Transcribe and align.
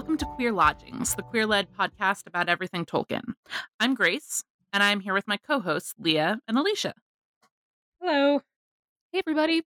Welcome 0.00 0.16
to 0.16 0.24
Queer 0.24 0.52
Lodgings, 0.52 1.14
the 1.14 1.22
queer 1.22 1.44
led 1.44 1.68
podcast 1.78 2.26
about 2.26 2.48
everything 2.48 2.86
Tolkien. 2.86 3.34
I'm 3.78 3.94
Grace, 3.94 4.42
and 4.72 4.82
I'm 4.82 5.00
here 5.00 5.12
with 5.12 5.28
my 5.28 5.36
co 5.36 5.60
hosts, 5.60 5.92
Leah 5.98 6.40
and 6.48 6.56
Alicia. 6.56 6.94
Hello. 8.00 8.40
Hey, 9.12 9.18
everybody. 9.18 9.60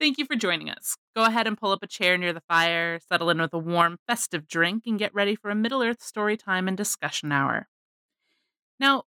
Thank 0.00 0.18
you 0.18 0.26
for 0.26 0.34
joining 0.34 0.70
us. 0.70 0.96
Go 1.14 1.22
ahead 1.22 1.46
and 1.46 1.56
pull 1.56 1.70
up 1.70 1.84
a 1.84 1.86
chair 1.86 2.18
near 2.18 2.32
the 2.32 2.42
fire, 2.48 2.98
settle 2.98 3.30
in 3.30 3.40
with 3.40 3.54
a 3.54 3.58
warm, 3.58 3.98
festive 4.08 4.48
drink, 4.48 4.88
and 4.88 4.98
get 4.98 5.14
ready 5.14 5.36
for 5.36 5.50
a 5.50 5.54
Middle 5.54 5.84
Earth 5.84 6.02
story 6.02 6.36
time 6.36 6.66
and 6.66 6.76
discussion 6.76 7.30
hour. 7.30 7.68
Now, 8.80 9.04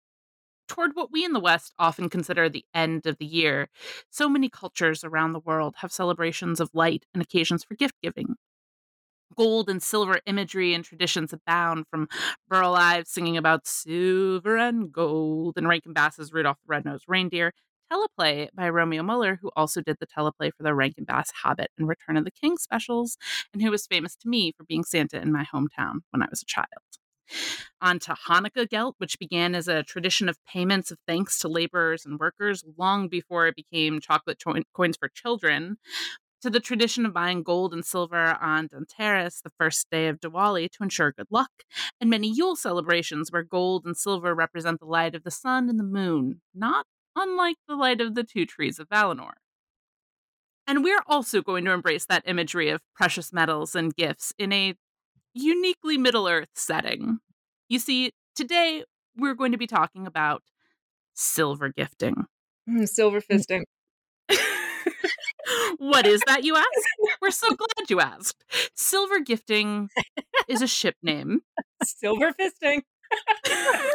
toward 0.67 0.91
what 0.93 1.11
we 1.11 1.25
in 1.25 1.33
the 1.33 1.39
West 1.39 1.73
often 1.79 2.07
consider 2.07 2.49
the 2.49 2.65
end 2.71 3.07
of 3.07 3.17
the 3.17 3.25
year, 3.25 3.69
so 4.11 4.29
many 4.29 4.49
cultures 4.49 5.03
around 5.03 5.31
the 5.31 5.39
world 5.39 5.77
have 5.77 5.91
celebrations 5.91 6.59
of 6.59 6.69
light 6.71 7.07
and 7.15 7.23
occasions 7.23 7.63
for 7.63 7.73
gift 7.73 7.95
giving. 8.03 8.35
Gold 9.37 9.69
and 9.69 9.81
silver 9.83 10.19
imagery 10.25 10.73
and 10.73 10.83
traditions 10.83 11.33
abound 11.33 11.85
from 11.89 12.07
Burl 12.47 12.75
Ives 12.75 13.11
singing 13.11 13.37
about 13.37 13.67
silver 13.67 14.57
and 14.57 14.91
gold 14.91 15.57
and 15.57 15.67
Rankin 15.67 15.93
Bass's 15.93 16.31
Rudolph 16.31 16.57
the 16.63 16.69
Red-Nosed 16.69 17.05
Reindeer, 17.07 17.51
teleplay 17.91 18.49
by 18.53 18.69
Romeo 18.69 19.03
Muller, 19.03 19.39
who 19.41 19.51
also 19.55 19.81
did 19.81 19.97
the 19.99 20.07
teleplay 20.07 20.51
for 20.55 20.63
the 20.63 20.73
Rankin 20.73 21.03
Bass 21.03 21.31
Hobbit 21.43 21.71
and 21.77 21.87
Return 21.87 22.17
of 22.17 22.25
the 22.25 22.31
King 22.31 22.57
specials, 22.57 23.17
and 23.53 23.61
who 23.61 23.71
was 23.71 23.87
famous 23.87 24.15
to 24.17 24.29
me 24.29 24.53
for 24.55 24.63
being 24.63 24.83
Santa 24.83 25.21
in 25.21 25.31
my 25.31 25.45
hometown 25.53 25.99
when 26.11 26.21
I 26.21 26.27
was 26.29 26.41
a 26.41 26.45
child. 26.45 26.67
On 27.81 27.99
to 27.99 28.15
Hanukkah 28.27 28.69
gelt, 28.69 28.95
which 28.99 29.19
began 29.19 29.55
as 29.55 29.67
a 29.67 29.83
tradition 29.83 30.29
of 30.29 30.37
payments 30.45 30.91
of 30.91 30.99
thanks 31.07 31.39
to 31.39 31.47
laborers 31.47 32.05
and 32.05 32.19
workers 32.19 32.63
long 32.77 33.07
before 33.07 33.47
it 33.47 33.55
became 33.55 33.99
chocolate 33.99 34.39
cho- 34.39 34.61
coins 34.73 34.97
for 34.97 35.09
children, 35.09 35.77
to 36.45 36.51
the 36.51 36.59
tradition 36.59 37.07
of 37.07 37.13
buying 37.13 37.41
gold 37.41 37.73
and 37.73 37.83
silver 37.83 38.37
on 38.39 38.69
Dhanteras, 38.69 39.41
the 39.41 39.49
first 39.57 39.89
day 39.89 40.07
of 40.07 40.19
Diwali, 40.19 40.69
to 40.73 40.83
ensure 40.83 41.11
good 41.11 41.25
luck, 41.31 41.49
and 41.99 42.07
many 42.07 42.31
Yule 42.31 42.55
celebrations 42.55 43.31
where 43.31 43.41
gold 43.41 43.83
and 43.83 43.97
silver 43.97 44.35
represent 44.35 44.79
the 44.79 44.85
light 44.85 45.15
of 45.15 45.23
the 45.23 45.31
sun 45.31 45.69
and 45.69 45.79
the 45.79 45.83
moon, 45.83 46.41
not 46.53 46.85
unlike 47.15 47.55
the 47.67 47.75
light 47.75 47.99
of 47.99 48.13
the 48.13 48.23
two 48.23 48.45
trees 48.45 48.77
of 48.77 48.87
Valinor. 48.89 49.31
And 50.67 50.83
we're 50.83 51.01
also 51.07 51.41
going 51.41 51.65
to 51.65 51.71
embrace 51.71 52.05
that 52.05 52.21
imagery 52.27 52.69
of 52.69 52.79
precious 52.93 53.33
metals 53.33 53.73
and 53.73 53.95
gifts 53.95 54.31
in 54.37 54.53
a 54.53 54.75
uniquely 55.33 55.97
Middle 55.97 56.27
Earth 56.27 56.49
setting. 56.53 57.17
You 57.69 57.79
see, 57.79 58.11
today 58.35 58.83
we're 59.17 59.33
going 59.33 59.51
to 59.51 59.57
be 59.57 59.65
talking 59.65 60.05
about 60.05 60.43
silver 61.15 61.69
gifting. 61.69 62.25
Mm, 62.69 62.87
silver 62.87 63.19
fisting. 63.19 63.63
What 65.77 66.05
is 66.05 66.21
that, 66.27 66.43
you 66.43 66.55
ask? 66.55 66.67
We're 67.21 67.31
so 67.31 67.47
glad 67.49 67.89
you 67.89 67.99
asked. 67.99 68.43
Silver 68.75 69.19
gifting 69.19 69.89
is 70.47 70.61
a 70.61 70.67
ship 70.67 70.95
name. 71.01 71.41
Silver 71.83 72.33
fisting. 72.33 72.81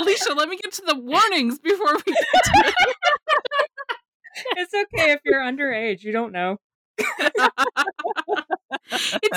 Alicia, 0.00 0.32
let 0.34 0.48
me 0.48 0.56
get 0.56 0.72
to 0.72 0.82
the 0.86 0.98
warnings 0.98 1.58
before 1.58 1.94
we 1.94 2.12
get 2.12 2.24
to 2.44 2.52
it. 2.66 2.74
It's 4.56 4.74
okay 4.74 5.12
if 5.12 5.20
you're 5.24 5.40
underage. 5.40 6.02
You 6.02 6.12
don't 6.12 6.32
know. 6.32 6.56
it's 6.98 7.12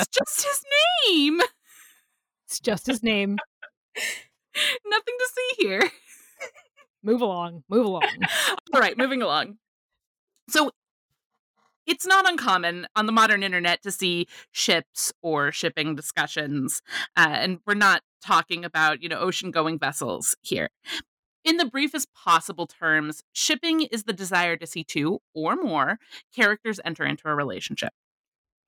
just 0.08 0.44
his 0.44 0.64
name. 1.08 1.40
It's 2.46 2.60
just 2.60 2.86
his 2.86 3.02
name. 3.02 3.36
Nothing 4.86 5.14
to 5.18 5.28
see 5.34 5.66
here. 5.66 5.90
Move 7.02 7.20
along. 7.20 7.64
Move 7.68 7.86
along. 7.86 8.02
All 8.74 8.80
right, 8.80 8.96
moving 8.98 9.22
along. 9.22 9.58
So 10.48 10.70
it's 11.86 12.06
not 12.06 12.28
uncommon 12.28 12.86
on 12.94 13.06
the 13.06 13.12
modern 13.12 13.42
internet 13.42 13.82
to 13.82 13.90
see 13.90 14.26
ships 14.52 15.12
or 15.22 15.52
shipping 15.52 15.94
discussions. 15.94 16.82
Uh, 17.16 17.28
and 17.30 17.60
we're 17.66 17.74
not 17.74 18.02
talking 18.22 18.64
about, 18.64 19.02
you 19.02 19.08
know, 19.08 19.18
ocean 19.18 19.50
going 19.50 19.78
vessels 19.78 20.36
here. 20.42 20.68
In 21.44 21.56
the 21.56 21.64
briefest 21.64 22.08
possible 22.14 22.66
terms, 22.66 23.22
shipping 23.32 23.82
is 23.82 24.04
the 24.04 24.12
desire 24.12 24.56
to 24.56 24.66
see 24.66 24.84
two 24.84 25.20
or 25.34 25.56
more 25.56 25.98
characters 26.34 26.78
enter 26.84 27.04
into 27.04 27.28
a 27.28 27.34
relationship. 27.34 27.92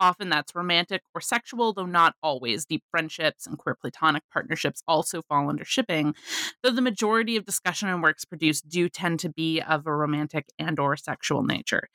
Often 0.00 0.30
that's 0.30 0.54
romantic 0.54 1.02
or 1.14 1.20
sexual, 1.20 1.74
though 1.74 1.84
not 1.84 2.14
always. 2.22 2.64
Deep 2.64 2.82
friendships 2.90 3.46
and 3.46 3.58
queer 3.58 3.76
platonic 3.78 4.22
partnerships 4.32 4.82
also 4.88 5.20
fall 5.20 5.50
under 5.50 5.64
shipping, 5.64 6.14
though 6.62 6.70
the 6.70 6.80
majority 6.80 7.36
of 7.36 7.44
discussion 7.44 7.88
and 7.88 8.02
works 8.02 8.24
produced 8.24 8.68
do 8.68 8.88
tend 8.88 9.20
to 9.20 9.28
be 9.28 9.60
of 9.60 9.86
a 9.86 9.94
romantic 9.94 10.46
and 10.58 10.78
or 10.78 10.96
sexual 10.96 11.42
nature. 11.42 11.88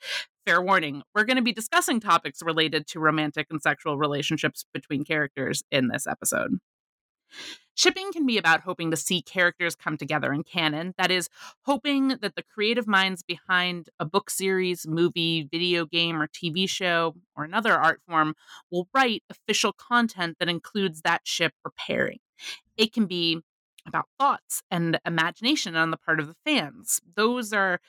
Fair 0.46 0.62
warning, 0.62 1.02
we're 1.12 1.24
going 1.24 1.36
to 1.36 1.42
be 1.42 1.52
discussing 1.52 1.98
topics 1.98 2.40
related 2.40 2.86
to 2.86 3.00
romantic 3.00 3.48
and 3.50 3.60
sexual 3.60 3.98
relationships 3.98 4.64
between 4.72 5.04
characters 5.04 5.64
in 5.72 5.88
this 5.88 6.06
episode. 6.06 6.58
Shipping 7.74 8.10
can 8.10 8.24
be 8.24 8.38
about 8.38 8.62
hoping 8.62 8.90
to 8.90 8.96
see 8.96 9.20
characters 9.20 9.74
come 9.74 9.98
together 9.98 10.32
in 10.32 10.44
canon. 10.44 10.94
That 10.96 11.10
is, 11.10 11.28
hoping 11.62 12.08
that 12.08 12.34
the 12.34 12.42
creative 12.42 12.86
minds 12.86 13.22
behind 13.22 13.90
a 14.00 14.06
book 14.06 14.30
series, 14.30 14.86
movie, 14.86 15.46
video 15.50 15.84
game, 15.84 16.20
or 16.20 16.26
TV 16.26 16.66
show, 16.68 17.14
or 17.36 17.44
another 17.44 17.74
art 17.74 18.00
form 18.08 18.34
will 18.70 18.88
write 18.94 19.22
official 19.28 19.74
content 19.74 20.38
that 20.40 20.48
includes 20.48 21.02
that 21.02 21.22
ship 21.24 21.52
or 21.66 21.72
pairing. 21.76 22.18
It 22.78 22.94
can 22.94 23.04
be 23.04 23.40
about 23.86 24.06
thoughts 24.18 24.62
and 24.70 24.98
imagination 25.04 25.76
on 25.76 25.90
the 25.90 25.98
part 25.98 26.18
of 26.18 26.28
the 26.28 26.36
fans. 26.44 27.00
Those 27.14 27.52
are 27.52 27.80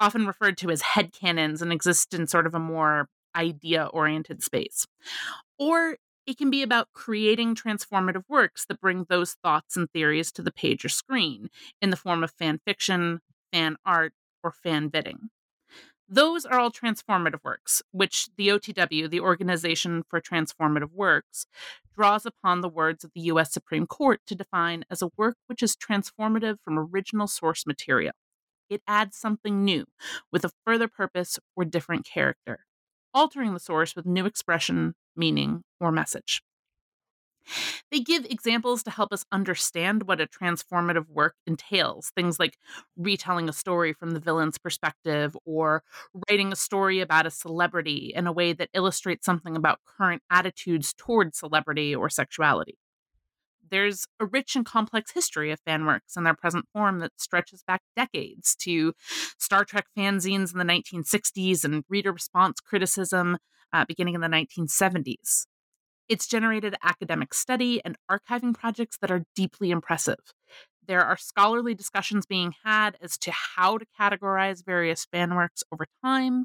often 0.00 0.26
referred 0.26 0.56
to 0.58 0.70
as 0.70 0.82
headcanons 0.82 1.62
and 1.62 1.72
exist 1.72 2.14
in 2.14 2.26
sort 2.26 2.46
of 2.46 2.54
a 2.54 2.58
more 2.58 3.08
idea 3.36 3.84
oriented 3.92 4.42
space. 4.42 4.86
Or 5.58 5.96
it 6.26 6.38
can 6.38 6.50
be 6.50 6.62
about 6.62 6.92
creating 6.92 7.54
transformative 7.54 8.24
works 8.28 8.64
that 8.66 8.80
bring 8.80 9.06
those 9.08 9.36
thoughts 9.42 9.76
and 9.76 9.90
theories 9.90 10.32
to 10.32 10.42
the 10.42 10.52
page 10.52 10.84
or 10.84 10.88
screen 10.88 11.48
in 11.82 11.90
the 11.90 11.96
form 11.96 12.24
of 12.24 12.30
fan 12.30 12.60
fiction, 12.64 13.20
fan 13.52 13.76
art, 13.84 14.12
or 14.42 14.50
fan 14.50 14.90
vidding. 14.90 15.28
Those 16.08 16.44
are 16.44 16.58
all 16.58 16.70
transformative 16.70 17.42
works, 17.42 17.82
which 17.90 18.28
the 18.36 18.48
OTW, 18.48 19.08
the 19.08 19.20
Organization 19.20 20.02
for 20.08 20.20
Transformative 20.20 20.92
Works, 20.92 21.46
draws 21.94 22.26
upon 22.26 22.60
the 22.60 22.68
words 22.68 23.04
of 23.04 23.12
the 23.14 23.22
U.S. 23.22 23.52
Supreme 23.52 23.86
Court 23.86 24.20
to 24.26 24.34
define 24.34 24.84
as 24.90 25.00
a 25.00 25.10
work 25.16 25.36
which 25.46 25.62
is 25.62 25.76
transformative 25.76 26.56
from 26.62 26.78
original 26.78 27.26
source 27.26 27.66
material. 27.66 28.12
It 28.68 28.82
adds 28.86 29.16
something 29.16 29.64
new 29.64 29.86
with 30.30 30.44
a 30.44 30.52
further 30.66 30.88
purpose 30.88 31.38
or 31.56 31.64
different 31.64 32.04
character, 32.04 32.66
altering 33.14 33.54
the 33.54 33.60
source 33.60 33.96
with 33.96 34.04
new 34.04 34.26
expression, 34.26 34.94
meaning, 35.16 35.62
or 35.80 35.92
message. 35.92 36.42
They 37.90 38.00
give 38.00 38.24
examples 38.24 38.82
to 38.84 38.90
help 38.90 39.12
us 39.12 39.24
understand 39.30 40.04
what 40.04 40.20
a 40.20 40.26
transformative 40.26 41.08
work 41.08 41.34
entails. 41.46 42.10
Things 42.16 42.38
like 42.38 42.58
retelling 42.96 43.48
a 43.48 43.52
story 43.52 43.92
from 43.92 44.12
the 44.12 44.20
villain's 44.20 44.58
perspective 44.58 45.36
or 45.44 45.82
writing 46.28 46.52
a 46.52 46.56
story 46.56 47.00
about 47.00 47.26
a 47.26 47.30
celebrity 47.30 48.12
in 48.14 48.26
a 48.26 48.32
way 48.32 48.52
that 48.52 48.70
illustrates 48.74 49.26
something 49.26 49.56
about 49.56 49.80
current 49.84 50.22
attitudes 50.30 50.94
toward 50.96 51.34
celebrity 51.34 51.94
or 51.94 52.08
sexuality. 52.08 52.78
There's 53.70 54.06
a 54.20 54.26
rich 54.26 54.56
and 54.56 54.64
complex 54.64 55.12
history 55.12 55.50
of 55.50 55.60
fan 55.60 55.86
works 55.86 56.16
in 56.16 56.24
their 56.24 56.34
present 56.34 56.66
form 56.72 56.98
that 57.00 57.12
stretches 57.16 57.62
back 57.66 57.82
decades 57.96 58.54
to 58.56 58.92
Star 59.38 59.64
Trek 59.64 59.86
fanzines 59.96 60.52
in 60.52 60.58
the 60.58 60.64
1960s 60.64 61.64
and 61.64 61.84
reader 61.88 62.12
response 62.12 62.60
criticism 62.60 63.38
uh, 63.72 63.84
beginning 63.86 64.14
in 64.14 64.20
the 64.20 64.28
1970s. 64.28 65.46
It's 66.08 66.26
generated 66.26 66.74
academic 66.82 67.32
study 67.32 67.80
and 67.84 67.96
archiving 68.10 68.54
projects 68.54 68.98
that 69.00 69.10
are 69.10 69.24
deeply 69.34 69.70
impressive. 69.70 70.18
There 70.86 71.02
are 71.02 71.16
scholarly 71.16 71.74
discussions 71.74 72.26
being 72.26 72.54
had 72.62 72.96
as 73.00 73.16
to 73.18 73.32
how 73.32 73.78
to 73.78 73.86
categorize 73.98 74.64
various 74.64 75.06
fan 75.06 75.34
works 75.34 75.62
over 75.72 75.86
time 76.04 76.44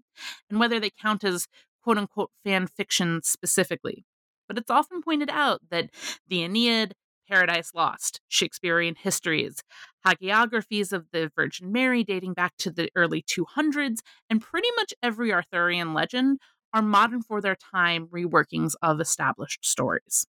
and 0.50 0.60
whether 0.60 0.80
they 0.80 0.90
count 0.90 1.24
as 1.24 1.48
quote 1.84 1.98
unquote 1.98 2.32
fan 2.44 2.68
fiction 2.68 3.22
specifically. 3.24 4.06
But 4.48 4.58
it's 4.58 4.72
often 4.72 5.02
pointed 5.02 5.30
out 5.30 5.62
that 5.70 5.90
the 6.28 6.44
Aeneid, 6.44 6.94
Paradise 7.28 7.72
Lost, 7.76 8.22
Shakespearean 8.30 8.96
histories, 8.96 9.62
hagiographies 10.06 10.92
of 10.92 11.06
the 11.12 11.32
Virgin 11.36 11.72
Mary 11.72 12.04
dating 12.04 12.34
back 12.34 12.54
to 12.58 12.72
the 12.72 12.90
early 12.96 13.22
200s, 13.22 14.00
and 14.30 14.42
pretty 14.42 14.70
much 14.76 14.94
every 15.04 15.32
Arthurian 15.32 15.94
legend 15.94 16.40
are 16.74 16.82
modern 16.82 17.22
for 17.22 17.42
their 17.42 17.56
time 17.56 18.08
reworkings 18.08 18.74
of 18.82 19.00
established 19.00 19.66
stories. 19.66 20.26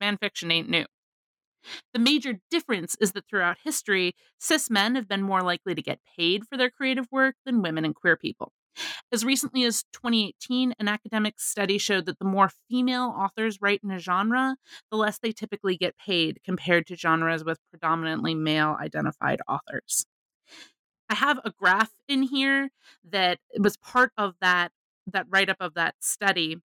Fan 0.00 0.16
fiction 0.16 0.50
ain't 0.50 0.68
new. 0.68 0.84
The 1.92 1.98
major 1.98 2.40
difference 2.50 2.96
is 3.00 3.12
that 3.12 3.26
throughout 3.28 3.56
history, 3.64 4.14
cis 4.38 4.68
men 4.68 4.94
have 4.96 5.08
been 5.08 5.22
more 5.22 5.42
likely 5.42 5.74
to 5.74 5.82
get 5.82 6.00
paid 6.16 6.46
for 6.46 6.56
their 6.56 6.70
creative 6.70 7.06
work 7.10 7.36
than 7.46 7.62
women 7.62 7.84
and 7.84 7.94
queer 7.94 8.16
people. 8.16 8.52
As 9.12 9.24
recently 9.24 9.64
as 9.64 9.84
2018, 9.92 10.74
an 10.78 10.88
academic 10.88 11.38
study 11.38 11.78
showed 11.78 12.06
that 12.06 12.18
the 12.18 12.24
more 12.24 12.50
female 12.68 13.14
authors 13.16 13.58
write 13.60 13.80
in 13.84 13.90
a 13.90 13.98
genre, 13.98 14.56
the 14.90 14.96
less 14.96 15.18
they 15.18 15.32
typically 15.32 15.76
get 15.76 15.96
paid 15.96 16.40
compared 16.44 16.86
to 16.88 16.96
genres 16.96 17.44
with 17.44 17.60
predominantly 17.70 18.34
male 18.34 18.76
identified 18.80 19.40
authors. 19.48 20.04
I 21.08 21.14
have 21.14 21.38
a 21.44 21.52
graph 21.52 21.92
in 22.08 22.22
here 22.22 22.70
that 23.04 23.38
was 23.58 23.76
part 23.76 24.10
of 24.18 24.34
that 24.40 24.72
that 25.12 25.26
write 25.30 25.50
up 25.50 25.58
of 25.60 25.74
that 25.74 25.94
study 26.00 26.56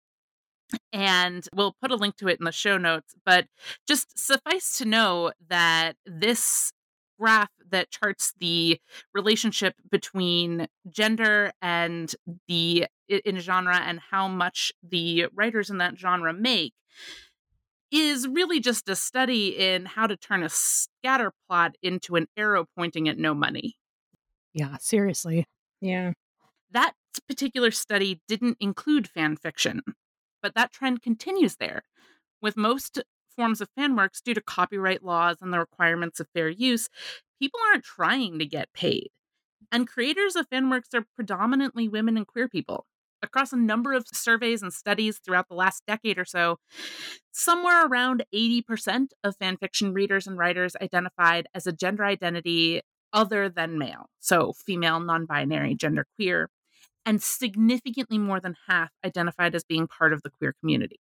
And 0.94 1.48
we'll 1.54 1.76
put 1.82 1.92
a 1.92 1.96
link 1.96 2.16
to 2.18 2.28
it 2.28 2.40
in 2.40 2.46
the 2.46 2.52
show 2.52 2.78
notes. 2.78 3.16
But 3.26 3.48
just 3.88 4.18
suffice 4.18 4.78
to 4.78 4.86
know 4.86 5.32
that 5.50 5.96
this 6.06 6.72
graph 7.20 7.50
that 7.70 7.92
charts 7.92 8.34
the 8.40 8.80
relationship 9.14 9.76
between 9.92 10.68
gender 10.90 11.52
and 11.62 12.16
the 12.48 12.88
in 13.10 13.40
genre 13.40 13.76
and 13.76 14.00
how 14.12 14.28
much 14.28 14.72
the 14.88 15.26
writers 15.34 15.70
in 15.70 15.80
that 15.80 15.98
genre 15.98 16.34
make 16.34 16.74
is 17.92 18.28
really 18.28 18.60
just 18.60 18.88
a 18.88 18.96
study 18.96 19.58
in 19.58 19.86
how 19.86 20.06
to 20.08 20.16
turn 20.16 20.44
a 20.44 20.50
scatter 20.50 21.34
plot 21.48 21.76
into 21.82 22.16
an 22.16 22.28
arrow 22.38 22.66
pointing 22.78 23.10
at 23.10 23.18
no 23.18 23.34
money. 23.34 23.76
Yeah, 24.54 24.78
seriously. 24.80 25.46
Yeah. 25.82 26.14
That 26.72 26.94
particular 27.18 27.72
study 27.72 28.22
didn't 28.28 28.58
include 28.60 29.10
fan 29.10 29.36
fiction, 29.36 29.82
but 30.42 30.54
that 30.56 30.72
trend 30.72 31.02
continues 31.02 31.56
there. 31.56 31.84
With 32.42 32.56
most 32.56 33.02
forms 33.36 33.62
of 33.62 33.70
fan 33.76 33.96
works, 33.96 34.22
due 34.22 34.34
to 34.34 34.42
copyright 34.42 35.04
laws 35.04 35.38
and 35.42 35.54
the 35.54 35.60
requirements 35.60 36.20
of 36.20 36.28
fair 36.34 36.50
use, 36.50 36.90
people 37.42 37.60
aren't 37.72 37.84
trying 37.84 38.38
to 38.40 38.46
get 38.46 38.74
paid. 38.74 39.10
And 39.72 39.88
creators 39.88 40.36
of 40.36 40.48
fan 40.50 40.70
works 40.70 40.90
are 40.94 41.06
predominantly 41.16 41.88
women 41.88 42.18
and 42.18 42.28
queer 42.28 42.48
people. 42.48 42.86
Across 43.22 43.54
a 43.54 43.58
number 43.58 43.94
of 43.94 44.06
surveys 44.14 44.62
and 44.62 44.72
studies 44.72 45.20
throughout 45.20 45.50
the 45.50 45.56
last 45.56 45.84
decade 45.86 46.18
or 46.18 46.26
so, 46.26 46.58
somewhere 47.32 47.86
around 47.86 48.24
80% 48.34 49.08
of 49.24 49.38
fanfiction 49.38 49.94
readers 49.94 50.26
and 50.26 50.38
writers 50.38 50.76
identified 50.82 51.48
as 51.54 51.68
a 51.68 51.74
gender 51.74 52.06
identity 52.06 52.82
other 53.12 53.50
than 53.50 53.78
male, 53.78 54.06
so 54.20 54.54
female, 54.54 55.00
non 55.00 55.26
binary, 55.26 55.76
gender 55.76 56.06
queer, 56.16 56.50
and 57.10 57.24
significantly 57.24 58.20
more 58.20 58.40
than 58.40 58.56
half 58.68 58.92
identified 59.04 59.56
as 59.56 59.64
being 59.64 59.88
part 59.88 60.14
of 60.14 60.22
the 60.22 60.30
queer 60.30 60.54
community. 60.60 61.00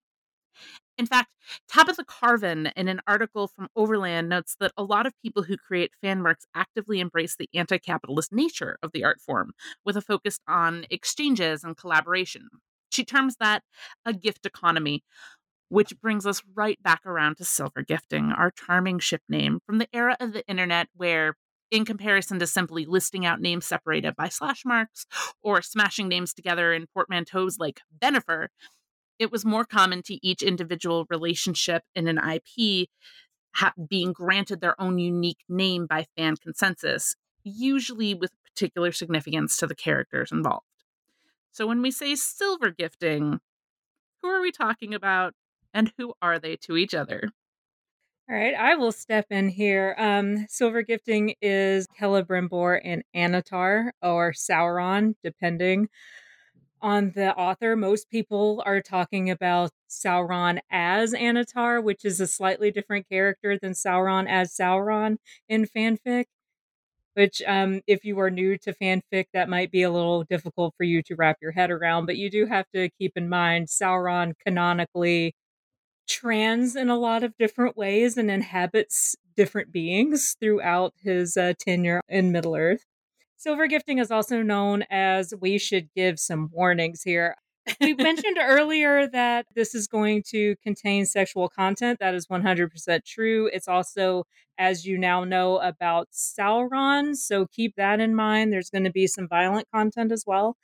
In 0.97 1.05
fact, 1.05 1.29
Tabitha 1.67 2.05
Carvan, 2.05 2.71
in 2.77 2.87
an 2.87 3.01
article 3.05 3.49
from 3.49 3.67
Overland, 3.75 4.29
notes 4.29 4.55
that 4.61 4.71
a 4.77 4.83
lot 4.83 5.05
of 5.05 5.11
people 5.21 5.43
who 5.43 5.57
create 5.57 5.91
fan 6.01 6.23
works 6.23 6.45
actively 6.55 7.01
embrace 7.01 7.35
the 7.35 7.49
anti 7.53 7.77
capitalist 7.77 8.31
nature 8.31 8.77
of 8.81 8.93
the 8.93 9.03
art 9.03 9.19
form, 9.19 9.51
with 9.83 9.97
a 9.97 10.01
focus 10.01 10.39
on 10.47 10.85
exchanges 10.89 11.65
and 11.65 11.75
collaboration. 11.75 12.47
She 12.89 13.03
terms 13.03 13.35
that 13.41 13.63
a 14.05 14.13
gift 14.13 14.45
economy, 14.45 15.03
which 15.67 15.99
brings 16.01 16.25
us 16.25 16.41
right 16.55 16.81
back 16.81 17.05
around 17.05 17.35
to 17.35 17.43
silver 17.43 17.83
gifting, 17.83 18.31
our 18.31 18.51
charming 18.51 18.99
ship 18.99 19.23
name 19.27 19.59
from 19.65 19.79
the 19.79 19.89
era 19.93 20.15
of 20.21 20.31
the 20.31 20.47
internet 20.47 20.87
where 20.95 21.35
in 21.71 21.85
comparison 21.85 22.39
to 22.39 22.47
simply 22.47 22.85
listing 22.85 23.25
out 23.25 23.41
names 23.41 23.65
separated 23.65 24.15
by 24.15 24.29
slash 24.29 24.63
marks 24.65 25.05
or 25.41 25.61
smashing 25.61 26.07
names 26.07 26.33
together 26.33 26.73
in 26.73 26.87
portmanteaus 26.87 27.59
like 27.59 27.81
Bennifer, 27.97 28.47
it 29.19 29.31
was 29.31 29.45
more 29.45 29.65
common 29.65 30.01
to 30.03 30.25
each 30.25 30.41
individual 30.41 31.05
relationship 31.09 31.83
in 31.95 32.07
an 32.07 32.17
IP 32.17 32.87
ha- 33.55 33.73
being 33.89 34.13
granted 34.13 34.61
their 34.61 34.79
own 34.79 34.97
unique 34.97 35.43
name 35.49 35.85
by 35.87 36.05
fan 36.15 36.35
consensus, 36.37 37.15
usually 37.43 38.13
with 38.13 38.31
particular 38.43 38.91
significance 38.91 39.57
to 39.57 39.67
the 39.67 39.75
characters 39.75 40.31
involved. 40.31 40.65
So 41.51 41.65
when 41.65 41.81
we 41.81 41.91
say 41.91 42.15
silver 42.15 42.69
gifting, 42.69 43.39
who 44.21 44.29
are 44.29 44.41
we 44.41 44.51
talking 44.51 44.93
about 44.93 45.33
and 45.73 45.91
who 45.97 46.13
are 46.21 46.39
they 46.39 46.55
to 46.57 46.77
each 46.77 46.93
other? 46.93 47.31
All 48.29 48.35
right, 48.35 48.53
I 48.55 48.75
will 48.75 48.91
step 48.91 49.27
in 49.31 49.47
here. 49.49 49.95
Um, 49.97 50.47
silver 50.49 50.81
gifting 50.81 51.35
is 51.41 51.87
Celebrimbor 51.99 52.81
and 52.83 53.03
Annatar 53.15 53.91
or 54.01 54.33
Sauron, 54.33 55.15
depending 55.23 55.87
on 56.81 57.11
the 57.11 57.35
author. 57.35 57.75
Most 57.75 58.09
people 58.09 58.63
are 58.65 58.81
talking 58.81 59.29
about 59.31 59.71
Sauron 59.89 60.59
as 60.71 61.13
Annatar, 61.13 61.83
which 61.83 62.05
is 62.05 62.19
a 62.21 62.27
slightly 62.27 62.71
different 62.71 63.09
character 63.09 63.57
than 63.59 63.73
Sauron 63.73 64.27
as 64.29 64.53
Sauron 64.55 65.17
in 65.49 65.65
fanfic. 65.65 66.25
Which, 67.15 67.41
um, 67.47 67.81
if 67.87 68.05
you 68.05 68.19
are 68.19 68.29
new 68.29 68.57
to 68.59 68.73
fanfic, 68.73 69.25
that 69.33 69.49
might 69.49 69.71
be 69.71 69.81
a 69.81 69.89
little 69.91 70.23
difficult 70.23 70.75
for 70.77 70.83
you 70.83 71.01
to 71.03 71.15
wrap 71.15 71.37
your 71.41 71.51
head 71.51 71.71
around. 71.71 72.05
But 72.05 72.17
you 72.17 72.29
do 72.29 72.45
have 72.45 72.65
to 72.75 72.89
keep 72.99 73.13
in 73.17 73.27
mind 73.27 73.67
Sauron 73.67 74.33
canonically 74.45 75.33
trans 76.07 76.75
in 76.75 76.89
a 76.89 76.97
lot 76.97 77.23
of 77.23 77.37
different 77.37 77.77
ways 77.77 78.17
and 78.17 78.31
inhabits 78.31 79.15
different 79.35 79.71
beings 79.71 80.35
throughout 80.39 80.93
his 81.01 81.37
uh, 81.37 81.53
tenure 81.59 82.01
in 82.09 82.31
Middle 82.31 82.55
Earth. 82.55 82.85
Silver 83.37 83.67
gifting 83.67 83.99
is 83.99 84.09
also 84.09 84.41
known 84.41 84.83
as 84.89 85.33
we 85.39 85.59
should 85.59 85.89
give 85.95 86.19
some 86.19 86.49
warnings 86.51 87.03
here. 87.03 87.35
we 87.79 87.93
mentioned 87.93 88.37
earlier 88.41 89.07
that 89.07 89.45
this 89.53 89.75
is 89.75 89.87
going 89.87 90.23
to 90.29 90.55
contain 90.63 91.05
sexual 91.05 91.47
content. 91.47 91.99
That 91.99 92.15
is 92.15 92.27
100% 92.27 93.05
true. 93.05 93.49
It's 93.53 93.67
also, 93.67 94.23
as 94.57 94.85
you 94.85 94.97
now 94.97 95.23
know, 95.23 95.59
about 95.59 96.07
Sauron. 96.11 97.15
So 97.15 97.45
keep 97.45 97.75
that 97.75 97.99
in 97.99 98.15
mind. 98.15 98.51
There's 98.51 98.71
going 98.71 98.85
to 98.85 98.91
be 98.91 99.05
some 99.05 99.27
violent 99.27 99.67
content 99.71 100.11
as 100.11 100.23
well. 100.25 100.57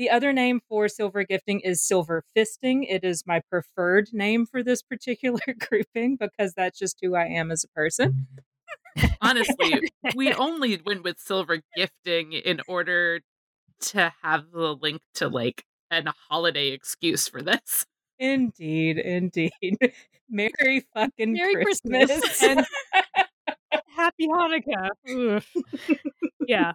The 0.00 0.08
other 0.08 0.32
name 0.32 0.62
for 0.66 0.88
silver 0.88 1.24
gifting 1.24 1.60
is 1.60 1.82
silver 1.82 2.24
fisting. 2.34 2.86
It 2.88 3.04
is 3.04 3.26
my 3.26 3.42
preferred 3.50 4.08
name 4.14 4.46
for 4.46 4.62
this 4.62 4.80
particular 4.80 5.40
grouping 5.68 6.16
because 6.16 6.54
that's 6.54 6.78
just 6.78 6.96
who 7.02 7.14
I 7.14 7.26
am 7.26 7.50
as 7.50 7.64
a 7.64 7.68
person. 7.68 8.26
Honestly, 9.20 9.90
we 10.16 10.32
only 10.32 10.80
went 10.86 11.04
with 11.04 11.18
silver 11.18 11.58
gifting 11.76 12.32
in 12.32 12.62
order 12.66 13.20
to 13.80 14.10
have 14.22 14.52
the 14.52 14.74
link 14.74 15.02
to 15.16 15.28
like 15.28 15.64
an 15.90 16.08
holiday 16.30 16.68
excuse 16.68 17.28
for 17.28 17.42
this. 17.42 17.84
Indeed, 18.18 18.96
indeed. 18.96 19.52
Merry 20.30 20.86
fucking 20.94 21.34
Merry 21.34 21.62
Christmas. 21.62 22.06
Christmas 22.06 22.42
and 22.42 22.66
Happy 23.94 24.28
Hanukkah. 24.28 25.42
yeah. 26.48 26.72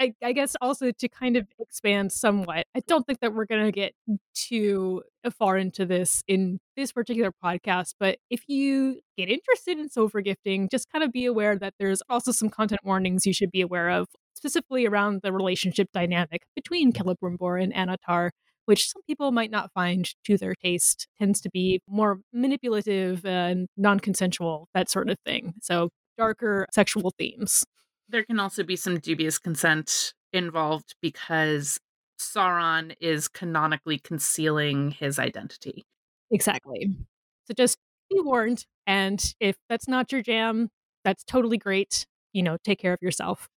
I, 0.00 0.14
I, 0.22 0.32
guess 0.32 0.54
also 0.60 0.92
to 0.92 1.08
kind 1.08 1.36
of 1.36 1.46
expand 1.58 2.12
somewhat, 2.12 2.66
I 2.74 2.80
don't 2.86 3.06
think 3.06 3.20
that 3.20 3.34
we're 3.34 3.46
going 3.46 3.64
to 3.64 3.72
get 3.72 3.94
too 4.34 5.02
far 5.36 5.56
into 5.56 5.84
this 5.84 6.22
in 6.28 6.60
this 6.76 6.92
particular 6.92 7.32
podcast. 7.44 7.94
But 7.98 8.18
if 8.30 8.42
you 8.48 9.00
get 9.16 9.28
interested 9.28 9.78
in 9.78 9.88
silver 9.88 10.20
gifting, 10.20 10.68
just 10.70 10.90
kind 10.92 11.02
of 11.02 11.12
be 11.12 11.26
aware 11.26 11.58
that 11.58 11.74
there's 11.78 12.00
also 12.08 12.32
some 12.32 12.48
content 12.48 12.80
warnings 12.84 13.26
you 13.26 13.32
should 13.32 13.50
be 13.50 13.60
aware 13.60 13.90
of, 13.90 14.06
specifically 14.34 14.86
around 14.86 15.20
the 15.22 15.32
relationship 15.32 15.88
dynamic 15.92 16.42
between 16.54 16.92
Celebrimbor 16.92 17.62
and 17.62 17.74
Annatar, 17.74 18.30
which 18.66 18.90
some 18.90 19.02
people 19.06 19.32
might 19.32 19.50
not 19.50 19.72
find 19.72 20.08
to 20.24 20.38
their 20.38 20.54
taste, 20.54 21.08
tends 21.18 21.40
to 21.40 21.50
be 21.50 21.80
more 21.88 22.20
manipulative 22.32 23.26
and 23.26 23.66
non 23.76 23.98
consensual, 23.98 24.68
that 24.74 24.88
sort 24.88 25.10
of 25.10 25.16
thing. 25.24 25.54
So 25.60 25.90
darker 26.16 26.66
sexual 26.72 27.12
themes 27.18 27.64
there 28.08 28.24
can 28.24 28.40
also 28.40 28.62
be 28.62 28.76
some 28.76 28.98
dubious 28.98 29.38
consent 29.38 30.14
involved 30.32 30.94
because 31.00 31.78
Sauron 32.18 32.94
is 33.00 33.28
canonically 33.28 33.98
concealing 33.98 34.90
his 34.90 35.18
identity. 35.18 35.86
Exactly. 36.30 36.90
So 37.46 37.54
just 37.54 37.78
be 38.10 38.20
warned. 38.20 38.64
And 38.86 39.34
if 39.40 39.56
that's 39.68 39.88
not 39.88 40.12
your 40.12 40.22
jam, 40.22 40.70
that's 41.04 41.24
totally 41.24 41.58
great. 41.58 42.06
You 42.32 42.42
know, 42.42 42.56
take 42.62 42.78
care 42.78 42.92
of 42.92 43.00
yourself. 43.00 43.48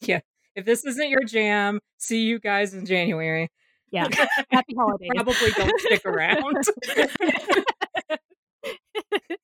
Yeah. 0.00 0.20
If 0.54 0.64
this 0.64 0.84
isn't 0.84 1.08
your 1.08 1.24
jam, 1.24 1.80
see 1.98 2.24
you 2.24 2.38
guys 2.38 2.74
in 2.74 2.86
January. 2.86 3.50
Yeah. 3.92 4.08
Happy 4.50 4.74
holidays. 4.76 5.10
Probably 5.14 5.50
don't 5.52 5.80
stick 5.80 6.04
around. 6.04 6.64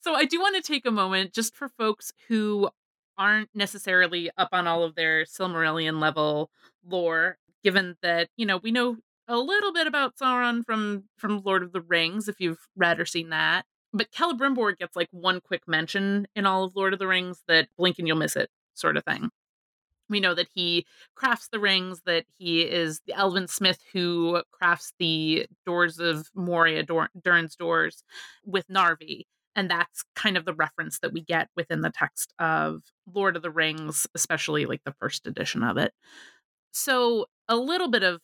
so 0.00 0.14
I 0.14 0.24
do 0.24 0.40
want 0.40 0.56
to 0.56 0.62
take 0.62 0.86
a 0.86 0.90
moment 0.90 1.32
just 1.32 1.56
for 1.56 1.68
folks 1.68 2.12
who 2.28 2.68
aren't 3.16 3.50
necessarily 3.54 4.30
up 4.38 4.50
on 4.52 4.66
all 4.66 4.84
of 4.84 4.94
their 4.94 5.24
Silmarillion 5.24 6.00
level 6.00 6.50
lore, 6.86 7.36
given 7.64 7.96
that, 8.02 8.28
you 8.36 8.46
know, 8.46 8.58
we 8.58 8.70
know 8.70 8.96
a 9.26 9.36
little 9.36 9.72
bit 9.72 9.86
about 9.86 10.16
Sauron 10.16 10.64
from 10.64 11.04
from 11.18 11.42
Lord 11.44 11.62
of 11.62 11.72
the 11.72 11.80
Rings, 11.80 12.28
if 12.28 12.40
you've 12.40 12.66
read 12.76 13.00
or 13.00 13.04
seen 13.04 13.30
that. 13.30 13.66
But 13.92 14.10
Celebrimbor 14.12 14.78
gets 14.78 14.96
like 14.96 15.08
one 15.10 15.40
quick 15.40 15.62
mention 15.66 16.26
in 16.36 16.46
all 16.46 16.64
of 16.64 16.76
Lord 16.76 16.92
of 16.92 16.98
the 16.98 17.06
Rings 17.06 17.42
that 17.48 17.68
blink 17.76 17.98
and 17.98 18.06
you'll 18.06 18.16
miss 18.16 18.36
it, 18.36 18.50
sort 18.74 18.96
of 18.96 19.04
thing. 19.04 19.30
We 20.10 20.20
know 20.20 20.34
that 20.34 20.48
he 20.54 20.86
crafts 21.14 21.48
the 21.48 21.60
rings, 21.60 22.00
that 22.06 22.24
he 22.38 22.62
is 22.62 23.00
the 23.06 23.12
elven 23.12 23.46
smith 23.46 23.80
who 23.92 24.42
crafts 24.52 24.92
the 24.98 25.46
doors 25.66 25.98
of 25.98 26.28
Moria, 26.34 26.82
Dur- 26.82 27.10
Durin's 27.22 27.56
doors 27.56 28.02
with 28.46 28.66
Narvi. 28.68 29.24
And 29.56 29.70
that's 29.70 30.04
kind 30.14 30.36
of 30.36 30.44
the 30.44 30.54
reference 30.54 31.00
that 31.00 31.12
we 31.12 31.20
get 31.20 31.48
within 31.56 31.80
the 31.80 31.90
text 31.90 32.32
of 32.38 32.82
Lord 33.12 33.36
of 33.36 33.42
the 33.42 33.50
Rings, 33.50 34.06
especially 34.14 34.66
like 34.66 34.82
the 34.84 34.94
first 35.00 35.26
edition 35.26 35.62
of 35.62 35.76
it. 35.76 35.92
So, 36.70 37.26
a 37.48 37.56
little 37.56 37.88
bit 37.88 38.02
of 38.02 38.20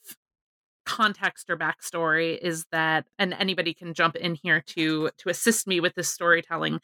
context 0.87 1.49
or 1.49 1.57
backstory 1.57 2.38
is 2.38 2.66
that 2.71 3.07
and 3.19 3.33
anybody 3.33 3.73
can 3.73 3.95
jump 3.95 4.16
in 4.16 4.35
here 4.35 4.61
to 4.61 5.09
to 5.16 5.31
assist 5.31 5.66
me 5.66 5.81
with 5.81 5.95
this 5.95 6.11
storytelling 6.11 6.78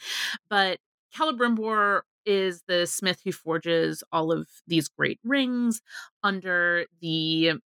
but 0.49 0.79
Celebrimbor 1.15 2.01
is 2.25 2.63
the 2.67 2.87
smith 2.87 3.21
who 3.23 3.33
forges 3.33 4.03
all 4.11 4.33
of 4.33 4.49
these 4.67 4.89
great 4.89 5.21
rings 5.23 5.83
under 6.25 6.87
the 7.03 7.61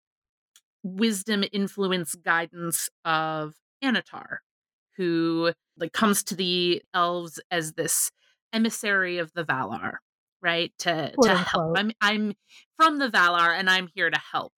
wisdom, 0.84 1.42
influence, 1.52 2.14
guidance 2.14 2.88
of 3.04 3.54
Annatar, 3.82 4.38
who 4.96 5.52
like 5.76 5.92
comes 5.92 6.22
to 6.24 6.34
the 6.36 6.82
elves 6.92 7.40
as 7.50 7.72
this 7.72 8.10
emissary 8.52 9.18
of 9.18 9.32
the 9.34 9.44
Valar, 9.44 9.94
right? 10.42 10.72
To 10.80 11.12
Quote 11.14 11.30
to 11.30 11.36
help. 11.36 11.78
I'm 11.78 11.92
I'm 12.00 12.34
from 12.76 12.98
the 12.98 13.08
Valar 13.08 13.58
and 13.58 13.68
I'm 13.68 13.88
here 13.94 14.10
to 14.10 14.20
help, 14.32 14.52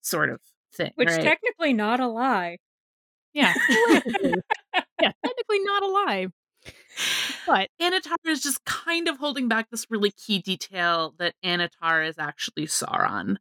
sort 0.00 0.30
of 0.30 0.40
thing. 0.74 0.92
Which 0.96 1.08
right? 1.08 1.22
technically 1.22 1.72
not 1.72 2.00
a 2.00 2.08
lie. 2.08 2.58
Yeah. 3.32 3.54
technically. 3.90 4.34
yeah, 5.00 5.12
technically 5.24 5.58
not 5.60 5.82
a 5.82 5.88
lie. 5.88 6.26
But 7.46 7.70
Annatar 7.80 8.16
is 8.26 8.42
just 8.42 8.64
kind 8.64 9.08
of 9.08 9.18
holding 9.18 9.48
back 9.48 9.70
this 9.70 9.86
really 9.88 10.10
key 10.10 10.40
detail 10.40 11.14
that 11.18 11.34
Annatar 11.44 12.06
is 12.06 12.18
actually 12.18 12.66
Sauron. 12.66 13.36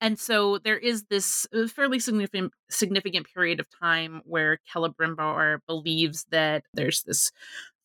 And 0.00 0.18
so 0.18 0.58
there 0.58 0.78
is 0.78 1.04
this 1.04 1.46
uh, 1.54 1.66
fairly 1.66 1.98
significant 1.98 2.52
significant 2.68 3.26
period 3.32 3.60
of 3.60 3.66
time 3.80 4.22
where 4.24 4.58
Celebrimbor 4.74 5.58
believes 5.66 6.26
that 6.30 6.64
there's 6.74 7.02
this 7.04 7.30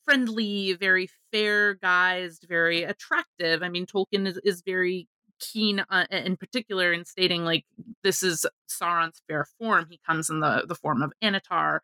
friendly, 0.06 0.74
very 0.74 1.10
fair 1.32 1.76
guised, 1.76 2.48
very 2.48 2.84
attractive. 2.84 3.62
I 3.62 3.70
mean, 3.70 3.86
Tolkien 3.86 4.28
is, 4.28 4.40
is 4.44 4.64
very 4.66 5.08
keen 5.40 5.84
uh, 5.90 6.06
in 6.12 6.36
particular 6.36 6.92
in 6.92 7.06
stating 7.06 7.46
like 7.46 7.64
this 8.04 8.24
is 8.24 8.46
Sauron's 8.70 9.22
fair 9.28 9.46
form. 9.58 9.88
He 9.90 10.00
comes 10.06 10.30
in 10.30 10.40
the 10.40 10.66
the 10.68 10.76
form 10.76 11.02
of 11.02 11.14
Annatar, 11.24 11.80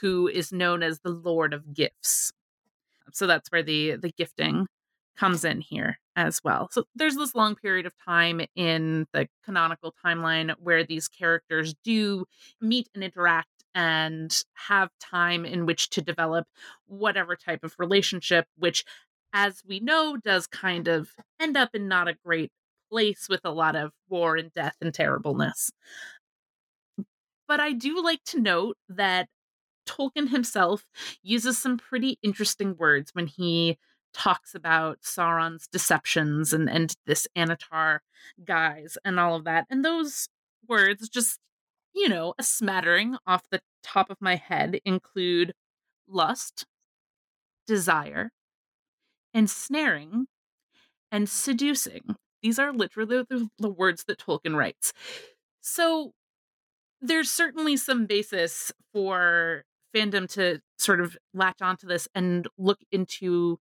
who 0.00 0.28
is 0.28 0.52
known 0.52 0.82
as 0.82 1.00
the 1.00 1.10
Lord 1.10 1.52
of 1.52 1.74
Gifts. 1.74 2.32
So 3.12 3.26
that's 3.26 3.50
where 3.50 3.62
the 3.62 3.96
the 3.96 4.12
gifting 4.12 4.66
comes 5.16 5.44
in 5.44 5.60
here 5.60 5.98
as 6.16 6.40
well. 6.44 6.68
So 6.70 6.84
there's 6.94 7.16
this 7.16 7.34
long 7.34 7.54
period 7.54 7.86
of 7.86 7.94
time 8.04 8.42
in 8.54 9.06
the 9.12 9.28
canonical 9.44 9.94
timeline 10.04 10.54
where 10.58 10.84
these 10.84 11.08
characters 11.08 11.74
do 11.84 12.26
meet 12.60 12.88
and 12.94 13.02
interact 13.02 13.48
and 13.74 14.36
have 14.54 14.90
time 15.00 15.44
in 15.44 15.64
which 15.64 15.90
to 15.90 16.02
develop 16.02 16.46
whatever 16.86 17.36
type 17.36 17.64
of 17.64 17.74
relationship, 17.78 18.46
which, 18.56 18.84
as 19.32 19.62
we 19.66 19.80
know, 19.80 20.16
does 20.16 20.46
kind 20.46 20.88
of 20.88 21.10
end 21.40 21.56
up 21.56 21.70
in 21.74 21.88
not 21.88 22.08
a 22.08 22.16
great 22.24 22.50
place 22.90 23.26
with 23.28 23.40
a 23.44 23.50
lot 23.50 23.74
of 23.74 23.92
war 24.08 24.36
and 24.36 24.52
death 24.52 24.76
and 24.82 24.92
terribleness. 24.92 25.70
But 27.48 27.60
I 27.60 27.72
do 27.72 28.02
like 28.02 28.22
to 28.26 28.40
note 28.40 28.76
that 28.88 29.28
Tolkien 29.86 30.28
himself 30.28 30.84
uses 31.22 31.58
some 31.58 31.78
pretty 31.78 32.18
interesting 32.22 32.76
words 32.78 33.10
when 33.14 33.26
he 33.26 33.78
talks 34.12 34.54
about 34.54 35.02
Sauron's 35.02 35.66
deceptions 35.66 36.52
and, 36.52 36.68
and 36.68 36.94
this 37.06 37.26
Annatar 37.36 38.00
guise 38.44 38.98
and 39.04 39.18
all 39.18 39.36
of 39.36 39.44
that. 39.44 39.66
And 39.70 39.84
those 39.84 40.28
words, 40.68 41.08
just, 41.08 41.38
you 41.94 42.08
know, 42.08 42.34
a 42.38 42.42
smattering 42.42 43.16
off 43.26 43.42
the 43.50 43.60
top 43.82 44.10
of 44.10 44.18
my 44.20 44.36
head, 44.36 44.80
include 44.84 45.52
lust, 46.08 46.66
desire, 47.66 48.30
ensnaring, 49.34 50.26
and 51.10 51.28
seducing. 51.28 52.16
These 52.42 52.58
are 52.58 52.72
literally 52.72 53.24
the, 53.28 53.48
the 53.58 53.70
words 53.70 54.04
that 54.04 54.18
Tolkien 54.18 54.56
writes. 54.56 54.92
So 55.60 56.12
there's 57.00 57.30
certainly 57.30 57.76
some 57.76 58.06
basis 58.06 58.72
for 58.92 59.64
fandom 59.94 60.28
to 60.34 60.60
sort 60.78 61.00
of 61.00 61.16
latch 61.34 61.60
onto 61.60 61.86
this 61.86 62.08
and 62.14 62.48
look 62.58 62.80
into 62.90 63.58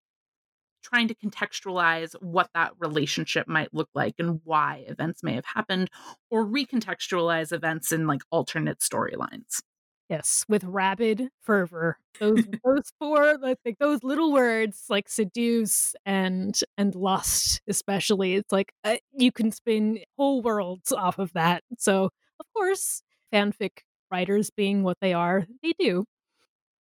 trying 0.81 1.07
to 1.07 1.15
contextualize 1.15 2.13
what 2.21 2.50
that 2.53 2.73
relationship 2.79 3.47
might 3.47 3.73
look 3.73 3.89
like 3.93 4.15
and 4.19 4.41
why 4.43 4.83
events 4.88 5.23
may 5.23 5.33
have 5.33 5.45
happened 5.45 5.89
or 6.29 6.45
recontextualize 6.45 7.51
events 7.51 7.91
in 7.91 8.07
like 8.07 8.21
alternate 8.31 8.79
storylines. 8.79 9.61
yes, 10.09 10.45
with 10.50 10.63
rabid 10.65 11.29
fervor. 11.41 11.97
Those 12.19 12.43
those 12.65 12.91
four 13.00 13.38
like, 13.41 13.57
like 13.65 13.79
those 13.79 14.03
little 14.03 14.31
words 14.33 14.85
like 14.89 15.09
seduce 15.09 15.95
and 16.05 16.59
and 16.77 16.93
lust 16.95 17.61
especially. 17.67 18.35
It's 18.35 18.51
like 18.51 18.73
uh, 18.83 18.97
you 19.13 19.31
can 19.31 19.51
spin 19.51 20.00
whole 20.17 20.41
worlds 20.41 20.91
off 20.91 21.17
of 21.19 21.33
that. 21.33 21.63
So, 21.77 22.05
of 22.39 22.45
course, 22.53 23.01
fanfic 23.33 23.79
writers 24.11 24.50
being 24.50 24.83
what 24.83 24.97
they 25.01 25.13
are, 25.13 25.47
they 25.63 25.73
do. 25.79 26.05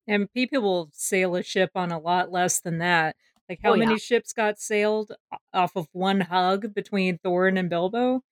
And 0.08 0.32
people 0.32 0.62
will 0.62 0.90
sail 0.92 1.36
a 1.36 1.42
ship 1.42 1.70
on 1.76 1.92
a 1.92 1.98
lot 1.98 2.32
less 2.32 2.60
than 2.60 2.78
that. 2.78 3.14
Like 3.50 3.58
how 3.64 3.72
Oh, 3.72 3.74
yeah. 3.74 3.84
many 3.86 3.98
ships 3.98 4.32
got 4.32 4.60
sailed 4.60 5.12
off 5.52 5.72
of 5.74 5.88
one 5.92 6.20
hug 6.20 6.72
between 6.72 7.18
Thorin 7.18 7.58
and 7.58 7.68
Bilbo? 7.68 8.22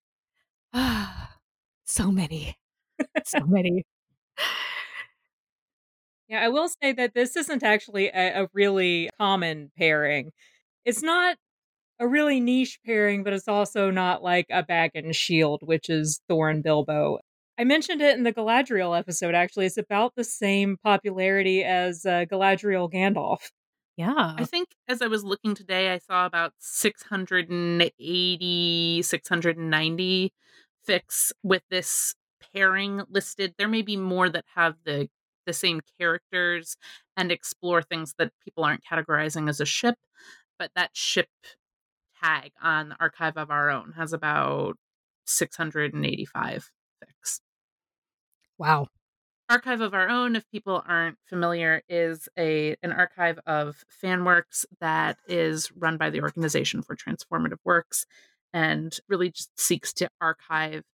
so 1.85 2.13
many. 2.13 2.57
So 3.25 3.41
many. 3.47 3.85
Yeah, 6.29 6.41
I 6.45 6.49
will 6.49 6.69
say 6.69 6.93
that 6.93 7.15
this 7.15 7.37
isn't 7.37 7.63
actually 7.65 8.09
a, 8.09 8.45
a 8.45 8.49
really 8.53 9.11
common 9.19 9.73
pairing. 9.77 10.31
It's 10.85 11.03
not 11.03 11.37
a 11.99 12.07
really 12.07 12.39
niche 12.39 12.79
pairing, 12.87 13.25
but 13.25 13.33
it's 13.33 13.49
also 13.49 13.91
not 13.91 14.23
like 14.23 14.47
a 14.51 14.63
Bagginshield, 14.63 15.59
which 15.63 15.91
is 15.91 16.21
Thorin 16.31 16.63
Bilbo. 16.63 17.19
I 17.59 17.65
mentioned 17.65 18.01
it 18.03 18.17
in 18.17 18.23
the 18.23 18.33
Galadriel 18.33 18.97
episode, 18.97 19.35
actually. 19.35 19.67
It's 19.67 19.79
about 19.79 20.13
the 20.15 20.23
same 20.23 20.77
popularity 20.85 21.65
as 21.65 22.07
uh, 22.07 22.25
Galadriel 22.31 22.93
Gandalf. 22.93 23.51
Yeah. 23.99 24.35
I 24.39 24.45
think 24.45 24.69
as 24.87 25.03
I 25.03 25.09
was 25.09 25.25
looking 25.25 25.57
today, 25.57 25.93
I 25.93 25.99
saw 25.99 26.25
about 26.25 26.53
680, 26.61 29.03
690 29.03 30.33
fics 30.89 31.33
with 31.43 31.63
this 31.69 32.15
pairing 32.55 33.03
listed. 33.11 33.55
There 33.59 33.67
may 33.67 33.83
be 33.83 33.97
more 33.97 34.29
that 34.31 34.45
have 34.55 34.77
the 34.85 35.09
the 35.47 35.53
same 35.53 35.81
characters 35.99 36.77
and 37.17 37.33
explore 37.33 37.83
things 37.83 38.15
that 38.19 38.31
people 38.45 38.63
aren't 38.65 38.85
categorizing 38.85 39.49
as 39.49 39.61
a 39.61 39.65
ship, 39.65 39.97
but 40.59 40.71
that 40.77 40.91
ship 40.95 41.29
tag 42.23 42.53
on 42.63 42.91
the 42.91 42.97
Archive 43.01 43.37
of 43.37 43.51
Our 43.51 43.69
Own 43.71 43.95
has 43.97 44.13
about 44.13 44.77
685 45.25 46.71
fics. 47.03 47.41
Wow. 48.59 48.89
Archive 49.51 49.81
of 49.81 49.95
Our 49.95 50.09
Own, 50.11 50.37
if 50.37 50.51
people 50.51 50.83
aren't 50.87 51.17
familiar, 51.25 51.83
is 51.89 52.29
a 52.39 52.77
an 52.83 52.93
archive 52.93 53.39
of 53.47 53.83
fan 53.89 54.25
works 54.25 54.67
that 54.81 55.19
is 55.27 55.73
run 55.73 55.97
by 55.97 56.11
the 56.11 56.21
Organization 56.21 56.83
for 56.83 56.95
Transformative 56.95 57.59
Works 57.65 58.05
and 58.53 58.99
really 59.09 59.31
just 59.31 59.59
seeks 59.59 59.93
to 59.95 60.11
archive 60.21 60.85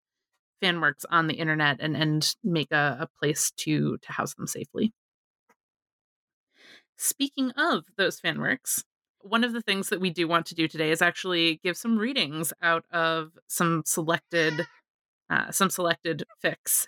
fan 0.61 0.81
works 0.81 1.05
on 1.11 1.27
the 1.27 1.35
internet 1.35 1.79
and, 1.81 1.97
and 1.97 2.37
make 2.45 2.71
a, 2.71 2.99
a 3.01 3.09
place 3.19 3.51
to 3.57 3.99
to 3.99 4.13
house 4.13 4.35
them 4.35 4.47
safely. 4.47 4.93
Speaking 6.97 7.51
of 7.53 7.85
those 7.97 8.21
fan 8.21 8.41
works, 8.41 8.85
one 9.21 9.43
of 9.43 9.53
the 9.53 9.63
things 9.63 9.89
that 9.89 10.01
we 10.01 10.11
do 10.11 10.29
want 10.29 10.47
to 10.47 10.55
do 10.55 10.69
today 10.69 10.93
is 10.93 11.03
actually 11.03 11.61
give 11.65 11.77
some 11.77 11.99
readings 11.99 12.53
out 12.63 12.85
of 12.93 13.33
some 13.49 13.83
selected 13.85 14.69
uh, 15.29 15.51
some 15.51 15.71
selected 15.71 16.25
fics 16.45 16.87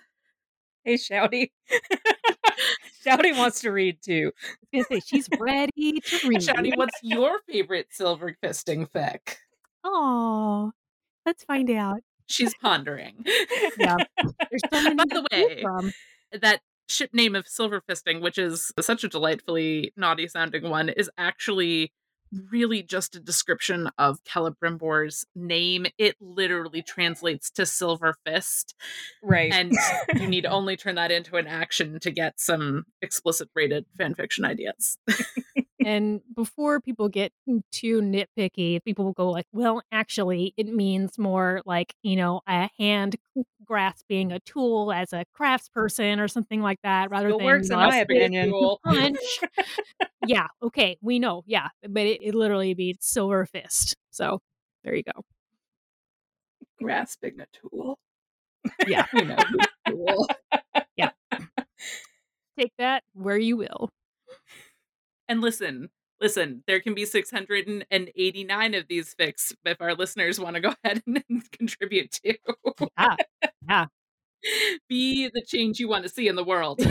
Hey, 0.86 0.94
Shouty. 0.94 1.50
Shouty 3.04 3.36
wants 3.36 3.60
to 3.62 3.70
read 3.72 3.98
too. 4.04 4.30
I 4.72 4.76
was 4.78 4.86
gonna 4.86 5.00
say 5.00 5.04
she's 5.04 5.28
ready 5.40 6.00
to 6.00 6.18
read. 6.28 6.40
Shouty, 6.40 6.76
what's 6.76 6.96
your 7.02 7.40
favorite 7.48 7.88
silver 7.90 8.36
fisting 8.40 8.88
fic? 8.90 9.34
Oh, 9.82 10.70
let's 11.26 11.42
find 11.42 11.68
out. 11.70 12.02
She's 12.28 12.54
pondering. 12.62 13.24
Yeah. 13.78 13.96
There's 14.50 14.62
so 14.72 14.82
many 14.82 14.94
By 14.94 15.04
the 15.10 15.26
way, 15.32 15.60
from. 15.62 15.92
that 16.40 16.60
ship 16.88 17.10
name 17.12 17.34
of 17.34 17.48
silver 17.48 17.82
fisting, 17.90 18.20
which 18.20 18.38
is 18.38 18.70
such 18.80 19.02
a 19.02 19.08
delightfully 19.08 19.92
naughty 19.96 20.28
sounding 20.28 20.68
one, 20.70 20.88
is 20.88 21.10
actually 21.18 21.92
really 22.50 22.82
just 22.82 23.14
a 23.16 23.20
description 23.20 23.88
of 23.98 24.18
Celebrimbor's 24.24 25.24
name. 25.34 25.86
It 25.98 26.16
literally 26.20 26.82
translates 26.82 27.50
to 27.52 27.66
silver 27.66 28.14
fist, 28.26 28.74
Right. 29.22 29.52
and 29.52 29.72
you 30.20 30.26
need 30.26 30.46
only 30.46 30.76
turn 30.76 30.96
that 30.96 31.10
into 31.10 31.36
an 31.36 31.46
action 31.46 31.98
to 32.00 32.10
get 32.10 32.38
some 32.40 32.84
explicit 33.02 33.48
rated 33.54 33.86
fanfiction 33.98 34.44
ideas. 34.44 34.98
And 35.86 36.20
before 36.34 36.80
people 36.80 37.08
get 37.08 37.32
too 37.70 38.00
nitpicky, 38.00 38.82
people 38.84 39.04
will 39.04 39.12
go 39.12 39.30
like, 39.30 39.46
"Well, 39.52 39.82
actually, 39.92 40.52
it 40.56 40.66
means 40.66 41.16
more 41.16 41.62
like 41.64 41.94
you 42.02 42.16
know 42.16 42.40
a 42.48 42.68
hand 42.76 43.14
grasping 43.64 44.32
a 44.32 44.40
tool 44.40 44.92
as 44.92 45.12
a 45.12 45.24
craftsperson 45.38 46.18
or 46.18 46.26
something 46.26 46.60
like 46.60 46.80
that, 46.82 47.08
rather 47.12 47.28
Still 47.28 47.38
than 47.38 47.46
works 47.46 47.70
in 47.70 47.76
my 47.76 47.98
opinion. 47.98 48.52
Punch." 48.84 49.40
yeah. 50.26 50.48
Okay. 50.60 50.98
We 51.02 51.20
know. 51.20 51.44
Yeah. 51.46 51.68
But 51.88 52.02
it, 52.02 52.20
it 52.20 52.34
literally 52.34 52.74
means 52.74 52.98
silver 53.02 53.46
fist. 53.46 53.94
So 54.10 54.40
there 54.82 54.96
you 54.96 55.04
go. 55.04 55.22
Grasping 56.82 57.38
a 57.38 57.46
tool. 57.52 58.00
Yeah. 58.88 59.06
You 59.14 59.24
know, 59.24 59.36
tool. 59.86 60.26
Take 62.58 62.72
that 62.78 63.04
where 63.12 63.38
you 63.38 63.56
will. 63.56 63.90
And 65.28 65.40
listen, 65.40 65.90
listen, 66.20 66.62
there 66.66 66.80
can 66.80 66.94
be 66.94 67.04
689 67.04 68.74
of 68.74 68.88
these 68.88 69.14
fics 69.14 69.54
if 69.64 69.80
our 69.80 69.94
listeners 69.94 70.40
want 70.40 70.54
to 70.54 70.60
go 70.60 70.74
ahead 70.84 71.02
and 71.06 71.50
contribute 71.52 72.12
to. 72.24 72.36
Yeah. 72.98 73.16
Yeah. 73.68 73.86
Be 74.88 75.28
the 75.32 75.42
change 75.42 75.80
you 75.80 75.88
want 75.88 76.04
to 76.04 76.08
see 76.08 76.28
in 76.28 76.36
the 76.36 76.44
world. 76.44 76.80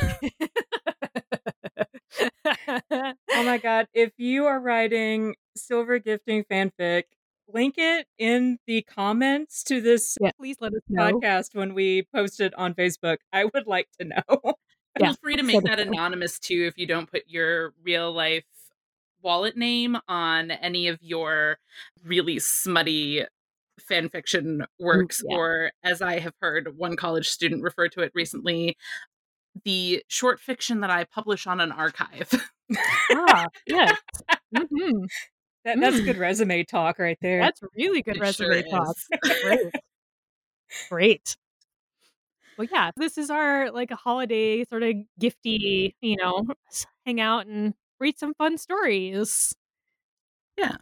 oh 2.89 3.13
my 3.31 3.57
god, 3.57 3.87
if 3.93 4.11
you 4.17 4.45
are 4.45 4.59
writing 4.59 5.35
silver 5.55 5.99
gifting 5.99 6.43
fanfic, 6.43 7.03
link 7.47 7.75
it 7.77 8.07
in 8.17 8.57
the 8.67 8.81
comments 8.81 9.63
to 9.63 9.79
this 9.79 10.17
yeah, 10.19 10.31
please 10.37 10.57
let 10.59 10.73
us 10.73 10.81
know. 10.89 11.13
podcast 11.13 11.55
when 11.55 11.73
we 11.73 12.07
post 12.13 12.41
it 12.41 12.53
on 12.55 12.73
Facebook. 12.73 13.17
I 13.31 13.45
would 13.45 13.67
like 13.67 13.87
to 13.99 14.05
know. 14.05 14.55
Feel 14.97 15.15
free 15.15 15.35
to 15.35 15.43
make 15.43 15.63
that 15.63 15.79
anonymous 15.87 16.39
too 16.39 16.65
if 16.67 16.77
you 16.77 16.87
don't 16.87 17.11
put 17.11 17.23
your 17.27 17.73
real 17.83 18.11
life 18.11 18.45
wallet 19.21 19.57
name 19.57 19.97
on 20.07 20.51
any 20.51 20.87
of 20.87 21.01
your 21.01 21.57
really 22.03 22.39
smutty 22.39 23.25
fan 23.79 24.09
fiction 24.09 24.65
works, 24.79 25.21
yeah. 25.27 25.35
or 25.35 25.71
as 25.83 26.01
I 26.01 26.19
have 26.19 26.33
heard 26.39 26.77
one 26.77 26.95
college 26.95 27.27
student 27.27 27.63
refer 27.63 27.89
to 27.89 28.01
it 28.01 28.11
recently, 28.13 28.77
the 29.63 30.03
short 30.07 30.39
fiction 30.39 30.81
that 30.81 30.89
I 30.89 31.05
publish 31.05 31.47
on 31.47 31.59
an 31.59 31.71
archive. 31.71 32.29
ah, 33.11 33.47
yes. 33.67 33.97
Mm-hmm. 34.55 35.05
That, 35.65 35.79
that's 35.79 35.97
mm. 35.97 36.05
good 36.05 36.17
resume 36.17 36.63
talk 36.63 36.99
right 36.99 37.17
there. 37.21 37.41
That's 37.41 37.61
really 37.75 38.01
good 38.01 38.17
it 38.17 38.21
resume 38.21 38.61
sure 38.61 38.71
talk. 38.71 38.95
Great. 39.41 39.73
Great. 40.89 41.37
Well, 42.57 42.67
yeah, 42.71 42.91
this 42.95 43.17
is 43.17 43.29
our 43.29 43.71
like 43.71 43.91
a 43.91 43.95
holiday 43.95 44.63
sort 44.65 44.83
of 44.83 44.95
gifty, 45.19 45.93
you 46.01 46.15
know, 46.17 46.45
hang 47.05 47.19
out 47.19 47.47
and 47.47 47.73
read 47.99 48.17
some 48.17 48.33
fun 48.33 48.57
stories. 48.57 49.53
Yeah. 50.57 50.77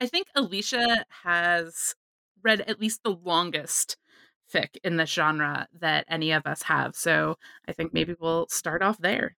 I 0.00 0.06
think 0.06 0.28
Alicia 0.34 1.04
has 1.24 1.94
read 2.42 2.62
at 2.62 2.80
least 2.80 3.02
the 3.04 3.10
longest 3.12 3.96
fic 4.52 4.76
in 4.84 4.96
this 4.96 5.10
genre 5.10 5.68
that 5.80 6.04
any 6.08 6.32
of 6.32 6.46
us 6.46 6.62
have. 6.62 6.96
So 6.96 7.36
I 7.68 7.72
think 7.72 7.94
maybe 7.94 8.14
we'll 8.20 8.48
start 8.48 8.82
off 8.82 8.98
there. 8.98 9.36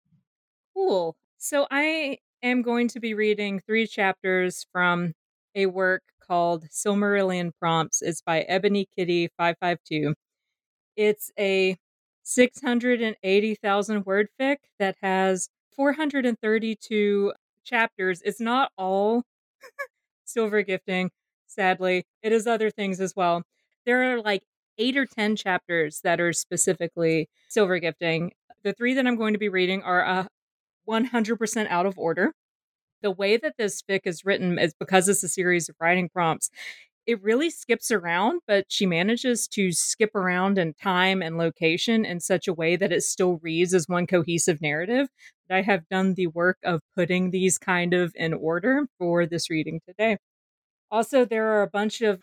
Cool. 0.74 1.16
So 1.38 1.66
I 1.70 2.18
am 2.42 2.62
going 2.62 2.88
to 2.88 3.00
be 3.00 3.14
reading 3.14 3.60
three 3.60 3.86
chapters 3.86 4.66
from 4.72 5.14
a 5.54 5.66
work 5.66 6.02
called 6.20 6.66
Silmarillion 6.70 7.52
Prompts. 7.60 8.02
It's 8.02 8.22
by 8.22 8.40
Ebony 8.42 8.88
Kitty 8.96 9.28
552. 9.38 10.14
It's 10.96 11.30
a 11.38 11.76
680,000 12.22 14.06
word 14.06 14.28
fic 14.40 14.56
that 14.78 14.96
has 15.02 15.48
432 15.76 17.32
chapters. 17.64 18.22
It's 18.24 18.40
not 18.40 18.70
all 18.78 19.24
silver 20.24 20.62
gifting, 20.62 21.10
sadly. 21.46 22.04
It 22.22 22.32
is 22.32 22.46
other 22.46 22.70
things 22.70 23.00
as 23.00 23.14
well. 23.16 23.42
There 23.84 24.12
are 24.12 24.20
like 24.20 24.42
eight 24.78 24.96
or 24.96 25.06
10 25.06 25.36
chapters 25.36 26.00
that 26.02 26.20
are 26.20 26.32
specifically 26.32 27.28
silver 27.48 27.78
gifting. 27.78 28.32
The 28.62 28.72
three 28.72 28.94
that 28.94 29.06
I'm 29.06 29.16
going 29.16 29.34
to 29.34 29.38
be 29.38 29.48
reading 29.48 29.82
are 29.82 30.04
uh, 30.04 30.24
100% 30.88 31.66
out 31.68 31.86
of 31.86 31.98
order. 31.98 32.32
The 33.02 33.10
way 33.10 33.36
that 33.36 33.54
this 33.58 33.82
fic 33.82 34.00
is 34.04 34.24
written 34.24 34.58
is 34.58 34.74
because 34.78 35.08
it's 35.08 35.22
a 35.22 35.28
series 35.28 35.68
of 35.68 35.76
writing 35.80 36.08
prompts. 36.08 36.50
It 37.06 37.22
really 37.22 37.50
skips 37.50 37.90
around, 37.90 38.40
but 38.46 38.66
she 38.68 38.86
manages 38.86 39.46
to 39.48 39.72
skip 39.72 40.14
around 40.14 40.56
in 40.58 40.72
time 40.74 41.22
and 41.22 41.36
location 41.36 42.04
in 42.04 42.20
such 42.20 42.48
a 42.48 42.54
way 42.54 42.76
that 42.76 42.92
it 42.92 43.02
still 43.02 43.38
reads 43.42 43.74
as 43.74 43.88
one 43.88 44.06
cohesive 44.06 44.62
narrative. 44.62 45.08
I 45.50 45.60
have 45.62 45.86
done 45.90 46.14
the 46.14 46.28
work 46.28 46.56
of 46.64 46.80
putting 46.96 47.30
these 47.30 47.58
kind 47.58 47.92
of 47.92 48.12
in 48.14 48.32
order 48.32 48.86
for 48.98 49.26
this 49.26 49.50
reading 49.50 49.80
today. 49.86 50.16
Also, 50.90 51.24
there 51.26 51.46
are 51.48 51.62
a 51.62 51.70
bunch 51.70 52.00
of 52.00 52.22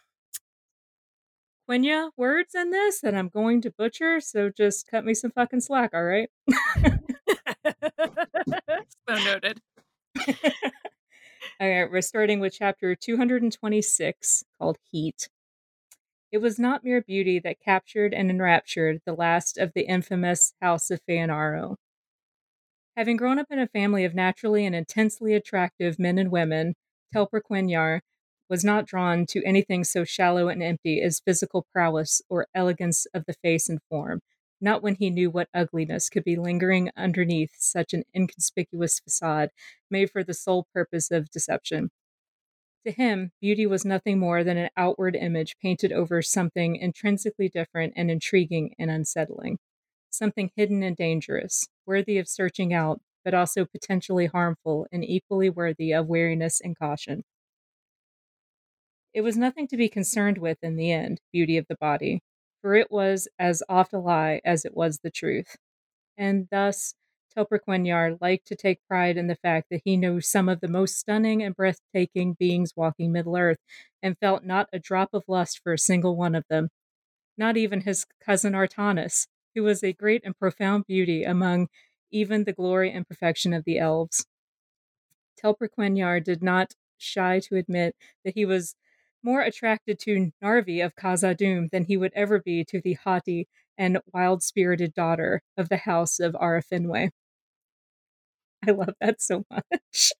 Quenya 1.69 2.09
words 2.17 2.55
in 2.55 2.71
this 2.71 3.01
that 3.01 3.15
I'm 3.15 3.29
going 3.29 3.61
to 3.61 3.71
butcher, 3.71 4.19
so 4.19 4.49
just 4.49 4.87
cut 4.87 5.05
me 5.05 5.13
some 5.13 5.31
fucking 5.31 5.61
slack, 5.61 5.91
all 5.93 6.03
right? 6.03 6.29
so 9.07 9.15
noted. 9.23 9.61
all 11.61 11.69
right, 11.69 11.91
we're 11.91 12.01
starting 12.01 12.39
with 12.39 12.55
chapter 12.57 12.95
226 12.95 14.43
called 14.57 14.77
Heat. 14.91 15.29
It 16.31 16.39
was 16.39 16.57
not 16.57 16.83
mere 16.83 17.03
beauty 17.03 17.37
that 17.37 17.59
captured 17.63 18.15
and 18.15 18.31
enraptured 18.31 19.01
the 19.05 19.13
last 19.13 19.59
of 19.59 19.71
the 19.75 19.83
infamous 19.83 20.55
House 20.59 20.89
of 20.89 21.01
Feanaro. 21.07 21.75
Having 22.97 23.17
grown 23.17 23.37
up 23.37 23.45
in 23.51 23.59
a 23.59 23.67
family 23.67 24.03
of 24.05 24.15
naturally 24.15 24.65
and 24.65 24.73
intensely 24.73 25.35
attractive 25.35 25.99
men 25.99 26.17
and 26.17 26.31
women, 26.31 26.73
Telper 27.13 27.41
Quenyar 27.47 27.99
was 28.49 28.63
not 28.63 28.87
drawn 28.87 29.27
to 29.27 29.43
anything 29.45 29.83
so 29.83 30.03
shallow 30.03 30.47
and 30.47 30.63
empty 30.63 30.99
as 30.99 31.21
physical 31.23 31.67
prowess 31.71 32.23
or 32.27 32.47
elegance 32.55 33.05
of 33.13 33.25
the 33.27 33.35
face 33.43 33.69
and 33.69 33.81
form, 33.87 34.21
not 34.61 34.83
when 34.83 34.95
he 34.95 35.09
knew 35.09 35.29
what 35.29 35.49
ugliness 35.53 36.09
could 36.09 36.23
be 36.23 36.35
lingering 36.35 36.91
underneath 36.95 37.55
such 37.57 37.93
an 37.93 38.03
inconspicuous 38.15 38.99
facade 38.99 39.49
made 39.89 40.09
for 40.09 40.23
the 40.23 40.33
sole 40.33 40.67
purpose 40.73 41.11
of 41.11 41.31
deception. 41.31 41.89
To 42.85 42.91
him, 42.91 43.31
beauty 43.39 43.67
was 43.67 43.85
nothing 43.85 44.19
more 44.19 44.43
than 44.43 44.57
an 44.57 44.69
outward 44.75 45.15
image 45.15 45.55
painted 45.61 45.91
over 45.91 46.21
something 46.21 46.75
intrinsically 46.75 47.49
different 47.49 47.93
and 47.95 48.09
intriguing 48.09 48.73
and 48.79 48.89
unsettling, 48.89 49.59
something 50.09 50.51
hidden 50.55 50.81
and 50.81 50.95
dangerous, 50.95 51.67
worthy 51.85 52.17
of 52.17 52.27
searching 52.27 52.73
out, 52.73 53.01
but 53.23 53.35
also 53.35 53.65
potentially 53.65 54.25
harmful 54.25 54.87
and 54.91 55.03
equally 55.05 55.49
worthy 55.49 55.93
of 55.93 56.07
wariness 56.07 56.59
and 56.59 56.77
caution. 56.77 57.23
It 59.13 59.21
was 59.21 59.37
nothing 59.37 59.67
to 59.67 59.77
be 59.77 59.89
concerned 59.89 60.37
with 60.37 60.57
in 60.63 60.75
the 60.75 60.91
end, 60.91 61.19
beauty 61.31 61.57
of 61.57 61.67
the 61.67 61.75
body, 61.75 62.21
for 62.61 62.75
it 62.75 62.91
was 62.91 63.27
as 63.39 63.63
oft 63.67 63.93
a 63.93 63.99
lie 63.99 64.41
as 64.45 64.65
it 64.65 64.75
was 64.75 64.99
the 64.99 65.11
truth. 65.11 65.57
And 66.17 66.47
thus, 66.51 66.93
Telper 67.35 67.59
Quenyar 67.65 68.17
liked 68.21 68.47
to 68.47 68.55
take 68.55 68.85
pride 68.87 69.17
in 69.17 69.27
the 69.27 69.35
fact 69.35 69.67
that 69.71 69.81
he 69.85 69.95
knew 69.97 70.19
some 70.19 70.49
of 70.49 70.59
the 70.59 70.67
most 70.67 70.97
stunning 70.97 71.41
and 71.41 71.55
breathtaking 71.55 72.33
beings 72.33 72.73
walking 72.75 73.11
Middle 73.11 73.37
Earth, 73.37 73.59
and 74.03 74.17
felt 74.17 74.43
not 74.43 74.67
a 74.73 74.79
drop 74.79 75.13
of 75.13 75.23
lust 75.27 75.61
for 75.63 75.73
a 75.73 75.77
single 75.77 76.15
one 76.15 76.35
of 76.35 76.43
them, 76.49 76.69
not 77.37 77.55
even 77.55 77.81
his 77.81 78.05
cousin 78.23 78.53
Artanis, 78.53 79.27
who 79.55 79.63
was 79.63 79.83
a 79.83 79.93
great 79.93 80.21
and 80.25 80.37
profound 80.37 80.85
beauty 80.87 81.23
among 81.23 81.67
even 82.11 82.43
the 82.43 82.53
glory 82.53 82.91
and 82.91 83.07
perfection 83.07 83.53
of 83.53 83.63
the 83.63 83.79
elves. 83.79 84.25
Telper 85.41 85.69
Quenyar 85.69 86.23
did 86.23 86.43
not 86.43 86.73
shy 86.97 87.39
to 87.39 87.55
admit 87.55 87.95
that 88.23 88.35
he 88.35 88.45
was 88.45 88.75
more 89.23 89.41
attracted 89.41 89.99
to 89.99 90.31
Narvi 90.43 90.83
of 90.83 90.95
Khazad-dûm 90.95 91.69
than 91.71 91.85
he 91.85 91.97
would 91.97 92.11
ever 92.15 92.39
be 92.39 92.63
to 92.65 92.81
the 92.81 92.93
haughty 92.93 93.47
and 93.77 93.99
wild 94.13 94.43
spirited 94.43 94.93
daughter 94.93 95.41
of 95.57 95.69
the 95.69 95.77
house 95.77 96.19
of 96.19 96.33
Arafinwe. 96.33 97.09
I 98.67 98.71
love 98.71 98.93
that 99.01 99.21
so 99.21 99.43
much. 99.49 100.11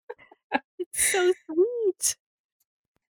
it's 0.80 1.12
so 1.12 1.34
sweet. 1.46 2.16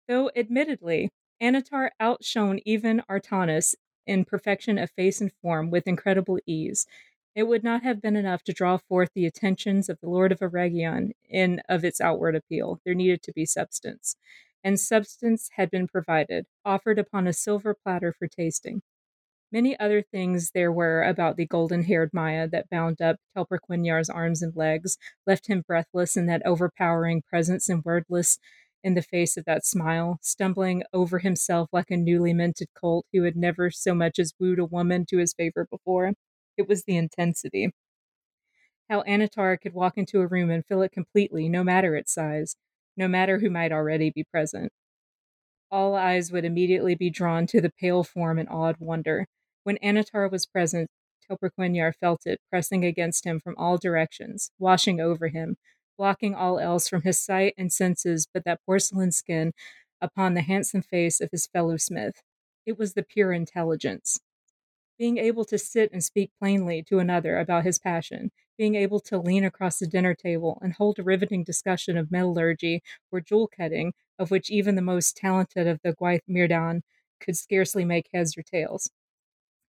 Though 0.08 0.30
admittedly, 0.34 1.10
Annatar 1.40 1.90
outshone 2.00 2.60
even 2.64 3.02
Artanis 3.08 3.74
in 4.06 4.24
perfection 4.24 4.76
of 4.76 4.90
face 4.90 5.20
and 5.20 5.32
form 5.40 5.70
with 5.70 5.86
incredible 5.86 6.38
ease, 6.46 6.86
it 7.34 7.44
would 7.44 7.62
not 7.62 7.84
have 7.84 8.02
been 8.02 8.16
enough 8.16 8.42
to 8.42 8.52
draw 8.52 8.76
forth 8.76 9.10
the 9.14 9.24
attentions 9.24 9.88
of 9.88 10.00
the 10.00 10.10
Lord 10.10 10.32
of 10.32 10.40
Eregion 10.40 11.12
in 11.28 11.60
of 11.68 11.84
its 11.84 12.00
outward 12.00 12.34
appeal. 12.34 12.80
There 12.84 12.94
needed 12.94 13.22
to 13.22 13.32
be 13.32 13.46
substance 13.46 14.16
and 14.62 14.78
substance 14.78 15.50
had 15.56 15.70
been 15.70 15.86
provided, 15.86 16.46
offered 16.64 16.98
upon 16.98 17.26
a 17.26 17.32
silver 17.32 17.74
platter 17.74 18.12
for 18.12 18.28
tasting. 18.28 18.82
Many 19.52 19.78
other 19.80 20.02
things 20.02 20.52
there 20.52 20.70
were 20.70 21.02
about 21.02 21.36
the 21.36 21.46
golden 21.46 21.82
haired 21.82 22.10
Maya 22.12 22.46
that 22.48 22.70
bound 22.70 23.02
up 23.02 23.16
Telper 23.36 23.58
Quenyar's 23.58 24.08
arms 24.08 24.42
and 24.42 24.54
legs, 24.54 24.96
left 25.26 25.48
him 25.48 25.64
breathless 25.66 26.16
in 26.16 26.26
that 26.26 26.46
overpowering 26.46 27.22
presence 27.22 27.68
and 27.68 27.84
wordless 27.84 28.38
in 28.84 28.94
the 28.94 29.02
face 29.02 29.36
of 29.36 29.44
that 29.46 29.66
smile, 29.66 30.18
stumbling 30.22 30.84
over 30.92 31.18
himself 31.18 31.68
like 31.72 31.90
a 31.90 31.96
newly 31.96 32.32
minted 32.32 32.68
colt 32.74 33.06
who 33.12 33.24
had 33.24 33.36
never 33.36 33.70
so 33.70 33.94
much 33.94 34.18
as 34.18 34.34
wooed 34.38 34.58
a 34.58 34.64
woman 34.64 35.04
to 35.06 35.18
his 35.18 35.34
favor 35.34 35.66
before. 35.68 36.12
It 36.56 36.68
was 36.68 36.84
the 36.84 36.96
intensity. 36.96 37.72
How 38.88 39.02
Annatar 39.02 39.60
could 39.60 39.74
walk 39.74 39.98
into 39.98 40.20
a 40.20 40.26
room 40.26 40.50
and 40.50 40.64
fill 40.64 40.82
it 40.82 40.92
completely, 40.92 41.48
no 41.48 41.64
matter 41.64 41.94
its 41.96 42.12
size, 42.12 42.56
no 42.96 43.08
matter 43.08 43.38
who 43.38 43.50
might 43.50 43.72
already 43.72 44.10
be 44.10 44.24
present. 44.24 44.72
All 45.70 45.94
eyes 45.94 46.32
would 46.32 46.44
immediately 46.44 46.94
be 46.94 47.10
drawn 47.10 47.46
to 47.48 47.60
the 47.60 47.70
pale 47.70 48.02
form 48.02 48.38
in 48.38 48.48
awed 48.48 48.76
wonder. 48.80 49.26
When 49.62 49.78
Annatar 49.78 50.30
was 50.30 50.46
present, 50.46 50.90
Telperquenyar 51.28 51.94
felt 51.94 52.26
it 52.26 52.40
pressing 52.50 52.84
against 52.84 53.24
him 53.24 53.38
from 53.38 53.54
all 53.56 53.78
directions, 53.78 54.50
washing 54.58 55.00
over 55.00 55.28
him, 55.28 55.56
blocking 55.96 56.34
all 56.34 56.58
else 56.58 56.88
from 56.88 57.02
his 57.02 57.20
sight 57.20 57.54
and 57.56 57.72
senses 57.72 58.26
but 58.32 58.44
that 58.44 58.60
porcelain 58.66 59.12
skin 59.12 59.52
upon 60.00 60.34
the 60.34 60.40
handsome 60.42 60.82
face 60.82 61.20
of 61.20 61.30
his 61.30 61.46
fellow 61.46 61.76
smith. 61.76 62.22
It 62.66 62.78
was 62.78 62.94
the 62.94 63.02
pure 63.02 63.32
intelligence. 63.32 64.18
Being 64.98 65.18
able 65.18 65.44
to 65.46 65.58
sit 65.58 65.92
and 65.92 66.02
speak 66.02 66.30
plainly 66.38 66.82
to 66.88 66.98
another 66.98 67.38
about 67.38 67.64
his 67.64 67.78
passion, 67.78 68.30
being 68.60 68.76
able 68.76 69.00
to 69.00 69.18
lean 69.18 69.44
across 69.44 69.80
the 69.80 69.88
dinner 69.88 70.14
table 70.14 70.60
and 70.62 70.74
hold 70.74 71.00
a 71.00 71.04
riveting 71.04 71.44
discussion 71.44 71.98
of 71.98 72.12
metallurgy 72.12 72.82
or 73.12 73.20
jewel 73.20 73.48
cutting, 73.48 73.94
of 74.20 74.30
which 74.30 74.50
even 74.50 74.76
the 74.76 74.82
most 74.82 75.16
talented 75.16 75.66
of 75.68 75.80
the 75.84 75.94
Mírdain 76.30 76.82
could 77.20 77.36
scarcely 77.36 77.84
make 77.86 78.10
heads 78.14 78.38
or 78.38 78.44
tails. 78.44 78.90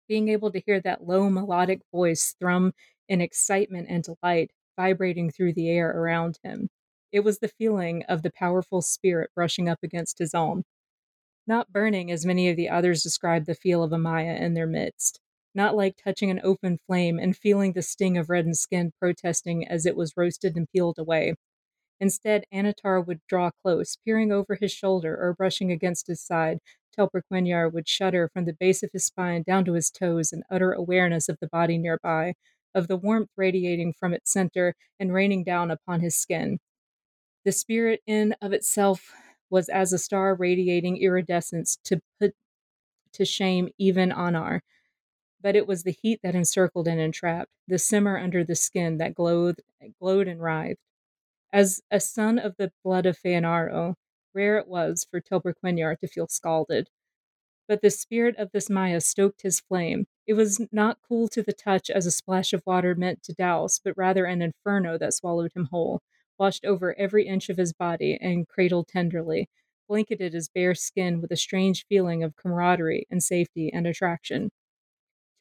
being 0.08 0.28
able 0.28 0.52
to 0.52 0.60
hear 0.66 0.80
that 0.80 1.06
low 1.06 1.30
melodic 1.30 1.82
voice 1.92 2.34
thrum 2.40 2.72
in 3.08 3.20
excitement 3.22 3.88
and 3.90 4.04
delight 4.04 4.52
vibrating 4.76 5.30
through 5.30 5.54
the 5.54 5.70
air 5.70 5.90
around 5.90 6.38
him. 6.44 6.68
It 7.12 7.20
was 7.22 7.40
the 7.40 7.48
feeling 7.48 8.04
of 8.08 8.22
the 8.22 8.32
powerful 8.32 8.82
spirit 8.82 9.30
brushing 9.34 9.68
up 9.68 9.80
against 9.84 10.18
his 10.18 10.34
own. 10.34 10.64
Not 11.46 11.72
burning 11.72 12.10
as 12.12 12.26
many 12.26 12.50
of 12.50 12.56
the 12.56 12.70
others 12.70 13.02
described 13.02 13.46
the 13.46 13.56
feel 13.56 13.82
of 13.84 13.92
Amaya 13.92 14.40
in 14.40 14.54
their 14.54 14.68
midst. 14.68 15.20
Not 15.56 15.74
like 15.74 15.96
touching 15.96 16.30
an 16.30 16.40
open 16.44 16.78
flame 16.86 17.18
and 17.18 17.34
feeling 17.34 17.72
the 17.72 17.80
sting 17.80 18.18
of 18.18 18.28
reddened 18.28 18.58
skin 18.58 18.92
protesting 19.00 19.66
as 19.66 19.86
it 19.86 19.96
was 19.96 20.14
roasted 20.14 20.54
and 20.54 20.70
peeled 20.70 20.98
away. 20.98 21.34
Instead, 21.98 22.44
Annatar 22.52 23.04
would 23.04 23.20
draw 23.26 23.50
close, 23.62 23.96
peering 24.04 24.30
over 24.30 24.56
his 24.56 24.70
shoulder 24.70 25.16
or 25.16 25.32
brushing 25.32 25.72
against 25.72 26.08
his 26.08 26.20
side, 26.20 26.58
till 26.94 27.08
Telperquenyar 27.08 27.72
would 27.72 27.88
shudder 27.88 28.28
from 28.28 28.44
the 28.44 28.52
base 28.52 28.82
of 28.82 28.92
his 28.92 29.06
spine 29.06 29.42
down 29.46 29.64
to 29.64 29.72
his 29.72 29.90
toes 29.90 30.30
in 30.30 30.42
utter 30.50 30.72
awareness 30.72 31.26
of 31.26 31.38
the 31.40 31.48
body 31.48 31.78
nearby, 31.78 32.34
of 32.74 32.86
the 32.86 32.96
warmth 32.98 33.30
radiating 33.34 33.94
from 33.94 34.12
its 34.12 34.30
center 34.30 34.74
and 35.00 35.14
raining 35.14 35.42
down 35.42 35.70
upon 35.70 36.00
his 36.00 36.14
skin. 36.16 36.58
The 37.46 37.52
spirit 37.52 38.02
in 38.06 38.34
of 38.42 38.52
itself 38.52 39.10
was 39.48 39.70
as 39.70 39.94
a 39.94 39.98
star 39.98 40.34
radiating 40.34 40.98
iridescence 40.98 41.78
to 41.84 42.02
put 42.20 42.34
to 43.12 43.24
shame 43.24 43.70
even 43.78 44.10
Anar. 44.10 44.60
But 45.40 45.56
it 45.56 45.66
was 45.66 45.82
the 45.82 45.96
heat 46.02 46.20
that 46.22 46.34
encircled 46.34 46.88
and 46.88 47.00
entrapped, 47.00 47.50
the 47.68 47.78
simmer 47.78 48.18
under 48.18 48.42
the 48.42 48.56
skin 48.56 48.98
that 48.98 49.14
glowed, 49.14 49.60
glowed 50.00 50.28
and 50.28 50.40
writhed. 50.40 50.78
As 51.52 51.80
a 51.90 52.00
son 52.00 52.38
of 52.38 52.56
the 52.56 52.72
blood 52.82 53.06
of 53.06 53.18
Feanaro, 53.18 53.94
rare 54.34 54.58
it 54.58 54.68
was 54.68 55.06
for 55.10 55.20
Telperquenyar 55.20 55.98
to 56.00 56.08
feel 56.08 56.26
scalded. 56.28 56.88
But 57.68 57.82
the 57.82 57.90
spirit 57.90 58.36
of 58.36 58.52
this 58.52 58.70
Maya 58.70 59.00
stoked 59.00 59.42
his 59.42 59.60
flame. 59.60 60.06
It 60.26 60.34
was 60.34 60.60
not 60.72 60.98
cool 61.06 61.28
to 61.28 61.42
the 61.42 61.52
touch 61.52 61.90
as 61.90 62.06
a 62.06 62.10
splash 62.10 62.52
of 62.52 62.62
water 62.66 62.94
meant 62.94 63.22
to 63.24 63.32
douse, 63.32 63.78
but 63.78 63.96
rather 63.96 64.24
an 64.24 64.42
inferno 64.42 64.98
that 64.98 65.14
swallowed 65.14 65.52
him 65.54 65.66
whole, 65.70 66.00
washed 66.38 66.64
over 66.64 66.98
every 66.98 67.26
inch 67.26 67.48
of 67.48 67.56
his 67.56 67.72
body 67.72 68.18
and 68.20 68.48
cradled 68.48 68.88
tenderly, 68.88 69.48
blanketed 69.88 70.32
his 70.32 70.48
bare 70.48 70.74
skin 70.74 71.20
with 71.20 71.30
a 71.30 71.36
strange 71.36 71.86
feeling 71.86 72.22
of 72.22 72.36
camaraderie 72.36 73.06
and 73.10 73.22
safety 73.22 73.72
and 73.72 73.86
attraction. 73.86 74.50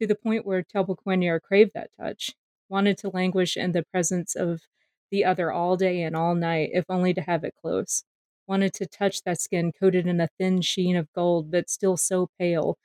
To 0.01 0.07
the 0.07 0.15
point 0.15 0.45
where 0.45 0.63
Telperquenyar 0.63 1.41
craved 1.41 1.71
that 1.73 1.91
touch, 1.97 2.31
wanted 2.69 2.97
to 2.99 3.09
languish 3.09 3.55
in 3.55 3.71
the 3.71 3.83
presence 3.83 4.35
of 4.35 4.61
the 5.11 5.23
other 5.23 5.51
all 5.51 5.77
day 5.77 6.01
and 6.01 6.15
all 6.15 6.35
night, 6.35 6.71
if 6.73 6.85
only 6.89 7.13
to 7.13 7.21
have 7.21 7.43
it 7.43 7.55
close. 7.61 8.03
Wanted 8.47 8.73
to 8.75 8.87
touch 8.87 9.23
that 9.23 9.39
skin 9.39 9.71
coated 9.71 10.05
in 10.07 10.19
a 10.19 10.29
thin 10.37 10.61
sheen 10.61 10.95
of 10.95 11.11
gold, 11.13 11.49
but 11.51 11.69
still 11.69 11.97
so 11.97 12.29
pale, 12.37 12.77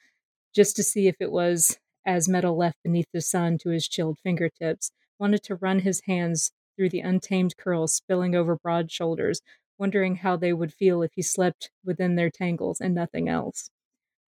just 0.54 0.76
to 0.76 0.82
see 0.82 1.08
if 1.08 1.16
it 1.20 1.32
was 1.32 1.78
as 2.06 2.28
metal 2.28 2.56
left 2.56 2.78
beneath 2.82 3.08
the 3.12 3.20
sun 3.20 3.58
to 3.58 3.70
his 3.70 3.88
chilled 3.88 4.18
fingertips. 4.22 4.92
Wanted 5.18 5.42
to 5.44 5.56
run 5.56 5.80
his 5.80 6.02
hands 6.06 6.52
through 6.76 6.90
the 6.90 7.00
untamed 7.00 7.56
curls 7.56 7.94
spilling 7.94 8.34
over 8.34 8.56
broad 8.56 8.90
shoulders, 8.90 9.42
wondering 9.78 10.16
how 10.16 10.36
they 10.36 10.52
would 10.52 10.72
feel 10.72 11.02
if 11.02 11.12
he 11.14 11.22
slept 11.22 11.70
within 11.84 12.14
their 12.14 12.30
tangles 12.30 12.80
and 12.80 12.94
nothing 12.94 13.28
else. 13.28 13.70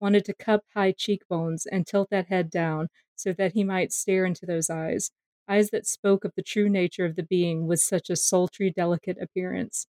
Wanted 0.02 0.26
to 0.26 0.34
cup 0.34 0.66
high 0.74 0.94
cheekbones 0.94 1.68
and 1.68 1.86
tilt 1.86 2.10
that 2.10 2.28
head 2.28 2.50
down 2.50 2.88
so 3.16 3.34
that 3.34 3.54
he 3.54 3.64
might 3.64 3.94
stare 3.94 4.26
into 4.26 4.48
those 4.48 4.68
eyes, 4.68 5.12
eyes 5.48 5.70
that 5.70 5.86
spoke 5.86 6.26
of 6.26 6.34
the 6.36 6.42
true 6.42 6.68
nature 6.70 7.06
of 7.06 7.16
the 7.16 7.24
being 7.24 7.68
with 7.68 7.82
such 7.82 8.10
a 8.10 8.16
sultry, 8.16 8.72
delicate 8.72 9.18
appearance, 9.22 9.86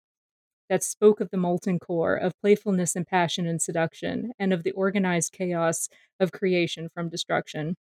that 0.69 0.81
spoke 0.81 1.19
of 1.19 1.29
the 1.29 1.37
molten 1.37 1.77
core, 1.77 2.15
of 2.15 2.39
playfulness 2.39 2.95
and 2.95 3.05
passion 3.05 3.45
and 3.47 3.61
seduction, 3.61 4.31
and 4.39 4.53
of 4.53 4.63
the 4.63 4.71
organized 4.71 5.33
chaos 5.33 5.89
of 6.21 6.31
creation 6.31 6.87
from 6.93 7.09
destruction. 7.09 7.75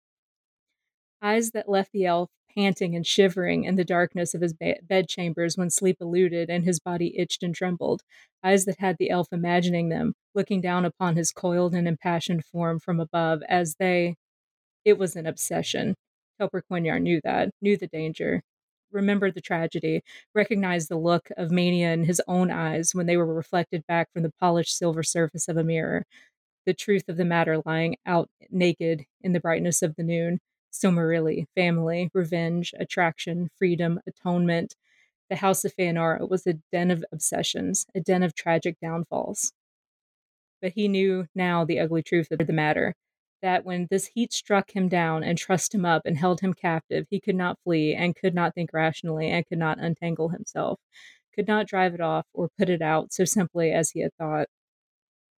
Eyes 1.20 1.50
that 1.50 1.68
left 1.68 1.92
the 1.92 2.06
elf 2.06 2.30
panting 2.55 2.95
and 2.95 3.07
shivering 3.07 3.64
in 3.64 3.77
the 3.77 3.85
darkness 3.85 4.35
of 4.35 4.40
his 4.40 4.53
be- 4.53 4.79
bedchambers 4.83 5.57
when 5.57 5.71
sleep 5.71 5.99
eluded 6.01 6.51
and 6.51 6.64
his 6.64 6.81
body 6.81 7.19
itched 7.19 7.43
and 7.43 7.55
trembled, 7.55 8.03
eyes 8.43 8.64
that 8.64 8.79
had 8.79 8.97
the 8.99 9.11
elf 9.11 9.29
imagining 9.33 9.88
them, 9.88 10.14
looking 10.35 10.61
down 10.61 10.85
upon 10.85 11.17
his 11.17 11.33
coiled 11.33 11.75
and 11.75 11.88
impassioned 11.88 12.45
form 12.45 12.79
from 12.79 13.01
above 13.01 13.43
as 13.49 13.77
they. 13.79 14.17
It 14.85 14.99
was 14.99 15.17
an 15.17 15.27
obsession. 15.27 15.95
Telperquenyar 16.40 17.01
knew 17.01 17.21
that, 17.25 17.51
knew 17.62 17.77
the 17.77 17.87
danger, 17.87 18.43
remembered 18.93 19.35
the 19.35 19.40
tragedy, 19.40 20.03
recognized 20.35 20.88
the 20.88 20.97
look 20.99 21.29
of 21.37 21.51
mania 21.51 21.93
in 21.93 22.05
his 22.05 22.23
own 22.29 22.51
eyes 22.51 22.95
when 22.95 23.07
they 23.07 23.17
were 23.17 23.35
reflected 23.35 23.87
back 23.87 24.09
from 24.12 24.23
the 24.23 24.33
polished 24.40 24.77
silver 24.77 25.03
surface 25.03 25.49
of 25.49 25.57
a 25.57 25.64
mirror, 25.64 26.05
the 26.67 26.75
truth 26.75 27.09
of 27.09 27.17
the 27.17 27.25
matter 27.25 27.62
lying 27.67 27.97
out 28.07 28.29
naked 28.51 29.05
in 29.23 29.33
the 29.33 29.40
brightness 29.40 29.83
of 29.83 29.97
the 29.97 30.03
noon. 30.05 30.40
Silmarilli, 30.74 31.46
family, 31.54 32.10
revenge, 32.12 32.74
attraction, 32.78 33.48
freedom, 33.56 34.00
atonement. 34.08 34.74
The 35.30 35.37
House 35.37 35.64
of 35.64 35.74
Feanara 35.74 36.28
was 36.28 36.46
a 36.46 36.54
den 36.72 36.90
of 36.90 37.04
obsessions, 37.12 37.87
a 37.94 38.00
den 38.00 38.24
of 38.24 38.34
tragic 38.34 38.78
downfalls. 38.80 39.52
But 40.60 40.72
he 40.72 40.88
knew 40.88 41.26
now 41.34 41.64
the 41.64 41.78
ugly 41.78 42.02
truth 42.02 42.28
of 42.32 42.44
the 42.44 42.52
matter 42.52 42.94
that 43.40 43.64
when 43.64 43.87
this 43.90 44.06
heat 44.06 44.32
struck 44.32 44.74
him 44.74 44.88
down 44.88 45.22
and 45.22 45.38
trussed 45.38 45.74
him 45.74 45.84
up 45.84 46.02
and 46.06 46.16
held 46.16 46.40
him 46.40 46.54
captive, 46.54 47.06
he 47.08 47.20
could 47.20 47.37
not 47.37 47.58
flee 47.62 47.94
and 47.94 48.16
could 48.16 48.34
not 48.34 48.54
think 48.54 48.70
rationally 48.72 49.30
and 49.30 49.46
could 49.46 49.58
not 49.58 49.78
untangle 49.78 50.30
himself, 50.30 50.80
could 51.34 51.46
not 51.46 51.68
drive 51.68 51.94
it 51.94 52.00
off 52.00 52.26
or 52.32 52.48
put 52.58 52.68
it 52.68 52.82
out 52.82 53.12
so 53.12 53.24
simply 53.24 53.70
as 53.70 53.90
he 53.90 54.00
had 54.00 54.14
thought. 54.14 54.48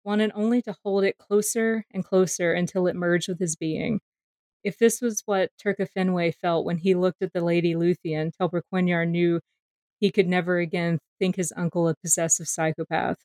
Wanted 0.03 0.31
only 0.33 0.61
to 0.63 0.75
hold 0.83 1.03
it 1.03 1.17
closer 1.17 1.85
and 1.91 2.03
closer 2.03 2.53
until 2.53 2.87
it 2.87 2.95
merged 2.95 3.27
with 3.27 3.39
his 3.39 3.55
being. 3.55 3.99
If 4.67 4.77
this 4.77 4.99
was 4.99 5.23
what 5.25 5.51
Turcafinwe 5.63 6.35
felt 6.35 6.65
when 6.65 6.79
he 6.79 6.93
looked 6.93 7.21
at 7.21 7.31
the 7.31 7.39
Lady 7.39 7.73
Luthien, 7.73 8.33
Telperquenyar 8.35 9.07
knew 9.07 9.39
he 9.97 10.11
could 10.11 10.27
never 10.27 10.59
again 10.59 10.99
think 11.19 11.37
his 11.37 11.53
uncle 11.55 11.87
a 11.87 11.95
possessive 11.95 12.49
psychopath 12.49 13.15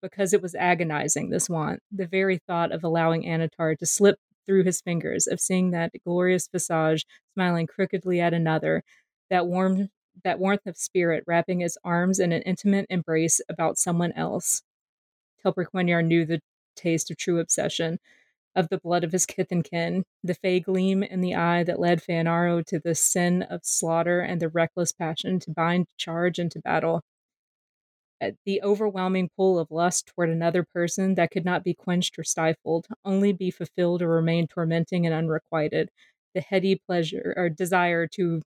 because 0.00 0.32
it 0.32 0.40
was 0.40 0.54
agonizing, 0.54 1.28
this 1.28 1.50
want, 1.50 1.80
the 1.92 2.06
very 2.06 2.38
thought 2.38 2.72
of 2.72 2.82
allowing 2.82 3.24
Annatar 3.24 3.76
to 3.76 3.84
slip 3.84 4.16
through 4.46 4.64
his 4.64 4.80
fingers, 4.80 5.26
of 5.26 5.38
seeing 5.38 5.70
that 5.72 5.92
glorious 6.02 6.48
visage 6.48 7.04
smiling 7.34 7.66
crookedly 7.66 8.18
at 8.18 8.32
another, 8.32 8.82
that 9.28 9.46
warm 9.46 9.90
that 10.24 10.38
warmth 10.38 10.66
of 10.66 10.78
spirit 10.78 11.22
wrapping 11.26 11.60
his 11.60 11.76
arms 11.84 12.18
in 12.18 12.32
an 12.32 12.40
intimate 12.40 12.86
embrace 12.88 13.38
about 13.50 13.76
someone 13.76 14.12
else. 14.12 14.62
Telperquenyar 15.44 16.02
knew 16.02 16.24
the 16.24 16.40
taste 16.74 17.10
of 17.10 17.18
true 17.18 17.38
obsession, 17.38 17.98
of 18.56 18.68
the 18.70 18.78
blood 18.78 19.04
of 19.04 19.12
his 19.12 19.26
kith 19.26 19.52
and 19.52 19.62
kin, 19.64 20.04
the 20.24 20.34
fey 20.34 20.58
gleam 20.60 21.02
in 21.04 21.20
the 21.20 21.36
eye 21.36 21.62
that 21.62 21.78
led 21.78 22.02
Feanaro 22.02 22.64
to 22.66 22.80
the 22.80 22.94
sin 22.96 23.42
of 23.42 23.60
slaughter 23.64 24.20
and 24.20 24.40
the 24.40 24.48
reckless 24.48 24.92
passion 24.92 25.38
to 25.40 25.52
bind, 25.52 25.86
charge, 25.98 26.38
and 26.40 26.50
to 26.52 26.60
battle 26.60 27.02
uh, 28.20 28.30
the 28.46 28.62
overwhelming 28.62 29.28
pull 29.36 29.58
of 29.58 29.70
lust 29.70 30.06
toward 30.06 30.30
another 30.30 30.64
person 30.64 31.14
that 31.16 31.30
could 31.30 31.44
not 31.44 31.62
be 31.62 31.74
quenched 31.74 32.18
or 32.18 32.24
stifled, 32.24 32.86
only 33.04 33.32
be 33.32 33.50
fulfilled 33.50 34.02
or 34.02 34.08
remain 34.08 34.46
tormenting 34.46 35.04
and 35.06 35.14
unrequited, 35.14 35.90
the 36.34 36.40
heady 36.40 36.80
pleasure 36.86 37.34
or 37.36 37.48
desire 37.50 38.06
to 38.06 38.42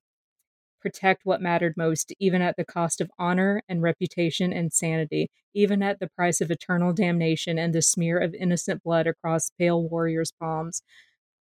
protect 0.81 1.25
what 1.25 1.41
mattered 1.41 1.77
most, 1.77 2.13
even 2.19 2.41
at 2.41 2.57
the 2.57 2.65
cost 2.65 2.99
of 3.01 3.11
honor 3.19 3.61
and 3.69 3.81
reputation 3.81 4.51
and 4.51 4.73
sanity, 4.73 5.29
even 5.53 5.83
at 5.83 5.99
the 5.99 6.09
price 6.09 6.41
of 6.41 6.51
eternal 6.51 6.93
damnation 6.93 7.59
and 7.59 7.73
the 7.73 7.81
smear 7.81 8.17
of 8.17 8.33
innocent 8.33 8.83
blood 8.83 9.07
across 9.07 9.51
pale 9.57 9.81
warriors' 9.87 10.33
palms. 10.39 10.81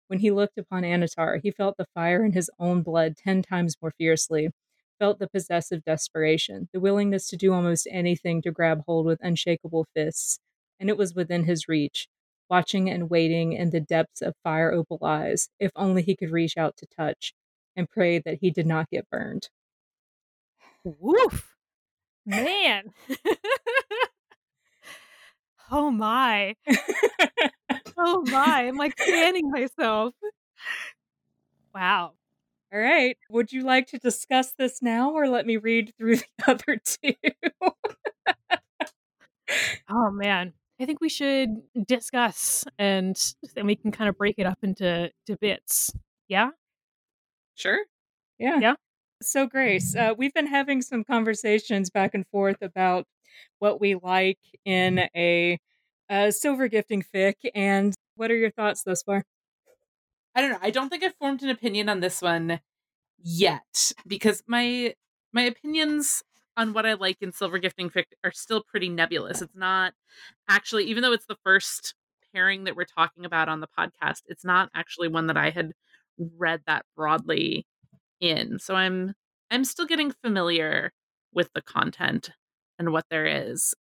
When 0.08 0.20
he 0.20 0.32
looked 0.32 0.58
upon 0.58 0.84
Annatar, 0.84 1.40
he 1.42 1.52
felt 1.52 1.78
the 1.78 1.88
fire 1.94 2.26
in 2.26 2.34
his 2.34 2.50
own 2.60 2.82
blood 2.84 3.16
ten 3.18 3.42
times 3.42 3.76
more 3.82 3.94
fiercely 3.98 4.50
felt 5.00 5.20
the 5.20 5.30
possessive 5.30 5.84
desperation, 5.86 6.68
the 6.74 6.80
willingness 6.80 7.28
to 7.30 7.38
do 7.38 7.54
almost 7.54 7.88
anything 7.90 8.42
to 8.42 8.52
grab 8.52 8.84
hold 8.86 9.06
with 9.06 9.20
unshakable 9.22 9.88
fists, 9.96 10.40
and 10.80 10.90
it 10.90 10.98
was 10.98 11.16
within 11.16 11.46
his 11.46 11.70
reach, 11.70 12.08
watching 12.50 12.90
and 12.90 13.10
waiting 13.10 13.54
in 13.54 13.70
the 13.70 13.80
depths 13.80 14.22
of 14.22 14.34
fire 14.44 14.74
opal 14.74 15.00
eyes, 15.04 15.48
if 15.60 15.72
only 15.76 16.02
he 16.02 16.16
could 16.16 16.32
reach 16.32 16.58
out 16.58 16.76
to 16.78 16.86
touch 16.98 17.34
and 17.80 17.90
pray 17.90 18.20
that 18.20 18.38
he 18.42 18.52
did 18.52 18.68
not 18.68 18.90
get 18.92 19.10
burned. 19.10 19.50
Woof! 20.84 21.56
Man! 22.26 22.92
oh 25.72 25.90
my. 25.90 26.56
oh 27.98 28.24
my. 28.28 28.68
I'm 28.68 28.78
like 28.78 28.98
fanning 28.98 29.50
myself. 29.50 30.14
Wow. 31.74 32.14
All 32.72 32.80
right. 32.80 33.18
Would 33.30 33.52
you 33.52 33.64
like 33.64 33.88
to 33.88 33.98
discuss 33.98 34.54
this 34.58 34.82
now 34.82 35.12
or 35.12 35.28
let 35.28 35.48
me 35.48 35.58
read 35.58 35.94
through 35.98 36.18
the 36.18 36.26
other 36.48 36.80
two? 36.86 37.14
oh 39.90 40.12
man. 40.12 40.54
I 40.82 40.86
think 40.86 41.02
we 41.02 41.10
should 41.10 41.62
discuss 41.88 42.64
and 42.78 43.18
then 43.56 43.66
we 43.66 43.76
can 43.76 43.92
kind 43.92 44.08
of 44.08 44.18
break 44.18 44.36
it 44.38 44.46
up 44.46 44.60
into 44.62 45.12
to 45.26 45.38
bits. 45.38 45.92
Yeah? 46.28 46.52
Sure. 47.60 47.80
Yeah. 48.40 48.60
Yeah. 48.62 48.76
So, 49.22 49.48
Grace, 49.48 49.96
uh, 49.96 50.14
we've 50.18 50.34
been 50.34 50.48
having 50.48 50.82
some 50.82 51.04
conversations 51.04 51.90
back 51.90 52.14
and 52.16 52.26
forth 52.28 52.62
about 52.62 53.06
what 53.60 53.82
we 53.82 53.96
like 53.96 54.40
in 54.66 55.00
a, 55.16 55.60
a 56.10 56.32
silver 56.32 56.68
gifting 56.70 57.04
fic, 57.14 57.36
and 57.56 57.94
what 58.16 58.32
are 58.32 58.38
your 58.38 58.52
thoughts 58.52 58.84
thus 58.84 59.04
far? 59.04 59.26
I 60.36 60.42
don't 60.42 60.52
know. 60.52 60.60
I 60.62 60.72
don't 60.72 60.90
think 60.90 61.04
I've 61.04 61.16
formed 61.16 61.44
an 61.44 61.50
opinion 61.50 61.90
on 61.90 62.00
this 62.00 62.22
one 62.22 62.60
yet 63.24 63.92
because 64.08 64.44
my 64.48 64.96
my 65.34 65.44
opinions 65.44 66.24
on 66.58 66.74
what 66.74 66.86
I 66.86 66.94
like 66.94 67.18
in 67.22 67.32
silver 67.34 67.60
gifting 67.60 67.90
fic 67.90 68.06
are 68.24 68.32
still 68.32 68.64
pretty 68.64 68.90
nebulous. 68.90 69.42
It's 69.42 69.56
not 69.56 69.94
actually, 70.50 70.86
even 70.86 71.04
though 71.04 71.14
it's 71.14 71.28
the 71.28 71.38
first 71.44 71.96
pairing 72.34 72.66
that 72.66 72.76
we're 72.76 72.86
talking 72.86 73.26
about 73.26 73.50
on 73.50 73.62
the 73.62 73.68
podcast, 73.80 74.24
it's 74.28 74.46
not 74.46 74.70
actually 74.76 75.10
one 75.10 75.28
that 75.28 75.38
I 75.38 75.52
had 75.52 75.74
read 76.38 76.62
that 76.68 76.86
broadly 76.96 77.66
in. 78.20 78.60
So 78.60 78.76
I'm 78.76 79.14
I'm 79.52 79.64
still 79.66 79.86
getting 79.86 80.12
familiar 80.12 80.92
with 81.34 81.52
the 81.54 81.62
content 81.62 82.32
and 82.80 82.92
what 82.94 83.06
there 83.10 83.26
is. 83.26 83.74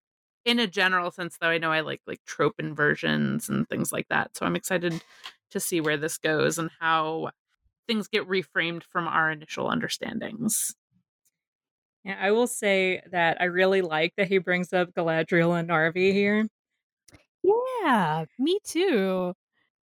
In 0.45 0.59
a 0.61 0.67
general 0.69 1.11
sense, 1.11 1.37
though, 1.41 1.49
I 1.49 1.59
know 1.59 1.73
I 1.73 1.81
like 1.81 2.01
like 2.07 2.21
trope 2.27 2.55
inversions 2.59 3.49
and 3.49 3.69
things 3.69 3.93
like 3.93 4.09
that. 4.11 4.37
So 4.37 4.47
I'm 4.47 4.57
excited 4.57 5.03
to 5.53 5.61
see 5.61 5.81
where 5.81 5.97
this 5.97 6.19
goes 6.19 6.59
and 6.59 6.71
how 6.81 7.31
things 7.89 8.09
get 8.09 8.29
reframed 8.29 8.85
from 8.85 9.09
our 9.09 9.31
initial 9.31 9.69
understandings. 9.69 10.75
Yeah, 12.05 12.17
I 12.21 12.31
will 12.31 12.47
say 12.47 13.03
that 13.11 13.41
I 13.41 13.45
really 13.47 13.83
like 13.83 14.15
that 14.17 14.29
he 14.29 14.39
brings 14.39 14.73
up 14.73 14.93
Galadriel 14.95 15.59
and 15.59 15.69
Narvi 15.69 16.13
here. 16.13 16.47
Yeah, 17.43 18.25
me 18.39 18.59
too. 18.65 19.35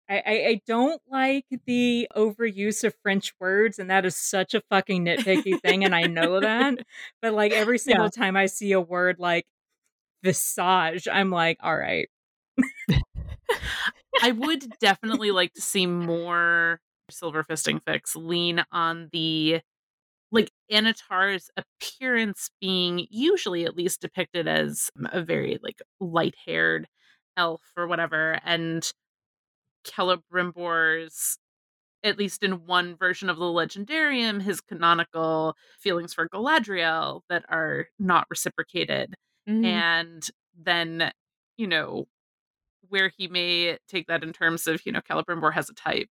I, 0.09 0.17
I, 0.17 0.33
I 0.49 0.61
don't 0.67 1.01
like 1.11 1.47
the 1.67 2.09
overuse 2.17 2.85
of 2.85 2.95
French 3.03 3.33
words, 3.41 3.79
and 3.79 3.91
that 3.91 4.05
is 4.05 4.17
such 4.17 4.55
a 4.55 4.63
fucking 4.69 5.05
nitpicky 5.05 5.61
thing, 5.61 5.85
and 5.85 5.95
I 5.95 6.03
know 6.03 6.41
that. 6.41 6.79
But 7.23 7.35
like 7.35 7.53
every 7.53 7.79
single 7.79 8.07
yeah. 8.07 8.23
time 8.23 8.37
I 8.37 8.47
see 8.47 8.73
a 8.73 8.81
word 8.81 9.19
like 9.19 9.47
visage, 10.23 11.09
I'm 11.11 11.31
like, 11.31 11.59
all 11.63 11.77
right. 11.77 12.09
I 14.23 14.33
would 14.33 14.79
definitely 14.81 15.31
like 15.31 15.53
to 15.55 15.61
see 15.61 15.87
more 15.87 16.81
silver 17.11 17.45
fisting 17.45 17.81
fics 17.83 18.17
lean 18.17 18.65
on 18.73 19.09
the 19.13 19.61
like 20.31 20.51
Annatar's 20.71 21.51
appearance 21.57 22.51
being 22.61 23.07
usually 23.11 23.65
at 23.65 23.77
least 23.77 24.01
depicted 24.01 24.49
as 24.49 24.91
a 25.13 25.23
very 25.23 25.59
like 25.63 25.81
light-haired 26.01 26.89
elf 27.37 27.61
or 27.77 27.87
whatever 27.87 28.41
and 28.45 28.93
Celebrimbor's 29.85 31.39
at 32.05 32.19
least 32.19 32.43
in 32.43 32.67
one 32.67 32.97
version 32.97 33.31
of 33.31 33.37
the 33.37 33.45
legendarium 33.45 34.43
his 34.43 34.61
canonical 34.61 35.55
feelings 35.79 36.13
for 36.13 36.29
Galadriel 36.29 37.21
that 37.29 37.45
are 37.49 37.87
not 37.99 38.27
reciprocated 38.31 39.15
mm-hmm. 39.49 39.65
and 39.65 40.29
then 40.61 41.13
you 41.57 41.67
know 41.67 42.07
where 42.89 43.11
he 43.17 43.29
may 43.29 43.79
take 43.89 44.07
that 44.09 44.23
in 44.23 44.33
terms 44.33 44.67
of 44.67 44.85
you 44.85 44.93
know 44.93 45.01
Celebrimbor 45.01 45.53
has 45.53 45.71
a 45.71 45.75
type 45.75 46.09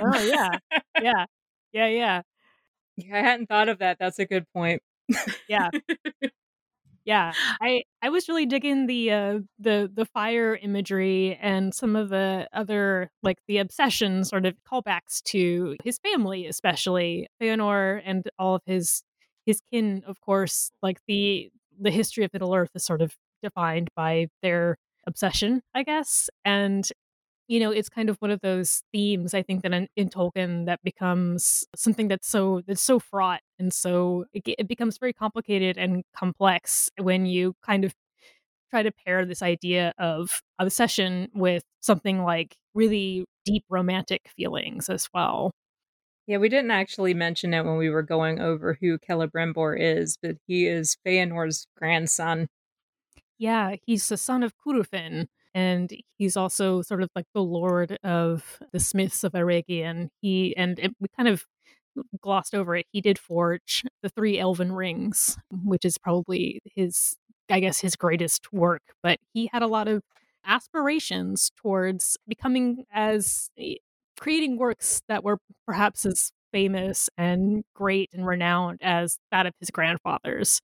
oh 0.00 0.20
yeah 0.22 0.58
yeah 1.00 1.24
yeah 1.72 1.86
yeah 1.86 2.22
yeah, 2.98 3.16
I 3.16 3.22
hadn't 3.22 3.46
thought 3.46 3.68
of 3.68 3.78
that. 3.78 3.98
That's 3.98 4.18
a 4.18 4.26
good 4.26 4.44
point. 4.52 4.82
yeah. 5.48 5.70
Yeah. 7.08 7.32
I 7.62 7.84
I 8.02 8.10
was 8.10 8.28
really 8.28 8.44
digging 8.44 8.84
the 8.86 9.10
uh 9.10 9.38
the 9.58 9.90
the 9.92 10.04
fire 10.04 10.54
imagery 10.60 11.38
and 11.40 11.74
some 11.74 11.96
of 11.96 12.10
the 12.10 12.46
other 12.52 13.10
like 13.22 13.38
the 13.48 13.56
obsession 13.58 14.24
sort 14.24 14.44
of 14.44 14.54
callbacks 14.70 15.22
to 15.28 15.74
his 15.84 15.98
family 16.00 16.46
especially 16.46 17.26
Feanor 17.40 18.02
and 18.04 18.28
all 18.38 18.56
of 18.56 18.62
his 18.66 19.02
his 19.46 19.62
kin 19.72 20.02
of 20.06 20.20
course 20.20 20.70
like 20.82 20.98
the 21.08 21.50
the 21.80 21.90
history 21.90 22.24
of 22.24 22.32
Middle 22.34 22.54
Earth 22.54 22.72
is 22.74 22.84
sort 22.84 23.00
of 23.00 23.14
defined 23.42 23.88
by 23.96 24.26
their 24.42 24.76
obsession, 25.06 25.62
I 25.74 25.84
guess. 25.84 26.28
And 26.44 26.86
you 27.48 27.58
know, 27.58 27.70
it's 27.70 27.88
kind 27.88 28.10
of 28.10 28.16
one 28.18 28.30
of 28.30 28.40
those 28.42 28.82
themes 28.92 29.34
I 29.34 29.42
think 29.42 29.62
that 29.62 29.72
in, 29.72 29.88
in 29.96 30.10
Tolkien 30.10 30.66
that 30.66 30.80
becomes 30.84 31.66
something 31.74 32.08
that's 32.08 32.28
so 32.28 32.62
that's 32.66 32.82
so 32.82 32.98
fraught 32.98 33.40
and 33.58 33.72
so 33.72 34.26
it, 34.34 34.42
it 34.46 34.68
becomes 34.68 34.98
very 34.98 35.14
complicated 35.14 35.78
and 35.78 36.04
complex 36.14 36.90
when 37.00 37.26
you 37.26 37.54
kind 37.64 37.84
of 37.84 37.94
try 38.70 38.82
to 38.82 38.92
pair 38.92 39.24
this 39.24 39.42
idea 39.42 39.94
of 39.98 40.42
obsession 40.58 41.28
with 41.34 41.62
something 41.80 42.22
like 42.22 42.56
really 42.74 43.24
deep 43.46 43.64
romantic 43.70 44.28
feelings 44.36 44.90
as 44.90 45.08
well. 45.14 45.52
Yeah, 46.26 46.36
we 46.36 46.50
didn't 46.50 46.72
actually 46.72 47.14
mention 47.14 47.54
it 47.54 47.64
when 47.64 47.78
we 47.78 47.88
were 47.88 48.02
going 48.02 48.38
over 48.38 48.76
who 48.78 48.98
Celebrimbor 48.98 49.80
is, 49.80 50.18
but 50.22 50.36
he 50.46 50.66
is 50.66 50.98
Feanor's 51.06 51.66
grandson. 51.74 52.48
Yeah, 53.38 53.76
he's 53.86 54.06
the 54.06 54.18
son 54.18 54.42
of 54.42 54.52
Curufin, 54.58 55.28
and 55.58 55.90
he's 56.18 56.36
also 56.36 56.82
sort 56.82 57.02
of 57.02 57.10
like 57.16 57.26
the 57.34 57.42
lord 57.42 57.98
of 58.04 58.60
the 58.72 58.78
smiths 58.78 59.24
of 59.24 59.32
Eregion. 59.32 60.08
He 60.20 60.56
and 60.56 60.78
it, 60.78 60.92
we 61.00 61.08
kind 61.16 61.28
of 61.28 61.44
glossed 62.22 62.54
over 62.54 62.76
it. 62.76 62.86
He 62.92 63.00
did 63.00 63.18
forge 63.18 63.82
the 64.00 64.08
three 64.08 64.38
elven 64.38 64.70
rings, 64.70 65.36
which 65.64 65.84
is 65.84 65.98
probably 65.98 66.60
his, 66.76 67.16
I 67.50 67.58
guess, 67.58 67.80
his 67.80 67.96
greatest 67.96 68.52
work. 68.52 68.82
But 69.02 69.18
he 69.34 69.50
had 69.52 69.62
a 69.62 69.66
lot 69.66 69.88
of 69.88 70.02
aspirations 70.46 71.50
towards 71.60 72.16
becoming 72.28 72.84
as 72.92 73.50
eh, 73.58 73.74
creating 74.16 74.58
works 74.58 75.02
that 75.08 75.24
were 75.24 75.38
perhaps 75.66 76.06
as 76.06 76.30
famous 76.52 77.10
and 77.18 77.64
great 77.74 78.10
and 78.12 78.24
renowned 78.24 78.78
as 78.80 79.18
that 79.32 79.46
of 79.46 79.54
his 79.58 79.70
grandfathers. 79.70 80.60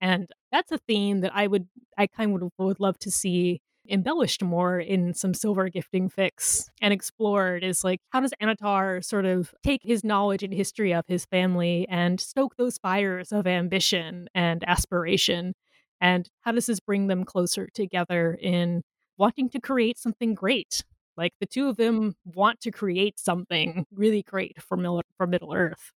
And 0.00 0.30
that's 0.50 0.72
a 0.72 0.78
theme 0.78 1.20
that 1.20 1.32
I 1.34 1.48
would, 1.48 1.68
I 1.98 2.06
kind 2.06 2.34
of 2.34 2.40
would, 2.40 2.66
would 2.66 2.80
love 2.80 2.98
to 3.00 3.10
see 3.10 3.60
embellished 3.88 4.42
more 4.42 4.78
in 4.78 5.14
some 5.14 5.34
silver 5.34 5.68
gifting 5.68 6.10
fics 6.10 6.68
and 6.80 6.92
explored 6.92 7.64
is 7.64 7.84
like 7.84 8.00
how 8.10 8.20
does 8.20 8.32
Annatar 8.42 9.04
sort 9.04 9.24
of 9.24 9.54
take 9.62 9.82
his 9.82 10.04
knowledge 10.04 10.42
and 10.42 10.52
history 10.52 10.92
of 10.92 11.04
his 11.08 11.24
family 11.26 11.86
and 11.88 12.20
stoke 12.20 12.56
those 12.56 12.78
fires 12.78 13.32
of 13.32 13.46
ambition 13.46 14.28
and 14.34 14.64
aspiration 14.66 15.54
and 16.00 16.28
how 16.42 16.52
does 16.52 16.66
this 16.66 16.80
bring 16.80 17.06
them 17.06 17.24
closer 17.24 17.68
together 17.72 18.38
in 18.40 18.82
wanting 19.16 19.48
to 19.50 19.60
create 19.60 19.98
something 19.98 20.34
great 20.34 20.82
like 21.18 21.32
the 21.40 21.46
two 21.46 21.68
of 21.68 21.76
them 21.76 22.14
want 22.24 22.60
to 22.60 22.70
create 22.70 23.18
something 23.18 23.84
really 23.92 24.22
great 24.22 24.62
for 24.62 24.76
Middle, 24.76 25.02
for 25.16 25.26
Middle 25.26 25.52
Earth. 25.52 25.90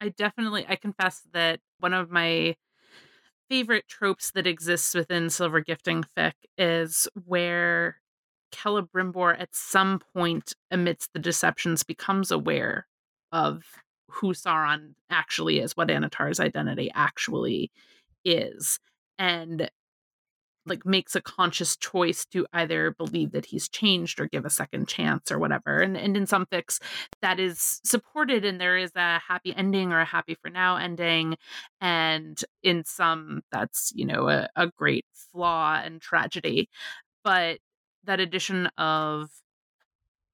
I 0.00 0.08
definitely 0.08 0.66
I 0.68 0.74
confess 0.74 1.22
that 1.32 1.60
one 1.78 1.94
of 1.94 2.10
my 2.10 2.56
favorite 3.54 3.86
tropes 3.86 4.32
that 4.32 4.48
exists 4.48 4.96
within 4.96 5.30
Silver 5.30 5.60
Gifting 5.60 6.04
fic 6.18 6.32
is 6.58 7.06
where 7.24 8.00
Celebrimbor 8.52 9.40
at 9.40 9.50
some 9.52 10.00
point 10.12 10.54
amidst 10.72 11.12
the 11.12 11.20
deceptions 11.20 11.84
becomes 11.84 12.32
aware 12.32 12.88
of 13.30 13.62
who 14.10 14.34
Sauron 14.34 14.94
actually 15.08 15.60
is, 15.60 15.76
what 15.76 15.86
Annatar's 15.86 16.40
identity 16.40 16.90
actually 16.96 17.70
is. 18.24 18.80
And 19.20 19.70
like 20.66 20.86
makes 20.86 21.14
a 21.14 21.20
conscious 21.20 21.76
choice 21.76 22.24
to 22.26 22.46
either 22.52 22.92
believe 22.92 23.32
that 23.32 23.46
he's 23.46 23.68
changed 23.68 24.20
or 24.20 24.26
give 24.26 24.44
a 24.44 24.50
second 24.50 24.88
chance 24.88 25.30
or 25.30 25.38
whatever. 25.38 25.80
And 25.80 25.96
and 25.96 26.16
in 26.16 26.26
some 26.26 26.46
fics 26.46 26.80
that 27.22 27.38
is 27.38 27.80
supported 27.84 28.44
and 28.44 28.60
there 28.60 28.76
is 28.76 28.92
a 28.96 29.18
happy 29.18 29.54
ending 29.54 29.92
or 29.92 30.00
a 30.00 30.04
happy 30.04 30.34
for 30.34 30.50
now 30.50 30.76
ending. 30.76 31.36
And 31.80 32.42
in 32.62 32.84
some 32.84 33.42
that's, 33.52 33.92
you 33.94 34.06
know, 34.06 34.28
a, 34.28 34.48
a 34.56 34.68
great 34.68 35.06
flaw 35.12 35.80
and 35.82 36.00
tragedy. 36.00 36.68
But 37.22 37.58
that 38.04 38.20
addition 38.20 38.66
of 38.78 39.30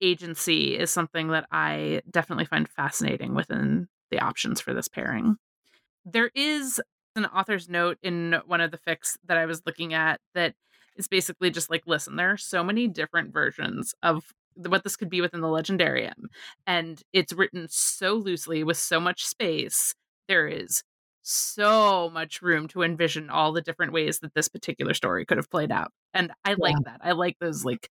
agency 0.01 0.79
is 0.79 0.91
something 0.91 1.29
that 1.29 1.47
I 1.53 2.03
definitely 2.11 2.47
find 2.47 2.69
fascinating 2.69 3.35
within 3.35 3.89
the 4.11 4.21
options 4.21 4.61
for 4.61 4.75
this 4.75 4.89
pairing. 4.89 5.37
There 6.05 6.31
is 6.35 6.81
an 7.25 7.31
author's 7.31 7.69
note 7.69 7.99
in 8.03 8.37
one 8.47 8.61
of 8.61 8.71
the 8.71 8.79
fics 8.79 9.17
that 9.27 9.39
I 9.39 9.47
was 9.47 9.63
looking 9.67 9.95
at 9.95 10.21
that 10.35 10.55
is 10.97 11.09
basically 11.09 11.51
just 11.51 11.71
like, 11.71 11.83
listen, 11.87 12.17
there 12.17 12.31
are 12.31 12.37
so 12.37 12.63
many 12.63 12.89
different 12.89 13.33
versions 13.33 13.95
of 14.03 14.25
what 14.55 14.85
this 14.85 14.97
could 14.97 15.09
be 15.09 15.21
within 15.21 15.41
the 15.41 15.49
legendarium. 15.49 16.27
And 16.67 17.01
it's 17.13 17.33
written 17.33 17.67
so 17.71 18.15
loosely 18.15 18.65
with 18.65 18.77
so 18.77 19.01
much 19.01 19.25
space. 19.25 19.95
There 20.29 20.47
is 20.47 20.83
so 21.23 22.11
much 22.11 22.43
room 22.43 22.67
to 22.69 22.83
envision 22.83 23.31
all 23.31 23.53
the 23.53 23.63
different 23.63 23.93
ways 23.93 24.21
that 24.21 24.35
this 24.35 24.49
particular 24.49 24.95
story 24.95 25.25
could 25.25 25.37
have 25.37 25.51
played 25.51 25.71
out. 25.71 25.93
And 26.13 26.33
I 26.45 26.51
yeah. 26.51 26.57
like 26.59 26.85
that. 26.85 27.01
I 27.03 27.13
like 27.13 27.39
those 27.41 27.65
like 27.65 27.89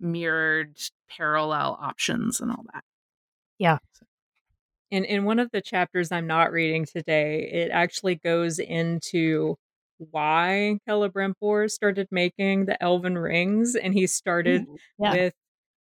mirrored 0.00 0.78
parallel 1.10 1.78
options 1.80 2.40
and 2.40 2.50
all 2.50 2.64
that. 2.72 2.84
Yeah 3.58 3.78
in 4.92 5.06
in 5.06 5.24
one 5.24 5.38
of 5.38 5.50
the 5.50 5.62
chapters 5.62 6.12
I'm 6.12 6.26
not 6.26 6.52
reading 6.52 6.84
today, 6.84 7.48
it 7.50 7.70
actually 7.72 8.16
goes 8.16 8.58
into 8.58 9.56
why 9.96 10.78
Celebrimbor 10.88 11.70
started 11.70 12.08
making 12.10 12.66
the 12.66 12.80
elven 12.82 13.16
rings, 13.16 13.74
and 13.74 13.94
he 13.94 14.06
started 14.06 14.66
Ooh, 14.68 14.76
yeah. 14.98 15.12
with 15.12 15.34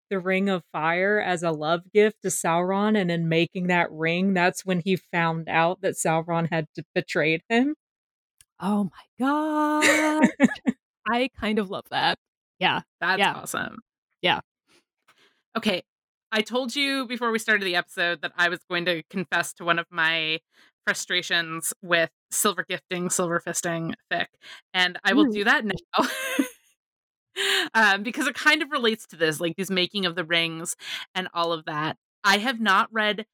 the 0.10 0.20
ring 0.20 0.48
of 0.48 0.64
fire 0.72 1.20
as 1.20 1.44
a 1.44 1.52
love 1.52 1.82
gift 1.94 2.22
to 2.22 2.30
Sauron, 2.30 2.98
and 2.98 3.12
in 3.12 3.28
making 3.28 3.68
that 3.68 3.92
ring, 3.92 4.34
that's 4.34 4.66
when 4.66 4.80
he 4.80 4.96
found 4.96 5.50
out 5.50 5.82
that 5.82 5.96
Sauron 5.96 6.50
had 6.50 6.68
betrayed 6.96 7.42
him. 7.50 7.76
Oh 8.62 8.86
my 8.86 9.26
god! 9.26 10.30
I 11.12 11.30
kind 11.38 11.60
of 11.60 11.70
love 11.70 11.86
that. 11.92 12.18
Yeah, 12.60 12.82
that's 13.02 13.20
yeah. 13.20 13.34
awesome. 13.34 13.80
Yeah. 14.22 14.40
Okay, 15.58 15.84
I 16.32 16.42
told 16.42 16.76
you 16.76 17.06
before 17.06 17.32
we 17.32 17.40
started 17.40 17.66
the 17.66 17.76
episode 17.76 18.22
that 18.22 18.32
I 18.38 18.48
was 18.50 18.60
going 18.70 18.86
to 18.86 19.04
confess 19.10 19.54
to 19.54 19.66
one 19.66 19.80
of 19.80 19.86
my 19.92 20.40
frustrations 20.86 21.74
with 21.82 22.10
silver 22.32 22.66
gifting, 22.68 23.10
silver 23.10 23.42
fisting 23.46 23.94
fic, 24.12 24.28
and 24.74 24.98
I 25.04 25.14
will 25.14 25.28
Ooh. 25.28 25.34
do 25.34 25.44
that 25.44 25.66
now. 25.66 26.08
um, 27.74 28.04
because 28.04 28.28
it 28.28 28.36
kind 28.36 28.62
of 28.62 28.72
relates 28.72 29.06
to 29.08 29.18
this, 29.18 29.40
like 29.40 29.56
these 29.58 29.70
making 29.72 30.06
of 30.06 30.16
the 30.16 30.24
rings 30.24 30.76
and 31.14 31.28
all 31.34 31.52
of 31.52 31.66
that. 31.66 31.98
I 32.24 32.38
have 32.38 32.60
not 32.60 32.88
read 32.92 33.26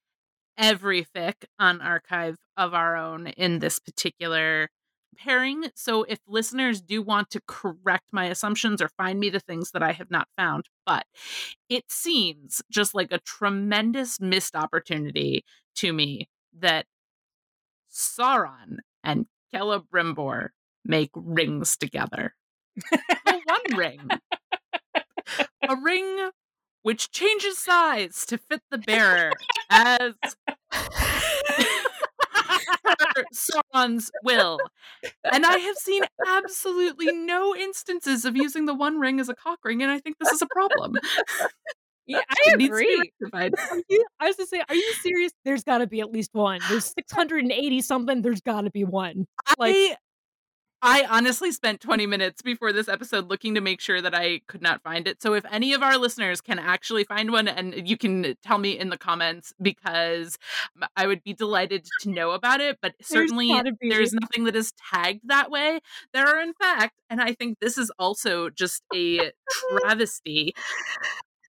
every 0.58 1.06
fic 1.16 1.46
on 1.60 1.82
Archive 1.82 2.38
of 2.56 2.74
Our 2.74 2.96
Own 2.96 3.28
in 3.28 3.60
this 3.60 3.80
particular 3.80 4.70
pairing. 5.18 5.66
So 5.76 6.04
if 6.04 6.20
listeners 6.28 6.82
do 6.82 7.02
want 7.02 7.30
to 7.32 7.42
correct 7.48 8.06
my 8.12 8.26
assumptions 8.26 8.82
or 8.82 8.90
find 8.90 9.20
me 9.20 9.30
the 9.30 9.40
things 9.40 9.72
that 9.72 9.84
I 9.84 9.92
have 9.92 10.12
not 10.12 10.28
found, 10.38 10.66
but 10.86 11.06
it 11.70 11.86
seems 11.90 12.62
just 12.72 12.96
like 12.96 13.12
a 13.12 13.20
tremendous 13.20 14.20
missed 14.20 14.56
opportunity 14.56 15.44
to 15.76 15.94
me 15.94 16.30
that 16.60 16.86
Sauron 17.92 18.78
and 19.04 19.26
Celebrimbor 19.54 20.50
make 20.86 21.12
rings 21.16 21.78
together. 21.78 22.36
the 22.76 23.42
one 23.46 23.78
ring. 23.78 24.08
A 25.68 25.76
ring 25.76 26.30
which 26.84 27.12
changes 27.12 27.58
size 27.58 28.26
to 28.26 28.38
fit 28.38 28.62
the 28.72 28.78
bearer 28.78 29.32
as 29.70 30.14
Sauron's 33.34 34.12
will. 34.24 34.60
And 35.24 35.46
I 35.46 35.58
have 35.58 35.76
seen 35.78 36.04
absolutely 36.28 37.12
no 37.12 37.56
instances 37.56 38.26
of 38.26 38.36
using 38.36 38.66
the 38.66 38.74
one 38.74 39.00
ring 39.00 39.20
as 39.20 39.30
a 39.30 39.36
cock 39.36 39.60
ring, 39.64 39.82
and 39.84 39.92
I 39.92 40.00
think 40.00 40.18
this 40.20 40.32
is 40.32 40.42
a 40.42 40.48
problem. 40.48 40.98
Yeah, 42.06 42.22
I 42.30 42.36
It 42.48 42.58
needs 42.58 42.70
to 42.72 42.78
be 42.78 43.12
agree. 43.26 43.52
I 44.20 44.28
was 44.28 44.36
gonna 44.38 44.48
say, 44.48 44.64
are 44.68 44.76
you 44.76 44.94
serious? 45.02 45.32
There's 45.46 45.64
got 45.64 45.80
to 45.80 45.88
be 45.88 46.00
at 46.00 46.12
least 46.12 46.30
one. 46.34 46.60
There's 46.70 46.86
680 46.98 47.82
something. 47.82 48.22
There's 48.22 48.42
got 48.42 48.62
to 48.62 48.72
be 48.72 48.84
one. 48.84 49.26
Like- 49.58 49.76
I, 49.76 49.96
I 50.82 51.08
honestly 51.10 51.52
spent 51.52 51.82
20 51.82 52.06
minutes 52.06 52.42
before 52.42 52.72
this 52.72 52.88
episode 52.88 53.30
looking 53.30 53.56
to 53.56 53.62
make 53.62 53.82
sure 53.82 54.00
that 54.02 54.14
I 54.14 54.42
could 54.48 54.62
not 54.62 54.84
find 54.84 55.08
it. 55.08 55.22
So 55.22 55.34
if 55.34 55.44
any 55.52 55.74
of 55.74 55.82
our 55.82 55.98
listeners 55.98 56.40
can 56.40 56.60
actually 56.60 57.04
find 57.04 57.32
one 57.32 57.48
and 57.48 57.90
you 57.90 57.98
can 57.98 58.36
tell 58.44 58.60
me 58.60 58.78
in 58.78 58.90
the 58.90 58.98
comments 58.98 59.54
because 59.62 60.38
I 60.96 61.08
would 61.08 61.24
be 61.24 61.34
delighted 61.34 61.88
to 62.02 62.10
know 62.12 62.32
about 62.32 62.62
it, 62.62 62.78
but 62.82 62.94
certainly 63.02 63.50
gotta 63.50 63.74
there's 63.82 64.14
nothing 64.14 64.44
that 64.44 64.56
is 64.56 64.72
tagged 64.92 65.22
that 65.26 65.50
way. 65.50 65.80
There 66.14 66.28
are 66.28 66.40
in 66.40 66.54
fact, 66.54 67.02
and 67.10 67.22
I 67.22 67.34
think 67.34 67.60
this 67.60 67.78
is 67.78 67.92
also 67.98 68.50
just 68.50 68.84
a 68.94 69.32
travesty. 69.50 70.54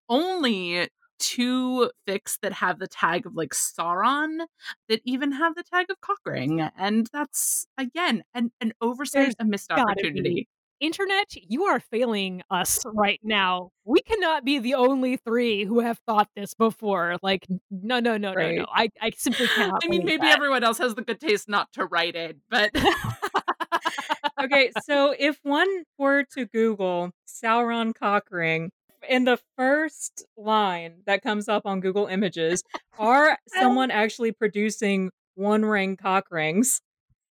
Only 0.09 0.89
two 1.19 1.91
fics 2.07 2.37
that 2.41 2.53
have 2.53 2.79
the 2.79 2.87
tag 2.87 3.25
of 3.25 3.35
like 3.35 3.53
Sauron 3.53 4.39
that 4.87 5.01
even 5.05 5.31
have 5.33 5.55
the 5.55 5.63
tag 5.63 5.87
of 5.89 6.01
Cockring. 6.01 6.61
And 6.77 7.07
that's 7.13 7.67
again 7.77 8.23
an, 8.33 8.51
an 8.61 8.73
oversight, 8.81 9.35
a 9.39 9.45
missed 9.45 9.71
opportunity. 9.71 10.47
Internet, 10.79 11.33
you 11.35 11.65
are 11.65 11.81
failing 11.81 12.41
us 12.49 12.79
right 12.93 13.19
now. 13.21 13.69
We 13.83 13.99
cannot 14.01 14.45
be 14.45 14.59
the 14.59 14.75
only 14.75 15.17
three 15.17 15.65
who 15.65 15.81
have 15.81 15.99
thought 16.07 16.29
this 16.37 16.53
before. 16.53 17.17
Like, 17.21 17.45
no, 17.69 17.99
no, 17.99 18.15
no, 18.15 18.33
Right. 18.33 18.55
no, 18.55 18.61
no. 18.61 18.67
I, 18.73 18.89
I 19.01 19.11
simply 19.17 19.47
cannot. 19.47 19.81
I 19.83 19.89
mean, 19.89 20.05
maybe 20.05 20.21
that. 20.21 20.35
everyone 20.37 20.63
else 20.63 20.77
has 20.77 20.95
the 20.95 21.01
good 21.01 21.19
taste 21.19 21.49
not 21.49 21.67
to 21.73 21.85
write 21.85 22.15
it, 22.15 22.37
but 22.49 22.71
okay, 24.41 24.71
so 24.85 25.13
if 25.19 25.37
one 25.43 25.67
were 25.97 26.23
to 26.35 26.45
Google 26.45 27.11
Sauron 27.27 27.93
cock 27.93 28.27
ring, 28.31 28.71
in 29.07 29.25
the 29.25 29.39
first 29.57 30.25
line 30.37 31.01
that 31.05 31.21
comes 31.21 31.47
up 31.47 31.65
on 31.65 31.79
Google 31.79 32.07
Images, 32.07 32.63
are 32.99 33.31
oh. 33.31 33.61
someone 33.61 33.91
actually 33.91 34.31
producing 34.31 35.11
one 35.35 35.63
ring 35.63 35.97
cock 35.97 36.25
rings? 36.31 36.81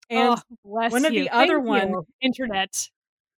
And 0.09 0.39
oh, 0.39 0.57
bless 0.65 0.93
one 0.93 1.05
of 1.05 1.13
you. 1.13 1.25
the 1.25 1.31
other 1.31 1.57
Thank 1.57 1.69
one- 1.69 1.91
you, 1.91 2.07
Internet. 2.21 2.89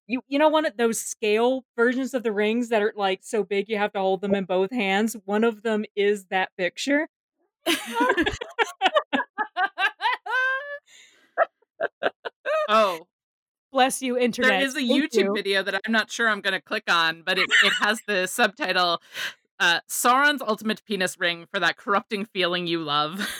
you 0.06 0.22
you 0.26 0.38
know 0.38 0.48
one 0.48 0.64
of 0.64 0.76
those 0.76 1.00
scale 1.00 1.64
versions 1.76 2.14
of 2.14 2.22
the 2.22 2.32
rings 2.32 2.70
that 2.70 2.82
are 2.82 2.94
like 2.96 3.20
so 3.22 3.44
big 3.44 3.68
you 3.68 3.76
have 3.76 3.92
to 3.92 3.98
hold 3.98 4.22
them 4.22 4.34
in 4.34 4.44
both 4.44 4.70
hands. 4.70 5.16
One 5.24 5.44
of 5.44 5.62
them 5.62 5.84
is 5.94 6.26
that 6.26 6.50
picture. 6.56 7.08
oh, 12.68 13.06
Bless 13.72 14.02
you, 14.02 14.18
Internet. 14.18 14.50
there 14.50 14.60
is 14.62 14.74
a 14.74 14.86
Thank 14.86 14.90
YouTube 14.90 15.14
you. 15.14 15.32
video 15.34 15.62
that 15.62 15.80
I'm 15.86 15.92
not 15.92 16.10
sure 16.10 16.28
I'm 16.28 16.40
going 16.40 16.52
to 16.52 16.60
click 16.60 16.84
on, 16.88 17.22
but 17.24 17.38
it, 17.38 17.48
it 17.64 17.72
has 17.80 18.00
the 18.06 18.26
subtitle 18.26 19.00
uh, 19.58 19.80
Sauron's 19.88 20.42
ultimate 20.42 20.84
penis 20.84 21.18
ring 21.18 21.46
for 21.50 21.58
that 21.60 21.76
corrupting 21.76 22.26
feeling 22.26 22.66
you 22.66 22.80
love. 22.82 23.26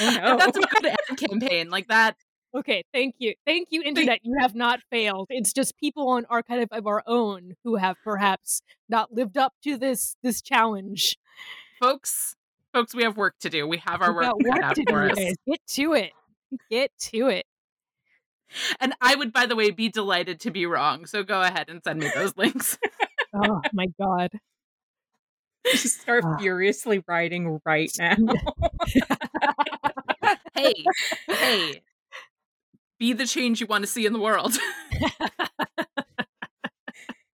Oh 0.00 0.36
that's 0.36 0.58
a 0.58 0.60
good 0.60 0.86
ad 0.86 1.16
campaign. 1.16 1.70
Like 1.70 1.86
that 1.86 2.16
Okay, 2.54 2.84
thank 2.92 3.16
you. 3.18 3.34
Thank 3.44 3.68
you, 3.70 3.82
Internet. 3.82 4.20
You 4.22 4.36
have 4.38 4.54
not 4.54 4.80
failed. 4.88 5.26
It's 5.30 5.52
just 5.52 5.76
people 5.76 6.08
on 6.08 6.24
Archive 6.30 6.68
of 6.70 6.86
Our 6.86 7.02
Own 7.06 7.54
who 7.64 7.76
have 7.76 7.96
perhaps 8.04 8.62
not 8.88 9.12
lived 9.12 9.36
up 9.36 9.54
to 9.64 9.76
this 9.76 10.16
this 10.22 10.40
challenge. 10.40 11.16
folks 11.80 12.36
folks 12.72 12.94
we 12.94 13.02
have 13.02 13.16
work 13.16 13.34
to 13.40 13.50
do 13.50 13.66
we 13.66 13.78
have 13.78 14.02
our 14.02 14.12
We've 14.12 14.28
work 14.28 14.62
work 14.62 14.74
to 14.74 14.84
do, 14.84 14.94
us. 14.94 15.34
Get 15.46 15.66
to 15.68 15.92
it. 15.94 16.12
Get 16.70 16.92
to 16.98 17.28
it. 17.28 17.46
And 18.80 18.94
i 19.00 19.14
would 19.14 19.32
by 19.32 19.46
the 19.46 19.56
way 19.56 19.70
be 19.70 19.88
delighted 19.88 20.40
to 20.40 20.50
be 20.50 20.66
wrong 20.66 21.06
so 21.06 21.22
go 21.22 21.40
ahead 21.42 21.68
and 21.68 21.82
send 21.84 21.98
me 22.00 22.10
those 22.14 22.36
links 22.38 22.78
Oh 23.36 23.60
my 23.72 23.86
god. 24.00 24.30
Just 25.72 26.00
start 26.02 26.22
Ah. 26.24 26.36
furiously 26.38 27.02
writing 27.08 27.58
right 27.66 27.90
now. 27.98 28.14
hey 30.54 30.72
hey 31.26 31.82
be 32.98 33.12
the 33.12 33.26
change 33.26 33.60
you 33.60 33.66
want 33.66 33.82
to 33.82 33.88
see 33.88 34.06
in 34.06 34.12
the 34.12 34.20
world 34.20 34.56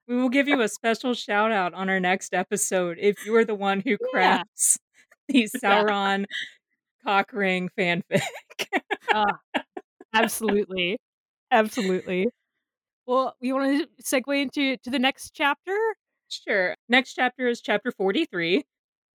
We 0.08 0.16
will 0.16 0.28
give 0.28 0.48
you 0.48 0.60
a 0.60 0.68
special 0.68 1.14
shout 1.14 1.52
out 1.52 1.72
on 1.74 1.88
our 1.88 2.00
next 2.00 2.34
episode 2.34 2.96
if 3.00 3.24
you 3.24 3.34
are 3.36 3.44
the 3.44 3.54
one 3.54 3.80
who 3.80 3.90
Yeah. 3.90 3.96
crafts 4.10 4.78
the 5.28 5.48
Sauron 5.62 6.24
cock 7.04 7.32
ring 7.32 7.70
fanfic. 7.78 8.22
Absolutely. 10.12 10.98
Absolutely. 11.50 12.28
Well, 13.06 13.34
we 13.40 13.52
want 13.52 13.82
to 13.82 13.88
segue 14.02 14.40
into 14.40 14.76
to 14.76 14.90
the 14.90 14.98
next 14.98 15.32
chapter. 15.34 15.76
Sure. 16.28 16.74
Next 16.88 17.14
chapter 17.14 17.48
is 17.48 17.60
chapter 17.60 17.90
43. 17.90 18.64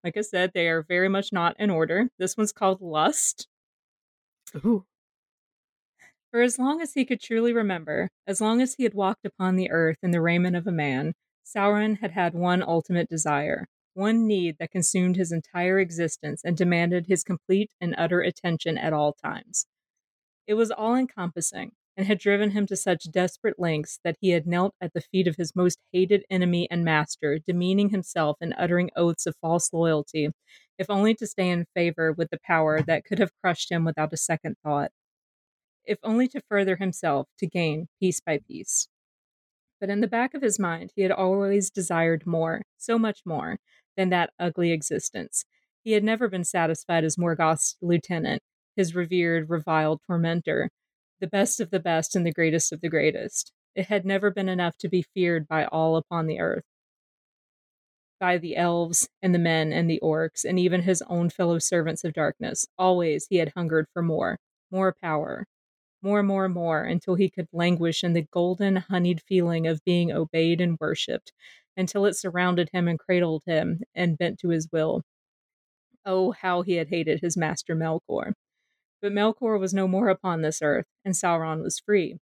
Like 0.04 0.17
I 0.17 0.22
said, 0.22 0.52
they 0.54 0.67
are 0.67 0.82
very 0.82 1.10
much 1.10 1.32
not 1.32 1.56
in 1.60 1.69
order. 1.69 2.10
This 2.17 2.36
one's 2.36 2.52
called 2.52 2.82
Lust. 2.82 3.48
Ooh. 4.65 4.86
For 6.32 6.41
as 6.41 6.58
long 6.58 6.82
as 6.82 6.93
he 6.93 7.06
could 7.06 7.22
truly 7.22 7.54
remember, 7.54 8.10
as 8.26 8.41
long 8.41 8.62
as 8.62 8.74
he 8.74 8.84
had 8.84 8.96
walked 8.96 9.26
upon 9.26 9.56
the 9.56 9.69
earth 9.69 9.98
in 10.02 10.12
the 10.12 10.22
raiment 10.22 10.56
of 10.56 10.65
a 10.65 10.72
man, 10.72 11.13
Sauron 11.46 12.00
had 12.00 12.12
had 12.12 12.34
one 12.34 12.63
ultimate 12.63 13.08
desire, 13.08 13.67
one 13.93 14.26
need 14.26 14.58
that 14.58 14.72
consumed 14.72 15.15
his 15.15 15.32
entire 15.32 15.78
existence 15.78 16.41
and 16.43 16.58
demanded 16.58 17.06
his 17.08 17.24
complete 17.24 17.72
and 17.80 17.93
utter 17.98 18.22
attention 18.22 18.78
at 18.80 18.93
all 18.93 19.13
times. 19.13 19.67
It 20.48 20.56
was 20.56 20.72
all 20.72 20.96
encompassing 20.96 21.74
and 21.95 22.08
had 22.08 22.19
driven 22.19 22.51
him 22.51 22.65
to 22.67 22.75
such 22.75 23.12
desperate 23.12 23.60
lengths 23.60 23.99
that 24.03 24.17
he 24.19 24.29
had 24.32 24.47
knelt 24.47 24.73
at 24.82 24.93
the 24.93 25.01
feet 25.01 25.27
of 25.27 25.36
his 25.38 25.56
most 25.56 25.79
hated 25.91 26.23
enemy 26.29 26.67
and 26.71 26.84
master, 26.84 27.39
demeaning 27.45 27.89
himself 27.89 28.38
and 28.41 28.53
uttering 28.57 28.89
oaths 28.95 29.26
of 29.26 29.36
false 29.41 29.72
loyalty, 29.72 30.30
if 30.78 30.89
only 30.89 31.13
to 31.15 31.28
stay 31.28 31.49
in 31.49 31.65
favor 31.76 32.11
with 32.11 32.30
the 32.32 32.39
power 32.45 32.82
that 32.82 33.05
could 33.05 33.20
have 33.20 33.32
crushed 33.41 33.72
him 33.72 33.86
without 33.86 34.13
a 34.13 34.18
second 34.18 34.55
thought 34.63 34.91
if 35.86 35.97
only 36.03 36.28
to 36.30 36.41
further 36.49 36.78
himself 36.78 37.28
to 37.39 37.47
gain 37.47 37.88
piece 37.99 38.20
by 38.20 38.39
piece. 38.47 38.88
But 39.80 39.89
in 39.89 40.01
the 40.01 40.07
back 40.07 40.34
of 40.34 40.41
his 40.41 40.59
mind, 40.59 40.91
he 40.95 41.01
had 41.01 41.11
always 41.11 41.70
desired 41.70 42.26
more, 42.26 42.61
so 42.78 42.97
much 42.97 43.22
more, 43.26 43.57
than 43.97 44.09
that 44.09 44.32
ugly 44.39 44.72
existence. 44.72 45.45
He 45.84 45.91
had 45.91 46.03
never 46.03 46.30
been 46.30 46.45
satisfied 46.45 47.03
as 47.03 47.18
Morgoth's 47.18 47.76
lieutenant, 47.82 48.41
his 48.76 48.95
revered, 48.95 49.49
reviled 49.49 49.99
tormentor, 50.07 50.70
the 51.24 51.28
best 51.30 51.61
of 51.61 51.69
the 51.69 51.80
best 51.80 52.17
and 52.17 52.26
the 52.26 52.34
greatest 52.34 52.74
of 52.74 52.82
the 52.82 52.89
greatest. 52.89 53.53
It 53.76 53.86
had 53.86 54.03
never 54.03 54.30
been 54.30 54.49
enough 54.49 54.78
to 54.80 54.89
be 54.89 55.05
feared 55.13 55.47
by 55.47 55.63
all 55.63 55.95
upon 55.95 56.28
the 56.28 56.41
earth. 56.41 56.65
By 58.19 58.38
the 58.38 58.57
elves 58.57 59.07
and 59.21 59.34
the 59.34 59.39
men 59.39 59.71
and 59.71 59.89
the 59.89 60.01
orcs, 60.03 60.43
and 60.43 60.59
even 60.59 60.82
his 60.82 61.01
own 61.03 61.30
fellow 61.30 61.59
servants 61.59 62.03
of 62.03 62.11
darkness. 62.11 62.67
Always 62.78 63.28
he 63.30 63.38
had 63.38 63.53
hungered 63.55 63.88
for 63.93 64.01
more, 64.01 64.38
more 64.69 64.93
power, 65.01 65.45
more, 66.01 66.24
more, 66.24 66.49
more, 66.49 66.84
until 66.84 67.15
he 67.15 67.30
could 67.30 67.47
languish 67.53 68.03
in 68.03 68.11
the 68.11 68.28
golden, 68.34 68.76
honeyed 68.76 69.21
feeling 69.26 69.65
of 69.65 69.80
being 69.86 70.11
obeyed 70.11 70.59
and 70.59 70.78
worshipped, 70.78 71.32
until 71.78 72.05
it 72.05 72.17
surrounded 72.17 72.69
him 72.74 72.89
and 72.89 72.99
cradled 72.99 73.43
him 73.45 73.80
and 73.95 74.17
bent 74.17 74.39
to 74.39 74.49
his 74.49 74.67
will. 74.74 75.03
Oh, 76.05 76.32
how 76.32 76.63
he 76.63 76.74
had 76.74 76.89
hated 76.89 77.21
his 77.21 77.38
master 77.38 77.78
Melkor. 77.78 78.34
But 79.04 79.12
Melkor 79.12 79.60
was 79.60 79.74
no 79.74 79.86
more 79.86 80.08
upon 80.08 80.41
this 80.43 80.62
earth, 80.62 80.86
and 81.04 81.14
Sauron 81.14 81.62
was 81.62 81.78
free. 81.78 82.20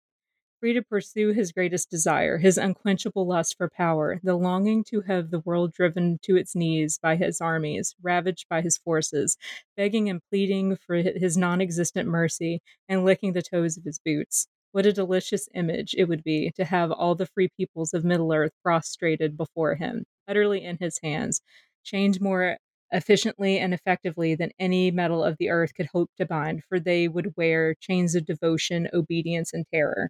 free 0.59 0.73
to 0.73 0.81
pursue 0.81 1.29
his 1.29 1.51
greatest 1.51 1.91
desire, 1.91 2.39
his 2.39 2.57
unquenchable 2.57 3.27
lust 3.27 3.55
for 3.55 3.69
power, 3.69 4.19
the 4.23 4.35
longing 4.35 4.83
to 4.85 5.01
have 5.01 5.29
the 5.29 5.41
world 5.41 5.73
driven 5.73 6.17
to 6.23 6.35
its 6.35 6.55
knees 6.55 6.97
by 6.97 7.17
his 7.17 7.39
armies, 7.39 7.95
ravaged 8.01 8.47
by 8.49 8.61
his 8.61 8.79
forces, 8.79 9.37
begging 9.77 10.09
and 10.09 10.21
pleading 10.31 10.75
for 10.75 10.95
his 10.95 11.37
non 11.37 11.61
existent 11.61 12.09
mercy, 12.09 12.61
and 12.89 13.05
licking 13.05 13.33
the 13.33 13.43
toes 13.43 13.77
of 13.77 13.83
his 13.83 13.99
boots. 13.99 14.47
What 14.71 14.87
a 14.87 14.91
delicious 14.91 15.47
image 15.53 15.93
it 15.95 16.05
would 16.05 16.23
be 16.23 16.51
to 16.55 16.65
have 16.65 16.91
all 16.91 17.13
the 17.13 17.27
free 17.27 17.49
peoples 17.55 17.93
of 17.93 18.03
Middle 18.03 18.33
Earth 18.33 18.53
prostrated 18.63 19.37
before 19.37 19.75
him, 19.75 20.05
utterly 20.27 20.63
in 20.63 20.77
his 20.79 20.99
hands, 21.03 21.41
chained 21.83 22.19
more 22.19 22.57
efficiently 22.91 23.57
and 23.57 23.73
effectively 23.73 24.35
than 24.35 24.51
any 24.59 24.91
metal 24.91 25.23
of 25.23 25.37
the 25.37 25.49
earth 25.49 25.73
could 25.75 25.87
hope 25.93 26.09
to 26.17 26.25
bind, 26.25 26.63
for 26.67 26.79
they 26.79 27.07
would 27.07 27.35
wear 27.37 27.75
chains 27.75 28.15
of 28.15 28.25
devotion, 28.25 28.89
obedience, 28.93 29.53
and 29.53 29.65
terror. 29.73 30.09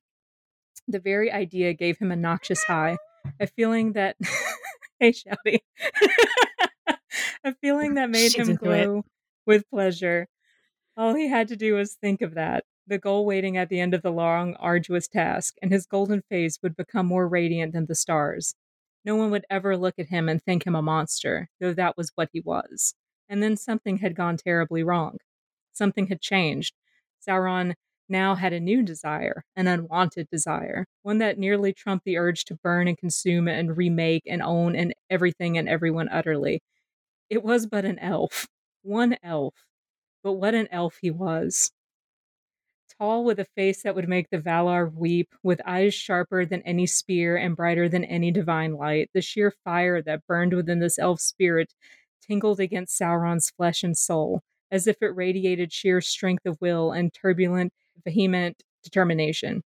The 0.88 1.00
very 1.00 1.32
idea 1.32 1.74
gave 1.74 1.98
him 2.00 2.12
a 2.12 2.16
noxious 2.16 2.64
high, 2.64 2.98
a 3.40 3.48
feeling 3.48 3.94
that, 3.94 4.18
hey, 5.00 5.12
Shelby, 5.12 5.64
a 7.44 7.56
feeling 7.62 7.96
that 7.96 8.10
made 8.10 8.32
She's 8.32 8.48
him 8.48 8.56
it. 8.56 8.60
glow 8.60 9.04
with 9.46 9.70
pleasure. 9.70 10.28
All 10.98 11.14
he 11.16 11.28
had 11.28 11.48
to 11.50 11.56
do 11.56 11.76
was 11.76 11.96
think 11.96 12.22
of 12.22 12.34
that, 12.34 12.64
the 12.88 12.98
goal 12.98 13.26
waiting 13.26 13.58
at 13.58 13.70
the 13.70 13.80
end 13.80 13.94
of 13.94 14.02
the 14.02 14.12
long, 14.12 14.56
arduous 14.56 15.08
task, 15.08 15.56
and 15.62 15.72
his 15.72 15.86
golden 15.86 16.22
face 16.30 16.60
would 16.62 16.76
become 16.76 17.06
more 17.06 17.28
radiant 17.28 17.74
than 17.74 17.86
the 17.86 17.96
stars. 17.96 18.56
No 19.06 19.16
one 19.16 19.32
would 19.32 19.46
ever 19.50 19.78
look 19.78 19.96
at 20.00 20.08
him 20.08 20.30
and 20.30 20.42
think 20.42 20.66
him 20.66 20.76
a 20.76 20.82
monster, 20.82 21.50
though 21.60 21.74
that 21.74 21.98
was 21.98 22.12
what 22.16 22.30
he 22.34 22.42
was. 22.42 22.94
And 23.30 23.42
then 23.42 23.58
something 23.58 23.98
had 23.98 24.16
gone 24.16 24.38
terribly 24.38 24.84
wrong. 24.84 25.18
Something 25.74 26.08
had 26.08 26.22
changed. 26.22 26.76
Sauron 27.26 27.76
now 28.10 28.36
had 28.36 28.54
a 28.54 28.60
new 28.60 28.84
desire, 28.84 29.44
an 29.56 29.68
unwanted 29.68 30.28
desire, 30.30 30.86
one 31.02 31.20
that 31.20 31.40
nearly 31.40 31.74
trumped 31.74 32.06
the 32.06 32.18
urge 32.18 32.44
to 32.46 32.56
burn 32.56 32.88
and 32.88 32.98
consume 32.98 33.48
and 33.48 33.78
remake 33.78 34.24
and 34.28 34.42
own 34.42 34.76
and 34.76 34.94
everything 35.10 35.58
and 35.58 35.70
everyone 35.70 36.10
utterly. 36.10 36.62
It 37.30 37.44
was 37.44 37.68
but 37.68 37.86
an 37.86 38.00
elf, 38.00 38.48
one 38.84 39.18
elf, 39.24 39.56
but 40.24 40.34
what 40.34 40.56
an 40.56 40.68
elf 40.72 40.98
he 41.02 41.12
was. 41.12 41.72
Tall 43.02 43.24
with 43.24 43.40
a 43.40 43.46
face 43.56 43.82
that 43.82 43.96
would 43.96 44.08
make 44.08 44.30
the 44.30 44.38
Valar 44.38 44.94
weep, 44.94 45.34
with 45.42 45.60
eyes 45.66 45.92
sharper 45.92 46.46
than 46.46 46.62
any 46.62 46.86
spear 46.86 47.36
and 47.36 47.56
brighter 47.56 47.90
than 47.90 48.04
any 48.04 48.30
divine 48.30 48.74
light, 48.74 49.10
the 49.12 49.24
sheer 49.24 49.52
fire 49.64 50.04
that 50.04 50.28
burned 50.28 50.54
within 50.54 50.78
this 50.78 51.00
elf 51.00 51.20
spirit 51.20 51.74
tingled 52.22 52.60
against 52.60 52.96
Sauron's 53.00 53.50
flesh 53.50 53.82
and 53.82 53.98
soul, 53.98 54.44
as 54.70 54.86
if 54.86 55.02
it 55.02 55.16
radiated 55.16 55.74
sheer 55.74 56.00
strength 56.00 56.46
of 56.46 56.62
will 56.62 56.92
and 56.92 57.12
turbulent 57.12 57.74
vehement 58.06 58.62
determination, 58.84 59.64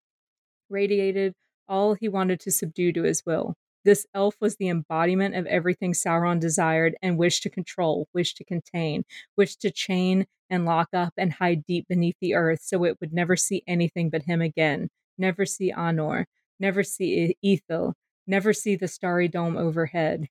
radiated 0.69 1.33
all 1.67 1.95
he 1.95 2.11
wanted 2.11 2.39
to 2.41 2.51
subdue 2.51 2.93
to 2.93 3.05
his 3.05 3.25
will. 3.25 3.55
This 3.85 4.07
elf 4.15 4.37
was 4.41 4.57
the 4.57 4.69
embodiment 4.69 5.35
of 5.35 5.47
everything 5.47 5.93
Sauron 5.93 6.39
desired 6.39 6.95
and 7.03 7.19
wished 7.19 7.43
to 7.43 7.51
control, 7.51 8.09
wished 8.15 8.37
to 8.37 8.45
contain, 8.45 9.05
wished 9.37 9.61
to 9.63 9.71
chain 9.71 10.27
and 10.49 10.65
lock 10.65 10.89
up 10.93 11.15
and 11.17 11.33
hide 11.33 11.65
deep 11.67 11.89
beneath 11.89 12.17
the 12.21 12.35
earth 12.35 12.61
so 12.63 12.85
it 12.85 12.99
would 13.01 13.13
never 13.13 13.37
see 13.37 13.65
anything 13.67 14.11
but 14.11 14.23
him 14.23 14.41
again, 14.41 14.89
never 15.19 15.45
see 15.45 15.73
Anor, 15.73 16.27
never 16.61 16.85
see 16.85 17.37
Ithil, 17.45 17.95
never 18.27 18.53
see 18.53 18.77
the 18.77 18.87
starry 18.87 19.29
dome 19.29 19.57
overhead. 19.57 20.29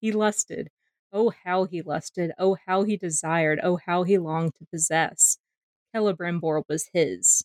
He 0.00 0.12
lusted. 0.12 0.70
Oh, 1.12 1.32
how 1.44 1.64
he 1.64 1.82
lusted. 1.82 2.32
Oh, 2.38 2.56
how 2.66 2.84
he 2.84 2.96
desired. 2.96 3.60
Oh, 3.62 3.78
how 3.84 4.04
he 4.04 4.16
longed 4.18 4.54
to 4.58 4.66
possess. 4.66 5.38
Celebrimbor 5.94 6.62
was 6.68 6.88
his. 6.92 7.44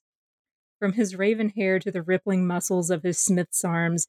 From 0.79 0.93
his 0.93 1.15
raven 1.15 1.49
hair 1.49 1.79
to 1.79 1.91
the 1.91 2.01
rippling 2.01 2.45
muscles 2.45 2.89
of 2.89 3.03
his 3.03 3.17
smith's 3.17 3.63
arms, 3.63 4.07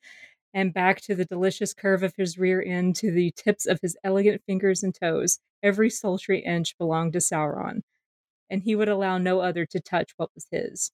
and 0.57 0.73
back 0.73 1.03
to 1.03 1.15
the 1.15 1.27
delicious 1.27 1.75
curve 1.75 2.03
of 2.03 2.15
his 2.17 2.39
rear 2.39 2.65
end 2.67 2.97
to 2.97 3.11
the 3.11 3.31
tips 3.37 3.67
of 3.67 3.79
his 3.83 3.95
elegant 4.03 4.41
fingers 4.47 4.83
and 4.83 4.95
toes, 4.95 5.39
every 5.63 5.91
sultry 5.91 6.39
inch 6.39 6.79
belonged 6.79 7.13
to 7.13 7.19
Sauron, 7.19 7.83
and 8.49 8.63
he 8.63 8.75
would 8.75 8.89
allow 8.89 9.19
no 9.19 9.41
other 9.41 9.67
to 9.67 9.81
touch 9.81 10.13
what 10.17 10.31
was 10.35 10.47
his. 10.51 10.93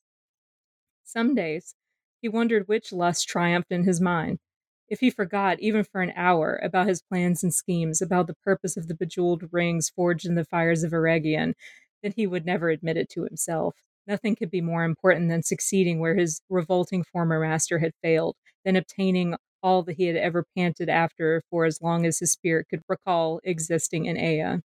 Some 1.04 1.36
days, 1.36 1.76
he 2.20 2.28
wondered 2.28 2.66
which 2.66 2.92
lust 2.92 3.28
triumphed 3.28 3.70
in 3.70 3.84
his 3.84 4.00
mind. 4.00 4.40
If 4.88 4.98
he 4.98 5.10
forgot, 5.10 5.60
even 5.60 5.84
for 5.84 6.02
an 6.02 6.12
hour, 6.16 6.58
about 6.60 6.88
his 6.88 7.00
plans 7.00 7.44
and 7.44 7.54
schemes, 7.54 8.02
about 8.02 8.26
the 8.26 8.34
purpose 8.42 8.76
of 8.76 8.88
the 8.88 8.96
bejeweled 8.96 9.44
rings 9.52 9.92
forged 9.94 10.26
in 10.26 10.34
the 10.34 10.44
fires 10.44 10.82
of 10.82 10.90
Eregion, 10.90 11.54
then 12.02 12.12
he 12.16 12.26
would 12.26 12.44
never 12.44 12.68
admit 12.70 12.96
it 12.96 13.08
to 13.10 13.22
himself. 13.22 13.76
Nothing 14.08 14.34
could 14.34 14.50
be 14.50 14.60
more 14.60 14.82
important 14.82 15.28
than 15.28 15.44
succeeding 15.44 16.00
where 16.00 16.16
his 16.16 16.40
revolting 16.50 17.04
former 17.04 17.38
master 17.38 17.78
had 17.78 17.92
failed, 18.02 18.34
than 18.64 18.74
obtaining 18.74 19.36
all 19.62 19.82
that 19.84 19.96
he 19.96 20.06
had 20.06 20.16
ever 20.16 20.44
panted 20.56 20.88
after 20.88 21.42
for 21.50 21.64
as 21.64 21.80
long 21.80 22.06
as 22.06 22.18
his 22.18 22.32
spirit 22.32 22.66
could 22.68 22.82
recall 22.88 23.40
existing 23.44 24.06
in 24.06 24.16
Ea. 24.16 24.60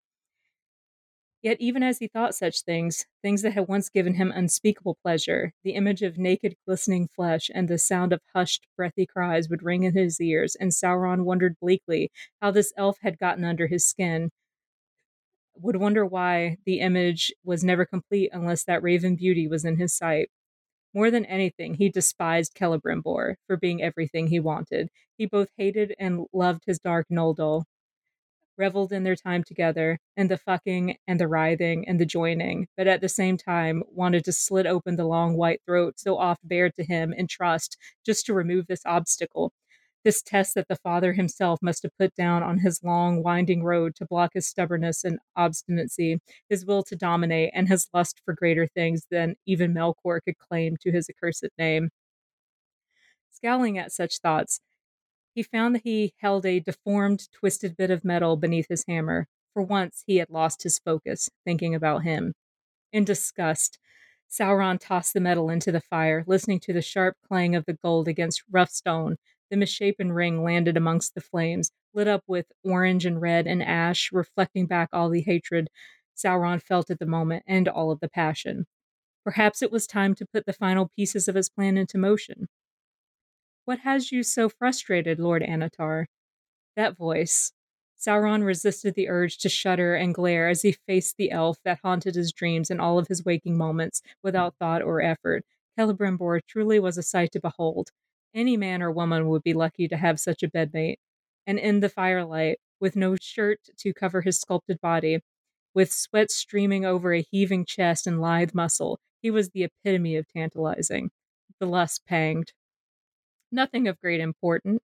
Yet, 1.42 1.58
even 1.60 1.84
as 1.84 2.00
he 2.00 2.08
thought 2.08 2.34
such 2.34 2.64
things, 2.64 3.06
things 3.22 3.44
that 3.44 3.54
had 3.54 3.68
once 3.68 3.88
given 3.90 4.16
him 4.16 4.32
unspeakable 4.34 4.98
pleasure, 5.04 5.54
the 5.64 5.76
image 5.76 6.02
of 6.02 6.18
naked, 6.18 6.56
glistening 6.66 7.08
flesh 7.16 7.52
and 7.54 7.68
the 7.68 7.78
sound 7.78 8.14
of 8.14 8.22
hushed, 8.34 8.66
breathy 8.76 9.06
cries 9.06 9.48
would 9.48 9.62
ring 9.62 9.84
in 9.84 9.94
his 9.96 10.20
ears, 10.20 10.56
and 10.60 10.72
Sauron 10.72 11.24
wondered 11.24 11.60
bleakly 11.62 12.10
how 12.42 12.50
this 12.50 12.74
elf 12.78 12.98
had 13.02 13.20
gotten 13.20 13.44
under 13.44 13.68
his 13.68 13.88
skin, 13.88 14.32
would 15.56 15.76
wonder 15.76 16.06
why 16.06 16.58
the 16.66 16.80
image 16.80 17.32
was 17.44 17.64
never 17.64 17.86
complete 17.86 18.30
unless 18.34 18.64
that 18.64 18.82
raven 18.82 19.16
beauty 19.16 19.48
was 19.48 19.64
in 19.66 19.78
his 19.78 19.96
sight. 19.96 20.30
More 20.96 21.12
than 21.12 21.26
anything, 21.26 21.74
he 21.74 21.90
despised 21.90 22.56
Celebrimbor 22.56 23.36
for 23.48 23.58
being 23.58 23.84
everything 23.84 24.28
he 24.28 24.40
wanted. 24.40 24.90
He 25.18 25.26
both 25.26 25.50
hated 25.58 25.94
and 26.00 26.26
loved 26.32 26.64
his 26.66 26.80
dark 26.80 27.08
Noldor, 27.12 27.66
reveled 28.58 28.94
in 28.94 29.04
their 29.04 29.18
time 29.18 29.44
together, 29.44 30.00
and 30.16 30.32
the 30.32 30.38
fucking 30.38 30.96
and 31.06 31.20
the 31.20 31.28
writhing 31.28 31.86
and 31.86 32.00
the 32.00 32.06
joining, 32.06 32.70
but 32.78 32.88
at 32.88 33.02
the 33.02 33.10
same 33.10 33.36
time 33.36 33.84
wanted 33.92 34.24
to 34.24 34.32
slit 34.32 34.66
open 34.66 34.96
the 34.96 35.04
long 35.04 35.36
white 35.36 35.62
throat 35.66 35.96
so 36.00 36.18
oft 36.18 36.48
bared 36.48 36.74
to 36.76 36.86
him 36.86 37.12
in 37.12 37.28
trust 37.28 37.76
just 38.06 38.26
to 38.28 38.34
remove 38.34 38.68
this 38.68 38.86
obstacle 38.86 39.52
this 40.06 40.22
test 40.22 40.54
that 40.54 40.68
the 40.70 40.76
father 40.78 41.14
himself 41.14 41.60
must 41.64 41.82
have 41.82 41.98
put 41.98 42.16
down 42.16 42.44
on 42.44 42.60
his 42.60 42.82
long, 42.84 43.24
winding 43.24 43.64
road 43.64 43.96
to 43.96 44.06
block 44.06 44.32
his 44.36 44.48
stubbornness 44.48 45.04
and 45.04 45.18
obstinacy, 45.36 46.20
his 46.48 46.64
will 46.64 46.84
to 46.84 46.96
dominate, 46.96 47.50
and 47.56 47.68
his 47.68 47.90
lust 47.92 48.22
for 48.24 48.36
greater 48.36 48.68
things 48.68 49.08
than 49.10 49.36
even 49.48 49.74
Melkor 49.74 50.22
could 50.24 50.38
claim 50.38 50.78
to 50.82 50.92
his 50.92 51.10
accursed 51.10 51.50
name. 51.58 51.90
Scowling 53.32 53.80
at 53.80 53.92
such 53.92 54.20
thoughts, 54.20 54.62
he 55.34 55.42
found 55.42 55.76
that 55.76 55.82
he 55.84 56.14
held 56.20 56.46
a 56.46 56.60
deformed, 56.60 57.28
twisted 57.34 57.76
bit 57.76 57.90
of 57.90 58.06
metal 58.06 58.38
beneath 58.38 58.68
his 58.70 58.86
hammer. 58.88 59.28
For 59.54 59.64
once, 59.64 60.04
he 60.06 60.18
had 60.18 60.30
lost 60.30 60.64
his 60.64 60.80
focus, 60.80 61.30
thinking 61.44 61.74
about 61.74 62.04
him. 62.04 62.34
In 62.94 63.06
disgust, 63.06 63.80
Sauron 64.30 64.80
tossed 64.80 65.14
the 65.14 65.20
metal 65.20 65.50
into 65.50 65.72
the 65.72 65.82
fire, 65.82 66.24
listening 66.28 66.60
to 66.62 66.74
the 66.74 66.82
sharp 66.82 67.18
clang 67.28 67.56
of 67.56 67.66
the 67.66 67.74
gold 67.74 68.08
against 68.08 68.44
rough 68.52 68.70
stone 68.70 69.18
the 69.50 69.58
misshapen 69.58 70.12
ring 70.12 70.44
landed 70.44 70.78
amongst 70.78 71.16
the 71.16 71.22
flames, 71.22 71.72
lit 71.94 72.08
up 72.08 72.24
with 72.28 72.48
orange 72.64 73.06
and 73.06 73.22
red 73.22 73.48
and 73.48 73.62
ash, 73.64 74.12
reflecting 74.12 74.66
back 74.66 74.90
all 74.92 75.10
the 75.10 75.22
hatred 75.22 75.70
Sauron 76.16 76.62
felt 76.62 76.90
at 76.90 77.00
the 77.00 77.06
moment 77.06 77.44
and 77.48 77.68
all 77.68 77.92
of 77.92 78.00
the 78.00 78.10
passion. 78.10 78.66
Perhaps 79.24 79.62
it 79.62 79.72
was 79.72 79.88
time 79.88 80.16
to 80.16 80.26
put 80.26 80.46
the 80.46 80.54
final 80.54 80.90
pieces 80.96 81.28
of 81.28 81.36
his 81.36 81.50
plan 81.50 81.78
into 81.78 81.98
motion. 81.98 82.48
What 83.66 83.80
has 83.80 84.12
you 84.12 84.24
so 84.24 84.48
frustrated, 84.48 85.20
Lord 85.20 85.42
Annatar? 85.42 86.06
That 86.76 86.96
voice. 86.96 87.52
Sauron 87.98 88.46
resisted 88.46 88.94
the 88.94 89.10
urge 89.10 89.38
to 89.40 89.50
shudder 89.50 89.96
and 89.96 90.14
glare 90.14 90.50
as 90.50 90.62
he 90.62 90.74
faced 90.74 91.18
the 91.18 91.32
elf 91.32 91.58
that 91.64 91.80
haunted 91.84 92.16
his 92.16 92.32
dreams 92.32 92.70
and 92.70 92.80
all 92.80 93.00
of 93.00 93.08
his 93.08 93.26
waking 93.26 93.58
moments 93.58 94.02
without 94.22 94.56
thought 94.60 94.82
or 94.82 95.02
effort. 95.02 95.44
Celebrimbor 95.78 96.42
truly 96.48 96.80
was 96.80 96.98
a 96.98 97.04
sight 97.04 97.32
to 97.32 97.40
behold, 97.40 97.90
any 98.36 98.58
man 98.58 98.84
or 98.84 98.92
woman 98.92 99.28
would 99.30 99.44
be 99.44 99.54
lucky 99.54 99.88
to 99.88 99.98
have 99.98 100.20
such 100.20 100.44
a 100.44 100.50
bedmate. 100.50 100.98
And 101.48 101.58
in 101.58 101.80
the 101.80 101.90
firelight, 101.90 102.60
with 102.80 102.96
no 102.96 103.16
shirt 103.20 103.60
to 103.78 103.94
cover 103.94 104.22
his 104.22 104.40
sculpted 104.40 104.80
body, 104.82 105.20
with 105.74 105.92
sweat 105.92 106.30
streaming 106.32 106.86
over 106.86 107.14
a 107.14 107.26
heaving 107.32 107.66
chest 107.66 108.06
and 108.06 108.22
lithe 108.22 108.54
muscle, 108.54 109.00
he 109.22 109.32
was 109.32 109.50
the 109.50 109.64
epitome 109.64 110.16
of 110.16 110.28
tantalizing. 110.28 111.10
The 111.60 111.66
lust 111.66 112.06
panged. 112.06 112.54
Nothing 113.52 113.88
of 113.88 114.00
great 114.00 114.20
importance. 114.20 114.84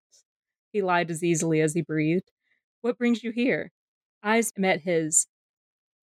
He 0.72 0.82
lied 0.82 1.12
as 1.12 1.24
easily 1.24 1.62
as 1.62 1.74
he 1.74 1.82
breathed. 1.82 2.32
What 2.82 2.98
brings 2.98 3.24
you 3.24 3.32
here? 3.32 3.72
Eyes 4.24 4.52
met 4.58 4.82
his, 4.82 5.28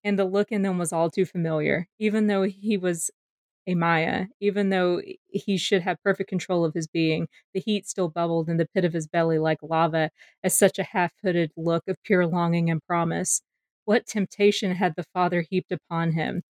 and 0.05 0.19
the 0.19 0.25
look 0.25 0.53
in 0.53 0.63
them 0.63 0.79
was 0.79 0.93
all 0.93 1.11
too 1.11 1.25
familiar, 1.25 1.89
even 1.99 2.27
though 2.27 2.43
he 2.43 2.77
was 2.77 3.11
a 3.69 3.75
Maia. 3.77 4.27
Even 4.41 4.71
though 4.71 5.01
he 5.29 5.57
should 5.59 5.83
have 5.83 6.03
perfect 6.03 6.29
control 6.29 6.65
of 6.65 6.75
his 6.75 6.89
being, 6.89 7.29
the 7.55 7.61
heat 7.61 7.87
still 7.87 8.09
bubbled 8.09 8.49
in 8.49 8.57
the 8.57 8.67
pit 8.67 8.85
of 8.85 8.95
his 8.95 9.07
belly 9.07 9.39
like 9.39 9.63
lava 9.63 10.11
as 10.43 10.59
such 10.59 10.79
a 10.79 10.85
half 10.85 11.13
hooded 11.23 11.53
look 11.57 11.87
of 11.87 12.03
pure 12.03 12.27
longing 12.27 12.71
and 12.71 12.83
promise. 12.85 13.43
What 13.85 14.07
temptation 14.07 14.75
had 14.75 14.95
the 14.97 15.05
father 15.15 15.43
heaped 15.43 15.71
upon 15.73 16.13
him? 16.13 16.43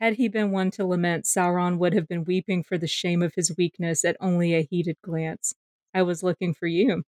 Had 0.00 0.14
he 0.14 0.28
been 0.28 0.50
one 0.52 0.70
to 0.72 0.84
lament, 0.86 1.26
Sauron 1.26 1.78
would 1.78 1.94
have 1.94 2.08
been 2.08 2.24
weeping 2.24 2.62
for 2.62 2.78
the 2.78 2.86
shame 2.86 3.22
of 3.22 3.34
his 3.34 3.54
weakness 3.56 4.04
at 4.04 4.16
only 4.20 4.54
a 4.54 4.62
heated 4.62 4.96
glance. 5.02 5.54
I 5.94 6.02
was 6.02 6.22
looking 6.22 6.54
for 6.54 6.66
you. 6.66 7.04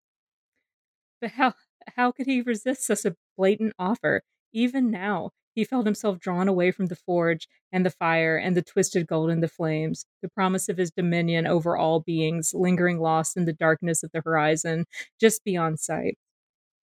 But 1.20 1.32
how 1.32 1.54
how 1.96 2.12
could 2.12 2.26
he 2.26 2.40
resist 2.42 2.86
such 2.86 3.04
a 3.04 3.16
blatant 3.36 3.74
offer? 3.78 4.22
Even 4.52 4.90
now, 4.90 5.30
he 5.54 5.64
felt 5.64 5.86
himself 5.86 6.18
drawn 6.18 6.48
away 6.48 6.70
from 6.70 6.86
the 6.86 6.96
forge 6.96 7.48
and 7.72 7.86
the 7.86 7.90
fire 7.90 8.36
and 8.36 8.56
the 8.56 8.62
twisted 8.62 9.06
gold 9.06 9.30
in 9.30 9.40
the 9.40 9.48
flames, 9.48 10.06
the 10.22 10.28
promise 10.28 10.68
of 10.68 10.76
his 10.76 10.90
dominion 10.90 11.46
over 11.46 11.76
all 11.76 12.00
beings 12.00 12.52
lingering 12.54 12.98
lost 12.98 13.36
in 13.36 13.44
the 13.44 13.52
darkness 13.52 14.02
of 14.02 14.10
the 14.12 14.22
horizon 14.24 14.84
just 15.20 15.44
beyond 15.44 15.78
sight. 15.78 16.18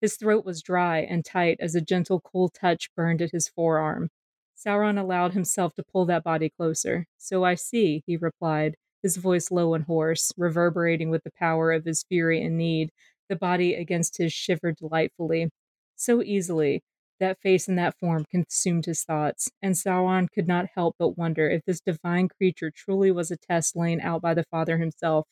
His 0.00 0.16
throat 0.16 0.44
was 0.44 0.62
dry 0.62 0.98
and 0.98 1.24
tight 1.24 1.58
as 1.60 1.74
a 1.74 1.80
gentle, 1.80 2.20
cool 2.20 2.48
touch 2.48 2.90
burned 2.96 3.22
at 3.22 3.30
his 3.30 3.48
forearm. 3.48 4.08
Sauron 4.56 4.98
allowed 4.98 5.32
himself 5.32 5.74
to 5.74 5.84
pull 5.84 6.06
that 6.06 6.24
body 6.24 6.50
closer. 6.50 7.06
So 7.18 7.44
I 7.44 7.54
see, 7.54 8.02
he 8.06 8.16
replied, 8.16 8.76
his 9.02 9.16
voice 9.16 9.50
low 9.50 9.74
and 9.74 9.84
hoarse, 9.84 10.32
reverberating 10.36 11.10
with 11.10 11.24
the 11.24 11.32
power 11.38 11.72
of 11.72 11.84
his 11.84 12.04
fury 12.04 12.42
and 12.42 12.56
need. 12.56 12.90
The 13.28 13.36
body 13.36 13.74
against 13.74 14.18
his 14.18 14.32
shivered 14.32 14.76
delightfully. 14.76 15.50
So 15.96 16.22
easily, 16.22 16.82
that 17.22 17.40
face 17.40 17.68
and 17.68 17.78
that 17.78 17.98
form 17.98 18.26
consumed 18.30 18.84
his 18.84 19.04
thoughts, 19.04 19.48
and 19.62 19.74
Sauron 19.74 20.28
could 20.30 20.46
not 20.46 20.66
help 20.74 20.96
but 20.98 21.16
wonder 21.16 21.48
if 21.48 21.64
this 21.64 21.80
divine 21.80 22.28
creature 22.28 22.70
truly 22.70 23.10
was 23.10 23.30
a 23.30 23.36
test 23.36 23.76
laid 23.76 24.00
out 24.00 24.20
by 24.20 24.34
the 24.34 24.44
Father 24.50 24.78
himself 24.78 25.26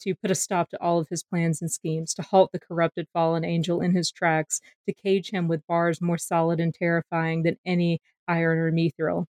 to 0.00 0.14
put 0.14 0.30
a 0.30 0.34
stop 0.34 0.70
to 0.70 0.80
all 0.80 0.98
of 0.98 1.08
his 1.08 1.22
plans 1.24 1.60
and 1.60 1.70
schemes, 1.70 2.14
to 2.14 2.22
halt 2.22 2.50
the 2.52 2.60
corrupted 2.60 3.08
fallen 3.12 3.44
angel 3.44 3.80
in 3.80 3.94
his 3.94 4.10
tracks, 4.10 4.60
to 4.86 4.94
cage 4.94 5.30
him 5.30 5.48
with 5.48 5.66
bars 5.66 6.00
more 6.00 6.18
solid 6.18 6.60
and 6.60 6.74
terrifying 6.74 7.42
than 7.42 7.56
any 7.64 8.00
iron 8.28 8.58
or 8.58 8.70
mithril. 8.70 9.26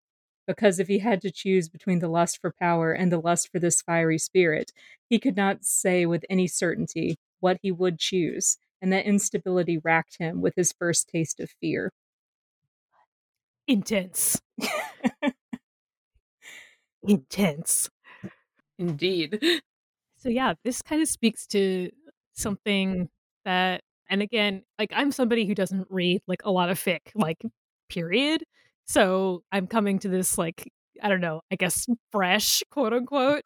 Because 0.47 0.79
if 0.79 0.89
he 0.89 0.99
had 0.99 1.21
to 1.23 1.31
choose 1.31 1.69
between 1.69 1.99
the 1.99 2.09
lust 2.09 2.41
for 2.41 2.55
power 2.61 2.93
and 2.93 3.13
the 3.13 3.21
lust 3.21 3.51
for 3.51 3.59
this 3.59 3.83
fiery 3.83 4.19
spirit, 4.19 4.73
he 5.09 5.19
could 5.19 5.37
not 5.37 5.65
say 5.65 6.07
with 6.07 6.25
any 6.31 6.47
certainty 6.47 7.17
what 7.41 7.59
he 7.63 7.71
would 7.71 7.99
choose, 7.99 8.57
and 8.83 8.93
that 8.93 9.07
instability 9.07 9.79
racked 9.79 10.19
him 10.19 10.43
with 10.43 10.55
his 10.57 10.73
first 10.73 11.09
taste 11.09 11.41
of 11.41 11.49
fear. 11.61 11.93
Intense. 13.69 14.41
Intense. 17.05 17.89
Indeed. 18.79 19.41
So 20.19 20.29
yeah, 20.29 20.55
this 20.65 20.83
kind 20.83 21.01
of 21.01 21.09
speaks 21.09 21.47
to 21.49 21.91
something 22.33 23.09
that 23.45 23.83
and 24.11 24.21
again, 24.21 24.63
like 24.79 24.93
I'm 24.95 25.13
somebody 25.13 25.47
who 25.47 25.55
doesn't 25.55 25.87
read 25.89 26.21
like 26.27 26.43
a 26.45 26.51
lot 26.51 26.69
of 26.69 26.79
fic, 26.79 27.01
like 27.15 27.39
period. 27.89 28.45
So 28.85 29.43
I'm 29.53 29.67
coming 29.69 30.01
to 30.01 30.09
this 30.09 30.37
like 30.37 30.69
I 31.03 31.09
don't 31.09 31.21
know, 31.21 31.41
I 31.51 31.57
guess 31.57 31.87
fresh, 32.11 32.63
quote 32.71 32.93
unquote. 32.93 33.43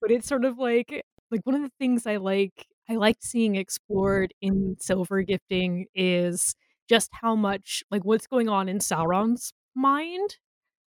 but 0.00 0.10
it's 0.10 0.28
sort 0.28 0.44
of 0.44 0.58
like 0.58 1.02
like 1.30 1.40
one 1.44 1.56
of 1.56 1.62
the 1.62 1.72
things 1.80 2.06
I 2.06 2.16
like 2.16 2.66
I 2.88 2.96
liked 2.96 3.24
seeing 3.24 3.56
explored 3.56 4.32
in 4.40 4.76
silver 4.78 5.22
gifting 5.22 5.86
is 5.94 6.54
just 6.88 7.10
how 7.12 7.34
much 7.34 7.82
like 7.90 8.04
what's 8.04 8.26
going 8.26 8.48
on 8.48 8.68
in 8.68 8.78
Sauron's 8.78 9.52
mind 9.74 10.36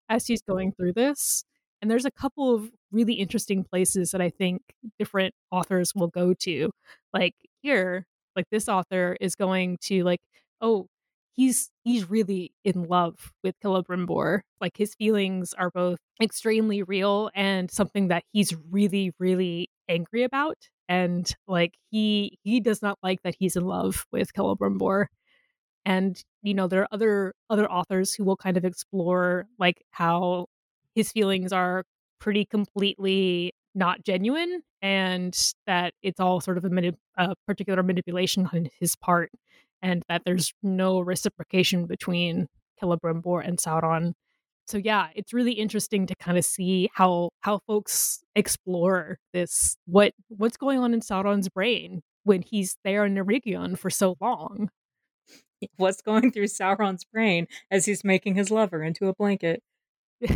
as 0.10 0.28
he's 0.28 0.42
going 0.42 0.74
through 0.74 0.94
this. 0.94 1.44
And 1.82 1.92
there's 1.92 2.06
a 2.06 2.12
couple 2.12 2.54
of 2.56 2.72
really 2.92 3.14
interesting 3.16 3.64
places 3.64 4.12
that 4.12 4.22
I 4.22 4.30
think 4.30 4.62
different 5.00 5.34
authors 5.52 5.94
will 5.96 6.08
go 6.10 6.34
to. 6.42 6.72
Like 7.14 7.36
here, 7.62 8.06
like 8.36 8.46
this 8.52 8.70
author 8.70 9.18
is 9.22 9.36
going 9.36 9.78
to 9.84 10.04
like, 10.04 10.22
oh, 10.62 10.88
he's 11.36 11.72
he's 11.84 12.10
really 12.10 12.52
in 12.66 12.84
love 12.86 13.34
with 13.44 13.56
Celebrimbor. 13.64 14.42
Like 14.62 14.78
his 14.78 14.96
feelings 14.96 15.54
are 15.54 15.72
both 15.72 16.00
extremely 16.22 16.84
real 16.84 17.30
and 17.36 17.72
something 17.72 18.10
that 18.10 18.24
he's 18.34 18.54
really, 18.72 19.12
really 19.20 19.69
angry 19.90 20.24
about. 20.24 20.58
And 20.88 21.32
like 21.48 21.74
he 21.92 22.40
he 22.44 22.60
does 22.62 22.82
not 22.82 22.98
like 23.04 23.22
that 23.24 23.36
he's 23.40 23.56
in 23.56 23.66
love 23.66 24.06
with 24.12 24.34
Celebrimbor 24.34 25.08
and 25.86 26.24
you 26.44 26.54
know 26.54 26.68
there 26.68 26.82
are 26.84 26.88
other 26.92 27.34
other 27.50 27.70
authors 27.70 28.14
who 28.14 28.24
will 28.24 28.38
kind 28.38 28.58
of 28.58 28.66
explore 28.66 29.46
like 29.60 29.82
how 29.92 30.46
his 30.96 31.12
feelings 31.12 31.54
are 31.54 31.84
pretty 32.20 32.46
completely 32.46 33.52
not 33.76 34.04
genuine 34.04 34.62
and 34.82 35.54
that 35.68 35.94
it's 36.02 36.20
all 36.20 36.42
sort 36.42 36.58
of 36.58 36.66
a, 36.66 36.92
a 37.18 37.36
particular 37.48 37.84
manipulation 37.84 38.48
on 38.54 38.68
his 38.80 38.96
part 38.96 39.32
and 39.82 40.04
that 40.10 40.24
there's 40.26 40.54
no 40.64 41.00
reciprocation 41.00 41.86
between 41.86 42.48
Celebrimbor 42.82 43.46
and 43.46 43.58
Sauron. 43.58 44.14
So 44.70 44.78
yeah, 44.78 45.08
it's 45.16 45.34
really 45.34 45.54
interesting 45.54 46.06
to 46.06 46.16
kind 46.16 46.38
of 46.38 46.46
see 46.46 46.92
how 46.94 47.30
how 47.42 47.58
folks 47.66 48.24
explore 48.36 49.18
this 49.34 49.76
what 49.88 50.14
what's 50.28 50.58
going 50.58 50.78
on 50.78 50.94
in 50.94 51.00
Sauron's 51.00 51.50
brain 51.50 52.02
when 52.24 52.44
he's 52.44 52.78
there 52.84 53.04
in 53.04 53.16
Eregion 53.16 53.80
for 53.80 53.90
so 53.90 54.16
long. 54.22 54.70
What's 55.78 56.02
going 56.04 56.32
through 56.32 56.46
Sauron's 56.46 57.04
brain 57.04 57.48
as 57.72 57.86
he's 57.86 58.04
making 58.04 58.36
his 58.36 58.52
lover 58.52 58.84
into 58.84 59.08
a 59.08 59.16
blanket? 59.16 59.64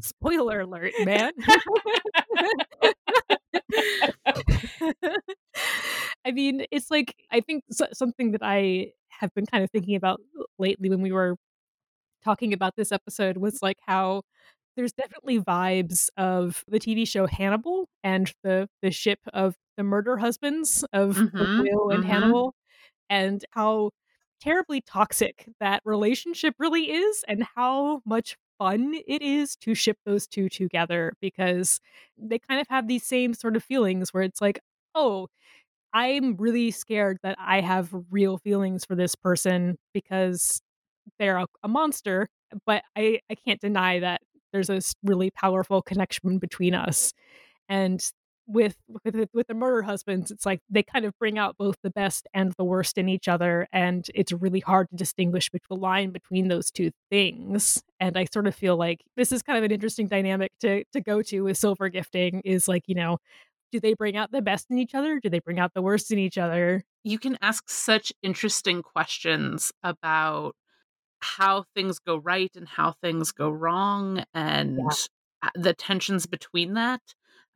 Spoiler 0.00 0.60
alert, 0.60 0.92
man. 1.04 1.32
I 6.24 6.30
mean, 6.30 6.64
it's 6.70 6.92
like 6.92 7.16
I 7.32 7.40
think 7.40 7.64
something 7.92 8.30
that 8.30 8.42
I 8.44 8.92
have 9.08 9.34
been 9.34 9.46
kind 9.46 9.64
of 9.64 9.70
thinking 9.72 9.96
about 9.96 10.20
lately 10.60 10.88
when 10.90 11.02
we 11.02 11.10
were 11.10 11.36
talking 12.24 12.52
about 12.52 12.74
this 12.76 12.92
episode 12.92 13.36
was 13.36 13.60
like 13.62 13.78
how 13.86 14.22
there's 14.76 14.92
definitely 14.92 15.40
vibes 15.40 16.08
of 16.16 16.64
the 16.66 16.80
TV 16.80 17.06
show 17.06 17.26
Hannibal 17.26 17.88
and 18.02 18.32
the 18.42 18.68
the 18.82 18.90
ship 18.90 19.20
of 19.32 19.54
the 19.76 19.84
murder 19.84 20.16
husbands 20.16 20.84
of, 20.92 21.16
mm-hmm, 21.16 21.60
Will 21.62 21.90
and 21.90 22.02
mm-hmm. 22.02 22.10
Hannibal 22.10 22.54
and 23.10 23.44
how 23.50 23.90
terribly 24.40 24.80
toxic 24.80 25.48
that 25.60 25.80
relationship 25.84 26.54
really 26.58 26.90
is 26.92 27.24
and 27.28 27.44
how 27.56 28.02
much 28.04 28.36
fun 28.58 28.94
it 29.06 29.22
is 29.22 29.56
to 29.56 29.74
ship 29.74 29.96
those 30.04 30.26
two 30.26 30.48
together 30.48 31.12
because 31.20 31.80
they 32.16 32.38
kind 32.38 32.60
of 32.60 32.66
have 32.68 32.86
these 32.86 33.04
same 33.04 33.34
sort 33.34 33.56
of 33.56 33.64
feelings 33.64 34.12
where 34.12 34.22
it's 34.22 34.40
like, 34.40 34.60
oh, 34.94 35.28
I'm 35.92 36.36
really 36.36 36.70
scared 36.70 37.18
that 37.22 37.36
I 37.38 37.60
have 37.60 37.94
real 38.10 38.38
feelings 38.38 38.84
for 38.84 38.94
this 38.94 39.14
person 39.14 39.76
because 39.92 40.60
they're 41.18 41.38
a, 41.38 41.46
a 41.62 41.68
monster, 41.68 42.28
but 42.66 42.82
I, 42.96 43.20
I 43.30 43.34
can't 43.34 43.60
deny 43.60 44.00
that 44.00 44.22
there's 44.52 44.70
a 44.70 44.80
really 45.02 45.30
powerful 45.30 45.82
connection 45.82 46.38
between 46.38 46.74
us. 46.74 47.12
And 47.68 48.02
with 48.46 48.76
with 49.04 49.16
with 49.32 49.46
the 49.46 49.54
murder 49.54 49.80
husbands 49.80 50.30
it's 50.30 50.44
like 50.44 50.60
they 50.68 50.82
kind 50.82 51.06
of 51.06 51.18
bring 51.18 51.38
out 51.38 51.56
both 51.56 51.76
the 51.82 51.88
best 51.88 52.28
and 52.34 52.52
the 52.58 52.64
worst 52.64 52.98
in 52.98 53.08
each 53.08 53.26
other 53.26 53.66
and 53.72 54.10
it's 54.14 54.32
really 54.32 54.60
hard 54.60 54.86
to 54.90 54.96
distinguish 54.96 55.48
the 55.50 55.74
line 55.74 56.10
between 56.10 56.48
those 56.48 56.70
two 56.70 56.90
things. 57.10 57.82
And 58.00 58.18
i 58.18 58.26
sort 58.26 58.46
of 58.46 58.54
feel 58.54 58.76
like 58.76 59.00
this 59.16 59.32
is 59.32 59.42
kind 59.42 59.56
of 59.56 59.64
an 59.64 59.70
interesting 59.70 60.08
dynamic 60.08 60.52
to 60.60 60.84
to 60.92 61.00
go 61.00 61.22
to 61.22 61.40
with 61.40 61.56
silver 61.56 61.88
gifting 61.88 62.42
is 62.44 62.68
like 62.68 62.82
you 62.86 62.94
know 62.94 63.18
do 63.72 63.80
they 63.80 63.94
bring 63.94 64.16
out 64.16 64.30
the 64.30 64.40
best 64.40 64.70
in 64.70 64.78
each 64.78 64.94
other? 64.94 65.18
Do 65.18 65.28
they 65.28 65.40
bring 65.40 65.58
out 65.58 65.74
the 65.74 65.82
worst 65.82 66.12
in 66.12 66.18
each 66.18 66.38
other? 66.38 66.84
You 67.02 67.18
can 67.18 67.36
ask 67.42 67.68
such 67.68 68.12
interesting 68.22 68.82
questions 68.82 69.72
about 69.82 70.54
how 71.24 71.64
things 71.74 71.98
go 71.98 72.16
right 72.16 72.50
and 72.54 72.68
how 72.68 72.92
things 73.02 73.32
go 73.32 73.50
wrong 73.50 74.24
and 74.34 74.78
yeah. 74.78 75.50
the 75.54 75.72
tensions 75.74 76.26
between 76.26 76.74
that 76.74 77.00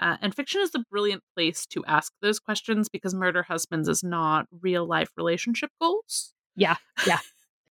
uh, 0.01 0.17
and 0.23 0.35
fiction 0.35 0.61
is 0.61 0.75
a 0.75 0.85
brilliant 0.91 1.23
place 1.35 1.67
to 1.67 1.85
ask 1.87 2.13
those 2.23 2.39
questions 2.39 2.89
because 2.89 3.15
Murder 3.15 3.43
Husbands 3.43 3.89
is 3.89 4.05
not 4.05 4.47
real 4.61 4.87
life 4.87 5.11
relationship 5.17 5.71
goals. 5.81 6.35
Yeah, 6.55 6.77
yeah. 7.07 7.19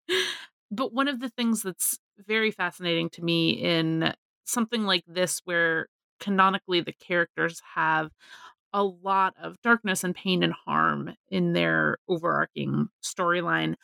but 0.71 0.91
one 0.91 1.07
of 1.07 1.19
the 1.19 1.29
things 1.29 1.61
that's 1.61 1.99
very 2.17 2.49
fascinating 2.51 3.09
to 3.11 3.23
me 3.23 3.51
in 3.51 4.13
something 4.45 4.85
like 4.85 5.03
this, 5.07 5.41
where 5.45 5.87
canonically 6.19 6.81
the 6.81 6.93
characters 6.93 7.61
have 7.75 8.09
a 8.73 8.83
lot 8.83 9.35
of 9.41 9.61
darkness 9.61 10.03
and 10.03 10.15
pain 10.15 10.41
and 10.41 10.53
harm 10.53 11.15
in 11.29 11.53
their 11.53 11.97
overarching 12.09 12.87
storyline, 13.03 13.75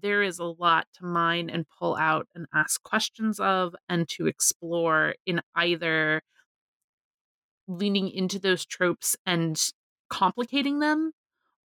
there 0.00 0.22
is 0.22 0.38
a 0.38 0.44
lot 0.44 0.86
to 0.94 1.04
mine 1.04 1.50
and 1.50 1.66
pull 1.78 1.96
out 1.96 2.28
and 2.34 2.46
ask 2.54 2.82
questions 2.82 3.40
of 3.40 3.74
and 3.88 4.08
to 4.08 4.26
explore 4.26 5.14
in 5.26 5.40
either 5.54 6.22
leaning 7.66 8.08
into 8.08 8.38
those 8.38 8.64
tropes 8.64 9.16
and 9.26 9.72
complicating 10.08 10.80
them 10.80 11.12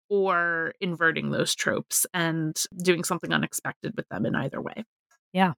or 0.09 0.74
inverting 0.80 1.30
those 1.30 1.55
tropes 1.55 2.07
and 2.12 2.64
doing 2.83 3.05
something 3.05 3.33
unexpected 3.33 3.95
with 3.97 4.09
them 4.09 4.26
in 4.26 4.35
either 4.35 4.61
way. 4.61 4.85
Yeah. 5.33 5.53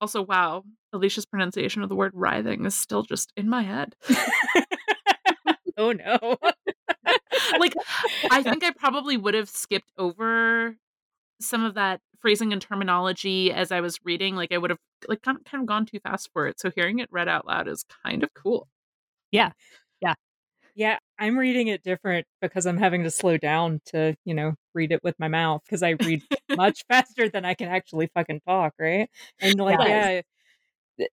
Also, 0.00 0.22
wow, 0.22 0.64
Alicia's 0.92 1.26
pronunciation 1.26 1.82
of 1.82 1.88
the 1.88 1.94
word 1.94 2.12
writhing 2.14 2.64
is 2.64 2.74
still 2.74 3.02
just 3.02 3.32
in 3.36 3.48
my 3.48 3.62
head. 3.62 3.94
oh 5.76 5.92
no. 5.92 6.38
like, 7.58 7.74
I 8.30 8.42
think 8.42 8.64
I 8.64 8.70
probably 8.70 9.16
would 9.16 9.34
have 9.34 9.48
skipped 9.48 9.92
over 9.98 10.76
some 11.40 11.64
of 11.64 11.74
that 11.74 12.00
phrasing 12.20 12.52
and 12.52 12.62
terminology 12.62 13.52
as 13.52 13.70
I 13.72 13.80
was 13.80 13.98
reading. 14.04 14.34
Like 14.36 14.52
I 14.52 14.58
would 14.58 14.70
have 14.70 14.78
like 15.08 15.22
kind 15.22 15.38
of, 15.38 15.44
kind 15.44 15.62
of 15.62 15.66
gone 15.66 15.86
too 15.86 16.00
fast 16.00 16.30
for 16.32 16.46
it. 16.46 16.58
So 16.60 16.70
hearing 16.74 16.98
it 16.98 17.08
read 17.12 17.28
out 17.28 17.46
loud 17.46 17.68
is 17.68 17.84
kind 18.04 18.22
of 18.22 18.32
cool. 18.34 18.68
Yeah. 19.30 19.50
Yeah. 20.00 20.14
Yeah, 20.76 20.98
I'm 21.18 21.38
reading 21.38 21.68
it 21.68 21.82
different 21.84 22.26
because 22.42 22.66
I'm 22.66 22.78
having 22.78 23.04
to 23.04 23.10
slow 23.10 23.36
down 23.38 23.80
to, 23.86 24.16
you 24.24 24.34
know, 24.34 24.54
read 24.74 24.90
it 24.92 25.04
with 25.04 25.14
my 25.20 25.28
mouth 25.28 25.62
because 25.64 25.82
I 25.84 25.90
read 25.90 26.22
much 26.56 26.84
faster 26.88 27.28
than 27.28 27.44
I 27.44 27.54
can 27.54 27.68
actually 27.68 28.08
fucking 28.14 28.40
talk, 28.40 28.74
right? 28.78 29.08
And 29.40 29.58
like, 29.60 29.78
Yes. 29.80 30.22
yeah, 30.98 31.06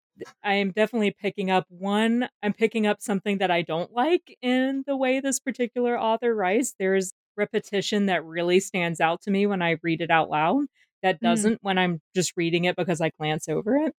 I 0.43 0.55
am 0.55 0.72
definitely 0.72 1.11
picking 1.11 1.49
up 1.49 1.65
one. 1.69 2.28
I'm 2.43 2.53
picking 2.53 2.86
up 2.88 3.01
something 3.01 3.39
that 3.39 3.51
I 3.51 3.61
don't 3.61 3.91
like 3.93 4.38
in 4.41 4.84
the 4.88 4.95
way 4.95 5.19
this 5.19 5.39
particular 5.39 5.99
author 5.99 6.36
writes. 6.36 6.76
There's 6.78 7.13
repetition 7.38 8.07
that 8.07 8.23
really 8.25 8.59
stands 8.59 8.99
out 9.01 9.21
to 9.23 9.32
me 9.32 9.45
when 9.47 9.61
I 9.61 9.77
read 9.84 10.01
it 10.01 10.11
out 10.11 10.29
loud 10.29 10.65
that 11.03 11.17
Mm. 11.17 11.21
doesn't 11.21 11.59
when 11.63 11.77
I'm 11.77 11.99
just 12.15 12.34
reading 12.38 12.65
it 12.65 12.75
because 12.75 13.01
I 13.01 13.09
glance 13.19 13.47
over 13.49 13.75
it. 13.77 13.93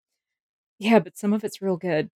Yeah, 0.78 0.98
but 1.00 1.16
some 1.18 1.32
of 1.32 1.44
it's 1.44 1.62
real 1.62 1.76
good. 1.76 2.08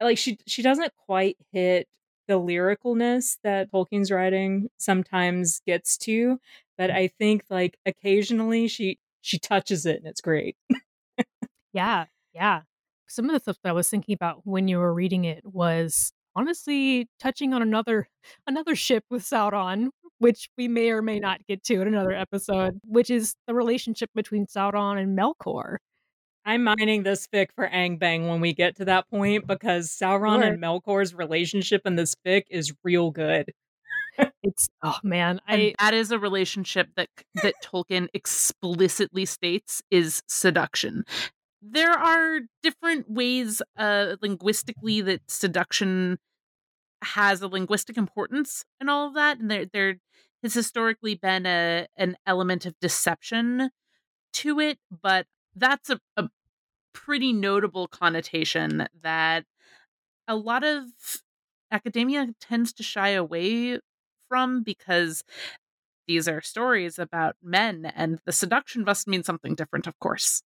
Like 0.00 0.18
she 0.18 0.38
she 0.46 0.62
doesn't 0.62 0.92
quite 1.06 1.36
hit 1.52 1.86
the 2.28 2.38
lyricalness 2.40 3.38
that 3.44 3.70
Tolkien's 3.72 4.10
writing 4.10 4.68
sometimes 4.78 5.60
gets 5.66 5.98
to, 5.98 6.38
but 6.78 6.90
I 6.90 7.08
think 7.08 7.44
like 7.50 7.76
occasionally 7.86 8.68
she 8.68 8.98
she 9.22 9.38
touches 9.38 9.84
it 9.86 9.98
and 9.98 10.06
it's 10.06 10.20
great. 10.20 10.56
Yeah, 11.72 12.06
yeah. 12.34 12.62
Some 13.08 13.26
of 13.26 13.32
the 13.32 13.40
stuff 13.40 13.58
that 13.62 13.70
I 13.70 13.72
was 13.72 13.88
thinking 13.88 14.14
about 14.14 14.40
when 14.44 14.68
you 14.68 14.78
were 14.78 14.92
reading 14.94 15.24
it 15.24 15.44
was 15.44 16.12
honestly 16.34 17.08
touching 17.20 17.52
on 17.52 17.62
another 17.62 18.08
another 18.46 18.74
ship 18.74 19.04
with 19.10 19.22
Sauron, 19.22 19.90
which 20.20 20.48
we 20.56 20.68
may 20.68 20.90
or 20.90 21.02
may 21.02 21.18
not 21.18 21.44
get 21.48 21.64
to 21.64 21.80
in 21.80 21.88
another 21.88 22.12
episode, 22.12 22.78
which 22.84 23.10
is 23.10 23.34
the 23.48 23.54
relationship 23.54 24.10
between 24.14 24.46
Sauron 24.46 25.00
and 25.00 25.18
Melkor. 25.18 25.76
I'm 26.44 26.64
mining 26.64 27.02
this 27.02 27.26
fic 27.26 27.48
for 27.54 27.68
Angbang 27.68 28.28
when 28.28 28.40
we 28.40 28.54
get 28.54 28.76
to 28.76 28.84
that 28.86 29.08
point 29.10 29.46
because 29.46 29.90
Sauron 29.90 30.40
Sure. 30.40 30.44
and 30.44 30.62
Melkor's 30.62 31.14
relationship 31.14 31.82
in 31.84 31.96
this 31.96 32.14
fic 32.26 32.44
is 32.50 32.72
real 32.84 33.10
good. 33.10 33.50
It's 34.42 34.68
oh 34.82 34.96
man, 35.02 35.40
And 35.46 35.60
I 35.62 35.74
that 35.78 35.94
is 35.94 36.10
a 36.10 36.18
relationship 36.18 36.88
that 36.96 37.08
that 37.42 37.54
Tolkien 37.64 38.08
explicitly 38.12 39.24
states 39.24 39.82
is 39.90 40.22
seduction. 40.28 41.04
There 41.62 41.92
are 41.92 42.40
different 42.62 43.10
ways 43.10 43.62
uh 43.78 44.16
linguistically 44.20 45.00
that 45.02 45.22
seduction 45.28 46.18
has 47.02 47.42
a 47.42 47.48
linguistic 47.48 47.96
importance 47.96 48.64
and 48.80 48.90
all 48.90 49.08
of 49.08 49.14
that 49.14 49.38
and 49.38 49.50
there 49.50 49.66
there 49.72 49.96
has 50.42 50.54
historically 50.54 51.14
been 51.14 51.46
a 51.46 51.86
an 51.96 52.16
element 52.26 52.66
of 52.66 52.74
deception 52.80 53.70
to 54.32 54.60
it, 54.60 54.78
but 55.02 55.26
that's 55.56 55.90
a, 55.90 56.00
a 56.16 56.28
pretty 56.94 57.32
notable 57.32 57.88
connotation 57.88 58.86
that 59.02 59.44
a 60.28 60.36
lot 60.36 60.64
of 60.64 60.84
academia 61.72 62.28
tends 62.40 62.72
to 62.74 62.82
shy 62.82 63.10
away 63.10 63.78
from 64.28 64.62
because 64.62 65.22
these 66.08 66.28
are 66.28 66.40
stories 66.40 66.98
about 66.98 67.36
men 67.42 67.92
and 67.96 68.20
the 68.26 68.32
seduction 68.32 68.84
must 68.84 69.08
mean 69.08 69.22
something 69.22 69.54
different 69.54 69.86
of 69.86 69.98
course 70.00 70.42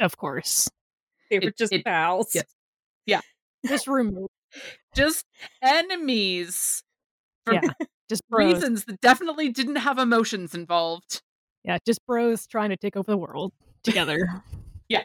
of 0.00 0.16
course 0.16 0.68
They 1.30 1.38
were 1.40 1.48
It- 1.48 1.58
just 1.58 1.72
it- 1.72 1.84
pals. 1.84 2.34
yes. 2.34 2.46
Yeah. 3.06 3.20
Just 3.66 3.88
remove 3.88 4.28
just 4.94 5.24
enemies 5.62 6.82
for 7.44 7.54
yeah, 7.54 7.60
just 8.08 8.22
bros. 8.28 8.54
reasons 8.54 8.84
that 8.84 9.00
definitely 9.00 9.48
didn't 9.50 9.76
have 9.76 9.98
emotions 9.98 10.54
involved 10.54 11.22
Yeah, 11.64 11.78
just 11.86 12.00
bros 12.06 12.46
trying 12.46 12.70
to 12.70 12.76
take 12.76 12.96
over 12.96 13.10
the 13.10 13.18
world 13.18 13.52
together. 13.82 14.28
Yeah. 14.88 15.04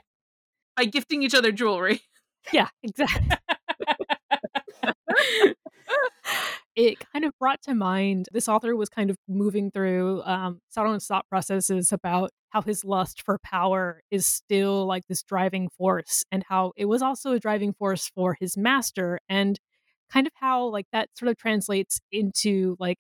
By 0.76 0.84
gifting 0.84 1.24
each 1.24 1.34
other 1.34 1.54
jewelry 1.54 2.02
yeah, 2.52 2.68
exactly. 2.84 3.28
it 6.76 7.00
kind 7.12 7.26
of 7.26 7.32
brought 7.40 7.62
to 7.64 7.74
mind 7.74 8.28
this 8.32 8.48
author 8.48 8.76
was 8.76 8.90
kind 8.90 9.10
of 9.10 9.18
moving 9.28 9.72
through 9.72 10.22
um, 10.24 10.60
Sauron's 10.76 11.06
thought 11.06 11.28
processes 11.30 11.92
about 11.92 12.32
how 12.50 12.62
his 12.62 12.86
lust 12.86 13.24
for 13.24 13.40
power 13.40 14.02
is 14.12 14.26
still 14.26 14.86
like 14.86 15.04
this 15.08 15.24
driving 15.24 15.70
force, 15.78 16.24
and 16.32 16.44
how 16.48 16.72
it 16.78 16.86
was 16.86 17.02
also 17.02 17.34
a 17.34 17.40
driving 17.40 17.74
force 17.74 18.10
for 18.14 18.38
his 18.40 18.56
master, 18.58 19.20
and 19.28 19.60
kind 20.12 20.28
of 20.28 20.34
how 20.36 20.66
like 20.68 20.86
that 20.94 21.10
sort 21.18 21.30
of 21.30 21.38
translates 21.38 22.00
into 22.12 22.76
like 22.80 22.98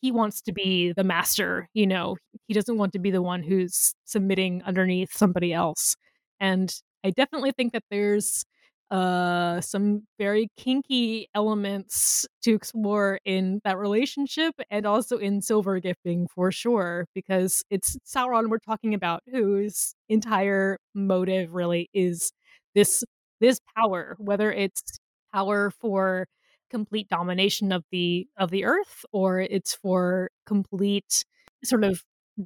he 0.00 0.12
wants 0.12 0.40
to 0.42 0.52
be 0.52 0.92
the 0.92 1.04
master. 1.04 1.68
You 1.74 1.86
know, 1.86 2.16
he 2.48 2.54
doesn't 2.54 2.78
want 2.78 2.92
to 2.94 2.98
be 3.00 3.10
the 3.10 3.22
one 3.22 3.42
who's 3.42 3.94
submitting 4.04 4.62
underneath 4.64 5.10
somebody 5.16 5.52
else, 5.52 5.96
and 6.40 6.72
I 7.04 7.10
definitely 7.10 7.52
think 7.56 7.72
that 7.72 7.84
there's 7.90 8.44
uh 8.90 9.60
some 9.60 10.02
very 10.18 10.48
kinky 10.56 11.28
elements 11.34 12.26
to 12.42 12.54
explore 12.54 13.20
in 13.26 13.60
that 13.64 13.76
relationship 13.76 14.54
and 14.70 14.86
also 14.86 15.18
in 15.18 15.42
silver 15.42 15.78
gifting 15.78 16.26
for 16.34 16.50
sure 16.50 17.04
because 17.14 17.62
it's 17.70 17.98
Sauron 18.06 18.48
we're 18.48 18.58
talking 18.58 18.94
about 18.94 19.20
whose 19.30 19.94
entire 20.08 20.78
motive 20.94 21.52
really 21.52 21.90
is 21.92 22.32
this 22.74 23.04
this 23.40 23.60
power 23.76 24.16
whether 24.18 24.50
it's 24.52 24.82
power 25.32 25.70
for 25.70 26.26
complete 26.70 27.08
domination 27.08 27.72
of 27.72 27.84
the 27.90 28.28
of 28.36 28.50
the 28.50 28.64
earth 28.64 29.04
or 29.12 29.40
it's 29.40 29.74
for 29.74 30.30
complete 30.46 31.24
sort 31.64 31.84
of 31.84 32.02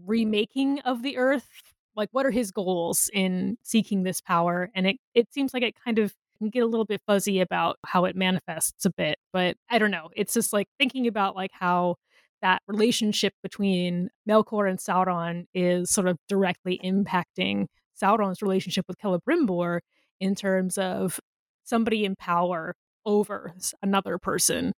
remaking 0.07 0.81
of 0.81 1.03
the 1.03 1.17
earth? 1.17 1.49
Like 1.97 2.09
what 2.13 2.25
are 2.27 2.31
his 2.31 2.51
goals 2.51 3.11
in 3.13 3.59
seeking 3.63 4.03
this 4.03 4.21
power? 4.21 4.71
And 4.75 4.87
it 4.87 4.97
it 5.15 5.33
seems 5.33 5.53
like 5.55 5.63
it 5.63 5.75
kind 5.85 5.99
of 5.99 6.15
can 6.39 6.51
get 6.51 6.63
a 6.63 6.67
little 6.67 6.85
bit 6.87 7.01
fuzzy 7.07 7.41
about 7.41 7.79
how 7.87 8.05
it 8.05 8.17
manifests 8.17 8.85
a 8.85 8.91
bit 8.91 9.17
but 9.33 9.57
i 9.71 9.79
don't 9.79 9.91
know. 9.93 10.11
It's 10.17 10.35
just 10.35 10.53
like 10.53 10.69
thinking 10.79 11.07
about 11.07 11.37
like 11.37 11.53
how 11.53 11.97
that 12.43 12.63
relationship 12.67 13.33
between 13.43 14.11
melkor 14.29 14.69
and 14.69 14.79
sauron 14.79 15.47
is 15.55 15.91
sort 15.91 16.09
of 16.09 16.19
directly 16.29 16.81
impacting 16.85 17.67
sauron's 18.01 18.43
relationship 18.43 18.85
with 18.89 18.99
celebrimbor 18.99 19.81
in 20.21 20.35
terms 20.35 20.77
of 20.77 21.21
somebody 21.65 22.05
in 22.05 22.17
power 22.17 22.75
over 23.05 23.55
another 23.83 24.19
person 24.19 24.73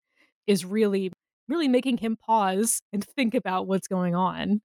is 0.47 0.64
really 0.64 1.12
really 1.49 1.68
making 1.68 1.99
him 1.99 2.16
pause 2.16 2.80
and 2.93 3.05
think 3.16 3.35
about 3.35 3.66
what's 3.66 3.89
going 3.89 4.14
on 4.14 4.61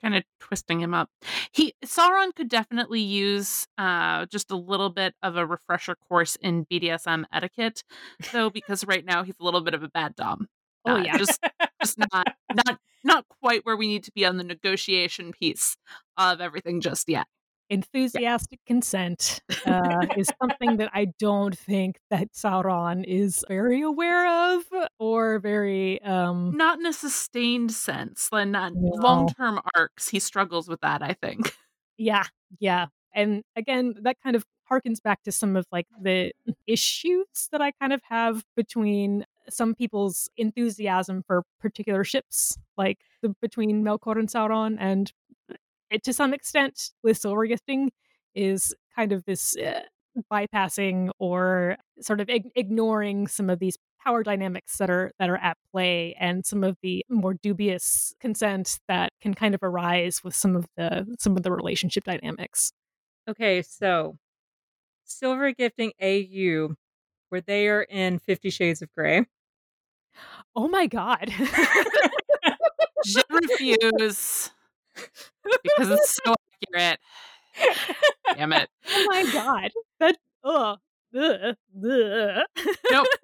kind 0.00 0.14
of 0.14 0.22
twisting 0.40 0.80
him 0.80 0.94
up. 0.94 1.10
He 1.52 1.74
Sauron 1.84 2.34
could 2.34 2.48
definitely 2.48 3.00
use 3.00 3.66
uh 3.78 4.26
just 4.26 4.50
a 4.50 4.56
little 4.56 4.90
bit 4.90 5.14
of 5.22 5.36
a 5.36 5.46
refresher 5.46 5.96
course 6.08 6.36
in 6.36 6.66
BDSM 6.66 7.24
etiquette, 7.32 7.82
though, 8.32 8.50
because 8.50 8.84
right 8.86 9.04
now 9.04 9.22
he's 9.24 9.36
a 9.40 9.44
little 9.44 9.60
bit 9.60 9.74
of 9.74 9.82
a 9.82 9.88
bad 9.88 10.14
dom. 10.14 10.46
oh 10.86 10.96
Uh, 10.96 10.98
yeah 10.98 11.18
just 11.18 11.40
just 11.82 11.98
not 12.12 12.28
not 12.54 12.78
not 13.04 13.24
quite 13.40 13.64
where 13.64 13.76
we 13.76 13.86
need 13.88 14.04
to 14.04 14.12
be 14.12 14.24
on 14.24 14.36
the 14.36 14.44
negotiation 14.44 15.32
piece 15.32 15.76
of 16.16 16.40
everything 16.40 16.80
just 16.80 17.08
yet. 17.08 17.26
Enthusiastic 17.70 18.60
consent 18.66 19.40
uh, 19.66 20.06
is 20.16 20.30
something 20.40 20.76
that 20.78 20.90
I 20.94 21.06
don't 21.18 21.56
think 21.56 21.98
that 22.10 22.32
Sauron 22.32 23.04
is 23.04 23.44
very 23.48 23.82
aware 23.82 24.54
of 24.54 24.64
or 24.98 25.38
very 25.38 26.00
um 26.02 26.56
Not 26.56 26.78
in 26.80 26.86
a 26.86 26.92
sustained 26.92 27.72
sense, 27.72 28.28
like 28.32 28.48
not 28.48 28.72
No. 28.74 28.90
long 29.02 29.28
term 29.28 29.60
arcs. 29.76 30.08
He 30.08 30.18
struggles 30.20 30.68
with 30.68 30.80
that, 30.80 31.02
I 31.02 31.12
think. 31.14 31.54
yeah, 31.98 32.24
yeah. 32.60 32.86
And 33.14 33.42
again, 33.56 33.94
that 34.02 34.16
kind 34.22 34.36
of 34.36 34.44
harkens 34.70 35.02
back 35.02 35.22
to 35.24 35.32
some 35.32 35.56
of 35.56 35.66
like 35.72 35.86
the 36.02 36.32
issues 36.66 37.48
that 37.52 37.60
I 37.62 37.72
kind 37.72 37.92
of 37.92 38.02
have 38.08 38.44
between 38.54 39.24
some 39.48 39.74
people's 39.74 40.28
enthusiasm 40.36 41.22
for 41.26 41.42
particular 41.60 42.04
ships, 42.04 42.58
like 42.76 42.98
the 43.22 43.34
between 43.40 43.82
Melkor 43.82 44.18
and 44.18 44.28
Sauron, 44.28 44.76
and 44.78 45.10
to 46.02 46.12
some 46.12 46.34
extent 46.34 46.90
with 47.02 47.18
silver 47.18 47.46
gifting 47.46 47.90
is 48.34 48.74
kind 48.94 49.12
of 49.12 49.24
this 49.24 49.56
uh, 49.56 49.80
bypassing 50.32 51.10
or 51.18 51.76
sort 52.00 52.20
of 52.20 52.28
ig- 52.28 52.50
ignoring 52.54 53.26
some 53.26 53.50
of 53.50 53.58
these 53.58 53.76
power 54.02 54.22
dynamics 54.22 54.78
that 54.78 54.90
are 54.90 55.10
that 55.18 55.28
are 55.28 55.36
at 55.36 55.56
play 55.72 56.14
and 56.18 56.46
some 56.46 56.62
of 56.62 56.76
the 56.82 57.04
more 57.08 57.34
dubious 57.34 58.14
consent 58.20 58.78
that 58.88 59.12
can 59.20 59.34
kind 59.34 59.54
of 59.54 59.62
arise 59.62 60.22
with 60.22 60.34
some 60.34 60.56
of 60.56 60.66
the 60.76 61.06
some 61.18 61.36
of 61.36 61.42
the 61.42 61.52
relationship 61.52 62.04
dynamics. 62.04 62.72
Okay, 63.28 63.62
so 63.62 64.16
silver 65.04 65.52
gifting 65.52 65.92
AU, 66.00 66.74
where 67.28 67.40
they 67.40 67.68
are 67.68 67.82
in 67.82 68.18
Fifty 68.18 68.50
Shades 68.50 68.82
of 68.82 68.92
Grey. 68.94 69.26
Oh 70.54 70.68
my 70.68 70.86
god. 70.86 71.32
Je 73.04 73.22
refuse 73.30 74.50
because 75.62 75.90
it's 75.90 76.18
so 76.24 76.34
accurate. 76.62 76.98
Damn 78.34 78.52
it. 78.52 78.68
oh 78.90 79.06
my 79.08 79.32
god. 79.32 79.70
That 80.00 80.16
ugh. 80.44 80.78
Ugh, 81.16 81.56
ugh. 81.84 82.44
Nope. 82.90 83.06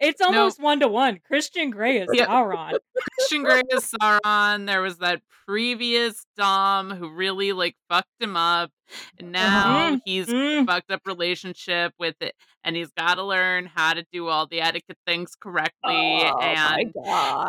It's 0.00 0.22
almost 0.22 0.58
one 0.58 0.80
to 0.80 0.88
one. 0.88 1.18
Christian 1.26 1.68
Grey 1.68 1.98
is 1.98 2.08
yep. 2.14 2.26
Sauron. 2.26 2.78
Christian 3.18 3.42
Grey 3.42 3.60
is 3.70 3.92
Sauron. 3.92 4.66
There 4.66 4.80
was 4.80 4.96
that 4.98 5.20
previous 5.46 6.24
Dom 6.38 6.90
who 6.90 7.10
really 7.10 7.52
like 7.52 7.76
fucked 7.90 8.08
him 8.18 8.34
up, 8.34 8.70
and 9.18 9.30
now 9.30 9.90
mm-hmm. 9.90 9.96
he's 10.06 10.26
mm. 10.26 10.64
fucked 10.64 10.90
up 10.90 11.02
relationship 11.04 11.92
with 11.98 12.14
it, 12.22 12.34
and 12.64 12.76
he's 12.76 12.90
got 12.92 13.16
to 13.16 13.24
learn 13.24 13.66
how 13.66 13.92
to 13.92 14.06
do 14.10 14.28
all 14.28 14.46
the 14.46 14.62
etiquette 14.62 14.96
things 15.06 15.34
correctly. 15.38 15.74
Oh, 15.84 16.38
and 16.40 16.94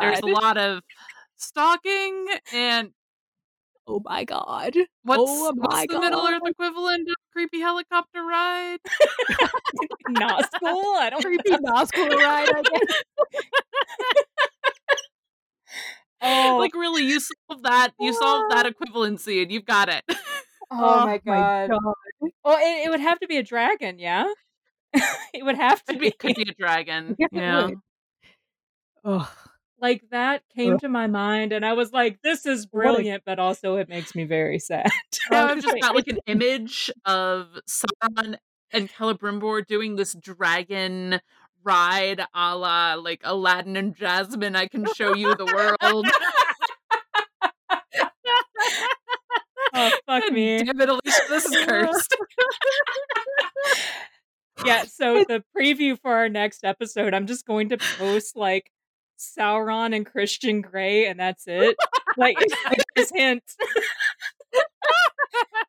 there's 0.02 0.20
a 0.20 0.26
lot 0.26 0.58
of 0.58 0.82
stalking 1.38 2.28
and 2.54 2.92
Oh 3.92 4.02
my 4.06 4.24
god. 4.24 4.74
What's, 5.04 5.22
oh 5.22 5.52
my 5.54 5.66
what's 5.66 5.94
the. 5.94 6.00
Middle 6.00 6.26
Earth 6.26 6.42
equivalent 6.46 7.10
of 7.10 7.16
creepy 7.34 7.60
helicopter 7.60 8.24
ride? 8.24 8.78
Nazgul? 10.10 10.96
I 10.96 11.10
don't 11.10 11.22
creepy 11.22 11.50
Nazgul 11.50 12.10
ride, 12.10 12.50
I 12.56 12.62
guess. 12.62 13.04
oh. 16.22 16.58
Like 16.58 16.74
really, 16.74 17.04
you 17.04 17.20
solve 17.20 17.64
that 17.64 17.90
you 18.00 18.14
solve 18.14 18.50
that 18.52 18.66
equivalency 18.74 19.42
and 19.42 19.52
you've 19.52 19.66
got 19.66 19.90
it. 19.90 20.06
Oh, 20.10 21.02
oh 21.02 21.06
my, 21.06 21.18
god. 21.18 21.26
my 21.26 21.68
god. 21.68 22.32
Well, 22.46 22.58
it, 22.60 22.86
it, 22.86 22.90
would 22.92 23.02
have 23.02 23.20
to 23.20 23.28
be 23.28 23.36
a 23.36 23.44
dragon, 23.44 24.00
yeah? 24.00 24.26
it 24.94 25.44
would 25.44 25.58
have 25.58 25.84
to 25.84 25.98
be. 25.98 26.08
It 26.08 26.18
could 26.18 26.36
be 26.36 26.44
a 26.44 26.54
dragon. 26.54 27.18
yeah. 27.20 27.28
yeah. 27.34 27.70
Oh 29.04 29.34
like 29.82 30.04
that 30.12 30.44
came 30.56 30.78
to 30.80 30.88
my 30.88 31.08
mind 31.08 31.52
and 31.52 31.66
I 31.66 31.74
was 31.74 31.92
like, 31.92 32.22
this 32.22 32.46
is 32.46 32.66
brilliant, 32.66 33.24
but 33.26 33.40
also 33.40 33.78
it 33.78 33.90
makes 33.90 34.14
me 34.14 34.26
very 34.26 34.60
sad. 34.60 34.90
now 35.32 35.48
I've 35.48 35.62
just 35.62 35.82
got 35.82 35.96
like 35.96 36.08
an 36.08 36.20
image 36.28 36.92
of 37.06 37.48
Sauron 37.68 38.38
and 38.72 38.90
Celebrimbor 38.90 39.66
doing 39.66 39.96
this 39.96 40.14
dragon 40.14 41.20
ride 41.64 42.22
a 42.34 42.56
la 42.56 42.94
like 42.96 43.22
Aladdin 43.24 43.76
and 43.76 43.96
Jasmine. 43.96 44.56
I 44.56 44.68
can 44.68 44.86
show 44.96 45.16
you 45.16 45.36
the 45.36 45.46
world. 45.46 46.08
oh 49.74 49.92
fuck 50.06 50.24
and 50.26 50.36
me. 50.36 50.64
Damn 50.64 50.80
it, 50.80 50.90
Alicia, 50.90 51.22
this 51.30 51.46
is 51.46 51.66
cursed. 51.66 52.16
yeah, 54.66 54.84
so 54.86 55.24
the 55.28 55.44
preview 55.58 56.00
for 56.00 56.12
our 56.12 56.30
next 56.30 56.64
episode, 56.64 57.14
I'm 57.14 57.28
just 57.28 57.46
going 57.46 57.70
to 57.70 57.78
post 57.78 58.36
like 58.36 58.72
Sauron 59.22 59.96
and 59.96 60.06
Christian 60.06 60.62
Grey, 60.62 61.08
and 61.08 61.20
that's 61.20 61.44
it. 61.48 61.76
like, 62.18 62.38
his 62.96 63.12
hint. 63.16 63.44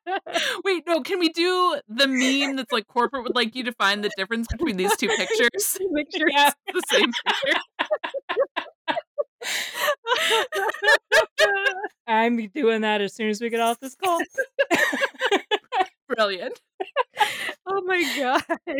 Wait, 0.65 0.83
no, 0.87 1.01
can 1.01 1.19
we 1.19 1.29
do 1.29 1.79
the 1.87 2.07
meme 2.07 2.55
that's 2.57 2.71
like 2.71 2.87
corporate 2.87 3.23
would 3.23 3.35
like 3.35 3.55
you 3.55 3.63
to 3.63 3.71
find 3.73 4.03
the 4.03 4.09
difference 4.17 4.47
between 4.51 4.77
these 4.77 4.95
two 4.97 5.07
pictures? 5.07 5.77
pictures. 5.95 6.23
Yeah. 6.33 6.51
the 6.73 6.81
same 6.89 7.11
picture. 7.25 7.59
I'm 12.07 12.47
doing 12.49 12.81
that 12.81 13.01
as 13.01 13.13
soon 13.13 13.29
as 13.29 13.41
we 13.41 13.49
get 13.49 13.59
off 13.59 13.79
this 13.79 13.95
call. 13.95 14.19
Brilliant. 16.07 16.61
Oh 17.65 17.81
my 17.85 18.03
god. 18.17 18.77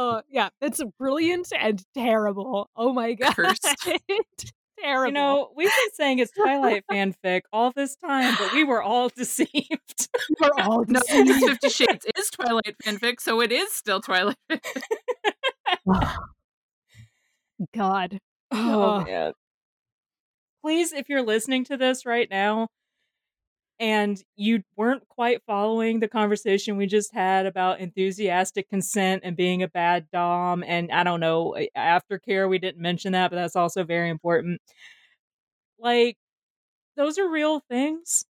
Oh 0.00 0.22
yeah, 0.30 0.50
that's 0.60 0.80
brilliant 0.96 1.48
and 1.58 1.84
terrible. 1.92 2.70
Oh 2.76 2.92
my 2.92 3.14
god, 3.14 3.34
terrible. 4.80 5.06
You 5.06 5.12
know, 5.12 5.50
we've 5.56 5.66
been 5.66 5.94
saying 5.94 6.20
it's 6.20 6.30
Twilight 6.30 6.84
fanfic 6.88 7.40
all 7.52 7.72
this 7.74 7.96
time, 7.96 8.36
but 8.38 8.52
we 8.52 8.62
were 8.62 8.80
all 8.80 9.08
deceived. 9.16 10.08
we're 10.40 10.52
all 10.56 10.84
deceived. 10.88 11.28
No, 11.28 11.48
Fifty 11.48 11.68
Shades 11.70 12.06
is 12.16 12.30
Twilight 12.30 12.76
fanfic, 12.80 13.20
so 13.20 13.40
it 13.40 13.50
is 13.50 13.72
still 13.72 14.00
Twilight. 14.00 14.36
God. 17.74 18.20
Oh, 18.52 19.00
oh 19.00 19.04
man. 19.04 19.32
Please, 20.62 20.92
if 20.92 21.08
you're 21.08 21.22
listening 21.22 21.64
to 21.64 21.76
this 21.76 22.06
right 22.06 22.30
now, 22.30 22.68
and 23.80 24.22
you 24.36 24.62
weren't 24.76 25.06
quite 25.08 25.42
following 25.46 26.00
the 26.00 26.08
conversation 26.08 26.76
we 26.76 26.86
just 26.86 27.12
had 27.14 27.46
about 27.46 27.80
enthusiastic 27.80 28.68
consent 28.68 29.22
and 29.24 29.36
being 29.36 29.62
a 29.62 29.68
bad 29.68 30.06
dom 30.12 30.64
and 30.66 30.90
i 30.92 31.04
don't 31.04 31.20
know 31.20 31.54
aftercare 31.76 32.48
we 32.48 32.58
didn't 32.58 32.80
mention 32.82 33.12
that 33.12 33.30
but 33.30 33.36
that's 33.36 33.56
also 33.56 33.84
very 33.84 34.08
important. 34.10 34.60
Like 35.78 36.16
those 36.96 37.18
are 37.18 37.28
real 37.28 37.60
things 37.70 38.24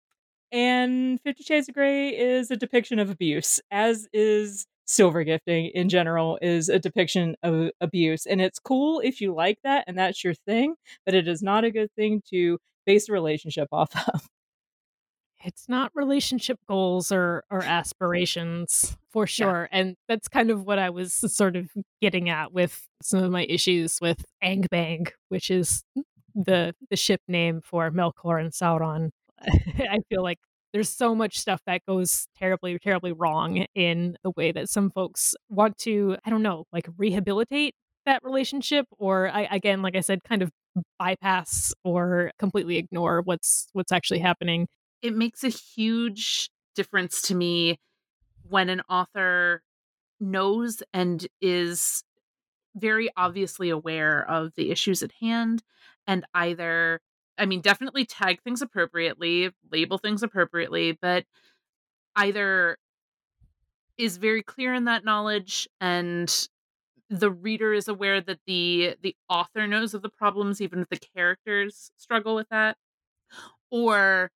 and 0.51 1.21
50 1.23 1.43
shades 1.43 1.69
of 1.69 1.75
gray 1.75 2.09
is 2.17 2.51
a 2.51 2.57
depiction 2.57 2.99
of 2.99 3.09
abuse 3.09 3.59
as 3.71 4.07
is 4.13 4.67
silver 4.85 5.23
gifting 5.23 5.67
in 5.75 5.89
general 5.89 6.39
is 6.41 6.69
a 6.69 6.79
depiction 6.79 7.35
of 7.43 7.71
abuse 7.81 8.25
and 8.25 8.41
it's 8.41 8.59
cool 8.59 9.01
if 9.01 9.21
you 9.21 9.33
like 9.33 9.59
that 9.63 9.85
and 9.87 9.97
that's 9.97 10.23
your 10.23 10.33
thing 10.33 10.75
but 11.05 11.15
it 11.15 11.27
is 11.27 11.43
not 11.43 11.65
a 11.65 11.71
good 11.71 11.91
thing 11.95 12.21
to 12.29 12.59
base 12.85 13.09
a 13.09 13.13
relationship 13.13 13.67
off 13.71 13.91
of 14.13 14.27
it's 15.47 15.69
not 15.69 15.91
relationship 15.95 16.59
goals 16.67 17.11
or 17.11 17.43
or 17.49 17.63
aspirations 17.63 18.97
for 19.09 19.25
sure 19.25 19.67
yeah. 19.71 19.79
and 19.79 19.95
that's 20.07 20.27
kind 20.27 20.51
of 20.51 20.65
what 20.65 20.77
i 20.77 20.89
was 20.89 21.13
sort 21.13 21.55
of 21.55 21.69
getting 22.01 22.29
at 22.29 22.51
with 22.51 22.85
some 23.01 23.23
of 23.23 23.31
my 23.31 23.45
issues 23.45 23.97
with 24.01 24.23
angbang 24.43 25.09
which 25.29 25.49
is 25.49 25.83
the 26.35 26.75
the 26.91 26.97
ship 26.97 27.21
name 27.27 27.61
for 27.63 27.89
melkor 27.89 28.39
and 28.39 28.51
sauron 28.51 29.09
i 29.89 29.99
feel 30.09 30.21
like 30.21 30.37
there's 30.73 30.89
so 30.89 31.15
much 31.15 31.39
stuff 31.39 31.61
that 31.65 31.81
goes 31.87 32.27
terribly 32.37 32.77
terribly 32.77 33.13
wrong 33.13 33.65
in 33.73 34.17
the 34.23 34.31
way 34.35 34.51
that 34.51 34.69
some 34.69 34.91
folks 34.91 35.33
want 35.49 35.77
to 35.77 36.17
i 36.25 36.29
don't 36.29 36.43
know 36.43 36.65
like 36.73 36.87
rehabilitate 36.97 37.73
that 38.05 38.21
relationship 38.23 38.85
or 38.97 39.29
I, 39.29 39.47
again 39.49 39.81
like 39.81 39.95
i 39.95 40.01
said 40.01 40.23
kind 40.25 40.41
of 40.41 40.51
bypass 40.99 41.73
or 41.83 42.31
completely 42.37 42.77
ignore 42.77 43.21
what's 43.21 43.67
what's 43.73 43.91
actually 43.91 44.19
happening 44.19 44.67
it 45.01 45.15
makes 45.15 45.43
a 45.43 45.49
huge 45.49 46.49
difference 46.75 47.21
to 47.23 47.35
me 47.35 47.79
when 48.47 48.69
an 48.69 48.81
author 48.89 49.61
knows 50.19 50.81
and 50.93 51.27
is 51.41 52.03
very 52.75 53.09
obviously 53.17 53.69
aware 53.69 54.29
of 54.29 54.53
the 54.55 54.71
issues 54.71 55.03
at 55.03 55.11
hand 55.13 55.63
and 56.07 56.25
either 56.33 57.01
I 57.37 57.45
mean 57.45 57.61
definitely 57.61 58.05
tag 58.05 58.41
things 58.41 58.61
appropriately, 58.61 59.51
label 59.71 59.97
things 59.97 60.23
appropriately, 60.23 60.93
but 60.93 61.25
either 62.15 62.77
is 63.97 64.17
very 64.17 64.43
clear 64.43 64.73
in 64.73 64.85
that 64.85 65.03
knowledge 65.03 65.67
and 65.81 66.47
the 67.09 67.31
reader 67.31 67.73
is 67.73 67.87
aware 67.87 68.21
that 68.21 68.39
the 68.47 68.95
the 69.01 69.15
author 69.29 69.67
knows 69.67 69.93
of 69.93 70.01
the 70.01 70.09
problems 70.09 70.61
even 70.61 70.79
if 70.81 70.89
the 70.89 70.99
characters 71.15 71.91
struggle 71.97 72.35
with 72.35 72.47
that 72.49 72.77
or 73.71 74.31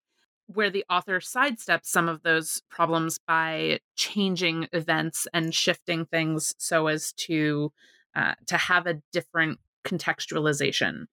where 0.53 0.69
the 0.69 0.85
author 0.89 1.19
sidesteps 1.19 1.85
some 1.85 2.07
of 2.07 2.23
those 2.23 2.61
problems 2.69 3.19
by 3.27 3.79
changing 3.95 4.67
events 4.73 5.27
and 5.33 5.53
shifting 5.53 6.05
things 6.05 6.53
so 6.57 6.87
as 6.87 7.13
to 7.13 7.71
uh, 8.15 8.33
to 8.47 8.57
have 8.57 8.87
a 8.87 9.01
different 9.11 9.59
contextualization 9.85 11.05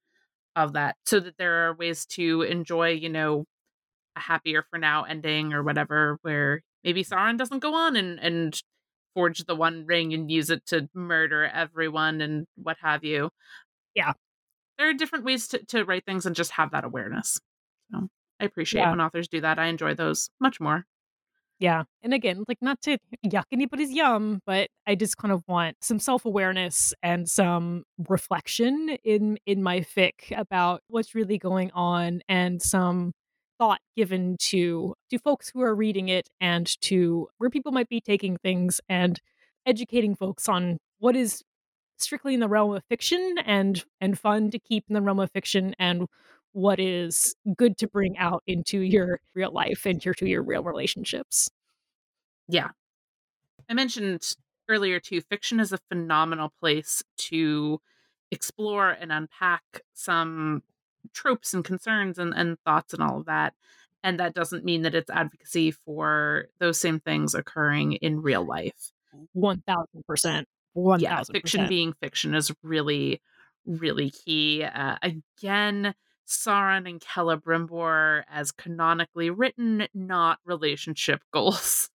of 0.57 0.73
that 0.73 0.97
so 1.07 1.21
that 1.21 1.39
there 1.39 1.67
are 1.67 1.75
ways 1.75 2.05
to 2.07 2.43
enjoy 2.43 2.91
you 2.91 3.09
know 3.09 3.45
a 4.17 4.21
happier 4.21 4.65
for 4.71 4.79
now 4.79 5.05
ending 5.05 5.53
or 5.53 5.63
whatever 5.63 6.19
where 6.23 6.63
maybe 6.85 7.05
Sauron 7.05 7.39
doesn't 7.39 7.61
go 7.61 7.75
on 7.75 7.97
and 7.97 8.19
and 8.21 8.61
forge 9.15 9.45
the 9.47 9.57
one 9.57 9.85
ring 9.87 10.13
and 10.13 10.31
use 10.31 10.51
it 10.51 10.65
to 10.67 10.89
murder 10.95 11.45
everyone 11.45 12.21
and 12.21 12.47
what 12.57 12.77
have 12.83 13.03
you. 13.05 13.31
Yeah. 13.95 14.13
There 14.77 14.89
are 14.89 14.95
different 14.95 15.25
ways 15.25 15.49
to, 15.49 15.65
to 15.67 15.85
write 15.85 16.05
things 16.05 16.25
and 16.25 16.37
just 16.37 16.53
have 16.53 16.71
that 16.71 16.85
awareness 16.85 17.41
so 17.91 18.09
I 18.41 18.45
appreciate 18.45 18.83
yeah. 18.83 18.91
when 18.91 19.01
authors 19.01 19.29
do 19.29 19.41
that. 19.41 19.59
I 19.59 19.67
enjoy 19.67 19.95
those 19.95 20.31
much 20.41 20.61
more. 20.61 20.87
Yeah. 21.59 21.85
And 22.03 22.15
again, 22.15 22.45
like 22.47 22.59
not 22.61 22.81
to 22.83 22.99
yuck 23.27 23.45
anybody's 23.51 23.91
yum, 23.91 24.41
but 24.47 24.69
I 24.87 24.95
just 24.95 25.17
kind 25.17 25.33
of 25.33 25.43
want 25.49 25.77
some 25.83 25.99
self-awareness 25.99 26.95
and 27.03 27.29
some 27.29 27.83
reflection 28.09 28.97
in 29.03 29.39
in 29.45 29.63
my 29.63 29.81
fic 29.81 30.37
about 30.37 30.83
what's 30.89 31.17
really 31.17 31.39
going 31.39 31.73
on 31.73 32.21
and 32.29 32.63
some 32.63 33.13
thought 33.59 33.81
given 33.97 34.37
to 34.39 34.95
to 35.11 35.19
folks 35.19 35.51
who 35.51 35.61
are 35.63 35.75
reading 35.75 36.09
it 36.09 36.29
and 36.41 36.81
to 36.81 37.27
where 37.39 37.51
people 37.51 37.73
might 37.73 37.89
be 37.89 38.01
taking 38.01 38.37
things 38.37 38.81
and 38.89 39.21
educating 39.67 40.15
folks 40.15 40.49
on 40.49 40.79
what 41.01 41.17
is 41.17 41.43
strictly 41.99 42.35
in 42.35 42.41
the 42.41 42.49
realm 42.49 42.73
of 42.75 42.85
fiction 42.89 43.35
and 43.45 43.85
and 44.01 44.17
fun 44.17 44.49
to 44.51 44.61
keep 44.61 44.85
in 44.89 44.95
the 44.95 45.03
realm 45.03 45.19
of 45.19 45.31
fiction 45.33 45.75
and 45.79 46.07
what 46.53 46.81
is 46.81 47.35
good 47.57 47.77
to 47.79 47.89
bring 47.89 48.17
out 48.19 48.43
into 48.47 48.81
your 48.81 49.21
real 49.35 49.53
life 49.53 49.87
and 49.87 50.05
your 50.05 50.15
to 50.15 50.27
your 50.27 50.43
real 50.43 50.63
relationships. 50.63 51.49
Yeah. 52.49 52.69
I 53.69 53.75
mentioned 53.75 54.35
earlier 54.69 55.01
too, 55.01 55.21
fiction 55.21 55.61
is 55.61 55.73
a 55.73 55.79
phenomenal 55.89 56.53
place 56.61 57.03
to 57.17 57.81
explore 58.31 58.91
and 58.91 59.13
unpack 59.13 59.83
some 59.95 60.63
tropes 61.13 61.55
and 61.55 61.65
concerns 61.65 62.19
and, 62.19 62.35
and 62.35 62.59
thoughts 62.65 62.93
and 62.93 63.03
all 63.03 63.21
of 63.21 63.27
that. 63.27 63.55
And 64.03 64.21
that 64.21 64.35
doesn't 64.35 64.65
mean 64.65 64.83
that 64.83 64.95
it's 64.95 65.11
advocacy 65.11 65.73
for 65.73 66.47
those 66.61 66.81
same 66.81 67.01
things 67.01 67.35
occurring 67.35 67.95
in 67.95 68.23
real 68.23 68.45
life. 68.45 68.93
1000% 69.37 70.45
One 70.75 71.01
yeah, 71.01 71.23
fiction 71.25 71.69
being 71.69 71.95
fiction 71.95 72.35
is 72.35 72.53
really, 72.63 73.21
really 73.67 74.11
key. 74.11 74.63
Uh, 74.63 74.97
again, 75.03 75.95
Sauron 76.29 76.89
and 76.89 77.01
Celebrimbor 77.01 78.23
as 78.31 78.53
canonically 78.53 79.31
written, 79.31 79.89
not 79.95 80.39
relationship 80.45 81.23
goals. 81.33 81.91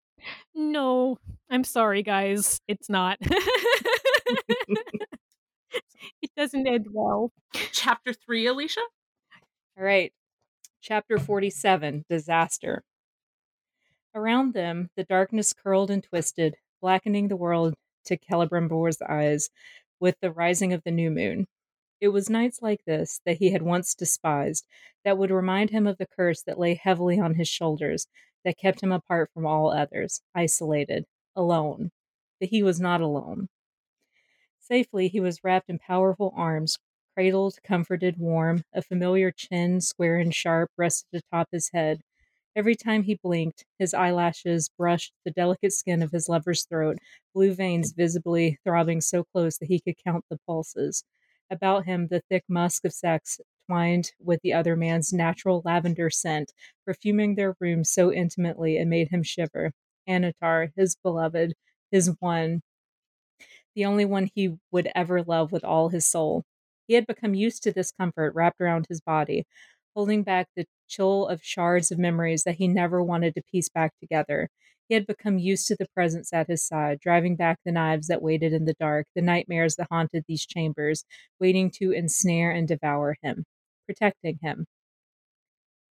No, 0.55 1.17
I'm 1.49 1.63
sorry, 1.63 2.01
guys. 2.01 2.59
It's 2.67 2.89
not. 2.89 3.17
it 3.21 4.71
doesn't 6.36 6.67
end 6.67 6.88
well. 6.91 7.31
Chapter 7.71 8.13
three, 8.13 8.47
Alicia? 8.47 8.81
All 9.77 9.84
right. 9.84 10.13
Chapter 10.81 11.17
47 11.17 12.05
Disaster. 12.09 12.84
Around 14.15 14.53
them, 14.53 14.89
the 14.95 15.03
darkness 15.03 15.53
curled 15.53 15.89
and 15.89 16.03
twisted, 16.03 16.55
blackening 16.81 17.27
the 17.27 17.36
world 17.36 17.73
to 18.05 18.17
Celebrimbor's 18.17 19.01
eyes 19.01 19.49
with 19.99 20.15
the 20.21 20.31
rising 20.31 20.73
of 20.73 20.84
the 20.84 20.91
new 20.91 21.09
moon. 21.09 21.47
It 22.04 22.12
was 22.12 22.30
nights 22.30 22.62
like 22.62 22.84
this 22.84 23.22
that 23.26 23.38
he 23.38 23.51
had 23.51 23.62
once 23.62 23.95
despised, 23.95 24.68
that 25.06 25.18
would 25.18 25.32
remind 25.32 25.70
him 25.70 25.88
of 25.88 25.97
the 25.97 26.06
curse 26.06 26.41
that 26.41 26.60
lay 26.60 26.74
heavily 26.74 27.18
on 27.18 27.36
his 27.36 27.47
shoulders, 27.47 28.08
that 28.43 28.58
kept 28.58 28.84
him 28.84 28.91
apart 28.91 29.32
from 29.34 29.45
all 29.45 29.72
others, 29.72 30.22
isolated, 30.36 31.06
alone. 31.34 31.91
But 32.41 32.49
he 32.49 32.62
was 32.62 32.78
not 32.82 32.99
alone. 32.99 33.47
Safely, 34.60 35.08
he 35.08 35.22
was 35.22 35.45
wrapped 35.45 35.70
in 35.70 35.80
powerful 35.80 36.34
arms, 36.36 36.78
cradled, 37.14 37.64
comforted, 37.64 38.18
warm. 38.18 38.66
A 38.74 38.82
familiar 38.82 39.32
chin, 39.32 39.80
square 39.80 40.18
and 40.18 40.36
sharp, 40.36 40.72
rested 40.78 41.24
atop 41.24 41.47
his 41.54 41.70
head. 41.70 42.01
Every 42.54 42.76
time 42.76 43.04
he 43.04 43.16
blinked, 43.16 43.64
his 43.80 43.93
eyelashes 43.93 44.70
brushed 44.78 45.14
the 45.24 45.32
delicate 45.32 45.72
skin 45.72 46.01
of 46.01 46.12
his 46.12 46.28
lover's 46.28 46.66
throat, 46.66 46.97
blue 47.34 47.54
veins 47.54 47.93
visibly 47.93 48.58
throbbing 48.66 48.99
so 48.99 49.24
close 49.24 49.58
that 49.60 49.70
he 49.70 49.80
could 49.80 49.95
count 50.04 50.26
the 50.30 50.39
pulses. 50.45 51.06
About 51.49 51.85
him, 51.85 52.07
the 52.07 52.21
thick 52.29 52.43
musk 52.49 52.83
of 52.85 52.93
sex 52.93 53.39
twined 53.67 54.11
with 54.19 54.41
the 54.41 54.53
other 54.53 54.75
man's 54.75 55.13
natural 55.13 55.61
lavender 55.63 56.09
scent, 56.09 56.51
perfuming 56.85 57.35
their 57.35 57.55
room 57.61 57.83
so 57.85 58.11
intimately 58.11 58.77
it 58.77 58.87
made 58.87 59.09
him 59.09 59.23
shiver. 59.23 59.71
Annatar, 60.07 60.73
his 60.75 60.95
beloved, 60.97 61.53
his 61.91 62.13
one, 62.19 62.61
the 63.75 63.85
only 63.85 64.05
one 64.05 64.29
he 64.35 64.57
would 64.71 64.89
ever 64.95 65.23
love 65.23 65.51
with 65.51 65.63
all 65.63 65.89
his 65.89 66.05
soul. 66.05 66.43
He 66.87 66.95
had 66.95 67.07
become 67.07 67.33
used 67.33 67.63
to 67.63 67.71
this 67.71 67.91
comfort 67.91 68.33
wrapped 68.35 68.59
around 68.61 68.87
his 68.89 69.01
body, 69.01 69.45
holding 69.95 70.23
back 70.23 70.47
the 70.55 70.65
chill 70.87 71.27
of 71.27 71.43
shards 71.43 71.91
of 71.91 71.99
memories 71.99 72.43
that 72.43 72.55
he 72.55 72.67
never 72.67 73.03
wanted 73.03 73.35
to 73.35 73.43
piece 73.51 73.69
back 73.69 73.93
together. 73.99 74.49
He 74.88 74.95
had 74.95 75.07
become 75.07 75.39
used 75.39 75.67
to 75.67 75.75
the 75.75 75.88
presence 75.93 76.34
at 76.34 76.47
his 76.47 76.65
side, 76.65 76.99
driving 76.99 77.36
back 77.36 77.59
the 77.63 77.71
knives 77.71 78.07
that 78.07 78.21
waited 78.21 78.53
in 78.53 78.65
the 78.65 78.75
dark, 78.75 79.07
the 79.15 79.21
nightmares 79.21 79.75
that 79.77 79.88
haunted 79.89 80.25
these 80.27 80.45
chambers, 80.45 81.05
waiting 81.39 81.71
to 81.71 81.91
ensnare 81.91 82.51
and 82.51 82.67
devour 82.67 83.17
him, 83.21 83.45
protecting 83.86 84.39
him. 84.41 84.65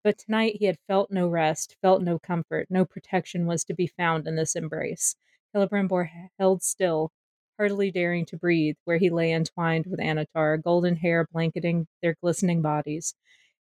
But 0.03 0.19
tonight 0.19 0.57
he 0.59 0.65
had 0.65 0.79
felt 0.87 1.11
no 1.11 1.29
rest, 1.29 1.77
felt 1.83 2.03
no 2.03 2.19
comfort, 2.19 2.67
no 2.71 2.85
protection 2.85 3.47
was 3.47 3.65
to 3.65 3.75
be 3.75 3.87
found 3.87 4.27
in 4.27 4.35
this 4.35 4.57
embrace. 4.57 5.15
Celebrimbor 5.55 6.31
held 6.39 6.63
still, 6.63 7.13
hardly 7.59 7.91
daring 7.91 8.25
to 8.27 8.37
breathe, 8.39 8.77
where 8.85 8.99
he 8.99 9.11
lay 9.11 9.33
entwined 9.33 9.87
with 9.87 10.01
Annatar, 10.01 10.63
golden 10.63 10.97
hair 10.97 11.27
blanketing 11.33 11.87
their 12.03 12.17
glistening 12.23 12.63
bodies. 12.63 13.15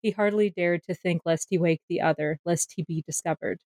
He 0.02 0.12
hardly 0.12 0.50
dared 0.50 0.84
to 0.84 0.96
think 0.96 1.22
lest 1.26 1.48
he 1.50 1.58
wake 1.58 1.82
the 1.88 2.02
other, 2.02 2.40
lest 2.46 2.74
he 2.76 2.84
be 2.84 3.04
discovered. 3.08 3.60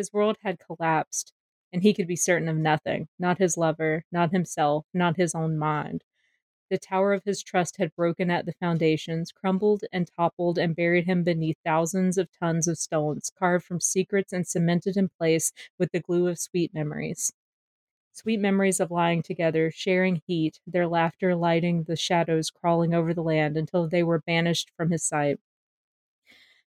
His 0.00 0.14
world 0.14 0.38
had 0.40 0.58
collapsed, 0.58 1.34
and 1.74 1.82
he 1.82 1.92
could 1.92 2.06
be 2.06 2.16
certain 2.16 2.48
of 2.48 2.56
nothing 2.56 3.08
not 3.18 3.36
his 3.36 3.58
lover, 3.58 4.06
not 4.10 4.30
himself, 4.30 4.86
not 4.94 5.18
his 5.18 5.34
own 5.34 5.58
mind. 5.58 6.04
The 6.70 6.78
tower 6.78 7.12
of 7.12 7.24
his 7.24 7.42
trust 7.42 7.76
had 7.76 7.94
broken 7.94 8.30
at 8.30 8.46
the 8.46 8.54
foundations, 8.54 9.30
crumbled 9.30 9.84
and 9.92 10.08
toppled, 10.08 10.56
and 10.56 10.74
buried 10.74 11.04
him 11.04 11.22
beneath 11.22 11.58
thousands 11.66 12.16
of 12.16 12.30
tons 12.32 12.66
of 12.66 12.78
stones, 12.78 13.30
carved 13.38 13.66
from 13.66 13.78
secrets 13.78 14.32
and 14.32 14.46
cemented 14.46 14.96
in 14.96 15.10
place 15.10 15.52
with 15.78 15.92
the 15.92 16.00
glue 16.00 16.28
of 16.28 16.38
sweet 16.38 16.72
memories. 16.72 17.34
Sweet 18.14 18.40
memories 18.40 18.80
of 18.80 18.90
lying 18.90 19.22
together, 19.22 19.70
sharing 19.70 20.22
heat, 20.26 20.60
their 20.66 20.86
laughter 20.86 21.36
lighting 21.36 21.82
the 21.82 21.94
shadows 21.94 22.48
crawling 22.48 22.94
over 22.94 23.12
the 23.12 23.22
land 23.22 23.58
until 23.58 23.86
they 23.86 24.02
were 24.02 24.22
banished 24.22 24.70
from 24.78 24.92
his 24.92 25.04
sight. 25.04 25.38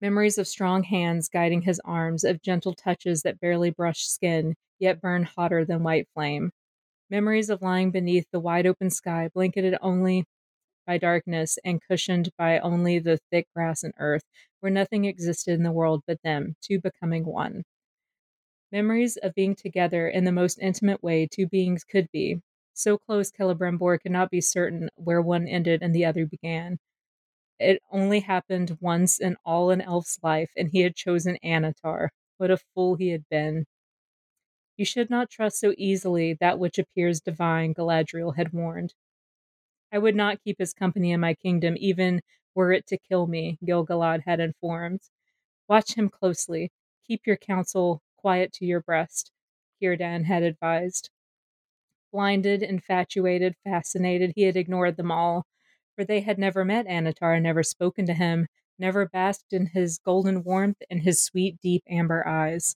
Memories 0.02 0.38
of 0.38 0.48
strong 0.48 0.84
hands 0.84 1.30
guiding 1.30 1.62
his 1.62 1.80
arms, 1.86 2.24
of 2.24 2.42
gentle 2.42 2.74
touches 2.74 3.22
that 3.22 3.40
barely 3.40 3.70
brushed 3.70 4.14
skin, 4.14 4.56
yet 4.78 5.02
burned 5.02 5.26
hotter 5.26 5.64
than 5.64 5.84
white 5.84 6.08
flame. 6.14 6.52
Memories 7.10 7.50
of 7.50 7.62
lying 7.62 7.92
beneath 7.92 8.30
the 8.32 8.40
wide 8.40 8.66
open 8.66 8.90
sky, 8.90 9.30
blanketed 9.34 9.78
only 9.82 10.26
by 10.86 10.98
darkness 10.98 11.58
and 11.64 11.82
cushioned 11.82 12.30
by 12.38 12.60
only 12.60 13.00
the 13.00 13.20
thick 13.32 13.48
grass 13.56 13.84
and 13.84 13.94
earth, 13.98 14.24
where 14.60 14.72
nothing 14.72 15.06
existed 15.06 15.54
in 15.54 15.64
the 15.64 15.72
world 15.72 16.04
but 16.06 16.22
them, 16.24 16.56
two 16.62 16.80
becoming 16.80 17.26
one. 17.26 17.64
Memories 18.72 19.16
of 19.18 19.34
being 19.34 19.56
together 19.56 20.10
in 20.10 20.26
the 20.26 20.32
most 20.32 20.60
intimate 20.60 21.02
way 21.02 21.26
two 21.26 21.48
beings 21.48 21.84
could 21.84 22.12
be. 22.12 22.42
So 22.74 22.98
close, 22.98 23.32
Celebrimbor 23.32 24.02
could 24.02 24.12
not 24.12 24.30
be 24.30 24.42
certain 24.42 24.90
where 24.96 25.22
one 25.22 25.48
ended 25.48 25.82
and 25.82 25.96
the 25.96 26.06
other 26.06 26.26
began. 26.26 26.80
It 27.60 27.82
only 27.92 28.20
happened 28.20 28.78
once 28.82 29.20
in 29.20 29.38
all 29.46 29.72
an 29.72 29.82
elf's 29.82 30.20
life, 30.22 30.52
and 30.58 30.70
he 30.70 30.82
had 30.82 30.96
chosen 30.96 31.38
Annatar. 31.44 32.10
What 32.38 32.52
a 32.52 32.58
fool 32.58 32.96
he 32.96 33.10
had 33.10 33.28
been. 33.30 33.66
You 34.78 34.86
should 34.86 35.10
not 35.10 35.30
trust 35.30 35.60
so 35.60 35.74
easily 35.78 36.34
that 36.34 36.60
which 36.60 36.78
appears 36.78 37.22
divine, 37.22 37.74
Galadriel 37.74 38.36
had 38.36 38.52
warned. 38.52 38.94
I 39.92 39.98
would 40.00 40.16
not 40.16 40.44
keep 40.44 40.58
his 40.60 40.74
company 40.74 41.12
in 41.14 41.22
my 41.22 41.34
kingdom, 41.34 41.76
even 41.78 42.22
were 42.56 42.74
it 42.74 42.88
to 42.88 42.98
kill 42.98 43.28
me, 43.28 43.58
Gil-galad 43.64 44.24
had 44.26 44.42
informed. 44.42 45.02
Watch 45.70 45.96
him 45.96 46.10
closely. 46.10 46.72
Keep 47.08 47.26
your 47.26 47.38
counsel 47.38 48.02
quiet 48.18 48.52
to 48.54 48.66
your 48.66 48.82
breast, 48.82 49.32
Círdan 49.82 50.26
had 50.26 50.44
advised. 50.44 51.10
Blinded, 52.12 52.64
infatuated, 52.64 53.56
fascinated, 53.64 54.34
he 54.36 54.44
had 54.44 54.58
ignored 54.58 54.98
them 54.98 55.12
all, 55.12 55.46
for 55.96 56.04
they 56.04 56.22
had 56.22 56.38
never 56.38 56.66
met 56.66 56.88
Annatar, 56.88 57.42
never 57.42 57.64
spoken 57.64 58.06
to 58.06 58.14
him, 58.14 58.48
never 58.78 59.08
basked 59.08 59.54
in 59.54 59.68
his 59.68 59.98
golden 60.00 60.44
warmth 60.44 60.82
and 60.90 61.02
his 61.02 61.22
sweet, 61.24 61.58
deep 61.62 61.84
amber 61.90 62.28
eyes. 62.28 62.76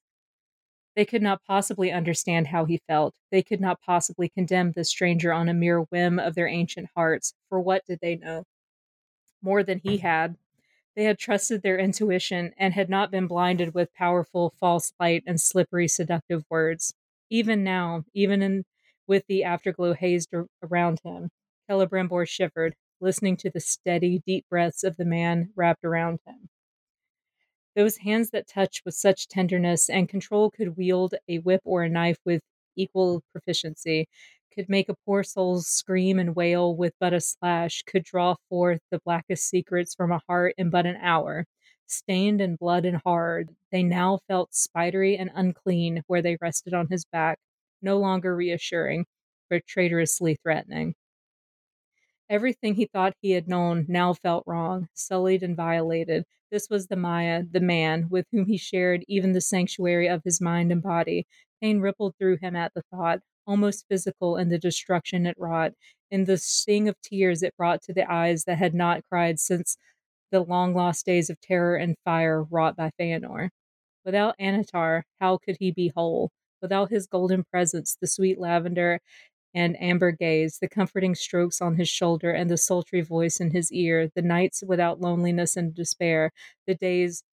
They 0.95 1.05
could 1.05 1.21
not 1.21 1.43
possibly 1.45 1.91
understand 1.91 2.47
how 2.47 2.65
he 2.65 2.81
felt. 2.87 3.13
They 3.31 3.43
could 3.43 3.61
not 3.61 3.81
possibly 3.81 4.29
condemn 4.29 4.71
the 4.71 4.83
stranger 4.83 5.31
on 5.31 5.47
a 5.47 5.53
mere 5.53 5.81
whim 5.81 6.19
of 6.19 6.35
their 6.35 6.47
ancient 6.47 6.89
hearts, 6.95 7.33
for 7.47 7.59
what 7.59 7.85
did 7.85 7.99
they 8.01 8.15
know? 8.15 8.43
More 9.41 9.63
than 9.63 9.79
he 9.79 9.97
had. 9.97 10.35
They 10.95 11.03
had 11.05 11.17
trusted 11.17 11.61
their 11.61 11.79
intuition 11.79 12.53
and 12.57 12.73
had 12.73 12.89
not 12.89 13.11
been 13.11 13.27
blinded 13.27 13.73
with 13.73 13.93
powerful 13.93 14.53
false 14.59 14.91
light 14.99 15.23
and 15.25 15.39
slippery 15.39 15.87
seductive 15.87 16.43
words. 16.49 16.93
Even 17.29 17.63
now, 17.63 18.03
even 18.13 18.41
in 18.41 18.65
with 19.07 19.25
the 19.27 19.43
afterglow 19.43 19.93
hazed 19.93 20.33
around 20.61 20.99
him, 21.03 21.29
Celebrimbor 21.69 22.27
shivered, 22.27 22.75
listening 23.01 23.37
to 23.37 23.49
the 23.49 23.59
steady, 23.59 24.21
deep 24.25 24.45
breaths 24.49 24.83
of 24.83 24.97
the 24.97 25.05
man 25.05 25.51
wrapped 25.55 25.83
around 25.83 26.19
him. 26.25 26.49
Those 27.75 27.97
hands 27.97 28.31
that 28.31 28.47
touched 28.47 28.83
with 28.85 28.95
such 28.95 29.27
tenderness 29.27 29.89
and 29.89 30.09
control 30.09 30.51
could 30.51 30.75
wield 30.77 31.15
a 31.27 31.39
whip 31.39 31.61
or 31.63 31.83
a 31.83 31.89
knife 31.89 32.17
with 32.25 32.41
equal 32.75 33.23
proficiency, 33.31 34.07
could 34.53 34.69
make 34.69 34.89
a 34.89 34.95
poor 35.05 35.23
soul 35.23 35.61
scream 35.61 36.19
and 36.19 36.35
wail 36.35 36.75
with 36.75 36.93
but 36.99 37.13
a 37.13 37.21
slash, 37.21 37.83
could 37.83 38.03
draw 38.03 38.35
forth 38.49 38.81
the 38.91 38.99
blackest 39.05 39.47
secrets 39.47 39.95
from 39.95 40.11
a 40.11 40.21
heart 40.27 40.53
in 40.57 40.69
but 40.69 40.85
an 40.85 40.97
hour. 40.97 41.45
Stained 41.87 42.41
in 42.41 42.55
blood 42.55 42.85
and 42.85 42.97
hard, 43.05 43.55
they 43.71 43.83
now 43.83 44.19
felt 44.27 44.53
spidery 44.53 45.17
and 45.17 45.31
unclean 45.33 46.03
where 46.07 46.21
they 46.21 46.37
rested 46.41 46.73
on 46.73 46.87
his 46.89 47.05
back, 47.05 47.39
no 47.81 47.97
longer 47.97 48.35
reassuring, 48.35 49.05
but 49.49 49.65
traitorously 49.65 50.35
threatening. 50.43 50.95
Everything 52.29 52.75
he 52.75 52.85
thought 52.85 53.15
he 53.21 53.31
had 53.31 53.47
known 53.47 53.85
now 53.87 54.13
felt 54.13 54.43
wrong, 54.45 54.87
sullied 54.93 55.41
and 55.41 55.55
violated. 55.55 56.25
This 56.51 56.69
was 56.69 56.85
the 56.87 56.95
Maia, 56.95 57.43
the 57.43 57.59
man, 57.59 58.07
with 58.09 58.27
whom 58.31 58.45
he 58.45 58.57
shared 58.57 59.03
even 59.07 59.33
the 59.33 59.41
sanctuary 59.41 60.07
of 60.07 60.23
his 60.23 60.39
mind 60.39 60.71
and 60.71 60.81
body. 60.81 61.25
Pain 61.59 61.79
rippled 61.79 62.15
through 62.17 62.37
him 62.37 62.55
at 62.55 62.73
the 62.75 62.83
thought, 62.91 63.21
almost 63.47 63.87
physical 63.89 64.37
in 64.37 64.49
the 64.49 64.59
destruction 64.59 65.25
it 65.25 65.35
wrought, 65.39 65.73
in 66.11 66.25
the 66.25 66.37
sting 66.37 66.87
of 66.87 67.01
tears 67.01 67.41
it 67.41 67.57
brought 67.57 67.81
to 67.81 67.93
the 67.93 68.09
eyes 68.11 68.43
that 68.43 68.59
had 68.59 68.75
not 68.75 69.03
cried 69.09 69.39
since 69.39 69.75
the 70.31 70.41
long 70.41 70.75
lost 70.75 71.07
days 71.07 71.31
of 71.31 71.41
terror 71.41 71.75
and 71.75 71.95
fire 72.05 72.43
wrought 72.43 72.75
by 72.75 72.91
Feanor. 72.99 73.49
Without 74.05 74.35
Annatar, 74.39 75.01
how 75.19 75.37
could 75.37 75.57
he 75.59 75.71
be 75.71 75.91
whole? 75.95 76.29
Without 76.61 76.91
his 76.91 77.07
golden 77.07 77.43
presence, 77.43 77.97
the 77.99 78.07
sweet 78.07 78.39
lavender 78.39 78.99
and 79.53 79.81
amber 79.81 80.11
gaze, 80.11 80.59
the 80.59 80.67
comforting 80.67 81.15
strokes 81.15 81.61
on 81.61 81.75
his 81.75 81.89
shoulder, 81.89 82.31
and 82.31 82.49
the 82.49 82.57
sultry 82.57 83.01
voice 83.01 83.39
in 83.39 83.51
his 83.51 83.71
ear, 83.71 84.09
the 84.15 84.21
nights 84.21 84.63
without 84.65 85.01
loneliness 85.01 85.55
and 85.57 85.73
despair, 85.73 86.31
the 86.67 86.75
days 86.75 87.23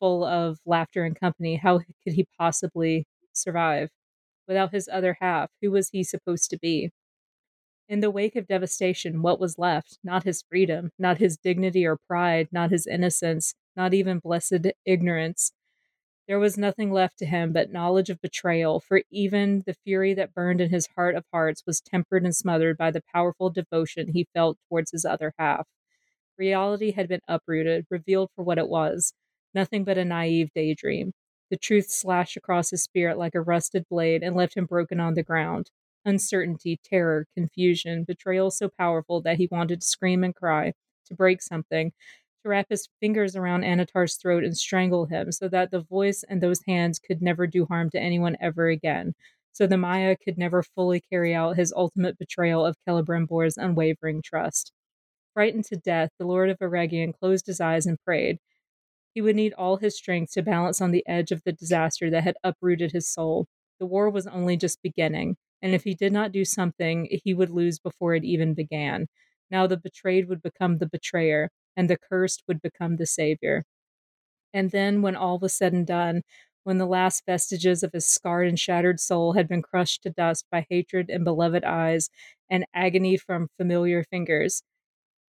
full 0.00 0.24
of 0.24 0.58
laughter 0.66 1.04
and 1.04 1.18
company, 1.18 1.56
how 1.56 1.78
could 1.78 2.14
he 2.14 2.26
possibly 2.38 3.06
survive? 3.32 3.90
Without 4.48 4.72
his 4.72 4.88
other 4.92 5.16
half, 5.20 5.50
who 5.60 5.70
was 5.70 5.90
he 5.90 6.02
supposed 6.02 6.50
to 6.50 6.58
be? 6.58 6.90
In 7.88 8.00
the 8.00 8.10
wake 8.10 8.36
of 8.36 8.46
devastation, 8.46 9.22
what 9.22 9.38
was 9.38 9.58
left? 9.58 9.98
Not 10.02 10.24
his 10.24 10.42
freedom, 10.48 10.90
not 10.98 11.18
his 11.18 11.36
dignity 11.36 11.86
or 11.86 11.98
pride, 12.08 12.48
not 12.50 12.70
his 12.70 12.86
innocence, 12.86 13.54
not 13.76 13.94
even 13.94 14.18
blessed 14.18 14.66
ignorance. 14.84 15.52
There 16.32 16.38
was 16.38 16.56
nothing 16.56 16.90
left 16.90 17.18
to 17.18 17.26
him 17.26 17.52
but 17.52 17.72
knowledge 17.72 18.08
of 18.08 18.22
betrayal, 18.22 18.80
for 18.80 19.02
even 19.10 19.64
the 19.66 19.74
fury 19.74 20.14
that 20.14 20.32
burned 20.32 20.62
in 20.62 20.70
his 20.70 20.86
heart 20.96 21.14
of 21.14 21.26
hearts 21.30 21.62
was 21.66 21.82
tempered 21.82 22.24
and 22.24 22.34
smothered 22.34 22.78
by 22.78 22.90
the 22.90 23.02
powerful 23.12 23.50
devotion 23.50 24.14
he 24.14 24.26
felt 24.32 24.56
towards 24.66 24.92
his 24.92 25.04
other 25.04 25.34
half. 25.38 25.68
Reality 26.38 26.92
had 26.92 27.06
been 27.06 27.20
uprooted, 27.28 27.84
revealed 27.90 28.30
for 28.34 28.42
what 28.44 28.56
it 28.56 28.70
was 28.70 29.12
nothing 29.52 29.84
but 29.84 29.98
a 29.98 30.06
naive 30.06 30.48
daydream. 30.54 31.12
The 31.50 31.58
truth 31.58 31.90
slashed 31.90 32.38
across 32.38 32.70
his 32.70 32.82
spirit 32.82 33.18
like 33.18 33.34
a 33.34 33.42
rusted 33.42 33.84
blade 33.90 34.22
and 34.22 34.34
left 34.34 34.56
him 34.56 34.64
broken 34.64 35.00
on 35.00 35.12
the 35.12 35.22
ground. 35.22 35.70
Uncertainty, 36.06 36.80
terror, 36.82 37.26
confusion, 37.34 38.04
betrayal 38.04 38.50
so 38.50 38.70
powerful 38.70 39.20
that 39.20 39.36
he 39.36 39.48
wanted 39.50 39.82
to 39.82 39.86
scream 39.86 40.24
and 40.24 40.34
cry, 40.34 40.72
to 41.08 41.14
break 41.14 41.42
something, 41.42 41.92
to 42.42 42.48
wrap 42.48 42.66
his 42.68 42.88
fingers 43.00 43.36
around 43.36 43.62
Annatar's 43.64 44.16
throat 44.16 44.44
and 44.44 44.56
strangle 44.56 45.06
him 45.06 45.32
so 45.32 45.48
that 45.48 45.70
the 45.70 45.80
voice 45.80 46.24
and 46.28 46.40
those 46.40 46.60
hands 46.66 46.98
could 46.98 47.22
never 47.22 47.46
do 47.46 47.66
harm 47.66 47.90
to 47.90 48.00
anyone 48.00 48.36
ever 48.40 48.68
again. 48.68 49.14
So 49.52 49.66
the 49.66 49.76
Maya 49.76 50.16
could 50.16 50.38
never 50.38 50.62
fully 50.62 51.00
carry 51.00 51.34
out 51.34 51.56
his 51.56 51.72
ultimate 51.76 52.18
betrayal 52.18 52.64
of 52.64 52.76
Celebrimbor's 52.86 53.56
unwavering 53.56 54.22
trust. 54.22 54.72
Frightened 55.34 55.64
to 55.66 55.76
death, 55.76 56.10
the 56.18 56.26
Lord 56.26 56.50
of 56.50 56.58
Eregion 56.58 57.12
closed 57.12 57.46
his 57.46 57.60
eyes 57.60 57.86
and 57.86 57.98
prayed. 58.04 58.38
He 59.14 59.20
would 59.20 59.36
need 59.36 59.52
all 59.54 59.76
his 59.76 59.96
strength 59.96 60.32
to 60.32 60.42
balance 60.42 60.80
on 60.80 60.90
the 60.90 61.06
edge 61.06 61.32
of 61.32 61.42
the 61.44 61.52
disaster 61.52 62.10
that 62.10 62.24
had 62.24 62.36
uprooted 62.42 62.92
his 62.92 63.08
soul. 63.08 63.46
The 63.78 63.86
war 63.86 64.08
was 64.10 64.26
only 64.26 64.56
just 64.56 64.82
beginning, 64.82 65.36
and 65.60 65.74
if 65.74 65.84
he 65.84 65.94
did 65.94 66.12
not 66.12 66.32
do 66.32 66.44
something, 66.44 67.08
he 67.24 67.34
would 67.34 67.50
lose 67.50 67.78
before 67.78 68.14
it 68.14 68.24
even 68.24 68.54
began. 68.54 69.06
Now 69.50 69.66
the 69.66 69.76
betrayed 69.76 70.28
would 70.28 70.42
become 70.42 70.78
the 70.78 70.88
betrayer, 70.88 71.50
and 71.76 71.88
the 71.90 71.98
cursed 71.98 72.42
would 72.48 72.62
become 72.62 72.96
the 72.96 73.06
savior. 73.06 73.64
And 74.54 74.70
then, 74.70 75.02
when 75.02 75.16
all 75.16 75.38
was 75.38 75.54
said 75.54 75.72
and 75.72 75.86
done, 75.86 76.22
when 76.64 76.78
the 76.78 76.86
last 76.86 77.24
vestiges 77.26 77.82
of 77.82 77.92
his 77.92 78.06
scarred 78.06 78.48
and 78.48 78.58
shattered 78.58 79.00
soul 79.00 79.32
had 79.34 79.48
been 79.48 79.62
crushed 79.62 80.02
to 80.04 80.10
dust 80.10 80.46
by 80.50 80.66
hatred 80.70 81.10
and 81.10 81.24
beloved 81.24 81.64
eyes 81.64 82.08
and 82.50 82.64
agony 82.74 83.16
from 83.16 83.48
familiar 83.58 84.04
fingers, 84.04 84.62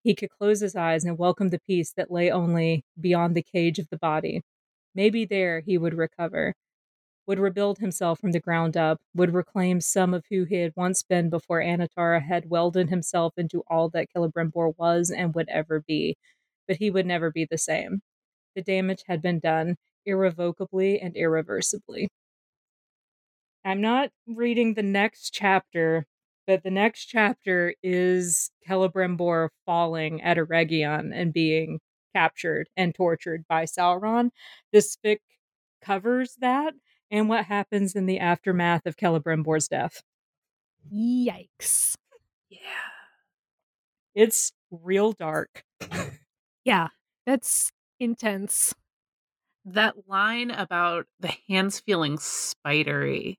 he 0.05 0.15
could 0.15 0.31
close 0.31 0.61
his 0.61 0.77
eyes 0.77 1.05
and 1.05 1.19
welcome 1.19 1.49
the 1.51 1.61
peace 1.67 1.93
that 1.97 2.11
lay 2.11 2.31
only 2.31 2.85
beyond 3.01 3.35
the 3.37 3.43
cage 3.43 3.79
of 3.79 3.89
the 3.91 3.99
body. 3.99 4.43
Maybe 4.95 5.25
there 5.25 5.61
he 5.61 5.79
would 5.79 5.95
recover, 5.95 6.55
would 7.27 7.39
rebuild 7.39 7.79
himself 7.79 8.19
from 8.19 8.33
the 8.33 8.41
ground 8.41 8.77
up, 8.77 9.01
would 9.15 9.35
reclaim 9.35 9.81
some 9.81 10.15
of 10.15 10.25
who 10.31 10.45
he 10.45 10.57
had 10.57 10.73
once 10.77 11.03
been 11.03 11.31
before 11.31 11.61
Annatar 11.61 12.23
had 12.23 12.51
welded 12.51 12.89
himself 12.91 13.35
into 13.37 13.63
all 13.69 13.89
that 13.91 14.09
Celebrimbor 14.15 14.77
was 14.77 15.11
and 15.11 15.35
would 15.35 15.49
ever 15.49 15.81
be. 15.81 16.17
But 16.67 16.77
he 16.77 16.91
would 16.91 17.07
never 17.07 17.31
be 17.31 17.47
the 17.51 17.59
same. 17.59 18.03
The 18.55 18.63
damage 18.63 19.03
had 19.07 19.23
been 19.23 19.39
done 19.41 19.77
irrevocably 20.05 21.01
and 21.01 21.17
irreversibly. 21.17 22.09
I'm 23.65 23.81
not 23.81 24.11
reading 24.27 24.75
the 24.75 24.83
next 24.83 25.31
chapter 25.31 26.07
but 26.47 26.63
the 26.65 26.71
next 26.71 27.07
chapter 27.07 27.75
is 27.83 28.51
Celebrimbor 28.69 29.49
falling 29.65 30.21
at 30.23 30.37
Eregion 30.37 31.13
and 31.15 31.33
being 31.33 31.81
captured 32.15 32.69
and 32.77 32.95
tortured 32.95 33.45
by 33.49 33.65
Sauron. 33.65 34.31
This 34.73 34.97
fic 35.05 35.19
covers 35.83 36.37
that 36.41 36.75
and 37.13 37.29
what 37.29 37.45
happens 37.45 37.95
in 37.95 38.07
the 38.07 38.19
aftermath 38.19 38.87
of 38.87 38.97
Celebrimbor's 38.97 39.69
death. 39.69 40.03
Yikes. 40.93 41.95
Yeah. 42.49 42.59
It's 44.15 44.53
real 44.71 45.13
dark. 45.13 45.63
yeah, 46.65 46.89
that's 47.27 47.71
intense. 48.01 48.75
That 49.65 50.09
line 50.09 50.51
about 50.51 51.07
the 51.21 51.33
hands 51.49 51.79
feeling 51.79 52.19
spidery 52.19 53.39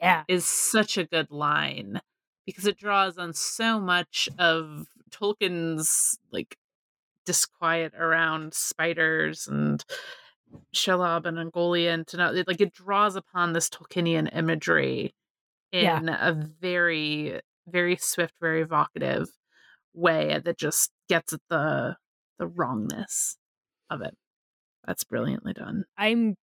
yeah 0.00 0.24
is 0.28 0.46
such 0.46 0.96
a 0.96 1.04
good 1.04 1.30
line 1.30 2.00
because 2.46 2.66
it 2.66 2.78
draws 2.78 3.18
on 3.18 3.34
so 3.34 3.78
much 3.78 4.28
of 4.38 4.86
Tolkien's 5.10 6.18
like 6.32 6.56
disquiet 7.26 7.92
around 7.94 8.54
spiders 8.54 9.46
and 9.46 9.84
Shelob 10.74 11.26
and 11.26 11.38
Ungoliant 11.38 12.06
to 12.08 12.16
know 12.16 12.42
like 12.46 12.60
it 12.60 12.72
draws 12.72 13.16
upon 13.16 13.52
this 13.52 13.68
Tolkienian 13.68 14.34
imagery 14.36 15.14
in 15.72 15.84
yeah. 15.84 16.28
a 16.28 16.32
very 16.32 17.40
very 17.66 17.96
swift, 17.96 18.34
very 18.40 18.62
evocative 18.62 19.28
way 19.94 20.40
that 20.44 20.58
just 20.58 20.90
gets 21.08 21.32
at 21.32 21.40
the 21.48 21.96
the 22.38 22.46
wrongness 22.46 23.36
of 23.90 24.02
it. 24.02 24.14
That's 24.86 25.04
brilliantly 25.04 25.52
done. 25.52 25.84
I'm 25.96 26.36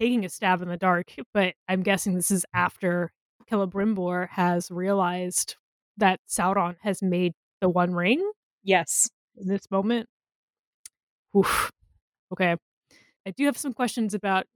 taking 0.00 0.24
a 0.24 0.28
stab 0.28 0.62
in 0.62 0.68
the 0.68 0.76
dark, 0.76 1.14
but 1.32 1.54
I'm 1.68 1.82
guessing 1.82 2.14
this 2.14 2.30
is 2.30 2.44
after 2.54 3.12
Celebrimbor 3.50 4.28
has 4.30 4.70
realized 4.70 5.56
that 5.96 6.20
Sauron 6.28 6.76
has 6.82 7.02
made 7.02 7.32
the 7.60 7.68
One 7.68 7.92
Ring. 7.94 8.30
Yes. 8.62 9.10
In 9.36 9.48
this 9.48 9.70
moment. 9.70 10.08
Oof. 11.36 11.70
Okay. 12.32 12.56
I 13.30 13.32
do 13.36 13.44
have 13.44 13.56
some 13.56 13.72
questions 13.72 14.12
about 14.12 14.46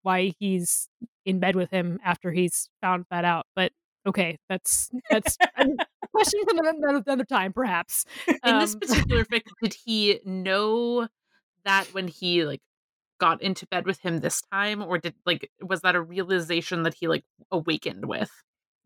why 0.00 0.32
he's 0.38 0.88
in 1.26 1.38
bed 1.38 1.54
with 1.54 1.70
him 1.70 1.98
after 2.02 2.32
he's 2.32 2.70
found 2.80 3.04
that 3.10 3.26
out, 3.26 3.44
but 3.54 3.72
okay, 4.06 4.38
that's 4.48 4.90
that's 5.10 5.36
a 5.58 5.66
question 6.10 6.40
for 6.48 6.88
another 6.88 7.24
time, 7.26 7.52
perhaps. 7.52 8.06
In 8.26 8.38
um, 8.42 8.60
this 8.60 8.74
particular 8.80 9.24
fic, 9.24 9.42
did 9.62 9.76
he 9.84 10.18
know 10.24 11.08
that 11.66 11.92
when 11.92 12.08
he 12.08 12.46
like 12.46 12.62
got 13.18 13.42
into 13.42 13.66
bed 13.66 13.84
with 13.84 14.00
him 14.00 14.20
this 14.20 14.40
time 14.50 14.82
or 14.82 14.96
did 14.96 15.14
like 15.26 15.50
was 15.60 15.82
that 15.82 15.94
a 15.94 16.00
realization 16.00 16.84
that 16.84 16.94
he 16.94 17.08
like 17.08 17.24
awakened 17.50 18.06
with 18.06 18.30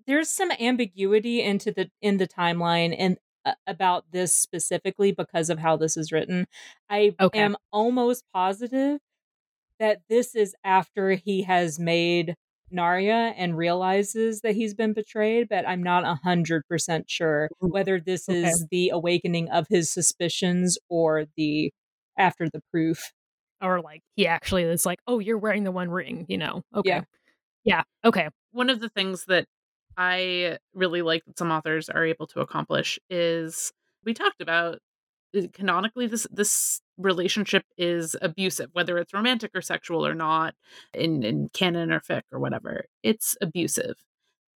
there's 0.07 0.29
some 0.29 0.53
ambiguity 0.53 1.43
into 1.43 1.73
the 1.73 1.91
in 2.01 2.19
the 2.19 2.29
timeline 2.29 2.95
and 2.97 3.19
uh, 3.45 3.55
about 3.67 4.05
this 4.13 4.33
specifically 4.33 5.11
because 5.11 5.51
of 5.51 5.59
how 5.59 5.77
this 5.77 5.97
is 5.97 6.13
written 6.13 6.47
i 6.89 7.13
okay. 7.21 7.41
am 7.41 7.57
almost 7.73 8.25
positive 8.33 9.01
that 9.81 10.03
this 10.09 10.37
is 10.37 10.55
after 10.63 11.11
he 11.13 11.43
has 11.43 11.81
made 11.81 12.37
Narya 12.73 13.35
and 13.37 13.57
realizes 13.57 14.43
that 14.43 14.55
he's 14.55 14.75
been 14.75 14.93
betrayed, 14.93 15.49
but 15.49 15.69
I'm 15.69 15.83
not 15.83 16.05
a 16.05 16.21
hundred 16.23 16.67
percent 16.69 17.11
sure 17.11 17.49
whether 17.59 17.99
this 17.99 18.29
okay. 18.29 18.45
is 18.45 18.67
the 18.71 18.91
awakening 18.91 19.49
of 19.51 19.67
his 19.69 19.91
suspicions 19.91 20.79
or 20.89 21.25
the 21.37 21.73
after 22.17 22.49
the 22.49 22.61
proof 22.71 23.13
or 23.61 23.81
like 23.81 24.03
he 24.17 24.27
actually 24.27 24.63
is 24.63 24.87
like, 24.87 25.01
oh, 25.07 25.19
you're 25.19 25.39
wearing 25.39 25.65
the 25.65 25.73
one 25.73 25.91
ring, 25.91 26.27
you 26.29 26.39
know? 26.39 26.63
Okay. 26.75 26.91
Yeah. 26.91 27.03
yeah. 27.65 27.83
Okay. 28.05 28.29
One 28.53 28.71
of 28.71 28.81
the 28.81 28.89
things 28.89 29.25
that 29.27 29.47
I 29.97 30.59
really 30.75 31.03
like 31.03 31.25
that 31.27 31.39
some 31.39 31.51
authors 31.51 31.89
are 31.89 32.05
able 32.05 32.27
to 32.29 32.41
accomplish 32.41 32.99
is 33.09 33.73
we 34.05 34.15
talked 34.15 34.41
about 34.41 34.79
Uh, 35.37 35.43
canonically 35.53 36.07
this 36.07 36.27
this 36.31 36.81
relationship 36.99 37.65
is 37.79 38.17
abusive 38.21 38.69
whether 38.73 38.99
it's 38.99 39.15
romantic 39.15 39.51
or 39.55 39.63
sexual 39.63 40.07
or 40.07 40.15
not 40.15 40.55
in 40.95 41.23
in 41.23 41.49
canon 41.53 41.93
or 41.93 42.01
fic 42.01 42.23
or 42.33 42.39
whatever 42.39 42.85
it's 43.03 43.37
abusive 43.41 43.95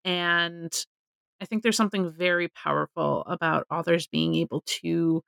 and 0.05 0.73
i 1.41 1.45
think 1.45 1.63
there's 1.63 1.77
something 1.77 2.11
very 2.11 2.49
powerful 2.49 3.23
about 3.27 3.67
authors 3.71 4.07
being 4.07 4.35
able 4.35 4.63
to 4.67 5.23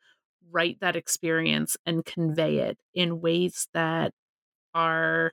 write 0.51 0.79
that 0.81 0.97
experience 0.97 1.77
and 1.87 2.05
convey 2.05 2.59
it 2.59 2.79
in 2.95 3.21
ways 3.21 3.69
that 3.75 4.13
are 4.75 5.33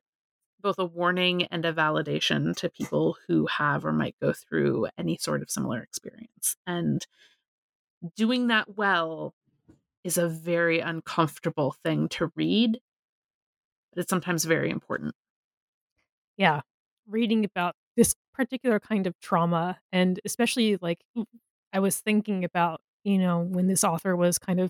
both 0.61 0.79
a 0.79 0.85
warning 0.85 1.43
and 1.51 1.65
a 1.65 1.73
validation 1.73 2.55
to 2.55 2.69
people 2.69 3.17
who 3.27 3.45
have 3.47 3.85
or 3.85 3.91
might 3.91 4.15
go 4.21 4.33
through 4.33 4.87
any 4.97 5.17
sort 5.17 5.41
of 5.41 5.51
similar 5.51 5.81
experience. 5.81 6.55
And 6.65 7.05
doing 8.15 8.47
that 8.47 8.75
well 8.77 9.33
is 10.03 10.17
a 10.17 10.27
very 10.27 10.79
uncomfortable 10.79 11.75
thing 11.83 12.09
to 12.09 12.31
read, 12.35 12.79
but 13.93 14.01
it's 14.01 14.09
sometimes 14.09 14.45
very 14.45 14.69
important. 14.69 15.13
Yeah. 16.37 16.61
Reading 17.07 17.45
about 17.45 17.75
this 17.95 18.15
particular 18.33 18.79
kind 18.79 19.07
of 19.07 19.13
trauma, 19.21 19.79
and 19.91 20.19
especially 20.25 20.77
like 20.81 20.99
I 21.73 21.79
was 21.79 21.99
thinking 21.99 22.43
about, 22.43 22.81
you 23.03 23.17
know, 23.17 23.41
when 23.41 23.67
this 23.67 23.83
author 23.83 24.15
was 24.15 24.37
kind 24.39 24.59
of 24.59 24.69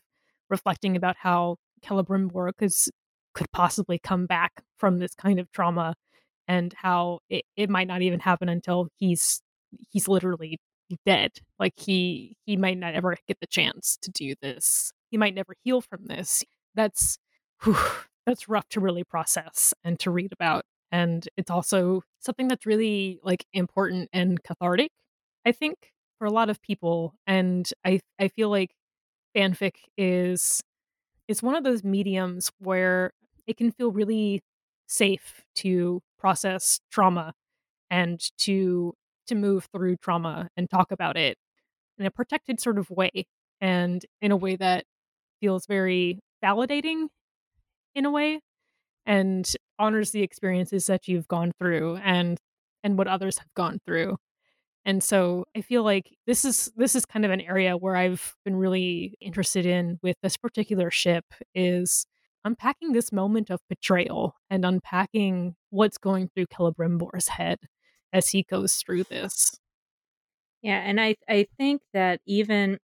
reflecting 0.49 0.95
about 0.95 1.15
how 1.17 1.57
Celebrimbor 1.85 2.51
could, 2.57 2.71
could 3.33 3.51
possibly 3.51 3.99
come 3.99 4.25
back 4.25 4.63
from 4.77 4.99
this 4.99 5.15
kind 5.15 5.39
of 5.39 5.51
trauma 5.51 5.95
and 6.47 6.73
how 6.73 7.19
it, 7.29 7.45
it 7.55 7.69
might 7.69 7.87
not 7.87 8.01
even 8.01 8.19
happen 8.19 8.49
until 8.49 8.89
he's 8.97 9.41
he's 9.91 10.07
literally 10.07 10.57
dead 11.05 11.31
like 11.59 11.73
he 11.77 12.35
he 12.45 12.55
might 12.57 12.77
not 12.77 12.93
ever 12.93 13.15
get 13.27 13.39
the 13.39 13.47
chance 13.47 13.97
to 14.01 14.11
do 14.11 14.35
this 14.41 14.91
he 15.13 15.17
might 15.17 15.35
never 15.35 15.53
heal 15.63 15.79
from 15.79 16.05
this 16.07 16.43
that's 16.75 17.19
whew, 17.63 17.77
that's 18.25 18.49
rough 18.49 18.67
to 18.69 18.79
really 18.79 19.03
process 19.03 19.73
and 19.83 19.99
to 19.99 20.09
read 20.09 20.33
about 20.33 20.63
and 20.91 21.29
it's 21.37 21.51
also 21.51 22.01
something 22.19 22.47
that's 22.47 22.65
really 22.65 23.19
like 23.23 23.45
important 23.53 24.09
and 24.11 24.43
cathartic 24.43 24.91
i 25.45 25.51
think 25.51 25.93
for 26.23 26.27
a 26.27 26.31
lot 26.31 26.49
of 26.49 26.61
people 26.61 27.13
and 27.27 27.73
I 27.83 27.99
I 28.17 28.29
feel 28.29 28.49
like 28.49 28.71
fanfic 29.35 29.73
is 29.97 30.61
it's 31.27 31.43
one 31.43 31.55
of 31.55 31.65
those 31.65 31.83
mediums 31.83 32.49
where 32.59 33.11
it 33.45 33.57
can 33.57 33.71
feel 33.71 33.91
really 33.91 34.41
safe 34.87 35.43
to 35.55 36.01
process 36.17 36.79
trauma 36.91 37.33
and 37.91 38.21
to 38.37 38.93
to 39.27 39.35
move 39.35 39.67
through 39.75 39.97
trauma 39.97 40.47
and 40.55 40.69
talk 40.69 40.93
about 40.93 41.17
it 41.17 41.37
in 41.97 42.05
a 42.05 42.11
protected 42.11 42.61
sort 42.61 42.77
of 42.77 42.89
way 42.89 43.25
and 43.59 44.05
in 44.21 44.31
a 44.31 44.37
way 44.37 44.55
that 44.55 44.85
feels 45.43 45.65
very 45.65 46.19
validating 46.41 47.07
in 47.95 48.05
a 48.05 48.11
way 48.11 48.39
and 49.05 49.51
honors 49.77 50.11
the 50.11 50.21
experiences 50.21 50.85
that 50.85 51.05
you've 51.05 51.27
gone 51.27 51.51
through 51.59 51.97
and 51.97 52.37
and 52.81 52.97
what 52.97 53.09
others 53.09 53.39
have 53.39 53.53
gone 53.53 53.77
through 53.85 54.15
and 54.85 55.03
so 55.03 55.43
i 55.53 55.59
feel 55.59 55.83
like 55.83 56.15
this 56.27 56.45
is 56.45 56.71
this 56.77 56.95
is 56.95 57.05
kind 57.05 57.25
of 57.25 57.31
an 57.31 57.41
area 57.41 57.75
where 57.75 57.97
i've 57.97 58.35
been 58.45 58.55
really 58.55 59.15
interested 59.19 59.65
in 59.65 59.99
with 60.01 60.15
this 60.23 60.37
particular 60.37 60.89
ship 60.89 61.25
is 61.53 62.05
unpacking 62.45 62.93
this 62.93 63.11
moment 63.11 63.49
of 63.49 63.59
betrayal 63.67 64.35
and 64.49 64.63
unpacking 64.63 65.55
what's 65.69 65.97
going 65.97 66.29
through 66.29 66.45
Celebrimbor's 66.47 67.29
head 67.29 67.57
as 68.11 68.29
he 68.29 68.43
goes 68.43 68.75
through 68.75 69.03
this. 69.05 69.51
Yeah, 70.61 70.79
and 70.79 70.99
I 70.99 71.15
I 71.27 71.47
think 71.57 71.81
that 71.93 72.21
even 72.25 72.79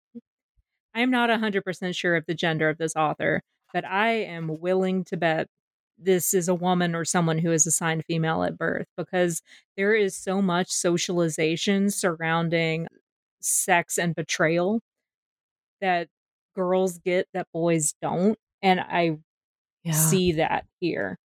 I'm 0.98 1.10
not 1.10 1.30
100% 1.30 1.96
sure 1.96 2.16
of 2.16 2.26
the 2.26 2.34
gender 2.34 2.68
of 2.68 2.78
this 2.78 2.96
author, 2.96 3.42
but 3.72 3.84
I 3.84 4.10
am 4.10 4.60
willing 4.60 5.04
to 5.04 5.16
bet 5.16 5.48
this 5.98 6.34
is 6.34 6.48
a 6.48 6.54
woman 6.54 6.94
or 6.94 7.04
someone 7.04 7.38
who 7.38 7.52
is 7.52 7.66
assigned 7.66 8.04
female 8.06 8.42
at 8.44 8.58
birth 8.58 8.86
because 8.96 9.42
there 9.76 9.94
is 9.94 10.16
so 10.16 10.42
much 10.42 10.70
socialization 10.70 11.90
surrounding 11.90 12.88
sex 13.40 13.98
and 13.98 14.14
betrayal 14.14 14.80
that 15.80 16.08
girls 16.54 16.98
get 16.98 17.26
that 17.34 17.46
boys 17.52 17.94
don't 18.02 18.38
and 18.62 18.80
I 18.80 19.18
Yeah. 19.84 19.92
see 19.92 20.32
that 20.32 20.66
here. 20.80 21.18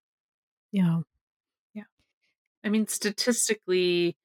Yeah. 0.73 1.03
Yeah. 1.75 1.85
I 2.65 2.69
mean, 2.71 2.87
statistically, 2.89 4.17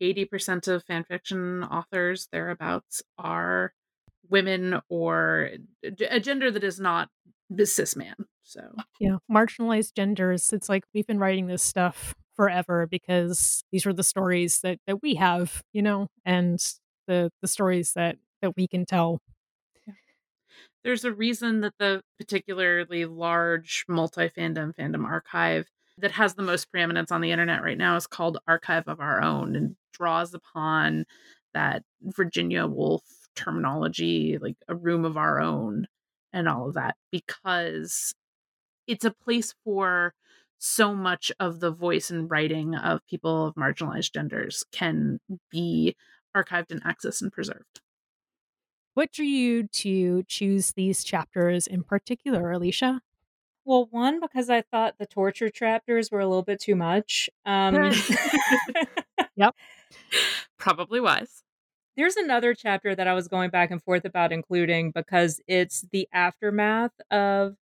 80% 0.00 0.68
of 0.68 0.84
fanfiction 0.86 1.68
authors 1.70 2.28
thereabouts 2.32 3.02
are 3.18 3.72
women 4.28 4.80
or 4.88 5.50
a 5.82 6.20
gender 6.20 6.50
that 6.50 6.64
is 6.64 6.80
not 6.80 7.08
the 7.50 7.66
cis 7.66 7.96
man. 7.96 8.14
So, 8.42 8.60
Yeah. 9.00 9.16
Marginalized 9.30 9.94
genders. 9.94 10.52
It's 10.52 10.68
like 10.68 10.84
we've 10.94 11.06
been 11.06 11.18
writing 11.18 11.46
this 11.46 11.62
stuff 11.62 12.14
forever 12.36 12.86
because 12.86 13.64
these 13.72 13.86
are 13.86 13.92
the 13.92 14.02
stories 14.02 14.60
that 14.60 14.78
that 14.86 15.02
we 15.02 15.14
have, 15.14 15.62
you 15.72 15.82
know, 15.82 16.08
and 16.24 16.58
the 17.06 17.30
the 17.40 17.48
stories 17.48 17.92
that 17.94 18.16
that 18.42 18.56
we 18.56 18.66
can 18.68 18.84
tell. 18.84 19.20
there's 20.82 21.04
a 21.04 21.12
reason 21.12 21.60
that 21.62 21.74
the 21.78 22.02
particularly 22.18 23.04
large 23.06 23.84
multi 23.88 24.28
fandom 24.28 24.74
fandom 24.74 25.04
archive 25.04 25.66
that 25.98 26.12
has 26.12 26.34
the 26.34 26.42
most 26.42 26.70
preeminence 26.70 27.10
on 27.12 27.20
the 27.20 27.30
internet 27.30 27.62
right 27.62 27.78
now 27.78 27.96
is 27.96 28.06
called 28.06 28.38
Archive 28.48 28.88
of 28.88 29.00
Our 29.00 29.22
Own 29.22 29.54
and 29.56 29.76
draws 29.92 30.34
upon 30.34 31.04
that 31.54 31.84
Virginia 32.02 32.66
Woolf 32.66 33.23
terminology, 33.34 34.38
like 34.40 34.56
a 34.68 34.74
room 34.74 35.04
of 35.04 35.16
our 35.16 35.40
own 35.40 35.86
and 36.32 36.48
all 36.48 36.68
of 36.68 36.74
that, 36.74 36.96
because 37.10 38.14
it's 38.86 39.04
a 39.04 39.10
place 39.10 39.54
for 39.64 40.14
so 40.58 40.94
much 40.94 41.30
of 41.38 41.60
the 41.60 41.70
voice 41.70 42.10
and 42.10 42.30
writing 42.30 42.74
of 42.74 43.06
people 43.06 43.46
of 43.46 43.54
marginalized 43.54 44.12
genders 44.12 44.64
can 44.72 45.20
be 45.50 45.94
archived 46.34 46.70
and 46.70 46.82
accessed 46.84 47.22
and 47.22 47.32
preserved. 47.32 47.80
What 48.94 49.12
drew 49.12 49.26
you 49.26 49.64
to 49.64 50.22
choose 50.24 50.72
these 50.72 51.04
chapters 51.04 51.66
in 51.66 51.82
particular, 51.82 52.52
Alicia? 52.52 53.02
Well, 53.64 53.88
one 53.90 54.20
because 54.20 54.50
I 54.50 54.62
thought 54.62 54.98
the 54.98 55.06
torture 55.06 55.48
chapters 55.48 56.10
were 56.10 56.20
a 56.20 56.26
little 56.26 56.42
bit 56.42 56.60
too 56.60 56.76
much. 56.76 57.28
Um 57.44 57.74
yep. 59.36 59.54
Probably 60.58 61.00
wise. 61.00 61.43
There's 61.96 62.16
another 62.16 62.54
chapter 62.54 62.94
that 62.94 63.06
I 63.06 63.14
was 63.14 63.28
going 63.28 63.50
back 63.50 63.70
and 63.70 63.82
forth 63.82 64.04
about 64.04 64.32
including 64.32 64.90
because 64.90 65.40
it's 65.46 65.84
the 65.92 66.08
aftermath 66.12 66.92
of 67.10 67.54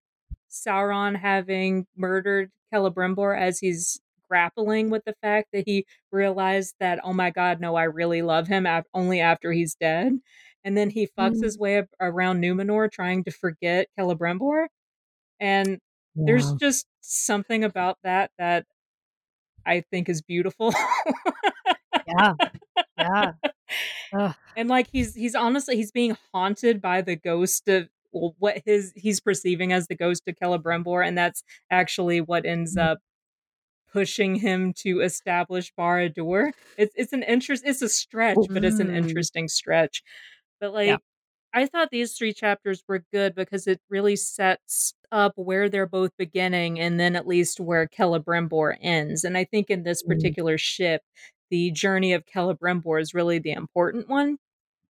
Sauron 0.49 1.17
having 1.17 1.85
murdered 1.97 2.51
Celebrimbor 2.73 3.37
as 3.37 3.59
he's 3.59 3.99
grappling 4.29 4.89
with 4.89 5.03
the 5.05 5.15
fact 5.21 5.49
that 5.51 5.63
he 5.65 5.85
realized 6.11 6.75
that 6.79 6.99
oh 7.03 7.11
my 7.11 7.29
god 7.31 7.59
no 7.59 7.75
I 7.75 7.83
really 7.83 8.21
love 8.21 8.47
him 8.47 8.65
af- 8.65 8.85
only 8.93 9.19
after 9.19 9.51
he's 9.51 9.75
dead 9.75 10.13
and 10.63 10.77
then 10.77 10.89
he 10.89 11.07
fucks 11.07 11.37
Mm. 11.39 11.43
his 11.43 11.57
way 11.59 11.77
up 11.79 11.87
around 11.99 12.41
Numenor 12.41 12.89
trying 12.89 13.25
to 13.25 13.31
forget 13.31 13.87
Celebrimbor 13.99 14.67
and 15.41 15.79
there's 16.15 16.53
just 16.53 16.85
something 17.01 17.65
about 17.65 17.97
that 18.05 18.31
that 18.37 18.65
I 19.65 19.81
think 19.91 20.07
is 20.07 20.21
beautiful 20.21 20.73
yeah. 22.07 22.33
Yeah. 22.97 23.31
Ugh. 24.13 24.35
and 24.55 24.69
like 24.69 24.87
he's 24.91 25.15
he's 25.15 25.35
honestly 25.35 25.75
he's 25.77 25.91
being 25.91 26.17
haunted 26.33 26.81
by 26.81 27.01
the 27.01 27.15
ghost 27.15 27.67
of 27.69 27.89
well, 28.13 28.35
what 28.39 28.61
his 28.65 28.93
he's 28.95 29.19
perceiving 29.21 29.73
as 29.73 29.87
the 29.87 29.95
ghost 29.95 30.23
of 30.27 30.35
Celebrimbor, 30.35 31.05
and 31.07 31.17
that's 31.17 31.43
actually 31.71 32.21
what 32.21 32.45
ends 32.45 32.75
Mhm. 32.75 32.81
up 32.81 32.99
pushing 33.93 34.35
him 34.35 34.73
to 34.73 35.01
establish 35.01 35.73
Barad-dûr. 35.77 36.51
It's 36.77 36.93
it's 36.97 37.13
an 37.13 37.23
interest 37.23 37.63
it's 37.65 37.81
a 37.81 37.89
stretch, 37.89 38.47
but 38.53 38.63
it's 38.65 38.79
an 38.79 38.89
Mm. 38.89 38.95
interesting 38.95 39.47
stretch. 39.49 40.03
But 40.61 40.73
like 40.73 40.87
Yeah. 40.87 40.97
I 41.53 41.67
thought 41.67 41.89
these 41.91 42.13
three 42.17 42.33
chapters 42.33 42.83
were 42.87 43.05
good 43.13 43.35
because 43.35 43.67
it 43.67 43.81
really 43.89 44.15
sets 44.17 44.93
up 45.11 45.33
where 45.37 45.69
they're 45.69 45.87
both 45.87 46.11
beginning 46.17 46.79
and 46.79 46.99
then 46.99 47.15
at 47.15 47.27
least 47.27 47.59
where 47.59 47.87
Celebrimbor 47.87 48.77
ends. 48.81 49.23
And 49.25 49.37
I 49.37 49.45
think 49.45 49.69
in 49.69 49.83
this 49.83 50.03
Mm. 50.05 50.07
particular 50.07 50.57
ship, 50.57 51.01
the 51.51 51.71
journey 51.71 52.13
of 52.13 52.25
Celebrimbor 52.27 53.01
is 53.01 53.13
really 53.15 53.39
the 53.39 53.51
important 53.53 54.09
one 54.09 54.39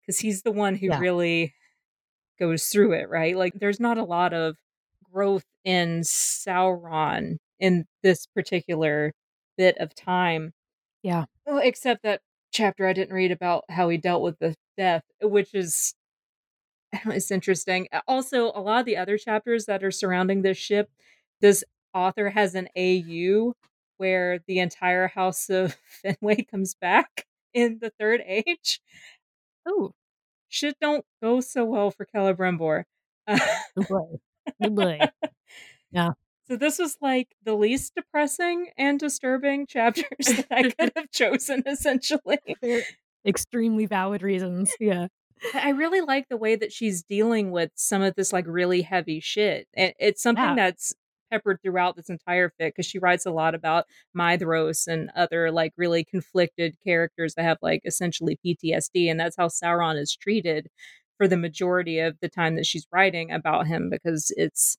because 0.01 0.19
he's 0.19 0.43
the 0.43 0.51
one 0.51 0.75
who 0.75 0.87
Yeah. 0.87 0.99
really 0.99 1.55
goes 2.39 2.67
through 2.67 2.93
it, 2.93 3.09
right? 3.09 3.35
Like 3.35 3.53
there's 3.55 3.79
not 3.79 3.97
a 3.97 4.03
lot 4.03 4.33
of 4.33 4.57
growth 5.11 5.45
in 5.63 6.01
Sauron 6.01 7.37
in 7.59 7.85
this 8.03 8.27
particular 8.27 9.13
bit 9.57 9.77
of 9.79 9.95
time. 9.95 10.53
Yeah. 11.03 11.25
Well, 11.45 11.59
except 11.59 12.03
that 12.03 12.21
chapter 12.51 12.87
I 12.87 12.93
didn't 12.93 13.15
read 13.15 13.31
about 13.31 13.65
how 13.69 13.89
he 13.89 13.97
dealt 13.97 14.23
with 14.23 14.39
the 14.39 14.55
death, 14.77 15.03
which 15.21 15.53
is 15.53 15.93
it's 17.05 17.31
interesting. 17.31 17.87
Also, 18.07 18.47
a 18.47 18.61
lot 18.61 18.79
of 18.81 18.85
the 18.85 18.97
other 18.97 19.17
chapters 19.17 19.65
that 19.65 19.83
are 19.83 19.91
surrounding 19.91 20.41
this 20.41 20.57
ship, 20.57 20.89
this 21.41 21.63
author 21.93 22.29
has 22.29 22.55
an 22.55 22.67
AU 22.77 23.53
where 23.97 24.39
the 24.47 24.59
entire 24.59 25.07
house 25.07 25.49
of 25.49 25.75
Finwë 26.05 26.47
comes 26.49 26.75
back 26.75 27.25
in 27.53 27.79
the 27.81 27.91
third 27.99 28.21
age. 28.25 28.79
Oh, 29.67 29.91
Shit 30.49 30.77
don't 30.79 31.03
go 31.21 31.41
so 31.41 31.65
well 31.65 31.91
for 31.91 32.05
Celebrimbor. 32.15 32.83
Uh, 33.27 33.39
oh 33.77 33.83
boy. 33.89 34.17
Oh 34.63 34.69
boy. 34.69 34.99
so 36.47 36.55
this 36.55 36.79
was 36.79 36.97
like 37.01 37.27
the 37.43 37.53
least 37.55 37.93
depressing 37.95 38.69
and 38.77 38.97
disturbing 38.99 39.67
chapters 39.67 40.05
that 40.21 40.47
I 40.49 40.63
could 40.69 40.91
have 40.95 41.11
chosen, 41.11 41.63
essentially. 41.65 42.37
They're 42.61 42.83
extremely 43.25 43.85
valid 43.87 44.21
reasons. 44.21 44.71
Yeah. 44.79 45.07
I 45.53 45.69
really 45.71 46.01
like 46.01 46.29
the 46.29 46.37
way 46.37 46.55
that 46.55 46.71
she's 46.71 47.03
dealing 47.03 47.51
with 47.51 47.71
some 47.75 48.01
of 48.01 48.15
this 48.15 48.31
like 48.31 48.45
really 48.47 48.81
heavy 48.81 49.19
shit. 49.19 49.67
It's 49.73 50.23
something 50.23 50.43
Yeah. 50.43 50.55
that's 50.55 50.93
peppered 51.31 51.59
throughout 51.61 51.95
this 51.95 52.09
entire 52.09 52.49
fic 52.49 52.69
because 52.69 52.85
she 52.85 52.99
writes 52.99 53.25
a 53.25 53.31
lot 53.31 53.55
about 53.55 53.85
Maedhros 54.17 54.87
and 54.87 55.09
other 55.15 55.51
like 55.51 55.73
really 55.77 56.03
conflicted 56.03 56.75
characters 56.85 57.35
that 57.35 57.43
have 57.43 57.57
like 57.61 57.81
essentially 57.85 58.37
PTSD. 58.45 59.09
And 59.09 59.19
that's 59.19 59.35
how 59.37 59.47
Sauron 59.47 59.99
is 59.99 60.15
treated 60.15 60.67
for 61.17 61.27
the 61.27 61.37
majority 61.37 61.99
of 61.99 62.17
the 62.21 62.29
time 62.29 62.55
that 62.55 62.65
she's 62.65 62.87
writing 62.91 63.31
about 63.31 63.67
him 63.67 63.89
because 63.89 64.31
it's 64.37 64.77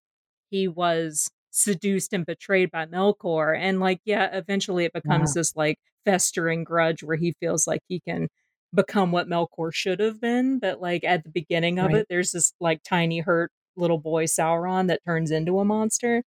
he 0.50 0.68
was 0.68 1.30
seduced 1.50 2.12
and 2.12 2.26
betrayed 2.26 2.70
by 2.70 2.86
Melkor. 2.86 3.56
And 3.58 3.80
like, 3.80 4.00
yeah, 4.04 4.28
eventually 4.36 4.84
it 4.84 4.92
becomes 4.92 5.32
this 5.34 5.54
like 5.56 5.78
festering 6.04 6.64
grudge 6.64 7.02
where 7.02 7.16
he 7.16 7.34
feels 7.40 7.66
like 7.66 7.80
he 7.88 8.00
can 8.00 8.28
become 8.74 9.12
what 9.12 9.28
Melkor 9.28 9.72
should 9.72 10.00
have 10.00 10.20
been. 10.20 10.58
But 10.58 10.80
like 10.80 11.04
at 11.04 11.24
the 11.24 11.30
beginning 11.30 11.78
of 11.78 11.92
Right. 11.92 11.94
it, 11.94 12.06
there's 12.08 12.32
this 12.32 12.52
like 12.60 12.82
tiny 12.84 13.20
hurt 13.20 13.50
little 13.78 13.98
boy 13.98 14.24
Sauron 14.24 14.88
that 14.88 15.04
turns 15.04 15.30
into 15.30 15.58
a 15.60 15.64
monster. 15.64 16.22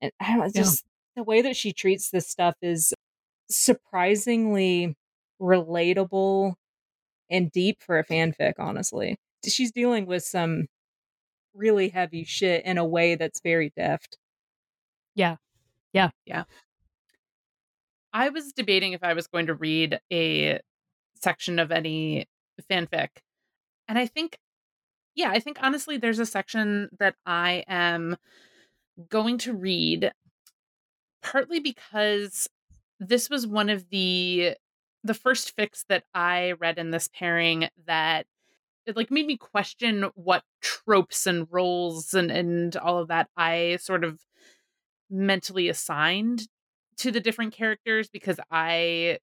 And 0.00 0.12
I 0.20 0.28
don't 0.30 0.38
know, 0.38 0.44
Yeah. 0.46 0.50
just 0.62 0.84
the 1.16 1.24
way 1.24 1.42
that 1.42 1.56
she 1.56 1.72
treats 1.72 2.10
this 2.10 2.28
stuff 2.28 2.54
is 2.62 2.94
surprisingly 3.50 4.96
relatable 5.40 6.54
and 7.30 7.50
deep 7.50 7.82
for 7.82 7.98
a 7.98 8.04
fanfic, 8.04 8.54
honestly. 8.58 9.16
She's 9.46 9.72
dealing 9.72 10.06
with 10.06 10.24
some 10.24 10.66
really 11.54 11.88
heavy 11.88 12.24
shit 12.24 12.64
in 12.64 12.78
a 12.78 12.84
way 12.84 13.16
that's 13.16 13.40
very 13.40 13.72
deft. 13.76 14.16
Yeah. 15.14 15.36
Yeah. 15.92 16.10
Yeah. 16.24 16.44
I 18.12 18.28
was 18.30 18.52
debating 18.52 18.92
if 18.92 19.02
I 19.02 19.12
was 19.14 19.26
going 19.26 19.46
to 19.46 19.54
read 19.54 20.00
a 20.12 20.60
section 21.20 21.58
of 21.58 21.70
any 21.70 22.26
fanfic. 22.70 23.08
And 23.86 23.98
I 23.98 24.06
think, 24.06 24.38
yeah, 25.18 25.30
I 25.32 25.40
think 25.40 25.58
honestly, 25.60 25.96
there's 25.96 26.20
a 26.20 26.26
section 26.26 26.88
that 27.00 27.16
I 27.26 27.64
am 27.66 28.16
going 29.10 29.36
to 29.38 29.52
read 29.52 30.12
partly 31.24 31.58
because 31.58 32.48
this 33.00 33.28
was 33.28 33.44
one 33.44 33.68
of 33.68 33.90
the 33.90 34.54
the 35.02 35.14
first 35.14 35.56
fics 35.56 35.84
that 35.88 36.04
I 36.14 36.52
read 36.60 36.78
in 36.78 36.92
this 36.92 37.08
pairing 37.12 37.68
that 37.84 38.26
it 38.86 38.96
like 38.96 39.10
made 39.10 39.26
me 39.26 39.36
question 39.36 40.04
what 40.14 40.44
tropes 40.62 41.26
and 41.26 41.48
roles 41.50 42.14
and 42.14 42.30
and 42.30 42.76
all 42.76 42.98
of 42.98 43.08
that 43.08 43.28
I 43.36 43.78
sort 43.80 44.04
of 44.04 44.20
mentally 45.10 45.68
assigned 45.68 46.46
to 46.98 47.10
the 47.10 47.20
different 47.20 47.52
characters 47.52 48.08
because 48.08 48.38
I 48.52 49.18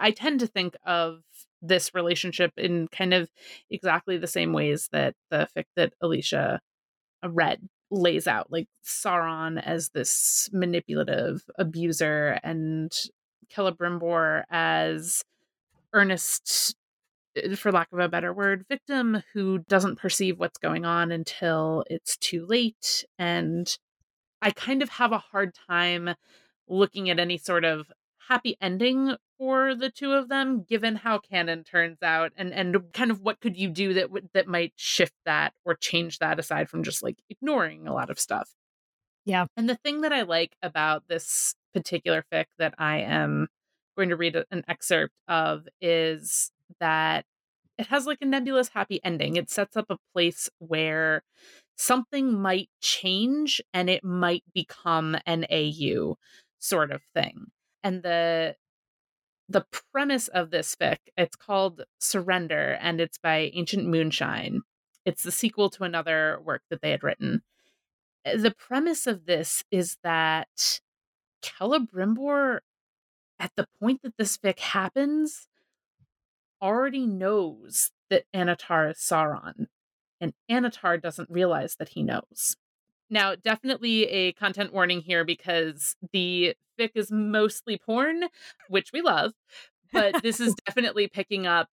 I 0.00 0.10
tend 0.10 0.40
to 0.40 0.48
think 0.48 0.74
of 0.84 1.20
this 1.62 1.94
relationship 1.94 2.52
in 2.56 2.88
kind 2.88 3.14
of 3.14 3.30
exactly 3.70 4.18
the 4.18 4.26
same 4.26 4.52
ways 4.52 4.88
that 4.92 5.14
the 5.30 5.48
fic 5.56 5.64
that 5.76 5.92
Alicia 6.00 6.60
read 7.24 7.60
lays 7.90 8.26
out 8.26 8.50
like 8.50 8.66
Sauron 8.84 9.62
as 9.64 9.90
this 9.90 10.50
manipulative 10.52 11.42
abuser 11.58 12.38
and 12.42 12.92
Celebrimbor 13.54 14.42
as 14.50 15.22
earnest 15.92 16.76
uh, 17.36 17.54
for 17.54 17.72
lack 17.72 17.88
of 17.92 17.98
a 17.98 18.08
better 18.08 18.32
word 18.32 18.64
victim 18.68 19.22
who 19.32 19.58
doesn't 19.68 19.98
perceive 19.98 20.38
what's 20.38 20.58
going 20.58 20.84
on 20.84 21.12
until 21.12 21.84
it's 21.88 22.16
too 22.16 22.44
late. 22.46 23.04
And 23.18 23.76
I 24.42 24.50
kind 24.50 24.82
of 24.82 24.90
have 24.90 25.12
a 25.12 25.18
hard 25.18 25.54
time 25.68 26.10
looking 26.68 27.08
at 27.08 27.20
any 27.20 27.38
sort 27.38 27.64
of 27.64 27.86
happy 28.28 28.56
ending 28.60 29.14
for 29.38 29.74
the 29.74 29.90
two 29.90 30.12
of 30.12 30.28
them 30.28 30.62
given 30.62 30.96
how 30.96 31.18
canon 31.18 31.62
turns 31.64 31.98
out 32.02 32.32
and 32.36 32.52
and 32.52 32.76
kind 32.92 33.10
of 33.10 33.20
what 33.20 33.40
could 33.40 33.56
you 33.56 33.68
do 33.68 33.94
that 33.94 34.10
would 34.10 34.28
that 34.32 34.48
might 34.48 34.72
shift 34.76 35.14
that 35.24 35.52
or 35.64 35.74
change 35.74 36.18
that 36.18 36.38
aside 36.38 36.68
from 36.68 36.82
just 36.82 37.02
like 37.02 37.18
ignoring 37.30 37.86
a 37.86 37.94
lot 37.94 38.10
of 38.10 38.18
stuff? 38.18 38.50
Yeah. 39.24 39.46
And 39.56 39.68
the 39.68 39.76
thing 39.76 40.02
that 40.02 40.12
i 40.12 40.22
like 40.22 40.54
about 40.62 41.04
this 41.08 41.54
particular 41.74 42.24
fic 42.32 42.46
that 42.58 42.74
i 42.78 42.98
am 42.98 43.48
going 43.96 44.08
to 44.10 44.16
read 44.16 44.36
an 44.50 44.64
excerpt 44.68 45.14
of 45.28 45.66
is 45.80 46.50
that 46.80 47.24
it 47.78 47.86
has 47.88 48.06
like 48.06 48.18
a 48.22 48.26
nebulous 48.26 48.68
happy 48.68 49.00
ending. 49.04 49.36
It 49.36 49.50
sets 49.50 49.76
up 49.76 49.86
a 49.90 49.98
place 50.14 50.48
where 50.58 51.22
something 51.76 52.40
might 52.40 52.70
change 52.80 53.60
and 53.74 53.90
it 53.90 54.02
might 54.02 54.44
become 54.54 55.16
an 55.26 55.46
au 55.50 56.16
sort 56.58 56.90
of 56.90 57.02
thing 57.14 57.46
and 57.86 58.02
the 58.02 58.56
the 59.48 59.64
premise 59.92 60.26
of 60.28 60.50
this 60.50 60.74
fic 60.74 60.98
it's 61.16 61.36
called 61.36 61.84
surrender 62.00 62.76
and 62.80 63.00
it's 63.00 63.18
by 63.18 63.50
ancient 63.54 63.86
moonshine 63.86 64.62
it's 65.04 65.22
the 65.22 65.30
sequel 65.30 65.70
to 65.70 65.84
another 65.84 66.40
work 66.44 66.62
that 66.68 66.82
they 66.82 66.90
had 66.90 67.04
written 67.04 67.42
eh, 68.24 68.36
the 68.36 68.50
premise 68.50 69.06
of 69.06 69.26
this 69.26 69.62
is 69.70 69.98
that 70.02 70.80
Celebrimbor, 71.42 72.58
at 73.38 73.52
the 73.56 73.66
point 73.80 74.02
that 74.02 74.16
this 74.16 74.36
fic 74.36 74.58
happens, 74.58 75.48
already 76.60 77.06
knows 77.06 77.92
that 78.10 78.24
Annatar 78.34 78.90
is 78.90 78.98
Sauron, 78.98 79.66
and 80.20 80.32
Annatar 80.50 81.00
doesn't 81.00 81.30
realize 81.30 81.76
that 81.76 81.90
he 81.90 82.02
knows. 82.02 82.56
Now, 83.08 83.34
definitely 83.36 84.04
a 84.04 84.32
content 84.32 84.72
warning 84.72 85.00
here 85.00 85.24
because 85.24 85.96
the 86.12 86.54
fic 86.78 86.90
is 86.94 87.10
mostly 87.10 87.78
porn, 87.78 88.24
which 88.68 88.90
we 88.92 89.00
love, 89.00 89.32
but 89.92 90.22
this 90.22 90.40
is 90.40 90.54
definitely 90.66 91.08
picking 91.08 91.46
up 91.46 91.68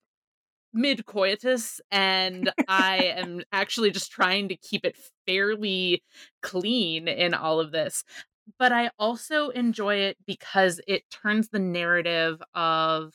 mid 0.74 1.06
coitus 1.06 1.80
and 1.92 2.52
I 2.68 2.98
am 3.18 3.42
actually 3.52 3.92
just 3.92 4.12
trying 4.12 4.50
to 4.50 4.56
keep 4.56 4.86
it 4.86 4.98
fairly 5.28 6.04
clean 6.42 7.08
in 7.08 7.34
all 7.34 7.60
of 7.60 7.72
this. 7.72 8.04
But 8.60 8.72
I 8.72 8.92
also 9.00 9.50
enjoy 9.50 9.96
it 9.96 10.18
because 10.26 10.82
it 10.88 11.04
turns 11.10 11.50
the 11.50 11.60
narrative 11.60 12.42
of 12.54 13.14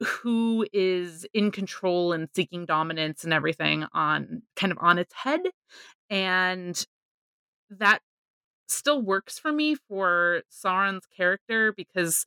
who 0.00 0.66
is 0.72 1.26
in 1.32 1.50
control 1.50 2.12
and 2.12 2.28
seeking 2.36 2.66
dominance 2.66 3.24
and 3.24 3.32
everything 3.32 3.86
on 3.94 4.42
kind 4.54 4.70
of 4.70 4.78
on 4.80 4.98
its 4.98 5.14
head 5.14 5.40
and 6.10 6.86
that 7.70 8.00
still 8.68 9.00
works 9.00 9.38
for 9.38 9.52
me 9.52 9.74
for 9.74 10.42
Sauron's 10.50 11.06
character 11.16 11.72
because 11.72 12.26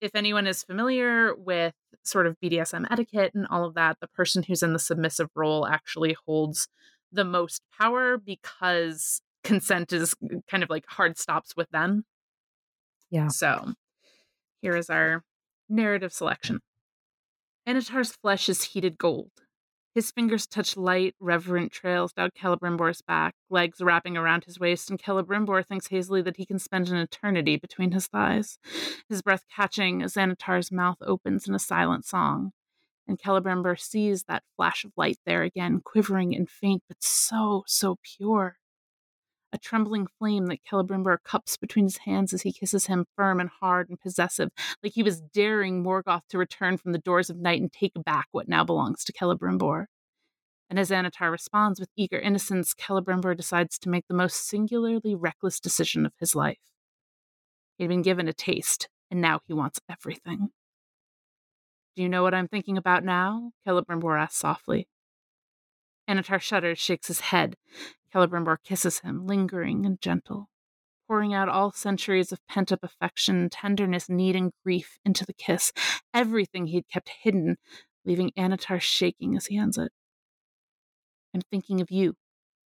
if 0.00 0.14
anyone 0.14 0.46
is 0.46 0.62
familiar 0.62 1.34
with 1.34 1.74
sort 2.04 2.26
of 2.26 2.36
BDSM 2.42 2.86
etiquette 2.90 3.32
and 3.34 3.46
all 3.48 3.64
of 3.64 3.74
that, 3.74 3.98
the 4.00 4.08
person 4.08 4.42
who's 4.42 4.62
in 4.62 4.72
the 4.72 4.78
submissive 4.78 5.28
role 5.34 5.66
actually 5.66 6.16
holds 6.26 6.68
the 7.12 7.24
most 7.24 7.62
power 7.78 8.18
because 8.18 9.22
consent 9.44 9.92
is 9.92 10.14
kind 10.50 10.62
of 10.62 10.70
like 10.70 10.86
hard 10.86 11.18
stops 11.18 11.56
with 11.56 11.70
them. 11.70 12.04
Yeah. 13.10 13.28
So 13.28 13.72
here 14.60 14.76
is 14.76 14.90
our 14.90 15.24
narrative 15.68 16.12
selection. 16.12 16.60
Annatar's 17.66 18.12
flesh 18.12 18.48
is 18.48 18.62
heated 18.64 18.98
gold. 18.98 19.30
His 19.94 20.10
fingers 20.10 20.46
touch 20.46 20.76
light, 20.76 21.14
reverent 21.18 21.72
trails 21.72 22.12
down 22.12 22.30
Celebrimbor's 22.30 23.02
back, 23.02 23.34
legs 23.50 23.80
wrapping 23.80 24.16
around 24.16 24.44
his 24.44 24.60
waist, 24.60 24.90
and 24.90 25.00
Celebrimbor 25.00 25.66
thinks 25.66 25.88
hazily 25.88 26.22
that 26.22 26.36
he 26.36 26.46
can 26.46 26.58
spend 26.58 26.88
an 26.88 26.96
eternity 26.96 27.56
between 27.56 27.92
his 27.92 28.06
thighs, 28.06 28.58
his 29.08 29.22
breath 29.22 29.44
catching 29.54 30.02
as 30.02 30.14
Annatar's 30.14 30.70
mouth 30.70 30.98
opens 31.00 31.48
in 31.48 31.54
a 31.54 31.58
silent 31.58 32.04
song. 32.04 32.52
And 33.08 33.18
Celebrimbor 33.18 33.80
sees 33.80 34.24
that 34.24 34.44
flash 34.56 34.84
of 34.84 34.92
light 34.96 35.18
there 35.24 35.42
again, 35.42 35.80
quivering 35.82 36.34
and 36.34 36.48
faint, 36.48 36.82
but 36.86 37.02
so, 37.02 37.64
so 37.66 37.98
pure. 38.02 38.58
A 39.52 39.58
trembling 39.58 40.06
flame 40.18 40.46
that 40.46 40.64
Celebrimbor 40.70 41.18
cups 41.24 41.56
between 41.56 41.86
his 41.86 41.98
hands 41.98 42.34
as 42.34 42.42
he 42.42 42.52
kisses 42.52 42.86
him, 42.86 43.06
firm 43.16 43.40
and 43.40 43.48
hard 43.48 43.88
and 43.88 43.98
possessive, 43.98 44.50
like 44.82 44.92
he 44.92 45.02
was 45.02 45.22
daring 45.22 45.82
Morgoth 45.82 46.26
to 46.28 46.38
return 46.38 46.76
from 46.76 46.92
the 46.92 46.98
doors 46.98 47.30
of 47.30 47.38
night 47.38 47.60
and 47.60 47.72
take 47.72 47.92
back 48.04 48.28
what 48.30 48.48
now 48.48 48.62
belongs 48.62 49.04
to 49.04 49.12
Celebrimbor. 49.12 49.86
And 50.68 50.78
as 50.78 50.90
Annatar 50.90 51.30
responds 51.30 51.80
with 51.80 51.88
eager 51.96 52.18
innocence, 52.18 52.74
Celebrimbor 52.74 53.36
decides 53.36 53.78
to 53.78 53.88
make 53.88 54.06
the 54.06 54.14
most 54.14 54.46
singularly 54.46 55.14
reckless 55.14 55.60
decision 55.60 56.04
of 56.04 56.12
his 56.20 56.34
life. 56.34 56.58
He'd 57.78 57.88
been 57.88 58.02
given 58.02 58.28
a 58.28 58.34
taste, 58.34 58.88
and 59.10 59.22
now 59.22 59.40
he 59.46 59.54
wants 59.54 59.80
everything. 59.90 60.50
Do 61.96 62.02
you 62.02 62.08
know 62.08 62.22
what 62.22 62.34
I'm 62.34 62.48
thinking 62.48 62.76
about 62.76 63.02
now? 63.02 63.52
Celebrimbor 63.66 64.20
asks 64.20 64.38
softly. 64.38 64.88
Annatar 66.08 66.40
shudders, 66.40 66.78
shakes 66.78 67.08
his 67.08 67.20
head. 67.20 67.56
Celebrimbor 68.14 68.58
kisses 68.64 69.00
him, 69.00 69.26
lingering 69.26 69.84
and 69.84 70.00
gentle, 70.00 70.48
pouring 71.06 71.34
out 71.34 71.48
all 71.48 71.72
centuries 71.72 72.32
of 72.32 72.46
pent 72.48 72.72
up 72.72 72.80
affection, 72.82 73.50
tenderness, 73.50 74.08
need, 74.08 74.34
and 74.34 74.52
grief 74.64 74.98
into 75.04 75.26
the 75.26 75.34
kiss, 75.34 75.72
everything 76.14 76.66
he'd 76.66 76.88
kept 76.88 77.10
hidden, 77.22 77.56
leaving 78.04 78.30
Annatar 78.36 78.80
shaking 78.80 79.36
as 79.36 79.46
he 79.46 79.58
ends 79.58 79.76
it. 79.76 79.92
I'm 81.34 81.42
thinking 81.50 81.80
of 81.80 81.90
you, 81.90 82.14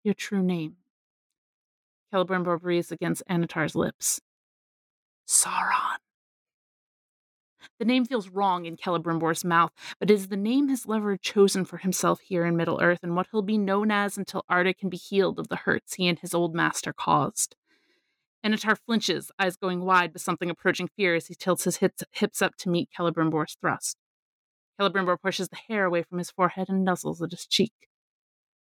your 0.03 0.14
true 0.14 0.41
name. 0.41 0.78
Celebrimbor 2.14 2.62
breathes 2.62 2.91
against 2.91 3.24
Annatar's 3.30 3.76
lips. 3.76 4.22
Sauron. 5.28 5.98
The 7.79 7.85
name 7.85 8.05
feels 8.05 8.29
wrong 8.29 8.65
in 8.65 8.77
Celebrimbor's 8.77 9.43
mouth, 9.43 9.71
but 9.99 10.09
it 10.09 10.13
is 10.13 10.27
the 10.27 10.37
name 10.37 10.67
his 10.67 10.85
lover 10.85 11.17
chosen 11.17 11.65
for 11.65 11.77
himself 11.77 12.19
here 12.21 12.45
in 12.45 12.57
Middle 12.57 12.81
Earth 12.81 12.99
and 13.03 13.15
what 13.15 13.27
he'll 13.31 13.41
be 13.41 13.57
known 13.57 13.91
as 13.91 14.17
until 14.17 14.45
Arda 14.49 14.73
can 14.73 14.89
be 14.89 14.97
healed 14.97 15.39
of 15.39 15.47
the 15.47 15.55
hurts 15.55 15.95
he 15.95 16.07
and 16.07 16.19
his 16.19 16.33
old 16.33 16.53
master 16.55 16.93
caused. 16.93 17.55
Annatar 18.45 18.77
flinches, 18.77 19.31
eyes 19.39 19.55
going 19.55 19.81
wide 19.81 20.13
with 20.13 20.21
something 20.21 20.49
approaching 20.49 20.87
fear 20.87 21.15
as 21.15 21.27
he 21.27 21.35
tilts 21.35 21.63
his 21.63 21.77
hips, 21.77 22.41
up 22.41 22.55
to 22.57 22.69
meet 22.69 22.89
Celebrimbor's 22.95 23.57
thrust. 23.59 23.97
Celebrimbor 24.79 25.17
pushes 25.19 25.49
the 25.49 25.55
hair 25.55 25.85
away 25.85 26.03
from 26.03 26.19
his 26.19 26.29
forehead 26.29 26.69
and 26.69 26.85
nuzzles 26.85 27.21
at 27.21 27.31
his 27.31 27.47
cheek. 27.47 27.73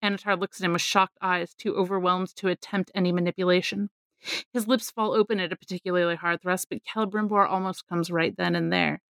Annatar 0.04 0.40
looks 0.40 0.60
at 0.60 0.66
him 0.66 0.74
with 0.74 0.82
shocked 0.82 1.18
eyes, 1.22 1.54
too 1.54 1.76
overwhelmed 1.76 2.36
to 2.36 2.48
attempt 2.48 2.92
any 2.94 3.12
manipulation. 3.12 3.90
His 4.54 4.68
lips 4.68 4.92
fall 4.92 5.14
open 5.14 5.40
at 5.40 5.54
a 5.54 5.56
particularly 5.56 6.16
hard 6.16 6.42
thrust, 6.42 6.68
but 6.70 6.84
Celebrimbor 6.84 7.48
almost 7.48 7.88
comes 7.88 8.12
right 8.12 8.36
then 8.36 8.56
and 8.56 8.72
there. 8.72 9.02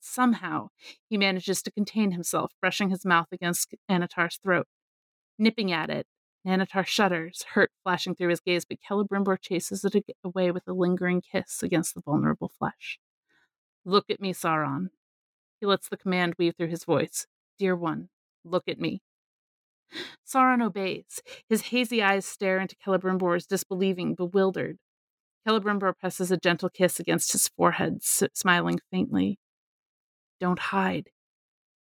Somehow, 0.00 0.68
he 1.08 1.16
manages 1.16 1.62
to 1.62 1.70
contain 1.70 2.12
himself, 2.12 2.52
brushing 2.60 2.90
his 2.90 3.04
mouth 3.04 3.28
against 3.32 3.74
Annatar's 3.90 4.36
throat. 4.36 4.66
Nipping 5.38 5.72
at 5.72 5.90
it, 5.90 6.06
Annatar 6.46 6.86
shudders, 6.86 7.44
hurt 7.54 7.70
flashing 7.82 8.14
through 8.14 8.30
his 8.30 8.40
gaze, 8.40 8.64
but 8.64 8.78
Celebrimbor 8.88 9.40
chases 9.40 9.84
it 9.84 10.04
away 10.24 10.50
with 10.50 10.66
a 10.68 10.72
lingering 10.72 11.20
kiss 11.20 11.62
against 11.62 11.94
the 11.94 12.00
vulnerable 12.00 12.48
flesh. 12.48 12.98
Look 13.84 14.10
at 14.10 14.20
me, 14.20 14.32
Sauron. 14.32 14.88
He 15.60 15.66
lets 15.66 15.88
the 15.88 15.96
command 15.96 16.34
weave 16.38 16.54
through 16.56 16.68
his 16.68 16.84
voice. 16.84 17.26
Dear 17.58 17.74
one, 17.74 18.08
look 18.44 18.68
at 18.68 18.80
me. 18.80 19.02
Sauron 20.26 20.62
obeys. 20.62 21.22
His 21.48 21.62
hazy 21.62 22.02
eyes 22.02 22.26
stare 22.26 22.58
into 22.58 22.76
Celebrimbor's, 22.76 23.46
disbelieving, 23.46 24.14
bewildered. 24.14 24.78
Celebrimbor 25.46 25.94
presses 25.98 26.30
a 26.30 26.36
gentle 26.36 26.68
kiss 26.68 27.00
against 27.00 27.32
his 27.32 27.48
forehead, 27.48 27.96
s- 28.02 28.24
smiling 28.34 28.80
faintly. 28.90 29.38
Don't 30.40 30.58
hide, 30.58 31.08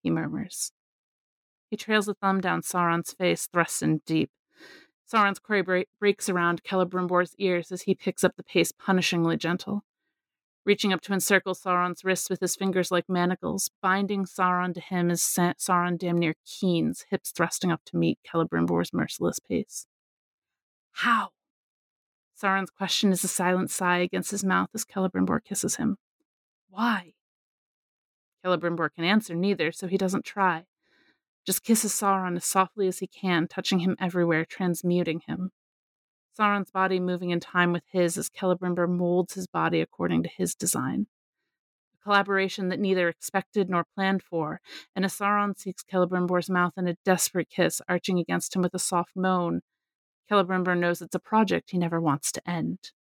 he 0.02 0.10
murmurs. 0.10 0.72
He 1.70 1.76
trails 1.76 2.08
a 2.08 2.14
thumb 2.14 2.40
down 2.40 2.62
Sauron's 2.62 3.12
face, 3.12 3.46
thrust 3.52 3.82
in 3.82 4.00
deep. 4.06 4.30
Sauron's 5.12 5.38
quarry 5.38 5.86
breaks 5.98 6.28
around 6.28 6.62
Celebrimbor's 6.62 7.34
ears 7.38 7.70
as 7.70 7.82
he 7.82 7.94
picks 7.94 8.24
up 8.24 8.36
the 8.36 8.42
pace 8.42 8.72
punishingly 8.72 9.36
gentle. 9.36 9.84
Reaching 10.66 10.92
up 10.92 11.00
to 11.02 11.14
encircle 11.14 11.54
Sauron's 11.54 12.04
wrists 12.04 12.28
with 12.28 12.40
his 12.40 12.54
fingers 12.54 12.90
like 12.90 13.08
manacles, 13.08 13.70
binding 13.80 14.24
Sauron 14.24 14.74
to 14.74 14.80
him 14.80 15.10
as 15.10 15.22
Sa- 15.22 15.54
Sauron 15.54 15.98
damn 15.98 16.18
near 16.18 16.34
keens, 16.44 17.06
hips 17.10 17.30
thrusting 17.30 17.72
up 17.72 17.80
to 17.86 17.96
meet 17.96 18.18
Celebrimbor's 18.30 18.92
merciless 18.92 19.38
pace. 19.40 19.86
How? 20.92 21.30
Sauron's 22.40 22.70
question 22.70 23.10
is 23.10 23.24
a 23.24 23.28
silent 23.28 23.70
sigh 23.70 23.98
against 23.98 24.30
his 24.30 24.44
mouth 24.44 24.68
as 24.74 24.84
Celebrimbor 24.84 25.44
kisses 25.44 25.76
him. 25.76 25.96
Why? 26.68 27.14
Celebrimbor 28.44 28.90
can 28.94 29.04
answer 29.04 29.34
neither, 29.34 29.72
so 29.72 29.86
he 29.86 29.96
doesn't 29.98 30.24
try. 30.24 30.64
Just 31.46 31.64
kisses 31.64 31.92
Sauron 31.92 32.36
as 32.36 32.44
softly 32.44 32.86
as 32.86 32.98
he 32.98 33.06
can, 33.06 33.48
touching 33.48 33.80
him 33.80 33.96
everywhere, 33.98 34.44
transmuting 34.44 35.22
him. 35.26 35.52
Sauron's 36.40 36.70
body 36.70 37.00
moving 37.00 37.30
in 37.30 37.38
time 37.38 37.70
with 37.72 37.82
his 37.92 38.16
as 38.16 38.30
Celebrimbor 38.30 38.88
molds 38.88 39.34
his 39.34 39.46
body 39.46 39.82
according 39.82 40.22
to 40.22 40.30
his 40.30 40.54
design. 40.54 41.06
A 41.94 42.02
collaboration 42.02 42.70
that 42.70 42.80
neither 42.80 43.10
expected 43.10 43.68
nor 43.68 43.84
planned 43.94 44.22
for, 44.22 44.62
and 44.96 45.04
as 45.04 45.12
Sauron 45.12 45.58
seeks 45.58 45.84
Celebrimbor's 45.84 46.48
mouth 46.48 46.72
in 46.78 46.88
a 46.88 46.96
desperate 47.04 47.50
kiss, 47.50 47.82
arching 47.88 48.18
against 48.18 48.56
him 48.56 48.62
with 48.62 48.72
a 48.72 48.78
soft 48.78 49.12
moan, 49.14 49.60
Celebrimbor 50.30 50.78
knows 50.78 51.02
it's 51.02 51.14
a 51.14 51.20
project 51.20 51.72
he 51.72 51.78
never 51.78 52.00
wants 52.00 52.32
to 52.32 52.50
end. 52.50 52.92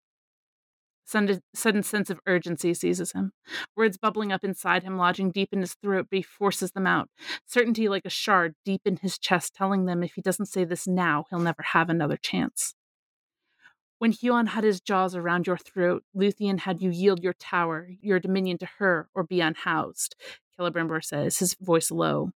Sudden, 1.04 1.40
sudden 1.54 1.82
sense 1.84 2.10
of 2.10 2.20
urgency 2.26 2.74
seizes 2.74 3.12
him. 3.12 3.32
Words 3.76 3.96
bubbling 3.96 4.32
up 4.32 4.44
inside 4.44 4.82
him, 4.82 4.98
lodging 4.98 5.30
deep 5.30 5.50
in 5.52 5.60
his 5.60 5.74
throat, 5.74 6.08
but 6.10 6.16
he 6.18 6.22
forces 6.22 6.72
them 6.72 6.86
out. 6.86 7.08
Certainty 7.46 7.88
like 7.88 8.04
a 8.04 8.10
shard 8.10 8.56
deep 8.64 8.82
in 8.84 8.96
his 8.96 9.16
chest, 9.16 9.54
telling 9.54 9.86
them 9.86 10.02
if 10.02 10.14
he 10.14 10.22
doesn't 10.22 10.46
say 10.46 10.64
this 10.64 10.86
now, 10.86 11.24
he'll 11.30 11.38
never 11.38 11.62
have 11.62 11.88
another 11.88 12.18
chance. 12.18 12.74
When 13.98 14.12
Huan 14.12 14.46
had 14.46 14.62
his 14.62 14.80
jaws 14.80 15.16
around 15.16 15.46
your 15.48 15.56
throat, 15.56 16.04
Luthien 16.14 16.60
had 16.60 16.80
you 16.80 16.90
yield 16.90 17.22
your 17.22 17.32
tower, 17.32 17.88
your 18.00 18.20
dominion 18.20 18.58
to 18.58 18.68
her, 18.78 19.08
or 19.12 19.24
be 19.24 19.40
unhoused, 19.40 20.14
Celebrimbor 20.56 21.04
says, 21.04 21.38
his 21.38 21.54
voice 21.54 21.90
low. 21.90 22.30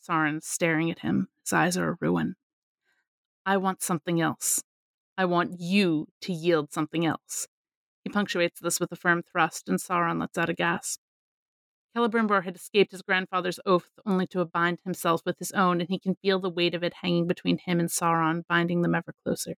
Sauron 0.00 0.40
staring 0.42 0.88
at 0.90 1.00
him, 1.00 1.28
his 1.40 1.52
eyes 1.52 1.76
are 1.76 1.90
a 1.90 1.96
ruin. 2.00 2.36
I 3.44 3.56
want 3.56 3.82
something 3.82 4.20
else. 4.20 4.62
I 5.18 5.24
want 5.24 5.60
you 5.60 6.06
to 6.20 6.32
yield 6.32 6.72
something 6.72 7.04
else. 7.04 7.48
He 8.04 8.10
punctuates 8.10 8.60
this 8.60 8.78
with 8.78 8.92
a 8.92 8.96
firm 8.96 9.22
thrust, 9.22 9.68
and 9.68 9.80
Sauron 9.80 10.20
lets 10.20 10.38
out 10.38 10.50
a 10.50 10.54
gasp. 10.54 11.00
Celebrimbor 11.96 12.44
had 12.44 12.54
escaped 12.54 12.92
his 12.92 13.02
grandfather's 13.02 13.58
oath 13.66 13.98
only 14.04 14.28
to 14.28 14.44
bind 14.44 14.80
himself 14.84 15.22
with 15.26 15.38
his 15.40 15.50
own, 15.52 15.80
and 15.80 15.88
he 15.88 15.98
can 15.98 16.14
feel 16.14 16.38
the 16.38 16.50
weight 16.50 16.74
of 16.74 16.84
it 16.84 16.94
hanging 17.02 17.26
between 17.26 17.58
him 17.58 17.80
and 17.80 17.88
Sauron, 17.88 18.44
binding 18.46 18.82
them 18.82 18.94
ever 18.94 19.14
closer. 19.24 19.54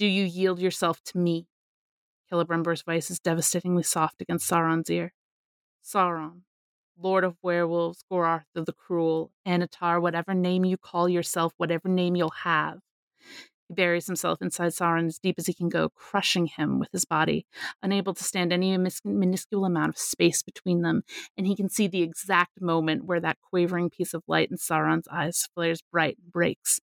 Do 0.00 0.06
you 0.06 0.24
yield 0.24 0.60
yourself 0.60 1.02
to 1.08 1.18
me? 1.18 1.46
Celebrimbor's 2.32 2.80
voice 2.80 3.10
is 3.10 3.20
devastatingly 3.20 3.82
soft 3.82 4.22
against 4.22 4.50
Sauron's 4.50 4.88
ear. 4.88 5.12
Sauron, 5.84 6.40
Lord 6.98 7.22
of 7.22 7.36
Werewolves, 7.42 8.02
Gorthaur 8.10 8.44
of 8.54 8.64
the 8.64 8.72
Cruel, 8.72 9.30
Annatar, 9.46 10.00
whatever 10.00 10.32
name 10.32 10.64
you 10.64 10.78
call 10.78 11.06
yourself, 11.06 11.52
whatever 11.58 11.86
name 11.86 12.16
you'll 12.16 12.30
have. 12.30 12.78
He 13.68 13.74
buries 13.74 14.06
himself 14.06 14.40
inside 14.40 14.72
Sauron 14.72 15.06
as 15.06 15.18
deep 15.18 15.34
as 15.36 15.46
he 15.46 15.52
can 15.52 15.68
go, 15.68 15.90
crushing 15.90 16.46
him 16.46 16.78
with 16.78 16.88
his 16.92 17.04
body, 17.04 17.44
unable 17.82 18.14
to 18.14 18.24
stand 18.24 18.54
any 18.54 18.74
mis- 18.78 19.02
minuscule 19.04 19.66
amount 19.66 19.90
of 19.90 19.98
space 19.98 20.42
between 20.42 20.80
them, 20.80 21.02
and 21.36 21.46
he 21.46 21.54
can 21.54 21.68
see 21.68 21.86
the 21.86 22.00
exact 22.00 22.58
moment 22.58 23.04
where 23.04 23.20
that 23.20 23.36
quavering 23.50 23.90
piece 23.90 24.14
of 24.14 24.22
light 24.26 24.50
in 24.50 24.56
Sauron's 24.56 25.08
eyes 25.12 25.46
flares 25.54 25.82
bright 25.92 26.16
and 26.22 26.32
breaks. 26.32 26.80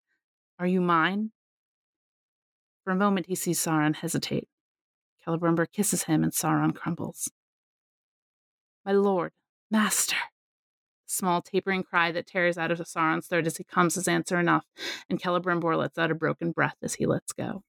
Are 0.58 0.66
you 0.66 0.80
mine? 0.80 1.30
For 2.84 2.90
a 2.90 2.96
moment, 2.96 3.26
he 3.26 3.34
sees 3.34 3.58
Sauron 3.58 3.96
hesitate. 3.96 4.46
Celebrimbor 5.26 5.72
kisses 5.72 6.04
him, 6.04 6.22
and 6.22 6.32
Sauron 6.32 6.74
crumbles. 6.74 7.30
My 8.84 8.92
lord, 8.92 9.32
master, 9.70 10.16
small 11.06 11.40
tapering 11.40 11.82
cry 11.82 12.12
that 12.12 12.26
tears 12.26 12.58
out 12.58 12.70
of 12.70 12.78
Sauron's 12.78 13.26
throat 13.26 13.46
as 13.46 13.56
he 13.56 13.64
comes 13.64 13.96
is 13.96 14.06
answer 14.06 14.38
enough, 14.38 14.66
and 15.08 15.18
Celebrimbor 15.20 15.78
lets 15.78 15.96
out 15.96 16.10
a 16.10 16.14
broken 16.14 16.52
breath 16.52 16.76
as 16.82 16.94
he 16.94 17.06
lets 17.06 17.32
go. 17.32 17.62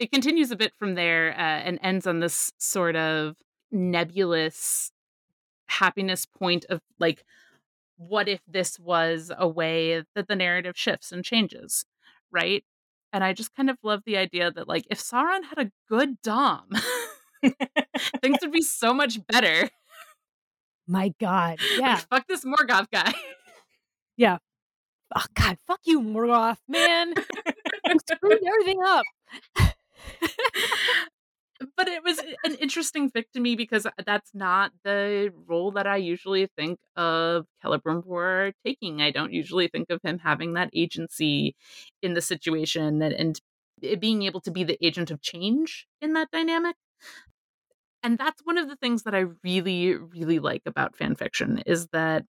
It 0.00 0.10
continues 0.10 0.50
a 0.50 0.56
bit 0.56 0.72
from 0.76 0.96
there 0.96 1.30
uh, 1.30 1.40
and 1.40 1.78
ends 1.80 2.08
on 2.08 2.18
this 2.18 2.52
sort 2.58 2.96
of 2.96 3.36
nebulous 3.70 4.90
happiness 5.66 6.26
point 6.26 6.64
of 6.68 6.80
like, 6.98 7.24
what 7.96 8.28
if 8.28 8.40
this 8.48 8.80
was 8.80 9.30
a 9.38 9.46
way 9.46 10.02
that 10.16 10.26
the 10.26 10.34
narrative 10.34 10.76
shifts 10.76 11.12
and 11.12 11.24
changes, 11.24 11.84
right? 12.32 12.64
And 13.12 13.22
I 13.22 13.32
just 13.32 13.54
kind 13.54 13.68
of 13.68 13.76
love 13.82 14.02
the 14.06 14.16
idea 14.16 14.50
that 14.50 14.68
like 14.68 14.86
if 14.90 14.98
Sauron 15.02 15.44
had 15.44 15.58
a 15.58 15.70
good 15.88 16.20
dom, 16.22 16.68
things 18.22 18.38
would 18.42 18.52
be 18.52 18.62
so 18.62 18.94
much 18.94 19.18
better. 19.26 19.68
My 20.86 21.12
God. 21.20 21.58
Yeah. 21.78 21.94
Like, 21.94 22.08
fuck 22.08 22.26
this 22.28 22.44
Morgoth 22.44 22.86
guy. 22.92 23.12
Yeah. 24.16 24.38
Oh 25.14 25.24
God, 25.34 25.58
fuck 25.66 25.80
you, 25.84 26.00
Morgoth, 26.00 26.58
man. 26.68 27.12
you 27.86 27.98
screwed 28.10 28.40
everything 28.46 28.80
up. 28.84 29.04
But 31.76 31.88
it 31.88 32.02
was 32.04 32.18
an 32.44 32.54
interesting 32.56 33.10
fic 33.10 33.24
to 33.34 33.40
me 33.40 33.56
because 33.56 33.86
that's 34.04 34.30
not 34.34 34.72
the 34.84 35.32
role 35.46 35.70
that 35.72 35.86
I 35.86 35.96
usually 35.96 36.48
think 36.56 36.78
of 36.96 37.46
Celebrimbor 37.64 38.52
taking. 38.64 39.02
I 39.02 39.10
don't 39.10 39.32
usually 39.32 39.68
think 39.68 39.90
of 39.90 40.00
him 40.02 40.18
having 40.18 40.54
that 40.54 40.70
agency 40.74 41.54
in 42.02 42.14
the 42.14 42.22
situation 42.22 43.02
and, 43.02 43.14
and 43.14 43.40
being 44.00 44.22
able 44.22 44.40
to 44.40 44.50
be 44.50 44.64
the 44.64 44.84
agent 44.84 45.10
of 45.10 45.20
change 45.20 45.86
in 46.00 46.12
that 46.14 46.30
dynamic. 46.30 46.76
And 48.02 48.18
that's 48.18 48.42
one 48.44 48.58
of 48.58 48.68
the 48.68 48.76
things 48.76 49.04
that 49.04 49.14
I 49.14 49.26
really, 49.44 49.94
really 49.94 50.38
like 50.38 50.62
about 50.66 50.96
fan 50.96 51.14
fiction 51.14 51.62
is 51.66 51.86
that 51.88 52.24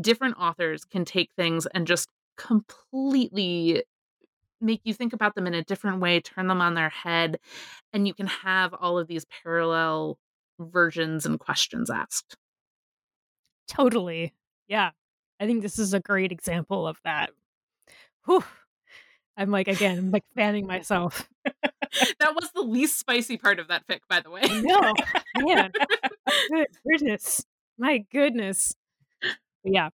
different 0.00 0.36
authors 0.38 0.84
can 0.84 1.04
take 1.04 1.30
things 1.36 1.66
and 1.66 1.86
just 1.86 2.08
completely 2.36 3.82
make 4.62 4.80
you 4.84 4.94
think 4.94 5.12
about 5.12 5.34
them 5.34 5.46
in 5.46 5.54
a 5.54 5.64
different 5.64 6.00
way, 6.00 6.20
turn 6.20 6.46
them 6.46 6.60
on 6.60 6.74
their 6.74 6.88
head, 6.88 7.38
and 7.92 8.06
you 8.06 8.14
can 8.14 8.26
have 8.26 8.72
all 8.74 8.98
of 8.98 9.08
these 9.08 9.26
parallel 9.42 10.18
versions 10.58 11.26
and 11.26 11.38
questions 11.38 11.90
asked. 11.90 12.36
Totally. 13.68 14.32
Yeah. 14.68 14.90
I 15.40 15.46
think 15.46 15.62
this 15.62 15.78
is 15.78 15.92
a 15.92 16.00
great 16.00 16.32
example 16.32 16.86
of 16.86 16.98
that. 17.04 17.30
Whew. 18.26 18.44
I'm 19.36 19.50
like, 19.50 19.68
again, 19.68 19.98
I'm 19.98 20.10
like 20.10 20.24
fanning 20.36 20.66
myself. 20.66 21.28
that 21.44 22.34
was 22.34 22.50
the 22.54 22.62
least 22.62 22.98
spicy 22.98 23.38
part 23.38 23.58
of 23.58 23.68
that 23.68 23.86
fic, 23.86 24.00
by 24.08 24.20
the 24.20 24.30
way. 24.30 24.42
no, 24.42 24.92
man. 25.38 25.72
Good 26.50 26.66
goodness. 26.88 27.44
My 27.78 28.04
goodness. 28.12 28.74
But 29.20 29.72
yeah. 29.72 29.88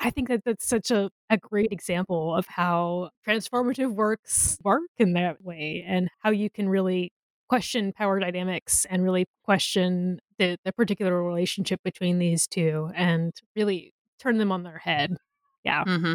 I 0.00 0.10
think 0.10 0.28
that 0.28 0.44
that's 0.44 0.66
such 0.66 0.90
a, 0.90 1.10
a 1.28 1.36
great 1.36 1.72
example 1.72 2.34
of 2.34 2.46
how 2.46 3.10
transformative 3.26 3.94
works 3.94 4.56
work 4.62 4.82
in 4.96 5.14
that 5.14 5.42
way 5.42 5.84
and 5.86 6.08
how 6.20 6.30
you 6.30 6.50
can 6.50 6.68
really 6.68 7.12
question 7.48 7.92
power 7.92 8.20
dynamics 8.20 8.86
and 8.88 9.02
really 9.02 9.26
question 9.44 10.20
the, 10.38 10.56
the 10.64 10.72
particular 10.72 11.22
relationship 11.22 11.80
between 11.82 12.18
these 12.18 12.46
two 12.46 12.90
and 12.94 13.32
really 13.56 13.92
turn 14.20 14.38
them 14.38 14.52
on 14.52 14.62
their 14.62 14.78
head. 14.78 15.16
Yeah. 15.64 15.84
Mm-hmm. 15.84 16.14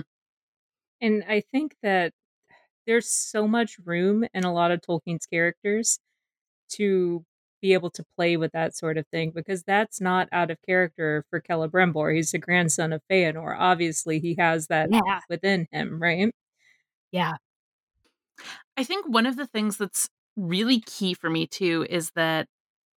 And 1.01 1.23
I 1.27 1.41
think 1.51 1.75
that 1.83 2.13
there's 2.87 3.09
so 3.09 3.47
much 3.47 3.77
room 3.83 4.25
in 4.33 4.45
a 4.45 4.53
lot 4.53 4.71
of 4.71 4.81
Tolkien's 4.81 5.25
characters 5.25 5.99
to 6.69 7.25
be 7.63 7.73
able 7.73 7.89
to 7.89 8.03
play 8.17 8.35
with 8.35 8.51
that 8.51 8.75
sort 8.75 8.97
of 8.97 9.07
thing 9.07 9.31
because 9.33 9.63
that's 9.63 10.01
not 10.01 10.27
out 10.33 10.51
of 10.51 10.57
character 10.67 11.25
for 11.29 11.39
Celebrimbor. 11.41 12.13
He's 12.13 12.31
the 12.31 12.37
grandson 12.37 12.91
of 12.91 13.01
Feanor. 13.09 13.55
Obviously, 13.57 14.19
he 14.19 14.35
has 14.37 14.67
that 14.67 14.89
Yeah. 14.91 15.21
within 15.29 15.67
him, 15.71 15.99
right? 16.01 16.29
Yeah. 17.11 17.37
I 18.75 18.83
think 18.83 19.07
one 19.07 19.25
of 19.25 19.37
the 19.37 19.47
things 19.47 19.77
that's 19.77 20.09
really 20.35 20.81
key 20.81 21.13
for 21.13 21.29
me 21.29 21.47
too 21.47 21.85
is 21.89 22.11
that 22.15 22.47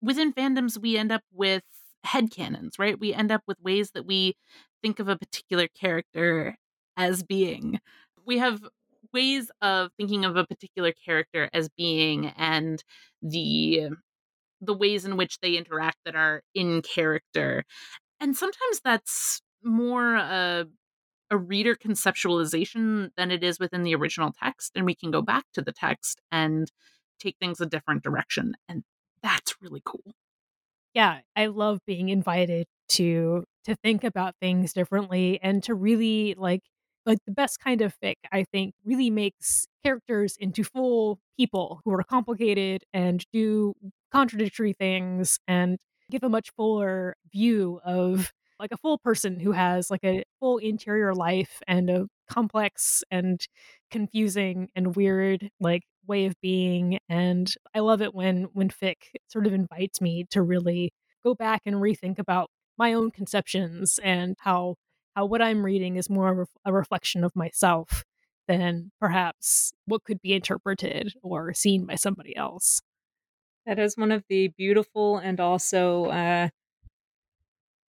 within 0.02 0.32
fandoms 0.32 0.78
we 0.78 0.96
end 0.98 1.12
up 1.12 1.22
with 1.32 1.62
headcanons, 2.04 2.72
right? 2.78 2.98
We 2.98 3.14
end 3.14 3.30
up 3.30 3.42
with 3.46 3.60
ways 3.60 3.92
that 3.92 4.04
we 4.04 4.34
think 4.82 4.98
of 4.98 5.08
a 5.08 5.16
particular 5.16 5.68
character 5.68 6.56
as 6.96 7.22
being. 7.22 7.78
We 8.26 8.38
have 8.38 8.60
ways 9.12 9.50
of 9.62 9.90
thinking 9.96 10.24
of 10.24 10.36
a 10.36 10.44
particular 10.46 10.92
character 10.92 11.48
as 11.52 11.68
being 11.68 12.28
and 12.36 12.82
the 13.22 13.90
the 14.66 14.76
ways 14.76 15.04
in 15.04 15.16
which 15.16 15.38
they 15.40 15.56
interact 15.56 15.98
that 16.04 16.16
are 16.16 16.42
in 16.54 16.82
character. 16.82 17.64
And 18.20 18.36
sometimes 18.36 18.80
that's 18.84 19.42
more 19.64 20.16
a 20.16 20.66
a 21.30 21.38
reader 21.38 21.74
conceptualization 21.76 23.10
than 23.16 23.30
it 23.30 23.44
is 23.44 23.58
within 23.58 23.82
the 23.84 23.94
original 23.94 24.32
text 24.42 24.72
and 24.76 24.86
we 24.86 24.94
can 24.94 25.10
go 25.10 25.22
back 25.22 25.44
to 25.54 25.62
the 25.62 25.72
text 25.72 26.20
and 26.32 26.70
take 27.20 27.36
things 27.40 27.60
a 27.60 27.66
different 27.66 28.02
direction 28.04 28.54
and 28.68 28.84
that's 29.22 29.54
really 29.60 29.82
cool 29.84 30.04
Yeah. 30.94 31.20
I 31.34 31.46
love 31.46 31.80
being 31.86 32.08
invited 32.08 32.66
to 32.90 33.44
to 33.64 33.74
think 33.76 34.04
about 34.04 34.34
things 34.40 34.72
differently 34.72 35.40
and 35.42 35.62
to 35.64 35.74
really 35.74 36.34
like 36.38 36.62
like 37.06 37.18
the 37.26 37.32
best 37.32 37.60
kind 37.60 37.80
of 37.80 37.94
fic 38.02 38.16
i 38.32 38.44
think 38.44 38.74
really 38.84 39.10
makes 39.10 39.66
characters 39.84 40.36
into 40.38 40.62
full 40.64 41.18
people 41.38 41.80
who 41.84 41.92
are 41.92 42.02
complicated 42.02 42.82
and 42.92 43.24
do 43.32 43.72
contradictory 44.12 44.72
things 44.72 45.38
and 45.48 45.78
give 46.10 46.22
a 46.22 46.28
much 46.28 46.50
fuller 46.56 47.16
view 47.32 47.80
of 47.84 48.32
like 48.58 48.72
a 48.72 48.76
full 48.76 48.98
person 48.98 49.38
who 49.38 49.52
has 49.52 49.90
like 49.90 50.04
a 50.04 50.22
full 50.40 50.58
interior 50.58 51.14
life 51.14 51.62
and 51.66 51.90
a 51.90 52.06
complex 52.30 53.02
and 53.10 53.40
confusing 53.90 54.68
and 54.74 54.96
weird 54.96 55.50
like 55.60 55.82
way 56.06 56.26
of 56.26 56.34
being 56.40 56.98
and 57.08 57.54
i 57.74 57.80
love 57.80 58.00
it 58.02 58.14
when 58.14 58.44
when 58.52 58.68
fic 58.68 58.96
sort 59.28 59.46
of 59.46 59.52
invites 59.52 60.00
me 60.00 60.24
to 60.30 60.42
really 60.42 60.92
go 61.24 61.34
back 61.34 61.62
and 61.66 61.76
rethink 61.76 62.18
about 62.18 62.50
my 62.78 62.92
own 62.92 63.10
conceptions 63.10 63.98
and 64.02 64.36
how 64.40 64.76
how 65.16 65.24
what 65.26 65.42
i'm 65.42 65.64
reading 65.64 65.96
is 65.96 66.08
more 66.08 66.42
of 66.42 66.48
a 66.64 66.72
reflection 66.72 67.24
of 67.24 67.34
myself 67.34 68.04
than 68.46 68.92
perhaps 69.00 69.72
what 69.86 70.04
could 70.04 70.22
be 70.22 70.32
interpreted 70.32 71.12
or 71.22 71.52
seen 71.52 71.84
by 71.84 71.96
somebody 71.96 72.36
else 72.36 72.80
that 73.66 73.80
is 73.80 73.96
one 73.96 74.12
of 74.12 74.22
the 74.28 74.48
beautiful 74.56 75.18
and 75.18 75.40
also 75.40 76.04
uh, 76.06 76.48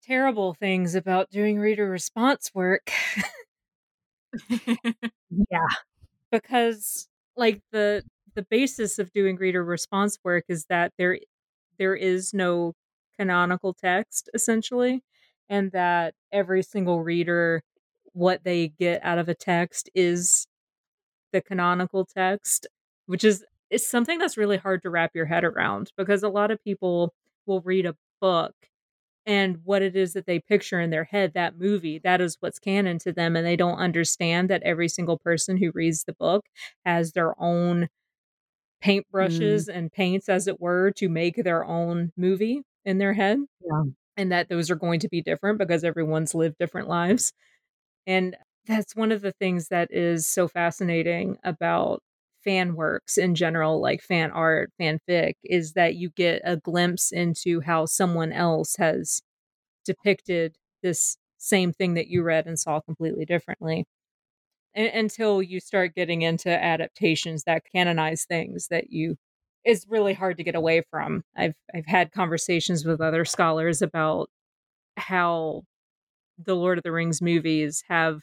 terrible 0.05 0.55
things 0.55 0.95
about 0.95 1.31
doing 1.31 1.59
reader 1.59 1.89
response 1.89 2.51
work. 2.55 2.93
yeah. 4.51 5.67
Because 6.31 7.09
like 7.37 7.61
the 7.73 8.05
the 8.35 8.47
basis 8.51 8.99
of 8.99 9.13
doing 9.13 9.37
reader 9.37 9.65
response 9.65 10.19
work 10.25 10.45
is 10.49 10.67
that 10.67 10.93
there 10.99 11.19
there 11.79 11.95
is 11.95 12.35
no 12.35 12.75
canonical 13.19 13.73
text 13.75 14.29
essentially 14.35 15.03
and 15.49 15.73
that 15.73 16.15
every 16.33 16.63
single 16.63 17.03
reader 17.03 17.63
what 18.13 18.45
they 18.45 18.69
get 18.69 19.05
out 19.05 19.19
of 19.19 19.29
a 19.29 19.35
text 19.35 19.91
is 19.95 20.47
the 21.33 21.41
canonical 21.41 22.05
text 22.05 22.67
which 23.07 23.25
is 23.25 23.45
is 23.71 23.87
something 23.87 24.19
that's 24.19 24.37
really 24.37 24.57
hard 24.57 24.83
to 24.83 24.91
wrap 24.91 25.11
your 25.15 25.27
head 25.27 25.45
around 25.45 25.91
because 25.97 26.23
a 26.23 26.29
lot 26.29 26.51
of 26.51 26.63
people 26.63 27.13
will 27.47 27.61
read 27.63 27.87
a 27.87 27.97
book 28.21 28.55
and 29.27 29.59
what 29.65 29.83
it 29.83 29.97
is 29.97 30.13
that 30.13 30.27
they 30.27 30.39
picture 30.39 30.81
in 30.81 30.91
their 30.91 31.05
head 31.05 31.33
that 31.35 31.59
movie 31.59 31.99
that 31.99 32.21
is 32.21 32.37
what's 32.41 32.59
canon 32.59 32.99
to 32.99 33.13
them 33.13 33.37
and 33.37 33.47
they 33.47 33.57
don't 33.57 33.79
understand 33.79 34.49
that 34.49 34.63
every 34.63 34.89
single 34.89 35.19
person 35.19 35.57
who 35.57 35.71
reads 35.75 36.05
the 36.05 36.13
book 36.13 36.45
has 36.85 37.13
their 37.13 37.35
own 37.43 37.89
paintbrushes 38.83 39.69
mm. 39.69 39.75
and 39.77 39.93
paints 39.93 40.29
as 40.29 40.47
it 40.47 40.61
were 40.61 40.91
to 40.93 41.09
make 41.09 41.43
their 41.43 41.65
own 41.65 42.13
movie 42.17 42.63
in 42.85 42.99
their 42.99 43.15
head 43.15 43.39
yeah. 43.65 43.83
And 44.17 44.33
that 44.33 44.49
those 44.49 44.71
are 44.71 44.77
going 44.77 45.01
to 45.01 45.09
be 45.09 45.23
different 45.23 45.59
because 45.59 45.85
everyone's 45.85 46.35
lived 46.35 46.57
different 46.59 46.89
lives 46.89 47.33
and 48.07 48.37
that's 48.67 48.97
one 48.97 49.13
of 49.13 49.21
the 49.23 49.33
things 49.33 49.69
that 49.69 49.89
is 49.91 50.29
so 50.29 50.49
fascinating 50.49 51.37
about 51.45 52.03
fan 52.45 52.75
works 52.75 53.17
in 53.19 53.35
general, 53.35 53.81
like 53.81 54.03
fan 54.03 54.31
art, 54.31 54.71
fanfic, 54.81 55.35
is 55.45 55.73
that 55.73 55.95
you 55.97 56.11
get 56.11 56.43
a 56.45 56.57
glimpse 56.57 57.13
into 57.13 57.61
how 57.61 57.87
someone 57.87 58.33
else 58.33 58.77
has 58.79 59.23
depicted 59.85 60.57
this 60.83 61.17
same 61.39 61.73
thing 61.73 61.95
that 61.95 62.09
you 62.09 62.23
read 62.23 62.47
and 62.47 62.59
saw 62.59 62.81
completely 62.81 63.25
differently. 63.25 63.85
Until 64.75 65.43
you 65.43 65.61
start 65.61 65.95
getting 65.95 66.23
into 66.23 66.51
adaptations 66.51 67.45
that 67.45 67.63
canonize 67.73 68.25
things 68.25 68.69
that 68.69 68.91
you 68.91 69.17
is 69.65 69.87
really 69.89 70.15
hard 70.15 70.37
to 70.39 70.45
get 70.45 70.55
away 70.55 70.83
from. 70.91 71.23
I've 71.37 71.55
I've 71.75 71.87
had 71.87 72.13
conversations 72.13 72.85
with 72.85 73.01
other 73.01 73.25
scholars 73.25 73.83
about 73.83 74.29
how 74.97 75.63
the 76.39 76.57
Lord 76.57 76.79
of 76.79 76.85
the 76.85 76.93
Rings 76.93 77.23
movies 77.23 77.85
have 77.89 78.21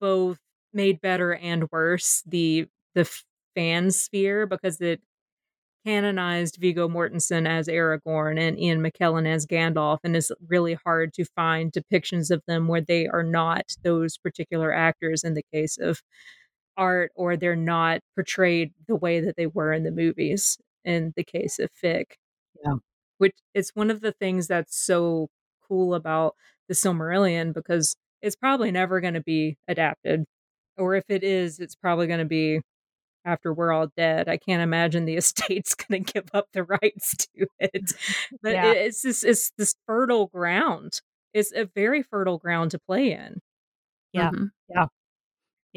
both 0.00 0.38
made 0.72 1.00
better 1.00 1.34
and 1.34 1.68
worse 1.70 2.22
the 2.26 2.66
the 2.94 3.08
fan 3.54 3.90
sphere 3.90 4.46
because 4.46 4.80
it 4.80 5.00
canonized 5.86 6.58
Viggo 6.60 6.88
Mortensen 6.88 7.48
as 7.48 7.68
Aragorn 7.68 8.38
and 8.38 8.58
Ian 8.60 8.82
McKellen 8.82 9.26
as 9.26 9.46
Gandalf, 9.46 9.98
and 10.04 10.16
it's 10.16 10.30
really 10.48 10.74
hard 10.84 11.14
to 11.14 11.24
find 11.36 11.72
depictions 11.72 12.30
of 12.30 12.42
them 12.46 12.68
where 12.68 12.80
they 12.80 13.06
are 13.08 13.22
not 13.22 13.64
those 13.84 14.18
particular 14.18 14.72
actors 14.72 15.24
in 15.24 15.34
the 15.34 15.44
case 15.52 15.78
of 15.78 16.02
art, 16.78 17.12
or 17.14 17.36
they're 17.36 17.56
not 17.56 18.00
portrayed 18.14 18.72
the 18.86 18.96
way 18.96 19.20
that 19.20 19.36
they 19.36 19.46
were 19.46 19.72
in 19.72 19.84
the 19.84 19.90
movies 19.90 20.56
in 20.84 21.12
the 21.16 21.24
case 21.24 21.58
of 21.58 21.68
fic. 21.82 22.12
Yeah. 22.64 22.76
Which 23.18 23.36
it's 23.54 23.72
one 23.74 23.90
of 23.90 24.00
the 24.00 24.12
things 24.12 24.46
that's 24.46 24.76
so 24.76 25.28
cool 25.68 25.94
about 25.94 26.34
the 26.68 26.74
Silmarillion 26.74 27.52
because 27.52 27.96
it's 28.22 28.36
probably 28.36 28.70
never 28.70 29.00
going 29.00 29.14
to 29.14 29.22
be 29.22 29.58
adapted 29.68 30.24
or 30.78 30.94
if 30.94 31.04
it 31.08 31.24
is, 31.24 31.58
it's 31.58 31.74
probably 31.74 32.06
going 32.06 32.20
to 32.20 32.24
be 32.24 32.60
after 33.24 33.52
we're 33.52 33.72
all 33.72 33.88
dead. 33.96 34.28
I 34.28 34.38
can't 34.38 34.62
imagine 34.62 35.04
the 35.04 35.16
estate's 35.16 35.74
going 35.74 36.04
to 36.04 36.12
give 36.12 36.30
up 36.32 36.46
the 36.52 36.64
rights 36.64 37.16
to 37.16 37.46
it. 37.58 37.92
But 38.42 38.52
yeah. 38.52 38.72
it's 38.72 39.02
this 39.02 39.24
it's 39.24 39.52
this 39.58 39.74
fertile 39.86 40.26
ground. 40.28 41.00
It's 41.34 41.52
a 41.52 41.68
very 41.74 42.02
fertile 42.02 42.38
ground 42.38 42.70
to 42.70 42.78
play 42.78 43.12
in. 43.12 43.40
Yeah. 44.12 44.30
Mm-hmm. 44.30 44.44
Yeah. 44.70 44.86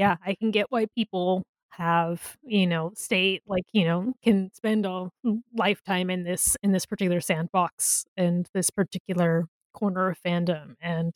Yeah, 0.02 0.18
I 0.26 0.34
can 0.34 0.50
get 0.50 0.66
why 0.72 0.88
people 0.96 1.44
have, 1.70 2.36
you 2.44 2.66
know, 2.66 2.92
stay 2.96 3.40
like, 3.48 3.66
you 3.72 3.86
know, 3.86 4.14
can 4.24 4.52
spend 4.54 4.84
a 4.88 5.10
mm, 5.24 5.42
lifetime 5.56 6.10
in 6.10 6.24
this 6.24 6.58
in 6.64 6.72
this 6.72 6.88
particular 6.88 7.22
sandbox 7.22 8.06
and 8.18 8.50
this 8.56 8.72
particular 8.72 9.46
corner 9.76 10.10
of 10.10 10.18
fandom 10.26 10.74
and 10.82 11.14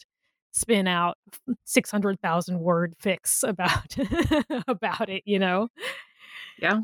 spin 0.53 0.87
out 0.87 1.17
600,000 1.65 2.59
word 2.59 2.93
fics 3.03 3.43
about 3.47 3.95
about 4.67 5.09
it, 5.09 5.23
you 5.25 5.39
know. 5.39 5.67
Yeah. 6.59 6.81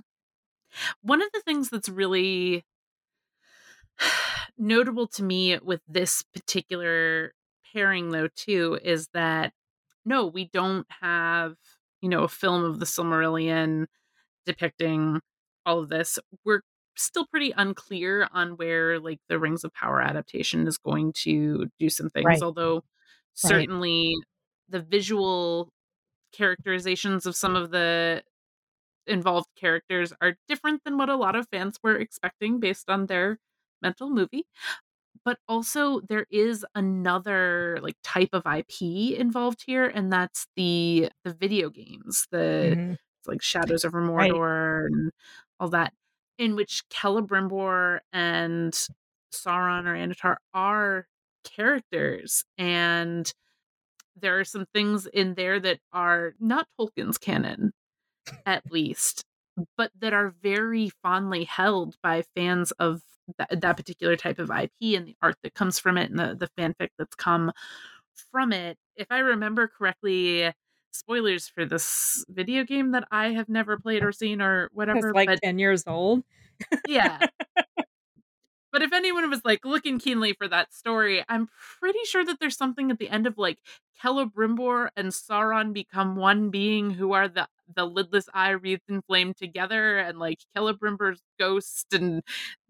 One 1.03 1.22
of 1.22 1.30
the 1.34 1.41
things 1.41 1.69
that's 1.69 1.90
really 1.90 2.64
notable 4.57 5.07
to 5.07 5.23
me 5.23 5.57
with 5.60 5.82
this 5.88 6.23
particular 6.34 7.34
pairing 7.73 8.11
though 8.11 8.28
too 8.36 8.80
is 8.84 9.07
that 9.14 9.53
no, 10.06 10.26
we 10.26 10.45
don't 10.45 10.88
have, 11.02 11.56
you 12.02 12.10
know, 12.10 12.23
a 12.23 12.28
film 12.28 12.64
of 12.64 12.80
the 12.80 12.86
Silmarillion 12.86 13.86
depicting 14.45 15.19
all 15.65 15.80
of 15.80 15.90
this. 15.90 16.19
We're 16.45 16.61
still 16.98 17.26
pretty 17.28 17.53
unclear 17.56 18.28
on 18.34 18.52
where 18.52 18.99
like 18.99 19.19
the 19.30 19.40
Rings 19.40 19.64
of 19.64 19.73
Power 19.73 20.02
adaptation 20.02 20.68
is 20.68 20.78
going 20.78 21.14
to 21.18 21.68
do 21.80 21.90
some 21.90 22.10
things, 22.10 22.26
right. 22.26 22.41
although 22.41 22.84
certainly 23.34 24.15
right. 24.18 24.26
the 24.69 24.80
visual 24.82 25.69
characterizations 26.34 27.26
of 27.26 27.36
some 27.36 27.56
of 27.56 27.72
the 27.72 28.23
involved 29.07 29.49
characters 29.60 30.14
are 30.22 30.36
different 30.48 30.84
than 30.84 30.98
what 30.98 31.10
a 31.10 31.15
lot 31.15 31.36
of 31.36 31.48
fans 31.49 31.78
were 31.84 31.95
expecting 31.95 32.60
based 32.60 32.90
on 32.90 33.07
their 33.07 33.40
mental 33.82 34.10
movie 34.10 34.45
but 35.23 35.38
also 35.48 36.02
there 36.02 36.26
is 36.30 36.65
another 36.76 37.80
like 37.81 37.95
type 38.03 38.30
of 38.34 38.43
IP 38.45 39.18
involved 39.18 39.64
here 39.65 39.85
and 39.85 40.11
that's 40.11 40.48
the 40.56 41.10
the 41.23 41.34
video 41.34 41.69
games 41.69 42.27
the 42.31 42.73
mm-hmm. 42.76 42.93
like 43.27 43.41
Shadows 43.41 43.84
of 43.84 43.93
Mordor 43.93 44.84
right. 44.84 44.91
and 44.91 45.11
all 45.60 45.69
that 45.69 45.93
in 46.38 46.56
which 46.56 46.84
Celebrimbor 46.89 47.99
and 48.11 48.73
Sauron 49.34 49.85
or 49.85 49.95
Annatar 49.95 50.38
are 50.53 51.07
characters 51.43 52.43
and 52.57 53.31
there 54.19 54.39
are 54.39 54.45
some 54.45 54.65
things 54.73 55.07
in 55.07 55.35
there 55.35 55.60
that 55.60 55.80
are 55.93 56.34
not 56.39 56.68
Tolkien's 56.80 57.18
canon 57.18 57.72
at 58.45 58.72
least 58.72 59.23
but 59.77 59.91
that 59.99 60.14
are 60.14 60.34
very 60.41 60.89
fondly 61.03 61.43
held 61.43 61.95
by 62.02 62.23
fans 62.35 62.72
of 62.72 63.02
that, 63.37 63.61
that 63.61 63.77
particular 63.77 64.15
type 64.15 64.39
of 64.39 64.49
IP 64.49 64.97
and 64.97 65.07
the 65.07 65.15
art 65.21 65.35
that 65.43 65.53
comes 65.53 65.79
from 65.79 65.97
it 65.97 66.09
and 66.09 66.19
the, 66.19 66.35
the 66.35 66.49
fanfic 66.57 66.89
that's 66.97 67.15
come 67.15 67.51
from 68.31 68.53
it. 68.53 68.77
If 68.95 69.07
I 69.09 69.19
remember 69.19 69.67
correctly, 69.67 70.51
spoilers 70.91 71.47
for 71.47 71.65
this 71.65 72.25
video 72.29 72.63
game 72.63 72.91
that 72.91 73.07
I 73.11 73.29
have 73.29 73.49
never 73.49 73.77
played 73.77 74.03
or 74.03 74.11
seen 74.11 74.41
or 74.41 74.69
whatever. 74.73 75.09
It's 75.09 75.15
like 75.15 75.27
but, 75.27 75.39
10 75.43 75.59
years 75.59 75.83
old. 75.87 76.23
yeah. 76.87 77.19
But 78.72 78.81
if 78.81 78.93
anyone 78.93 79.30
was 79.30 79.41
like 79.43 79.65
looking 79.65 79.99
keenly 79.99 80.34
for 80.34 80.48
that 80.48 80.73
story, 80.73 81.23
I'm 81.27 81.49
pretty 81.80 81.99
sure 82.06 82.23
that 82.26 82.39
there's 82.39 82.57
something 82.57 82.89
at 82.91 82.99
the 82.99 83.10
end 83.10 83.27
of 83.27 83.38
like 83.38 83.57
Celebrimbor 84.03 84.89
and 84.95 85.10
Sauron 85.10 85.73
become 85.73 86.15
one 86.15 86.49
being 86.49 86.91
who 86.91 87.11
are 87.11 87.27
the 87.27 87.48
the 87.76 87.88
lidless 87.88 88.27
eye 88.34 88.49
wreathed 88.49 88.84
in 88.89 89.02
flame 89.02 89.34
together 89.34 89.98
and 89.98 90.19
like 90.19 90.39
Celebrimbor's 90.56 91.22
ghost 91.39 91.88
and 91.93 92.22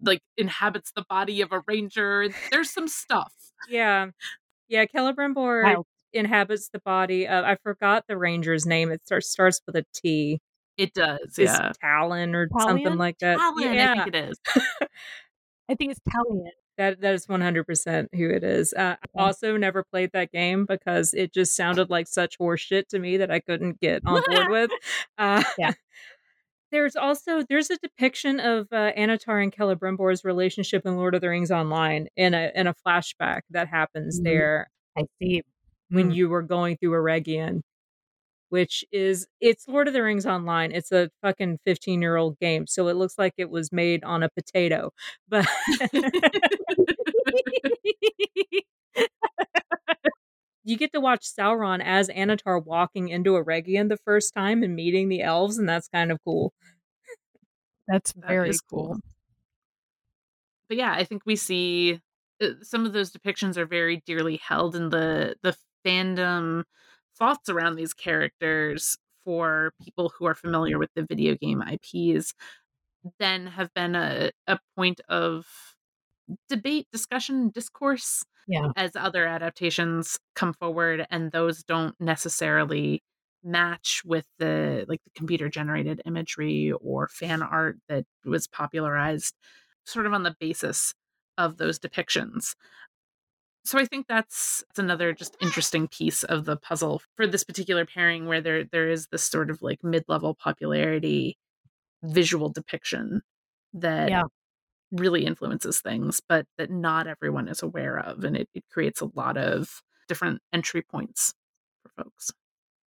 like 0.01 0.21
inhabits 0.37 0.91
the 0.91 1.05
body 1.09 1.41
of 1.41 1.51
a 1.51 1.63
ranger. 1.67 2.27
There's 2.51 2.69
some 2.69 2.87
stuff. 2.87 3.33
Yeah. 3.69 4.07
Yeah, 4.67 4.85
Celebrimbor 4.85 5.75
wow. 5.75 5.85
inhabits 6.13 6.69
the 6.69 6.79
body 6.79 7.27
of 7.27 7.43
I 7.43 7.57
forgot 7.63 8.05
the 8.07 8.17
ranger's 8.17 8.65
name. 8.65 8.91
It 8.91 9.05
starts 9.05 9.29
starts 9.29 9.61
with 9.65 9.75
a 9.75 9.85
T. 9.93 10.39
It 10.77 10.93
does, 10.93 11.35
yeah. 11.37 11.73
Talon 11.81 12.33
or 12.33 12.47
Talion? 12.47 12.61
something 12.61 12.97
like 12.97 13.19
that. 13.19 13.37
Talon, 13.37 13.73
yeah. 13.73 13.91
I 13.91 14.03
think 14.03 14.15
it 14.15 14.29
is. 14.29 14.39
I 15.71 15.75
think 15.75 15.91
it's 15.91 16.01
Talion. 16.01 16.47
That 16.77 17.01
that 17.01 17.13
is 17.13 17.27
one 17.27 17.41
hundred 17.41 17.65
percent 17.65 18.09
who 18.13 18.29
it 18.29 18.43
is. 18.43 18.73
Uh, 18.73 18.95
I 19.15 19.21
also 19.21 19.55
never 19.57 19.83
played 19.83 20.11
that 20.13 20.31
game 20.31 20.65
because 20.65 21.13
it 21.13 21.33
just 21.33 21.55
sounded 21.55 21.89
like 21.89 22.07
such 22.07 22.37
horseshit 22.39 22.87
to 22.89 22.99
me 22.99 23.17
that 23.17 23.29
I 23.31 23.39
couldn't 23.39 23.79
get 23.81 24.01
on 24.05 24.21
board 24.27 24.47
with. 24.49 24.71
Uh, 25.17 25.43
Yeah. 25.57 25.71
There's 26.71 26.95
also 26.95 27.43
there's 27.49 27.69
a 27.69 27.77
depiction 27.77 28.39
of 28.39 28.67
uh, 28.71 28.93
Annatar 28.97 29.43
and 29.43 29.51
Celebrimbor's 29.53 30.23
relationship 30.23 30.85
in 30.85 30.95
Lord 30.95 31.13
of 31.15 31.19
the 31.21 31.27
Rings 31.27 31.51
Online 31.51 32.07
in 32.15 32.33
a 32.33 32.49
in 32.55 32.65
a 32.67 32.73
flashback 32.73 33.41
that 33.49 33.67
happens 33.67 34.21
Mhm. 34.21 34.23
there 34.23 34.69
I 34.97 35.03
see. 35.21 35.43
when 35.89 36.11
Mm. 36.11 36.15
you 36.15 36.29
were 36.29 36.41
going 36.41 36.77
through 36.77 36.91
Eregion, 36.91 37.61
which 38.51 38.83
is 38.91 39.27
it's 39.39 39.65
Lord 39.65 39.87
of 39.87 39.93
the 39.93 40.03
Rings 40.03 40.25
Online. 40.25 40.73
It's 40.73 40.91
a 40.91 41.09
fucking 41.21 41.59
15 41.63 42.01
year 42.01 42.17
old 42.17 42.37
game, 42.37 42.67
so 42.67 42.89
it 42.89 42.97
looks 42.97 43.17
like 43.17 43.33
it 43.37 43.49
was 43.49 43.71
made 43.71 44.03
on 44.03 44.23
a 44.23 44.29
potato. 44.29 44.91
But 45.29 45.47
you 50.65 50.77
get 50.77 50.91
to 50.91 50.99
watch 50.99 51.25
Sauron 51.25 51.81
as 51.81 52.09
Annatar 52.09 52.61
walking 52.61 53.07
into 53.07 53.31
Eregion 53.31 53.87
the 53.87 53.95
first 54.03 54.33
time 54.33 54.63
and 54.63 54.75
meeting 54.75 55.07
the 55.07 55.21
elves, 55.21 55.57
and 55.57 55.69
that's 55.69 55.87
kind 55.87 56.11
of 56.11 56.19
cool. 56.25 56.51
That's 57.87 58.11
very 58.11 58.49
is 58.49 58.59
cool. 58.59 58.99
but 60.67 60.75
yeah, 60.75 60.91
I 60.91 61.05
think 61.05 61.21
we 61.25 61.37
see 61.37 62.01
uh, 62.41 62.49
some 62.63 62.85
of 62.85 62.91
those 62.91 63.13
depictions 63.13 63.55
are 63.55 63.65
very 63.65 64.03
dearly 64.05 64.41
held, 64.45 64.75
in 64.75 64.89
the 64.89 65.37
the 65.41 65.55
fandom 65.85 66.63
thoughts 67.21 67.49
around 67.49 67.77
these 67.77 67.93
characters 67.95 68.97
for 69.25 69.73
people 69.85 70.11
who 70.19 70.25
are 70.27 70.35
familiar 70.35 70.79
with 70.79 70.91
the 70.95 71.05
video 71.05 71.35
game 71.37 71.61
IPs 71.61 72.33
then 73.19 73.47
have 73.47 73.73
been 73.75 73.95
a, 73.95 74.31
a 74.47 74.59
point 74.75 75.01
of 75.09 75.45
debate, 76.49 76.87
discussion, 76.91 77.49
discourse 77.49 78.23
Yeah. 78.47 78.71
as 78.75 78.91
other 78.95 79.25
adaptations 79.27 80.19
come 80.35 80.53
forward, 80.53 81.05
and 81.09 81.31
those 81.31 81.63
don't 81.63 81.95
necessarily 81.99 83.03
match 83.43 84.03
with 84.05 84.25
the 84.39 84.85
like 84.87 85.03
the 85.03 85.09
computer 85.15 85.49
generated 85.49 86.01
imagery 86.05 86.71
or 86.81 87.07
fan 87.07 87.41
art 87.41 87.77
that 87.89 88.05
was 88.25 88.47
popularized 88.47 89.33
sort 89.85 90.05
of 90.05 90.13
on 90.13 90.23
the 90.23 90.35
basis 90.39 90.93
of 91.37 91.57
those 91.57 91.79
depictions. 91.79 92.55
So 93.63 93.77
I 93.79 93.85
think 93.85 94.07
that's, 94.07 94.63
that's 94.67 94.79
another 94.79 95.13
just 95.13 95.37
interesting 95.39 95.87
piece 95.87 96.23
of 96.23 96.45
the 96.45 96.57
puzzle 96.57 97.01
for 97.15 97.27
this 97.27 97.43
particular 97.43 97.85
pairing 97.85 98.25
where 98.25 98.41
there 98.41 98.63
there 98.63 98.89
is 98.89 99.07
this 99.07 99.23
sort 99.23 99.49
of 99.51 99.61
like 99.61 99.83
mid-level 99.83 100.33
popularity 100.35 101.37
visual 102.03 102.49
depiction 102.49 103.21
that 103.73 104.13
Yeah. 104.13 104.23
really 104.91 105.25
influences 105.25 105.81
things, 105.81 106.21
but 106.29 106.47
that 106.57 106.71
not 106.71 107.07
everyone 107.07 107.47
is 107.49 107.63
aware 107.63 107.99
of. 107.99 108.23
And 108.25 108.37
it, 108.37 108.49
it 108.55 108.65
creates 108.71 109.01
a 109.01 109.11
lot 109.15 109.37
of 109.37 109.83
different 110.07 110.41
entry 110.53 110.81
points 110.83 111.33
for 111.83 112.03
folks. 112.03 112.31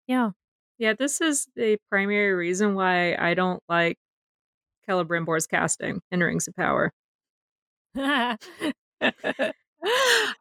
Yeah. 0.07 0.31
Yeah, 0.79 0.93
this 0.95 1.21
is 1.21 1.49
the 1.57 1.79
primary 1.91 2.33
reason 2.35 2.75
why 2.75 3.15
I 3.17 3.35
don't 3.35 3.63
like 3.69 3.99
Celebrimbor's 4.89 5.47
casting 5.47 6.03
in 6.11 6.21
Rings 6.23 6.49
of 6.49 6.57
Power. 6.57 6.93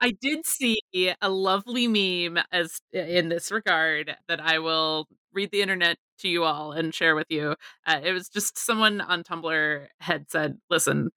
I 0.01 0.15
did 0.19 0.45
see 0.45 0.81
a 1.21 1.29
lovely 1.29 1.87
meme 1.87 2.43
as 2.51 2.79
in 2.91 3.29
this 3.29 3.51
regard 3.51 4.15
that 4.27 4.39
I 4.39 4.59
will 4.59 5.07
read 5.33 5.51
the 5.51 5.61
internet 5.61 5.97
to 6.19 6.27
you 6.27 6.43
all 6.43 6.71
and 6.71 6.93
share 6.93 7.15
with 7.15 7.27
you. 7.29 7.55
Uh, 7.85 7.99
it 8.03 8.13
was 8.13 8.29
just 8.29 8.57
someone 8.57 9.01
on 9.01 9.23
Tumblr 9.23 9.87
had 9.99 10.29
said, 10.31 10.57
"Listen, 10.69 11.11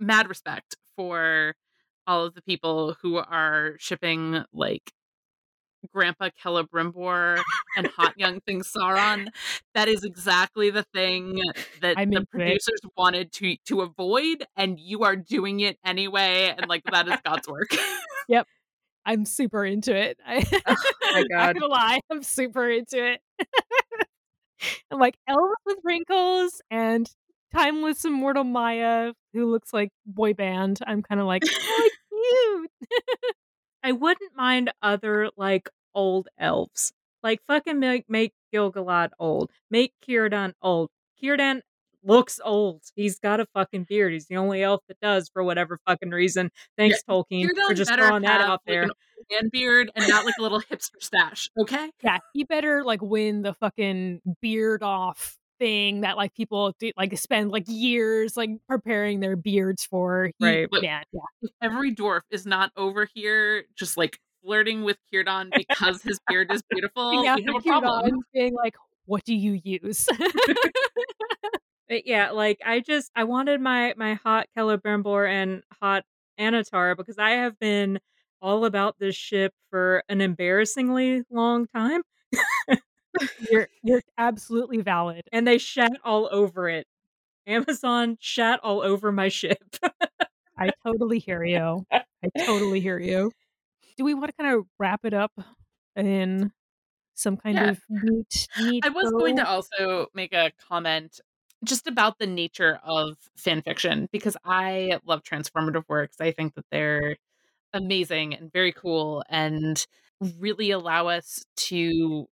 mad 0.00 0.28
respect 0.28 0.76
for 0.96 1.54
all 2.06 2.26
of 2.26 2.34
the 2.34 2.42
people 2.42 2.96
who 3.02 3.16
are 3.18 3.76
shipping 3.78 4.44
like 4.52 4.92
Grandpa 5.92 6.30
Celebrimbor 6.42 7.40
and 7.76 7.86
hot 7.88 8.14
young 8.18 8.40
thing 8.40 8.62
Sauron. 8.62 9.28
That 9.74 9.88
is 9.88 10.04
exactly 10.04 10.70
the 10.70 10.84
thing 10.94 11.40
that 11.80 11.98
I'm 11.98 12.10
the 12.10 12.18
into 12.18 12.22
it. 12.22 12.30
producers 12.30 12.80
wanted 12.96 13.32
to 13.34 13.56
to 13.66 13.80
avoid, 13.82 14.44
and 14.56 14.78
you 14.78 15.04
are 15.04 15.16
doing 15.16 15.60
it 15.60 15.78
anyway. 15.84 16.54
And 16.56 16.68
like 16.68 16.82
that 16.90 17.08
is 17.08 17.16
God's 17.24 17.48
work. 17.48 17.70
Yep, 18.28 18.46
I'm 19.06 19.24
super 19.24 19.64
into 19.64 19.96
it. 19.96 20.18
I, 20.26 20.44
oh 20.66 20.74
my 21.12 21.24
Not 21.30 21.54
God. 21.54 21.54
gonna 21.54 21.72
lie, 21.72 22.00
I'm 22.10 22.22
super 22.22 22.68
into 22.68 23.12
it. 23.12 23.20
I'm 24.90 24.98
like 24.98 25.16
elves 25.28 25.54
with 25.64 25.78
wrinkles 25.84 26.60
and 26.70 27.08
timeless 27.54 28.04
immortal 28.04 28.44
Maya 28.44 29.12
who 29.32 29.50
looks 29.50 29.72
like 29.72 29.90
boy 30.04 30.34
band. 30.34 30.80
I'm 30.86 31.02
kind 31.02 31.20
of 31.20 31.26
like, 31.26 31.42
oh, 31.46 31.90
cute. 32.10 32.70
I 33.82 33.92
wouldn't 33.92 34.36
mind 34.36 34.72
other 34.82 35.30
like 35.36 35.68
old 35.94 36.28
elves. 36.38 36.92
Like 37.22 37.40
fucking 37.46 37.78
make 37.78 38.08
make 38.08 38.32
Gilgalad 38.54 39.10
old. 39.18 39.50
Make 39.70 39.92
Círdan 40.06 40.52
old. 40.62 40.90
Círdan 41.22 41.62
looks 42.04 42.40
old. 42.44 42.82
He's 42.94 43.18
got 43.18 43.40
a 43.40 43.46
fucking 43.54 43.86
beard. 43.88 44.12
He's 44.12 44.26
the 44.26 44.36
only 44.36 44.62
elf 44.62 44.82
that 44.88 45.00
does 45.00 45.28
for 45.28 45.42
whatever 45.42 45.80
fucking 45.86 46.10
reason. 46.10 46.50
Thanks, 46.76 47.02
Tolkien, 47.08 47.42
You're 47.42 47.54
for 47.54 47.74
just 47.74 47.92
throwing 47.92 48.22
that 48.22 48.40
out 48.40 48.50
like, 48.50 48.60
there. 48.66 48.82
an 48.82 48.90
old 48.90 49.26
man 49.30 49.50
beard 49.52 49.90
and 49.94 50.08
not 50.08 50.24
like 50.24 50.34
a 50.38 50.42
little 50.42 50.60
hipster 50.60 51.00
stash. 51.00 51.50
Okay. 51.58 51.90
Yeah, 52.02 52.18
he 52.32 52.44
better 52.44 52.84
like 52.84 53.02
win 53.02 53.42
the 53.42 53.54
fucking 53.54 54.20
beard 54.40 54.82
off 54.82 55.37
thing 55.58 56.02
that 56.02 56.16
like 56.16 56.34
people 56.34 56.74
do, 56.78 56.92
like 56.96 57.16
spend 57.18 57.50
like 57.50 57.64
years 57.66 58.36
like 58.36 58.50
preparing 58.68 59.20
their 59.20 59.36
beards 59.36 59.84
for. 59.84 60.30
He, 60.38 60.44
Right. 60.44 60.68
Man, 60.72 61.04
yeah. 61.12 61.20
Every 61.62 61.94
dwarf 61.94 62.20
is 62.30 62.46
not 62.46 62.72
over 62.76 63.08
here 63.14 63.64
just 63.76 63.96
like 63.96 64.18
flirting 64.42 64.84
with 64.84 64.96
Círdan 65.12 65.50
because 65.56 66.02
his 66.02 66.18
beard 66.28 66.52
is 66.52 66.62
beautiful, 66.70 67.10
Being 67.10 67.22
we 67.22 67.26
have 67.26 67.56
a 67.56 67.60
problem. 67.60 68.20
Being 68.32 68.54
like, 68.54 68.74
what 69.06 69.24
do 69.24 69.34
you 69.34 69.60
use? 69.62 70.08
But 71.88 72.06
yeah, 72.06 72.30
like 72.32 72.58
I 72.64 72.80
just 72.80 73.10
I 73.16 73.24
wanted 73.24 73.60
my 73.60 73.94
my 73.96 74.14
hot 74.14 74.46
Celebrimbor 74.56 75.28
and 75.28 75.62
hot 75.80 76.04
Annatar 76.38 76.96
because 76.96 77.18
I 77.18 77.30
have 77.30 77.58
been 77.58 77.98
all 78.42 78.64
about 78.66 78.98
this 78.98 79.16
ship 79.16 79.52
for 79.70 80.02
an 80.08 80.20
embarrassingly 80.20 81.22
long 81.30 81.66
time. 81.66 82.02
You're 83.50 83.68
you're 83.82 84.02
absolutely 84.16 84.80
valid. 84.80 85.22
and 85.32 85.46
they 85.46 85.58
shat 85.58 85.92
all 86.04 86.28
over 86.32 86.68
it. 86.68 86.86
Amazon 87.46 88.16
shat 88.20 88.60
all 88.62 88.82
over 88.82 89.10
my 89.12 89.28
ship. 89.28 89.62
I 90.58 90.70
totally 90.84 91.18
hear 91.18 91.42
you. 91.44 91.84
I 91.90 92.02
totally 92.44 92.80
hear 92.80 92.98
you. 92.98 93.30
Do 93.96 94.04
we 94.04 94.14
want 94.14 94.26
to 94.26 94.32
kind 94.42 94.54
of 94.54 94.66
wrap 94.78 95.00
it 95.04 95.14
up 95.14 95.32
in 95.96 96.52
some 97.14 97.36
kind 97.36 97.56
Yeah. 97.56 97.70
of 97.70 97.80
neat, 97.88 98.48
neat? 98.60 98.84
I 98.84 98.90
was 98.90 99.10
going 99.12 99.36
to 99.36 99.48
also 99.48 100.06
make 100.14 100.32
a 100.32 100.52
comment 100.68 101.20
just 101.64 101.86
about 101.86 102.18
the 102.18 102.26
nature 102.26 102.78
of 102.84 103.16
fan 103.36 103.62
fiction 103.62 104.08
because 104.12 104.36
I 104.44 104.98
love 105.04 105.22
transformative 105.22 105.84
works. 105.88 106.20
I 106.20 106.30
think 106.32 106.54
that 106.54 106.66
they're 106.70 107.16
amazing 107.72 108.34
and 108.34 108.52
very 108.52 108.72
cool 108.72 109.24
and 109.28 109.84
really 110.38 110.70
allow 110.70 111.08
us 111.08 111.44
to 111.56 112.28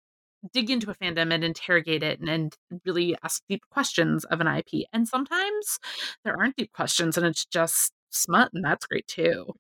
dig 0.54 0.70
into 0.70 0.90
a 0.90 0.96
fandom 0.96 1.34
and 1.34 1.44
interrogate 1.44 2.04
it 2.04 2.20
and, 2.20 2.30
and 2.30 2.56
really 2.86 3.16
ask 3.24 3.44
deep 3.48 3.64
questions 3.70 4.26
of 4.26 4.42
an 4.42 4.48
IP. 4.48 4.88
And 4.94 5.08
sometimes 5.08 5.80
there 6.24 6.38
aren't 6.38 6.56
deep 6.56 6.72
questions 6.74 7.18
and 7.18 7.26
it's 7.26 7.46
just 7.46 7.94
smut 8.10 8.52
and 8.54 8.64
that's 8.64 8.86
great 8.86 9.08
too. 9.08 9.54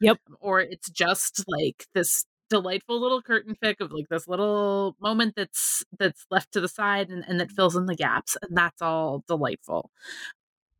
Yep. 0.00 0.18
Um, 0.28 0.36
or 0.40 0.60
it's 0.60 0.90
just 0.90 1.44
like 1.48 1.86
this 1.94 2.24
delightful 2.48 3.00
little 3.00 3.22
curtain 3.22 3.56
fic 3.62 3.80
of 3.80 3.92
like 3.92 4.08
this 4.08 4.28
little 4.28 4.96
moment 5.00 5.34
that's 5.36 5.84
that's 5.98 6.26
left 6.30 6.52
to 6.52 6.60
the 6.60 6.68
side 6.68 7.08
and, 7.10 7.24
and 7.26 7.40
that 7.40 7.50
fills 7.50 7.74
in 7.74 7.86
the 7.86 7.96
gaps 7.96 8.36
and 8.40 8.56
that's 8.56 8.80
all 8.80 9.24
delightful 9.26 9.90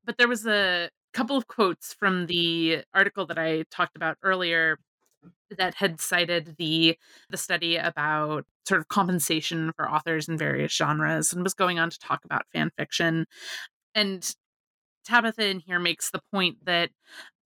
but 0.05 0.16
there 0.16 0.28
was 0.28 0.47
a 0.47 0.89
couple 1.12 1.37
of 1.37 1.49
quotes 1.49 1.93
from 1.93 2.27
the 2.27 2.85
article 2.95 3.27
that 3.27 3.37
i 3.37 3.65
talked 3.69 3.97
about 3.97 4.16
earlier 4.23 4.78
that 5.56 5.74
had 5.74 6.01
cited 6.01 6.56
the 6.59 6.97
the 7.31 7.36
study 7.36 7.77
about 7.77 8.44
sort 8.66 8.81
of 8.81 8.89
compensation 8.89 9.73
for 9.77 9.90
authors 9.90 10.28
in 10.28 10.36
various 10.36 10.73
genres 10.73 11.32
and 11.32 11.43
was 11.43 11.55
going 11.55 11.78
on 11.78 11.90
to 11.90 11.98
talk 11.98 12.24
about 12.24 12.47
fan 12.52 12.70
fiction 12.77 13.27
and 13.94 14.35
tabitha 15.05 15.47
in 15.47 15.60
here 15.60 15.78
makes 15.78 16.10
the 16.10 16.20
point 16.32 16.56
that 16.64 16.90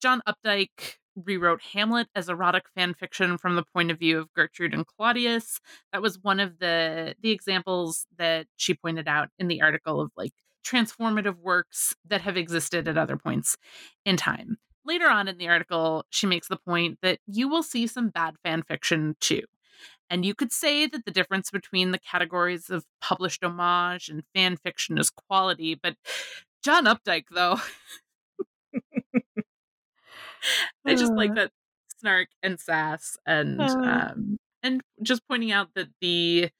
john 0.00 0.22
updike 0.26 0.96
rewrote 1.16 1.60
Hamlet 1.72 2.08
as 2.14 2.28
erotic 2.28 2.64
fan 2.74 2.94
fiction 2.94 3.36
from 3.36 3.56
the 3.56 3.64
point 3.74 3.90
of 3.90 3.98
view 3.98 4.18
of 4.18 4.32
Gertrude 4.32 4.74
and 4.74 4.86
Claudius. 4.86 5.60
That 5.92 6.02
was 6.02 6.18
one 6.22 6.40
of 6.40 6.58
the 6.58 7.14
the 7.20 7.30
examples 7.30 8.06
that 8.16 8.46
she 8.56 8.74
pointed 8.74 9.08
out 9.08 9.28
in 9.38 9.48
the 9.48 9.62
article 9.62 10.00
of 10.00 10.10
like 10.16 10.32
transformative 10.64 11.36
works 11.38 11.94
that 12.06 12.20
have 12.22 12.36
existed 12.36 12.86
at 12.86 12.98
other 12.98 13.16
points 13.16 13.56
in 14.04 14.16
time. 14.16 14.58
Later 14.90 15.08
on 15.08 15.28
in 15.28 15.38
the 15.38 15.46
article, 15.46 16.04
she 16.10 16.26
makes 16.26 16.48
the 16.48 16.56
point 16.56 16.98
that 17.00 17.20
you 17.24 17.48
will 17.48 17.62
see 17.62 17.86
some 17.86 18.08
bad 18.08 18.34
fan 18.42 18.64
fiction 18.64 19.14
too. 19.20 19.42
And 20.10 20.26
you 20.26 20.34
could 20.34 20.50
say 20.50 20.88
that 20.88 21.04
the 21.04 21.12
difference 21.12 21.52
between 21.52 21.92
the 21.92 21.98
categories 22.00 22.70
of 22.70 22.84
published 23.00 23.44
homage 23.44 24.08
and 24.08 24.24
fan 24.34 24.56
fiction 24.56 24.98
is 24.98 25.10
quality, 25.10 25.76
but 25.76 25.94
John 26.64 26.86
Updike, 26.86 27.26
though, 27.30 27.60
I 30.86 30.94
just 30.94 31.12
like 31.16 31.34
that 31.34 31.52
snark 31.98 32.28
and 32.42 32.58
sass 32.58 33.16
and 33.26 33.72
um 33.84 34.38
and 34.64 34.80
just 35.02 35.22
pointing 35.28 35.52
out 35.52 35.68
that 35.74 35.88
the 36.00 36.50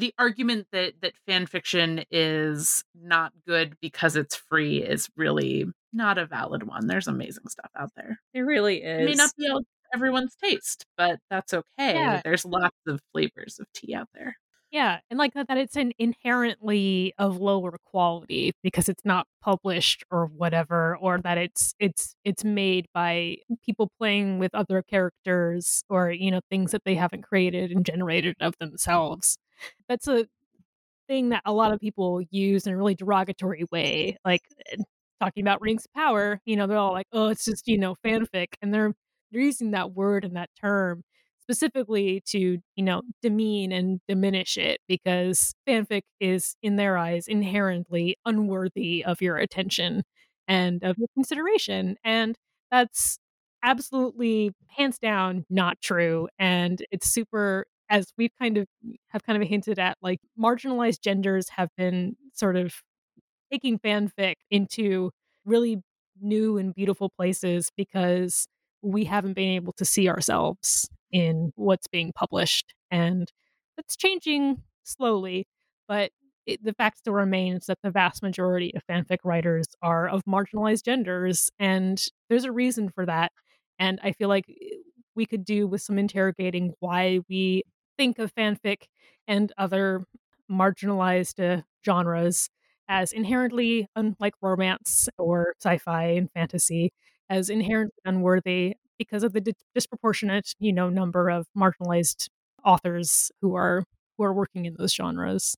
the 0.00 0.14
argument 0.18 0.66
that 0.72 0.94
that 1.02 1.12
fan 1.26 1.46
fiction 1.46 2.04
is 2.10 2.82
not 2.94 3.32
good 3.46 3.76
because 3.80 4.16
it's 4.16 4.34
free 4.34 4.82
is 4.82 5.08
really 5.16 5.66
not 5.92 6.18
a 6.18 6.26
valid 6.26 6.62
one. 6.64 6.86
There's 6.86 7.06
amazing 7.06 7.48
stuff 7.48 7.70
out 7.78 7.90
there. 7.96 8.18
It 8.32 8.40
really 8.40 8.78
is. 8.78 9.02
It 9.02 9.04
may 9.04 9.14
not 9.14 9.30
be 9.36 9.48
everyone's 9.94 10.34
taste, 10.36 10.86
but 10.96 11.18
that's 11.28 11.52
okay. 11.52 11.94
Yeah. 11.94 12.20
There's 12.24 12.44
lots 12.44 12.76
of 12.86 13.00
flavors 13.12 13.58
of 13.60 13.66
tea 13.74 13.94
out 13.94 14.08
there. 14.14 14.36
Yeah, 14.72 15.00
and 15.10 15.18
like 15.18 15.34
that, 15.34 15.48
that 15.48 15.58
it's 15.58 15.74
an 15.76 15.92
inherently 15.98 17.12
of 17.18 17.40
lower 17.40 17.76
quality 17.84 18.52
because 18.62 18.88
it's 18.88 19.04
not 19.04 19.26
published 19.42 20.04
or 20.12 20.26
whatever, 20.26 20.96
or 21.00 21.18
that 21.18 21.38
it's 21.38 21.74
it's 21.80 22.14
it's 22.24 22.44
made 22.44 22.86
by 22.94 23.38
people 23.64 23.90
playing 23.98 24.38
with 24.38 24.54
other 24.54 24.82
characters 24.82 25.82
or 25.90 26.12
you 26.12 26.30
know 26.30 26.40
things 26.50 26.70
that 26.70 26.84
they 26.84 26.94
haven't 26.94 27.22
created 27.22 27.72
and 27.72 27.84
generated 27.84 28.36
of 28.40 28.54
themselves. 28.60 29.36
That's 29.88 30.08
a 30.08 30.26
thing 31.08 31.30
that 31.30 31.42
a 31.46 31.52
lot 31.52 31.72
of 31.72 31.80
people 31.80 32.22
use 32.30 32.66
in 32.66 32.74
a 32.74 32.76
really 32.76 32.94
derogatory 32.94 33.64
way, 33.72 34.16
like 34.24 34.42
eh, 34.72 34.76
talking 35.20 35.42
about 35.44 35.60
Rings 35.62 35.86
of 35.86 35.92
Power. 35.94 36.40
You 36.46 36.56
know, 36.56 36.66
they're 36.66 36.78
all 36.78 36.92
like, 36.92 37.06
"Oh, 37.12 37.28
it's 37.28 37.44
just 37.44 37.68
you 37.68 37.78
know 37.78 37.96
fanfic," 38.04 38.48
and 38.62 38.72
they're 38.74 38.94
they're 39.32 39.42
using 39.42 39.72
that 39.72 39.92
word 39.92 40.24
and 40.24 40.36
that 40.36 40.50
term 40.60 41.02
specifically 41.42 42.22
to, 42.28 42.58
you 42.76 42.84
know, 42.84 43.02
demean 43.22 43.72
and 43.72 44.00
diminish 44.08 44.56
it 44.56 44.80
because 44.88 45.54
fanfic 45.68 46.02
is, 46.20 46.54
in 46.62 46.76
their 46.76 46.96
eyes, 46.96 47.26
inherently 47.28 48.16
unworthy 48.26 49.04
of 49.04 49.20
your 49.22 49.36
attention 49.36 50.04
and 50.48 50.82
of 50.84 50.96
your 50.98 51.08
consideration. 51.14 51.96
And 52.04 52.36
that's 52.70 53.18
absolutely 53.62 54.52
hands 54.68 54.98
down 54.98 55.44
not 55.50 55.80
true. 55.82 56.28
And 56.38 56.82
it's 56.90 57.10
super 57.12 57.66
as 57.90 58.12
we've 58.16 58.32
kind 58.40 58.56
of 58.56 58.66
have 59.08 59.24
kind 59.24 59.42
of 59.42 59.48
hinted 59.48 59.78
at, 59.78 59.98
like 60.02 60.20
marginalized 60.40 61.02
genders 61.02 61.50
have 61.50 61.68
been 61.76 62.16
sort 62.32 62.56
of 62.56 62.72
taking 63.52 63.78
fanfic 63.78 64.36
into 64.50 65.10
really 65.44 65.82
new 66.20 66.56
and 66.58 66.74
beautiful 66.74 67.10
places 67.10 67.70
because 67.76 68.46
we 68.82 69.04
haven't 69.04 69.34
been 69.34 69.48
able 69.50 69.72
to 69.74 69.84
see 69.84 70.08
ourselves 70.08 70.88
in 71.12 71.52
what's 71.56 71.88
being 71.88 72.12
published. 72.14 72.74
And 72.90 73.30
that's 73.76 73.96
changing 73.96 74.62
slowly, 74.84 75.46
but 75.88 76.12
it, 76.46 76.62
the 76.64 76.72
fact 76.74 76.98
still 76.98 77.12
remains 77.14 77.66
that 77.66 77.78
the 77.82 77.90
vast 77.90 78.22
majority 78.22 78.72
of 78.74 78.86
fanfic 78.86 79.18
writers 79.24 79.66
are 79.82 80.08
of 80.08 80.24
marginalized 80.24 80.84
genders, 80.84 81.50
and 81.58 82.02
there's 82.28 82.44
a 82.44 82.52
reason 82.52 82.88
for 82.88 83.04
that. 83.06 83.32
And 83.78 84.00
I 84.02 84.12
feel 84.12 84.28
like 84.28 84.46
eh, 84.48 84.76
we 85.14 85.26
could 85.26 85.44
do 85.44 85.66
with 85.66 85.82
some 85.82 85.98
interrogating 85.98 86.72
why 86.80 87.20
we 87.28 87.64
think 88.00 88.18
of 88.18 88.34
fanfic 88.34 88.84
and 89.28 89.52
other 89.58 90.06
marginalized 90.50 91.38
uh, 91.38 91.60
genres 91.84 92.48
as 92.88 93.12
inherently 93.12 93.86
unlike 93.94 94.32
romance 94.40 95.06
or 95.18 95.52
sci-fi 95.62 96.04
and 96.04 96.30
fantasy 96.32 96.94
as 97.28 97.50
inherently 97.50 97.92
unworthy 98.06 98.74
because 98.98 99.22
of 99.22 99.34
the 99.34 99.40
di- 99.42 99.52
disproportionate, 99.74 100.54
you 100.58 100.72
know, 100.72 100.88
number 100.88 101.28
of 101.28 101.46
marginalized 101.54 102.28
authors 102.64 103.30
who 103.42 103.54
are 103.54 103.84
who 104.16 104.24
are 104.24 104.32
working 104.32 104.64
in 104.64 104.76
those 104.78 104.94
genres. 104.94 105.54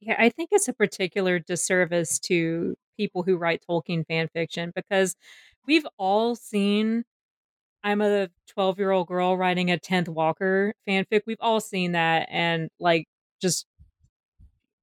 Yeah, 0.00 0.16
I 0.18 0.28
think 0.28 0.48
it's 0.50 0.66
a 0.66 0.72
particular 0.72 1.38
disservice 1.38 2.18
to 2.20 2.74
people 2.96 3.22
who 3.22 3.36
write 3.36 3.62
Tolkien 3.70 4.04
fan 4.08 4.26
fiction 4.34 4.72
because 4.74 5.14
we've 5.68 5.86
all 5.98 6.34
seen 6.34 7.04
I'm 7.84 8.00
a 8.00 8.28
12 8.48 8.78
year 8.78 8.90
old 8.90 9.08
girl 9.08 9.36
writing 9.36 9.70
a 9.70 9.78
10th 9.78 10.08
Walker 10.08 10.74
fanfic. 10.88 11.22
We've 11.26 11.36
all 11.40 11.60
seen 11.60 11.92
that 11.92 12.28
and 12.30 12.68
like 12.80 13.06
just 13.40 13.66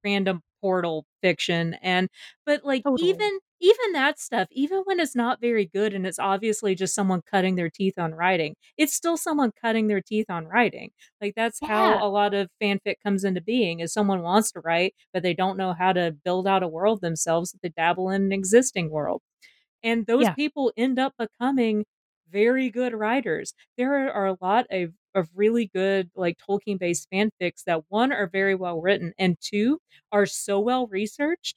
random 0.04 0.42
portal 0.60 1.04
fiction 1.20 1.76
and 1.82 2.08
but 2.46 2.64
like 2.64 2.82
totally. 2.82 3.10
even 3.10 3.38
even 3.60 3.92
that 3.92 4.18
stuff 4.18 4.48
even 4.50 4.80
when 4.84 4.98
it's 4.98 5.14
not 5.14 5.40
very 5.40 5.66
good 5.66 5.92
and 5.92 6.06
it's 6.06 6.18
obviously 6.18 6.74
just 6.74 6.94
someone 6.94 7.20
cutting 7.30 7.56
their 7.56 7.68
teeth 7.68 7.98
on 7.98 8.14
writing 8.14 8.54
it's 8.78 8.94
still 8.94 9.16
someone 9.16 9.52
cutting 9.60 9.86
their 9.86 10.00
teeth 10.00 10.26
on 10.30 10.46
writing 10.46 10.90
like 11.20 11.34
that's 11.36 11.58
yeah. 11.60 11.68
how 11.68 12.06
a 12.06 12.08
lot 12.08 12.32
of 12.32 12.48
fanfic 12.62 12.94
comes 13.04 13.22
into 13.22 13.40
being 13.40 13.80
is 13.80 13.92
someone 13.92 14.22
wants 14.22 14.50
to 14.50 14.60
write 14.60 14.94
but 15.12 15.22
they 15.22 15.34
don't 15.34 15.58
know 15.58 15.72
how 15.72 15.92
to 15.92 16.14
build 16.24 16.46
out 16.46 16.62
a 16.62 16.68
world 16.68 17.00
themselves 17.00 17.54
they 17.62 17.68
dabble 17.68 18.10
in 18.10 18.22
an 18.22 18.32
existing 18.32 18.90
world 18.90 19.20
and 19.82 20.06
those 20.06 20.24
yeah. 20.24 20.34
people 20.34 20.72
end 20.76 20.98
up 20.98 21.12
becoming 21.18 21.84
very 22.30 22.70
good 22.70 22.94
writers. 22.94 23.54
There 23.76 24.08
are 24.10 24.26
a 24.26 24.36
lot 24.40 24.66
of, 24.70 24.90
of 25.14 25.28
really 25.34 25.70
good, 25.72 26.10
like 26.14 26.38
Tolkien 26.38 26.78
based 26.78 27.08
fanfics 27.12 27.64
that 27.66 27.82
one 27.88 28.12
are 28.12 28.28
very 28.28 28.54
well 28.54 28.80
written 28.80 29.12
and 29.18 29.36
two 29.40 29.78
are 30.12 30.26
so 30.26 30.60
well 30.60 30.86
researched. 30.86 31.56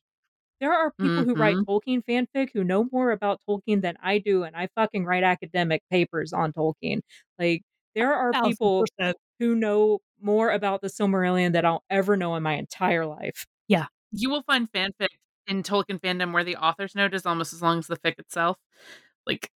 There 0.60 0.74
are 0.74 0.92
people 0.92 1.16
mm-hmm. 1.16 1.30
who 1.30 1.36
write 1.36 1.56
mm-hmm. 1.56 1.72
Tolkien 1.72 2.04
fanfic 2.06 2.50
who 2.54 2.64
know 2.64 2.88
more 2.92 3.12
about 3.12 3.40
Tolkien 3.48 3.82
than 3.82 3.96
I 4.04 4.18
do, 4.18 4.44
and 4.44 4.56
I 4.56 4.68
fucking 4.76 5.06
write 5.06 5.24
academic 5.24 5.82
papers 5.90 6.34
on 6.34 6.52
Tolkien. 6.52 7.00
Like, 7.38 7.62
there 7.96 8.14
are 8.14 8.32
people 8.44 8.86
who 9.40 9.56
know 9.56 10.00
more 10.22 10.52
about 10.52 10.82
the 10.82 10.90
Silmarillion 10.90 11.54
than 11.54 11.66
I'll 11.66 11.84
ever 11.90 12.18
know 12.18 12.36
in 12.36 12.44
my 12.44 12.56
entire 12.56 13.06
life. 13.06 13.46
Yeah. 13.68 13.86
You 14.12 14.30
will 14.30 14.44
find 14.44 14.70
fanfic 14.72 15.08
in 15.48 15.64
Tolkien 15.64 16.00
fandom 16.02 16.34
where 16.34 16.44
the 16.44 16.58
author's 16.58 16.94
note 16.94 17.14
is 17.14 17.26
almost 17.26 17.54
as 17.54 17.62
long 17.62 17.80
as 17.80 17.88
the 17.88 17.98
fic 17.98 18.20
itself. 18.20 18.58
Like, 19.26 19.50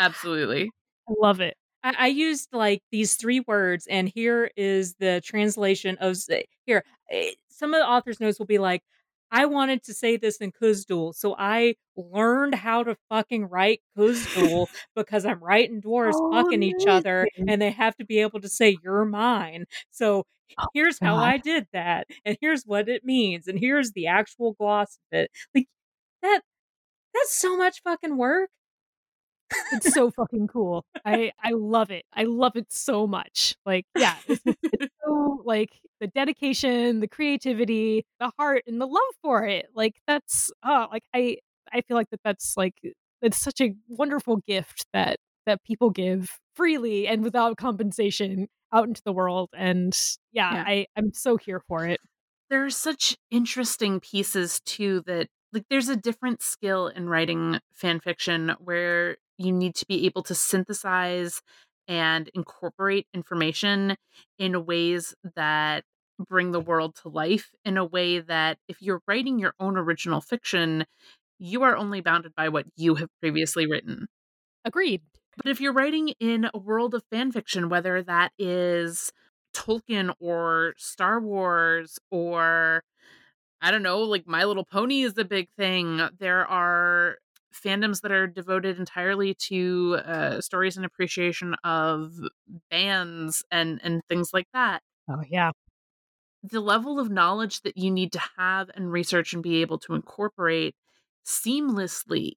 Absolutely. 0.00 0.70
I 1.08 1.12
love 1.20 1.40
it. 1.40 1.56
I, 1.84 1.94
I 1.98 2.06
used 2.06 2.48
like 2.52 2.82
these 2.90 3.14
three 3.14 3.40
words, 3.40 3.86
and 3.88 4.08
here 4.08 4.50
is 4.56 4.94
the 4.94 5.20
translation 5.24 5.98
of 6.00 6.16
here. 6.64 6.84
Eh, 7.10 7.32
some 7.50 7.74
of 7.74 7.80
the 7.80 7.86
author's 7.86 8.18
notes 8.18 8.38
will 8.38 8.46
be 8.46 8.58
like, 8.58 8.82
I 9.30 9.44
wanted 9.46 9.84
to 9.84 9.94
say 9.94 10.16
this 10.16 10.38
in 10.38 10.52
Khuzdul, 10.52 11.14
so 11.14 11.36
I 11.38 11.74
learned 11.96 12.54
how 12.54 12.82
to 12.82 12.96
fucking 13.10 13.44
write 13.44 13.80
Khuzdul 13.96 14.66
because 14.96 15.26
I'm 15.26 15.38
writing 15.42 15.82
dwarves 15.82 16.14
oh, 16.14 16.32
fucking 16.32 16.62
each 16.62 16.86
other, 16.86 17.28
and 17.36 17.60
they 17.60 17.70
have 17.70 17.94
to 17.96 18.04
be 18.06 18.20
able 18.20 18.40
to 18.40 18.48
say 18.48 18.78
"you're 18.82 19.04
mine." 19.04 19.66
So 19.90 20.24
oh, 20.58 20.66
here's 20.72 20.98
God. 20.98 21.06
how 21.06 21.16
I 21.16 21.36
did 21.36 21.66
that, 21.74 22.06
and 22.24 22.38
here's 22.40 22.62
what 22.64 22.88
it 22.88 23.04
means, 23.04 23.48
and 23.48 23.58
here's 23.58 23.92
the 23.92 24.06
actual 24.06 24.54
gloss 24.54 24.98
of 25.12 25.18
it. 25.18 25.30
Like 25.54 25.68
that. 26.22 26.42
That's 27.14 27.34
so 27.38 27.56
much 27.56 27.82
fucking 27.82 28.16
work 28.16 28.50
it's 29.72 29.92
so 29.92 30.10
fucking 30.10 30.48
cool. 30.48 30.84
I 31.04 31.32
I 31.42 31.50
love 31.52 31.90
it. 31.90 32.04
I 32.14 32.24
love 32.24 32.56
it 32.56 32.72
so 32.72 33.06
much. 33.06 33.56
Like, 33.64 33.86
yeah, 33.96 34.16
it's, 34.26 34.42
it's 34.46 34.94
so 35.04 35.42
like 35.44 35.70
the 36.00 36.06
dedication, 36.06 37.00
the 37.00 37.08
creativity, 37.08 38.04
the 38.18 38.32
heart, 38.38 38.64
and 38.66 38.80
the 38.80 38.86
love 38.86 39.02
for 39.22 39.44
it. 39.46 39.66
Like 39.74 39.96
that's 40.06 40.50
uh 40.62 40.86
like 40.90 41.04
I 41.14 41.38
I 41.72 41.82
feel 41.82 41.96
like 41.96 42.10
that 42.10 42.20
that's 42.24 42.56
like 42.56 42.74
it's 43.22 43.38
such 43.38 43.60
a 43.60 43.74
wonderful 43.88 44.38
gift 44.46 44.86
that 44.92 45.18
that 45.46 45.62
people 45.64 45.90
give 45.90 46.38
freely 46.54 47.06
and 47.06 47.22
without 47.22 47.56
compensation 47.56 48.48
out 48.72 48.88
into 48.88 49.02
the 49.04 49.12
world. 49.12 49.50
And 49.54 49.96
yeah, 50.32 50.54
yeah. 50.54 50.64
I 50.66 50.86
I'm 50.96 51.12
so 51.12 51.36
here 51.36 51.60
for 51.68 51.86
it. 51.86 52.00
There 52.50 52.64
are 52.64 52.70
such 52.70 53.16
interesting 53.30 54.00
pieces 54.00 54.60
too 54.60 55.02
that 55.06 55.28
like 55.52 55.64
there's 55.70 55.88
a 55.88 55.96
different 55.96 56.42
skill 56.42 56.88
in 56.88 57.08
writing 57.08 57.58
fan 57.74 58.00
fiction 58.00 58.54
where 58.58 59.16
you 59.40 59.52
need 59.52 59.74
to 59.76 59.86
be 59.86 60.06
able 60.06 60.22
to 60.24 60.34
synthesize 60.34 61.40
and 61.88 62.30
incorporate 62.34 63.06
information 63.14 63.96
in 64.38 64.66
ways 64.66 65.14
that 65.34 65.84
bring 66.28 66.52
the 66.52 66.60
world 66.60 66.94
to 67.02 67.08
life 67.08 67.50
in 67.64 67.78
a 67.78 67.84
way 67.84 68.20
that 68.20 68.58
if 68.68 68.82
you're 68.82 69.02
writing 69.08 69.38
your 69.38 69.54
own 69.58 69.76
original 69.76 70.20
fiction, 70.20 70.84
you 71.38 71.62
are 71.62 71.76
only 71.76 72.00
bounded 72.00 72.34
by 72.36 72.48
what 72.48 72.66
you 72.76 72.96
have 72.96 73.08
previously 73.20 73.66
written. 73.66 74.06
Agreed. 74.64 75.00
But 75.36 75.50
if 75.50 75.60
you're 75.60 75.72
writing 75.72 76.12
in 76.20 76.48
a 76.52 76.58
world 76.58 76.94
of 76.94 77.02
fan 77.10 77.32
fiction, 77.32 77.70
whether 77.70 78.02
that 78.02 78.32
is 78.38 79.10
Tolkien 79.54 80.12
or 80.20 80.74
Star 80.76 81.18
Wars 81.18 81.98
or 82.10 82.82
I 83.62 83.70
don't 83.70 83.82
know, 83.82 84.00
like 84.00 84.26
My 84.26 84.44
Little 84.44 84.64
Pony 84.64 85.02
is 85.02 85.16
a 85.18 85.24
big 85.24 85.48
thing. 85.56 86.00
There 86.18 86.46
are 86.46 87.16
fandoms 87.54 88.02
that 88.02 88.12
are 88.12 88.26
devoted 88.26 88.78
entirely 88.78 89.34
to 89.34 89.98
uh, 90.04 90.40
stories 90.40 90.76
and 90.76 90.86
appreciation 90.86 91.54
of 91.64 92.12
bands 92.70 93.44
and 93.50 93.80
and 93.82 94.02
things 94.08 94.30
like 94.32 94.46
that. 94.52 94.82
Oh 95.08 95.22
yeah. 95.28 95.52
The 96.42 96.60
level 96.60 96.98
of 96.98 97.10
knowledge 97.10 97.60
that 97.62 97.76
you 97.76 97.90
need 97.90 98.12
to 98.12 98.22
have 98.38 98.70
and 98.74 98.90
research 98.90 99.32
and 99.34 99.42
be 99.42 99.60
able 99.60 99.78
to 99.80 99.94
incorporate 99.94 100.74
seamlessly 101.24 102.32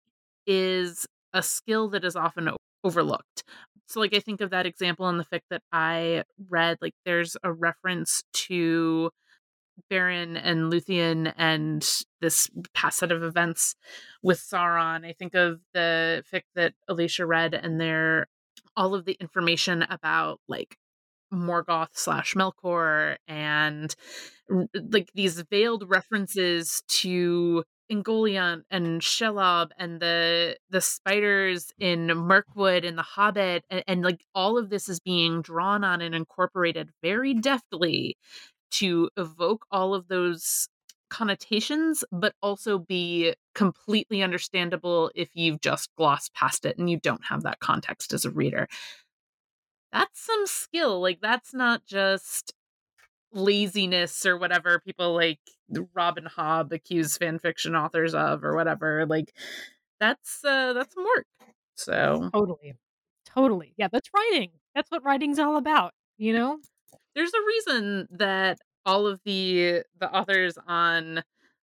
is 0.45 1.07
a 1.31 1.41
skill 1.41 1.87
that 1.89 2.03
is 2.03 2.15
often 2.15 2.49
overlooked. 2.83 3.43
So 3.87 3.99
like 4.01 4.13
I 4.13 4.19
think 4.19 4.41
of 4.41 4.49
that 4.49 4.65
example 4.65 5.07
in 5.09 5.17
the 5.17 5.25
fic 5.25 5.41
that 5.49 5.63
I 5.71 6.23
read 6.49 6.77
like 6.81 6.95
there's 7.05 7.37
a 7.43 7.53
reference 7.53 8.23
to 8.33 9.11
Beren 9.91 10.39
and 10.41 10.71
Luthien 10.71 11.33
and 11.37 11.87
this 12.21 12.49
past 12.73 12.99
set 12.99 13.11
of 13.11 13.23
events 13.23 13.75
with 14.21 14.39
Sauron. 14.39 15.05
I 15.05 15.13
think 15.13 15.33
of 15.33 15.59
the 15.73 16.23
fic 16.31 16.43
that 16.55 16.73
Alicia 16.87 17.25
read 17.25 17.53
and 17.53 17.79
there 17.79 18.27
all 18.75 18.95
of 18.95 19.05
the 19.05 19.17
information 19.19 19.83
about 19.83 20.39
like 20.47 20.77
Morgoth 21.33 21.89
slash 21.93 22.33
Melkor 22.35 23.17
and 23.27 23.95
like 24.91 25.09
these 25.13 25.41
veiled 25.49 25.89
references 25.89 26.83
to 26.87 27.63
Ungoliant 27.91 28.63
and 28.71 29.01
Shelob 29.01 29.71
and 29.77 29.99
the 29.99 30.57
the 30.69 30.81
spiders 30.81 31.71
in 31.79 32.07
Mirkwood 32.07 32.85
and 32.85 32.97
the 32.97 33.03
Hobbit 33.03 33.65
and, 33.69 33.83
and 33.87 34.03
like 34.03 34.23
all 34.33 34.57
of 34.57 34.69
this 34.69 34.87
is 34.87 34.99
being 34.99 35.41
drawn 35.41 35.83
on 35.83 36.01
and 36.01 36.15
incorporated 36.15 36.89
very 37.01 37.33
deftly 37.33 38.17
to 38.73 39.09
evoke 39.17 39.65
all 39.71 39.93
of 39.93 40.07
those 40.07 40.67
connotations, 41.09 42.03
but 42.11 42.33
also 42.41 42.79
be 42.79 43.35
completely 43.53 44.23
understandable 44.23 45.11
if 45.13 45.29
you've 45.33 45.61
just 45.61 45.89
glossed 45.95 46.33
past 46.33 46.65
it 46.65 46.77
and 46.77 46.89
you 46.89 46.99
don't 46.99 47.23
have 47.25 47.43
that 47.43 47.59
context 47.59 48.13
as 48.13 48.25
a 48.25 48.31
reader. 48.31 48.67
That's 49.91 50.19
some 50.19 50.47
skill. 50.47 50.99
Like, 51.01 51.19
that's 51.21 51.53
not 51.53 51.85
just 51.85 52.53
laziness 53.31 54.25
or 54.25 54.37
whatever 54.37 54.79
people 54.79 55.13
like 55.13 55.39
Robin 55.93 56.25
Hobb 56.25 56.71
accuse 56.71 57.17
fan 57.17 57.39
fiction 57.39 57.75
authors 57.75 58.15
of 58.15 58.43
or 58.43 58.55
whatever. 58.55 59.05
Like, 59.05 59.33
that's 59.99 60.43
uh 60.43 60.73
that's 60.73 60.93
some 60.93 61.03
work. 61.03 61.25
So 61.75 62.29
totally, 62.33 62.73
totally, 63.25 63.73
yeah, 63.77 63.87
that's 63.91 64.09
writing. 64.13 64.51
That's 64.75 64.89
what 64.91 65.03
writing's 65.03 65.39
all 65.39 65.57
about. 65.57 65.93
You 66.17 66.33
know, 66.33 66.59
there's 67.15 67.33
a 67.33 67.45
reason 67.47 68.07
that 68.11 68.59
all 68.85 69.07
of 69.07 69.19
the 69.25 69.83
the 69.99 70.11
authors 70.11 70.57
on 70.67 71.23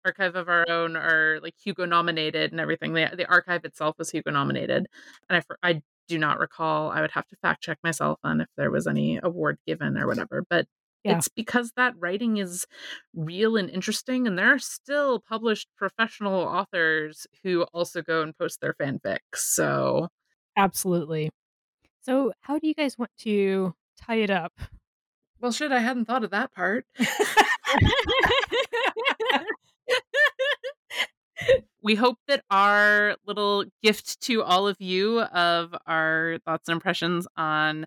Archive 0.05 0.37
of 0.37 0.49
Our 0.49 0.65
Own 0.69 0.97
are 0.97 1.41
like 1.43 1.55
Hugo 1.63 1.85
nominated 1.85 2.53
and 2.53 2.61
everything. 2.61 2.95
The 2.95 3.11
the 3.17 3.29
archive 3.29 3.65
itself 3.65 3.97
was 3.99 4.11
Hugo 4.11 4.31
nominated, 4.31 4.87
and 5.29 5.43
I 5.63 5.69
I 5.69 5.83
do 6.09 6.19
not 6.19 6.39
recall. 6.39 6.91
I 6.91 7.01
would 7.01 7.13
have 7.13 7.27
to 7.29 7.37
fact 7.37 7.63
check 7.63 7.79
myself 7.85 8.19
on 8.25 8.41
if 8.41 8.49
there 8.57 8.71
was 8.71 8.87
any 8.87 9.21
award 9.23 9.59
given 9.67 9.97
or 9.97 10.07
whatever. 10.07 10.45
But 10.49 10.67
yeah. 11.05 11.17
it's 11.17 11.29
because 11.29 11.73
that 11.77 11.95
writing 11.99 12.39
is 12.39 12.67
real 13.15 13.57
and 13.57 13.71
interesting, 13.71 14.27
and 14.27 14.39
there 14.39 14.53
are 14.53 14.59
still 14.59 15.21
published 15.21 15.69
professional 15.77 16.41
authors 16.41 17.27
who 17.43 17.63
also 17.75 18.03
go 18.03 18.23
and 18.23 18.37
post 18.37 18.61
their 18.61 18.75
fanfics. 18.75 19.19
So 19.37 20.09
absolutely. 20.57 21.31
So 22.03 22.33
how 22.41 22.59
do 22.59 22.67
you 22.67 22.75
guys 22.75 22.99
want 22.99 23.11
to 23.21 23.75
tie 24.01 24.17
it 24.17 24.31
up? 24.31 24.53
Well, 25.41 25.53
shit, 25.53 25.73
I 25.73 25.81
hadn't 25.81 26.05
thought 26.05 26.25
of 26.25 26.31
that 26.31 26.53
part. 26.53 26.87
we 31.83 31.95
hope 31.95 32.19
that 32.29 32.45
our 32.51 33.17
little 33.27 33.65
gift 33.83 34.21
to 34.23 34.43
all 34.43 34.69
of 34.69 34.77
you 34.81 35.21
of 35.21 35.75
our 35.87 36.39
thoughts 36.45 36.69
and 36.69 36.75
impressions 36.77 37.27
on 37.37 37.87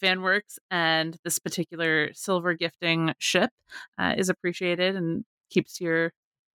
fanworks 0.00 0.58
and 0.70 1.16
this 1.24 1.38
particular 1.38 2.12
silver 2.14 2.54
gifting 2.54 3.12
ship 3.18 3.50
uh, 3.98 4.14
is 4.16 4.28
appreciated 4.28 4.94
and 4.96 5.24
keeps 5.50 5.80
your 5.80 6.12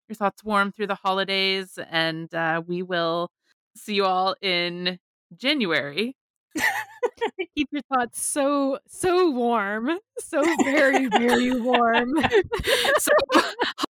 your 0.07 0.15
thoughts 0.15 0.43
warm 0.43 0.71
through 0.71 0.87
the 0.87 0.95
holidays 0.95 1.77
and 1.91 2.33
uh, 2.33 2.61
we 2.65 2.81
will 2.81 3.29
see 3.75 3.95
you 3.95 4.05
all 4.05 4.35
in 4.41 4.97
january 5.37 6.15
keep 7.55 7.69
your 7.71 7.81
thoughts 7.93 8.21
so 8.21 8.79
so 8.87 9.31
warm, 9.31 9.91
so 10.19 10.43
very 10.63 11.07
very 11.07 11.59
warm, 11.59 12.13
so 12.97 13.11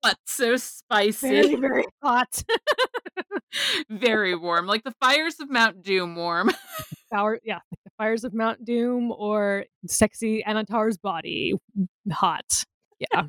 hot, 0.04 0.18
so 0.26 0.56
spicy, 0.58 1.30
very 1.30 1.56
very 1.56 1.86
hot, 2.04 2.44
very 3.90 4.36
warm, 4.36 4.68
like 4.68 4.84
the 4.84 4.94
fires 5.02 5.40
of 5.40 5.50
Mount 5.50 5.84
Doom. 5.84 6.16
Warm, 6.16 6.52
Power, 7.12 7.40
yeah, 7.44 7.56
like 7.56 7.80
the 7.84 7.92
fires 7.98 8.24
of 8.24 8.34
Mount 8.34 8.64
Doom 8.66 9.12
or 9.12 9.66
sexy 9.88 10.44
Annatar's 10.46 10.98
body, 10.98 11.54
hot. 12.12 12.64
Yeah. 13.00 13.24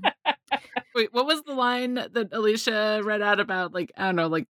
Wait, 0.94 1.12
what 1.12 1.26
was 1.26 1.42
the 1.42 1.54
line 1.54 1.94
that 1.94 2.28
Alicia 2.32 3.02
read 3.04 3.20
out 3.20 3.40
about? 3.40 3.74
Like 3.74 3.90
I 3.96 4.06
don't 4.06 4.16
know, 4.16 4.28
like 4.28 4.46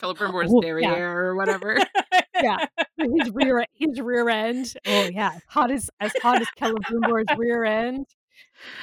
Celebrimbor's 0.00 0.50
oh, 0.52 0.60
derriere 0.60 0.90
yeah. 0.90 0.98
or 0.98 1.36
whatever. 1.36 1.78
Yeah, 2.42 2.66
his 2.98 3.30
rear 3.32 3.64
his 3.74 4.00
rear 4.00 4.28
end. 4.28 4.74
Oh 4.86 5.08
yeah, 5.12 5.38
hot 5.48 5.70
as 5.70 5.90
as 6.00 6.12
hot 6.22 6.40
as 6.40 6.48
Celebrimbor's 6.58 7.36
rear 7.36 7.64
end. 7.64 8.06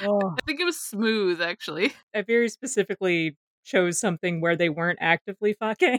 Oh. 0.02 0.34
I 0.38 0.40
think 0.46 0.60
it 0.60 0.64
was 0.64 0.80
smooth 0.80 1.40
actually. 1.40 1.92
I 2.14 2.22
very 2.22 2.48
specifically 2.48 3.36
chose 3.64 4.00
something 4.00 4.40
where 4.40 4.56
they 4.56 4.68
weren't 4.68 4.98
actively 5.00 5.54
fucking. 5.54 5.98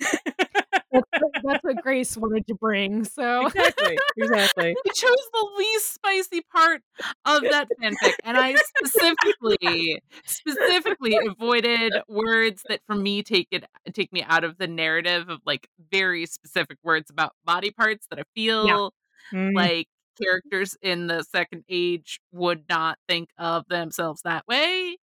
that's, 0.92 1.06
that's, 1.44 1.62
what 1.64 1.82
Grace 1.82 2.16
wanted 2.16 2.46
to 2.48 2.54
bring. 2.54 3.04
So 3.04 3.46
exactly, 3.46 3.98
exactly. 4.16 4.76
He 4.84 4.90
chose 4.90 5.28
the 5.32 5.50
least 5.58 5.94
spicy 5.94 6.42
part 6.52 6.82
of 7.24 7.42
that 7.42 7.68
fanfic, 7.82 8.14
and 8.24 8.36
I 8.36 8.54
specifically, 8.76 10.00
specifically 10.24 11.18
avoided 11.26 11.92
words 12.08 12.62
that, 12.68 12.80
for 12.86 12.94
me, 12.94 13.22
take 13.22 13.48
it 13.50 13.64
take 13.92 14.12
me 14.12 14.22
out 14.22 14.44
of 14.44 14.58
the 14.58 14.66
narrative 14.66 15.28
of 15.28 15.40
like 15.46 15.68
very 15.90 16.26
specific 16.26 16.78
words 16.82 17.10
about 17.10 17.32
body 17.44 17.70
parts 17.70 18.06
that 18.10 18.18
I 18.18 18.22
feel 18.34 18.92
yeah. 19.32 19.38
mm. 19.38 19.54
like 19.54 19.88
characters 20.22 20.76
in 20.82 21.06
the 21.06 21.22
second 21.22 21.64
age 21.68 22.20
would 22.32 22.64
not 22.68 22.98
think 23.08 23.30
of 23.38 23.64
themselves 23.68 24.22
that 24.22 24.46
way. 24.46 24.98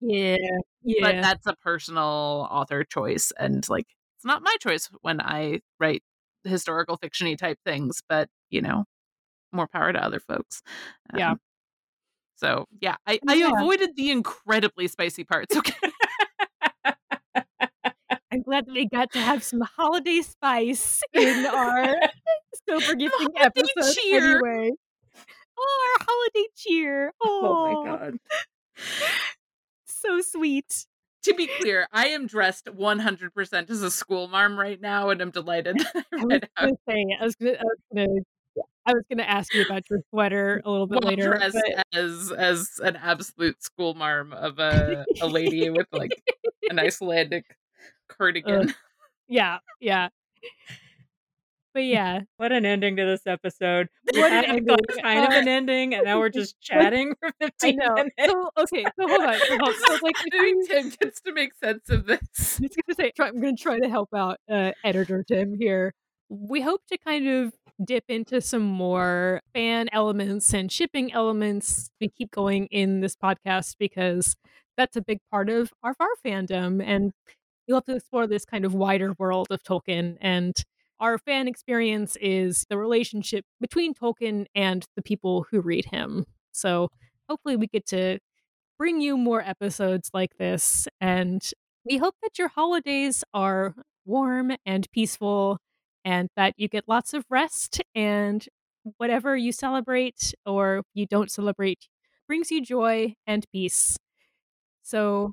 Yeah, 0.00 0.36
yeah. 0.82 1.00
But 1.02 1.22
that's 1.22 1.46
a 1.46 1.56
personal 1.56 2.48
author 2.50 2.84
choice, 2.84 3.32
and 3.38 3.68
like 3.68 3.86
it's 4.20 4.26
not 4.26 4.42
my 4.42 4.54
choice 4.60 4.90
when 5.00 5.18
I 5.18 5.60
write 5.78 6.02
historical 6.44 6.98
fictiony 6.98 7.38
type 7.38 7.56
things, 7.64 8.02
but 8.06 8.28
you 8.50 8.60
know, 8.60 8.84
more 9.50 9.66
power 9.66 9.94
to 9.94 10.04
other 10.04 10.20
folks. 10.20 10.60
Um, 11.10 11.18
yeah. 11.18 11.34
So 12.36 12.66
yeah, 12.82 12.96
I, 13.06 13.18
I 13.26 13.36
yeah. 13.36 13.50
avoided 13.56 13.96
the 13.96 14.10
incredibly 14.10 14.88
spicy 14.88 15.24
parts. 15.24 15.56
Okay. 15.56 15.72
I'm 18.30 18.42
glad 18.42 18.66
that 18.66 18.74
we 18.74 18.86
got 18.88 19.10
to 19.12 19.20
have 19.20 19.42
some 19.42 19.62
holiday 19.62 20.20
spice 20.20 21.00
in 21.14 21.46
our 21.46 21.96
silver 22.68 22.94
gifting 22.96 23.28
episode 23.38 23.94
cheer. 23.94 24.36
anyway. 24.36 24.72
Oh, 25.58 25.96
our 25.98 26.06
holiday 26.06 26.48
cheer. 26.54 27.12
Oh, 27.22 27.40
oh 27.42 27.84
my 27.84 27.90
god. 27.90 28.18
so 29.86 30.20
sweet 30.20 30.86
to 31.22 31.34
be 31.34 31.48
clear, 31.60 31.86
I 31.92 32.08
am 32.08 32.26
dressed 32.26 32.66
100% 32.66 33.70
as 33.70 33.82
a 33.82 33.90
school 33.90 34.28
marm 34.28 34.58
right 34.58 34.80
now, 34.80 35.10
and 35.10 35.20
I'm 35.20 35.30
delighted. 35.30 35.76
I, 36.14 36.40
I 36.56 36.66
was 36.66 36.76
going 36.76 36.76
to 36.76 36.78
say, 36.88 37.16
I 37.18 37.24
was 37.24 37.36
going 37.94 38.06
to. 38.06 38.22
I 38.86 38.94
was 38.94 39.04
going 39.08 39.18
to 39.18 39.30
ask 39.30 39.54
you 39.54 39.62
about 39.62 39.88
your 39.90 40.00
sweater 40.08 40.62
a 40.64 40.70
little 40.70 40.86
bit 40.86 41.00
well, 41.02 41.10
later. 41.10 41.36
Dressed 41.36 41.58
but... 41.76 41.84
as 41.92 42.32
as 42.32 42.68
an 42.82 42.96
absolute 42.96 43.62
school 43.62 43.94
marm 43.94 44.32
of 44.32 44.58
a 44.58 45.04
a 45.20 45.28
lady 45.28 45.68
with 45.70 45.86
like 45.92 46.10
an 46.68 46.78
Icelandic 46.78 47.44
cardigan. 48.08 48.70
Uh, 48.70 48.72
yeah, 49.28 49.58
yeah. 49.80 50.08
But 51.72 51.84
yeah, 51.84 52.22
what 52.36 52.50
an 52.50 52.66
ending 52.66 52.96
to 52.96 53.04
this 53.04 53.26
episode. 53.26 53.88
What 54.12 54.32
an 54.32 54.44
ending. 54.44 54.76
kind 55.02 55.24
of 55.24 55.32
an 55.32 55.48
ending, 55.48 55.94
and 55.94 56.04
now 56.04 56.18
we're 56.18 56.28
just 56.28 56.58
chatting 56.60 57.14
for 57.20 57.30
15 57.40 57.76
minutes. 57.76 58.14
So, 58.18 58.50
okay, 58.58 58.84
so 58.84 59.08
hold 59.08 59.20
on. 59.20 59.38
So, 59.38 59.58
hold, 59.60 59.74
so 59.76 59.98
like, 60.02 60.16
Tim 60.68 60.90
gets 61.00 61.20
to 61.20 61.32
make 61.32 61.54
sense 61.54 61.88
of 61.88 62.06
this. 62.06 62.58
I 62.60 62.62
was 62.62 62.76
gonna 62.86 62.96
say, 62.96 63.12
try, 63.14 63.28
I'm 63.28 63.40
going 63.40 63.56
to 63.56 63.62
try 63.62 63.78
to 63.78 63.88
help 63.88 64.08
out 64.14 64.38
uh, 64.50 64.72
editor 64.82 65.22
Tim 65.22 65.56
here. 65.58 65.94
We 66.28 66.60
hope 66.60 66.82
to 66.88 66.98
kind 66.98 67.28
of 67.28 67.52
dip 67.84 68.04
into 68.08 68.40
some 68.40 68.62
more 68.62 69.40
fan 69.54 69.88
elements 69.92 70.52
and 70.52 70.70
shipping 70.70 71.12
elements. 71.12 71.90
We 72.00 72.08
keep 72.08 72.32
going 72.32 72.66
in 72.66 73.00
this 73.00 73.14
podcast 73.14 73.76
because 73.78 74.36
that's 74.76 74.96
a 74.96 75.02
big 75.02 75.18
part 75.30 75.48
of 75.48 75.72
our, 75.84 75.94
our 76.00 76.08
fandom, 76.24 76.82
and 76.84 77.12
we 77.68 77.74
love 77.74 77.84
to 77.84 77.94
explore 77.94 78.26
this 78.26 78.44
kind 78.44 78.64
of 78.64 78.74
wider 78.74 79.14
world 79.18 79.48
of 79.50 79.62
Tolkien 79.62 80.16
and 80.20 80.56
our 81.00 81.18
fan 81.18 81.48
experience 81.48 82.16
is 82.20 82.64
the 82.68 82.76
relationship 82.78 83.44
between 83.60 83.94
Tolkien 83.94 84.46
and 84.54 84.84
the 84.96 85.02
people 85.02 85.46
who 85.50 85.60
read 85.60 85.86
him. 85.86 86.26
So 86.52 86.90
hopefully 87.28 87.56
we 87.56 87.66
get 87.66 87.86
to 87.86 88.18
bring 88.78 89.00
you 89.00 89.16
more 89.16 89.42
episodes 89.42 90.10
like 90.12 90.36
this. 90.38 90.86
And 91.00 91.42
we 91.84 91.96
hope 91.96 92.14
that 92.22 92.38
your 92.38 92.48
holidays 92.48 93.24
are 93.32 93.74
warm 94.04 94.52
and 94.66 94.90
peaceful 94.92 95.58
and 96.04 96.28
that 96.36 96.54
you 96.56 96.68
get 96.68 96.84
lots 96.86 97.14
of 97.14 97.24
rest 97.30 97.80
and 97.94 98.46
whatever 98.98 99.36
you 99.36 99.52
celebrate 99.52 100.34
or 100.46 100.82
you 100.94 101.06
don't 101.06 101.30
celebrate 101.30 101.88
brings 102.26 102.50
you 102.50 102.62
joy 102.62 103.14
and 103.26 103.44
peace. 103.52 103.96
So, 104.82 105.32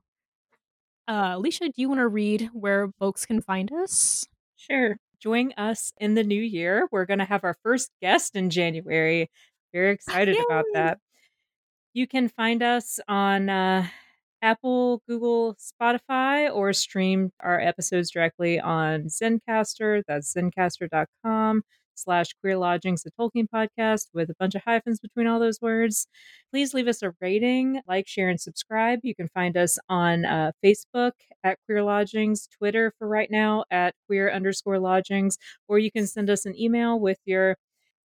uh, 1.07 1.31
Alicia, 1.35 1.65
do 1.65 1.73
you 1.77 1.88
want 1.89 1.99
to 1.99 2.07
read 2.07 2.49
where 2.53 2.89
folks 2.99 3.26
can 3.26 3.41
find 3.41 3.72
us? 3.72 4.26
Sure 4.56 4.98
join 5.22 5.53
us 5.57 5.94
in 5.98 6.15
the 6.15 6.23
new 6.23 6.41
year. 6.41 6.88
We're 6.91 7.06
going 7.06 7.19
to 7.19 7.26
have 7.26 7.44
our 7.44 7.56
first 7.64 7.91
guest 8.02 8.35
in 8.35 8.49
January. 8.49 9.30
Very 9.73 9.91
excited 9.91 10.35
Yay. 10.35 10.44
about 10.49 10.65
that. 10.73 10.99
You 11.94 12.07
can 12.07 12.30
find 12.30 12.61
us 12.61 12.99
on 13.07 13.49
uh, 13.49 13.88
Apple, 14.41 15.02
Google, 15.07 15.56
Spotify, 15.56 16.53
or 16.53 16.73
stream 16.73 17.31
our 17.39 17.60
episodes 17.60 18.11
directly 18.11 18.60
on 18.60 19.06
Zencastr. 19.06 20.03
That's 20.07 20.34
zencastr.com 20.34 21.64
slash 21.98 22.34
queer 22.41 22.57
lodgings, 22.57 23.03
the 23.03 23.11
Tolkien 23.11 23.48
podcast 23.53 24.07
with 24.14 24.30
a 24.30 24.36
bunch 24.40 24.56
of 24.56 24.64
hyphens 24.64 24.99
between 24.99 25.28
all 25.28 25.40
those 25.40 25.61
words. 25.61 26.07
Please 26.52 26.74
leave 26.74 26.88
us 26.88 27.02
a 27.02 27.14
rating, 27.19 27.82
like, 27.88 28.07
share, 28.07 28.30
and 28.30 28.40
subscribe. 28.40 28.99
You 29.03 29.15
can 29.15 29.28
find 29.28 29.57
us 29.57 29.78
on 29.90 30.26
uh, 30.26 30.52
Facebook 30.64 31.11
at 31.44 31.57
Queer 31.65 31.84
Lodgings, 31.84 32.48
Twitter 32.48 32.94
for 32.98 33.07
right 33.07 33.30
now 33.32 33.65
at 33.72 33.95
queer 34.07 34.32
underscore 34.32 34.80
lodgings, 34.80 35.38
or 35.68 35.80
you 35.80 35.91
can 35.91 36.07
send 36.07 36.30
us 36.30 36.45
an 36.45 36.60
email 36.60 36.99
with 36.99 37.19
your 37.26 37.57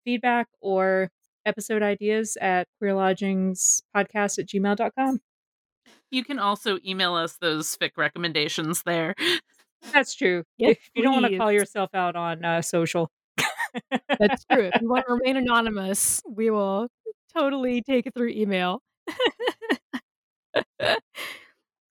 feedback 0.05 0.48
or 0.60 1.10
episode 1.44 1.82
ideas 1.82 2.36
at 2.40 2.69
queerlodgingspodcast 2.82 4.39
at 4.39 4.47
gmail.com. 4.47 5.20
You 6.10 6.24
can 6.24 6.39
also 6.39 6.78
email 6.86 7.14
us 7.14 7.36
those 7.40 7.77
fic 7.77 7.93
recommendations 7.97 8.82
there. 8.85 9.14
That's 9.93 10.14
true. 10.14 10.44
Yes, 10.59 10.77
if 10.77 10.90
you 10.94 11.02
don't 11.02 11.14
want 11.20 11.32
to 11.32 11.39
call 11.39 11.51
yourself 11.51 11.90
out 11.94 12.14
on 12.14 12.44
uh, 12.44 12.62
social. 12.62 13.10
That's 14.19 14.44
true. 14.44 14.65
If 14.66 14.81
you 14.81 14.89
want 14.89 15.05
to 15.09 15.15
remain 15.15 15.36
anonymous, 15.36 16.23
we 16.28 16.51
will 16.51 16.89
totally 17.35 17.82
take 17.82 18.07
it 18.07 18.15
through 18.15 18.31
email. 18.31 18.81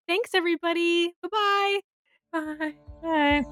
Thanks, 0.08 0.34
everybody. 0.34 1.14
Bye 1.22 1.80
bye. 2.32 2.74
Bye. 3.02 3.02
Bye. 3.02 3.44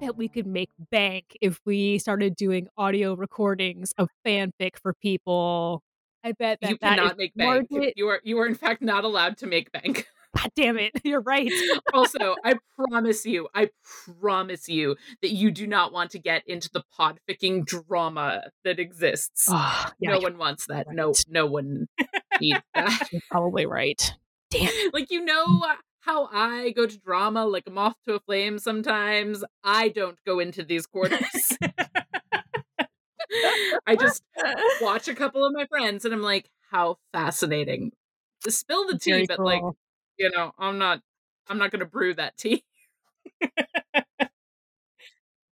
Bet 0.00 0.16
we 0.16 0.28
could 0.28 0.46
make 0.46 0.70
bank 0.90 1.36
if 1.40 1.60
we 1.64 1.98
started 1.98 2.36
doing 2.36 2.68
audio 2.76 3.14
recordings 3.14 3.92
of 3.98 4.08
fanfic 4.26 4.76
for 4.82 4.94
people. 4.94 5.82
I 6.24 6.32
bet 6.32 6.58
that 6.60 6.70
you 6.70 6.78
that 6.80 6.92
is 6.92 6.98
cannot 6.98 7.18
make 7.18 7.34
bank. 7.34 7.70
market- 7.70 7.94
You 7.96 8.08
are 8.08 8.20
you 8.24 8.38
are 8.40 8.46
in 8.46 8.54
fact 8.54 8.82
not 8.82 9.04
allowed 9.04 9.38
to 9.38 9.46
make 9.46 9.72
bank. 9.72 10.06
God 10.36 10.52
damn 10.54 10.78
it! 10.78 10.92
You're 11.04 11.22
right. 11.22 11.50
also, 11.92 12.36
I 12.44 12.54
promise 12.78 13.26
you, 13.26 13.48
I 13.52 13.70
promise 14.20 14.68
you 14.68 14.94
that 15.22 15.30
you 15.32 15.50
do 15.50 15.66
not 15.66 15.92
want 15.92 16.12
to 16.12 16.20
get 16.20 16.44
into 16.46 16.70
the 16.72 16.84
podficking 16.96 17.64
drama 17.66 18.44
that 18.62 18.78
exists. 18.78 19.46
Ah, 19.50 19.90
yeah, 19.98 20.10
no 20.12 20.20
one 20.20 20.38
wants 20.38 20.66
that. 20.68 20.86
No, 20.88 21.08
right. 21.08 21.24
no 21.28 21.46
one 21.46 21.88
needs 22.40 22.60
that. 22.74 23.08
you're 23.10 23.22
probably 23.28 23.66
right. 23.66 24.14
Damn. 24.52 24.70
Like 24.92 25.10
you 25.10 25.24
know 25.24 25.64
how 26.10 26.28
I 26.32 26.70
go 26.70 26.86
to 26.86 26.98
drama 26.98 27.46
like 27.46 27.64
a 27.68 27.70
moth 27.70 27.94
to 28.06 28.14
a 28.14 28.20
flame 28.20 28.58
sometimes. 28.58 29.44
I 29.62 29.88
don't 29.90 30.18
go 30.26 30.40
into 30.40 30.64
these 30.64 30.86
quarters. 30.86 31.20
I 33.86 33.94
just 33.96 34.22
watch 34.80 35.06
a 35.06 35.14
couple 35.14 35.44
of 35.44 35.52
my 35.52 35.66
friends 35.66 36.04
and 36.04 36.12
I'm 36.12 36.22
like, 36.22 36.50
how 36.70 36.96
fascinating. 37.12 37.92
Spill 38.48 38.88
the 38.88 38.98
tea, 38.98 39.12
Very 39.12 39.26
but 39.26 39.38
like, 39.38 39.62
you 40.18 40.30
know, 40.30 40.52
I'm 40.58 40.78
not 40.78 41.00
I'm 41.48 41.58
not 41.58 41.70
gonna 41.70 41.84
brew 41.84 42.14
that 42.14 42.36
tea. 42.36 42.64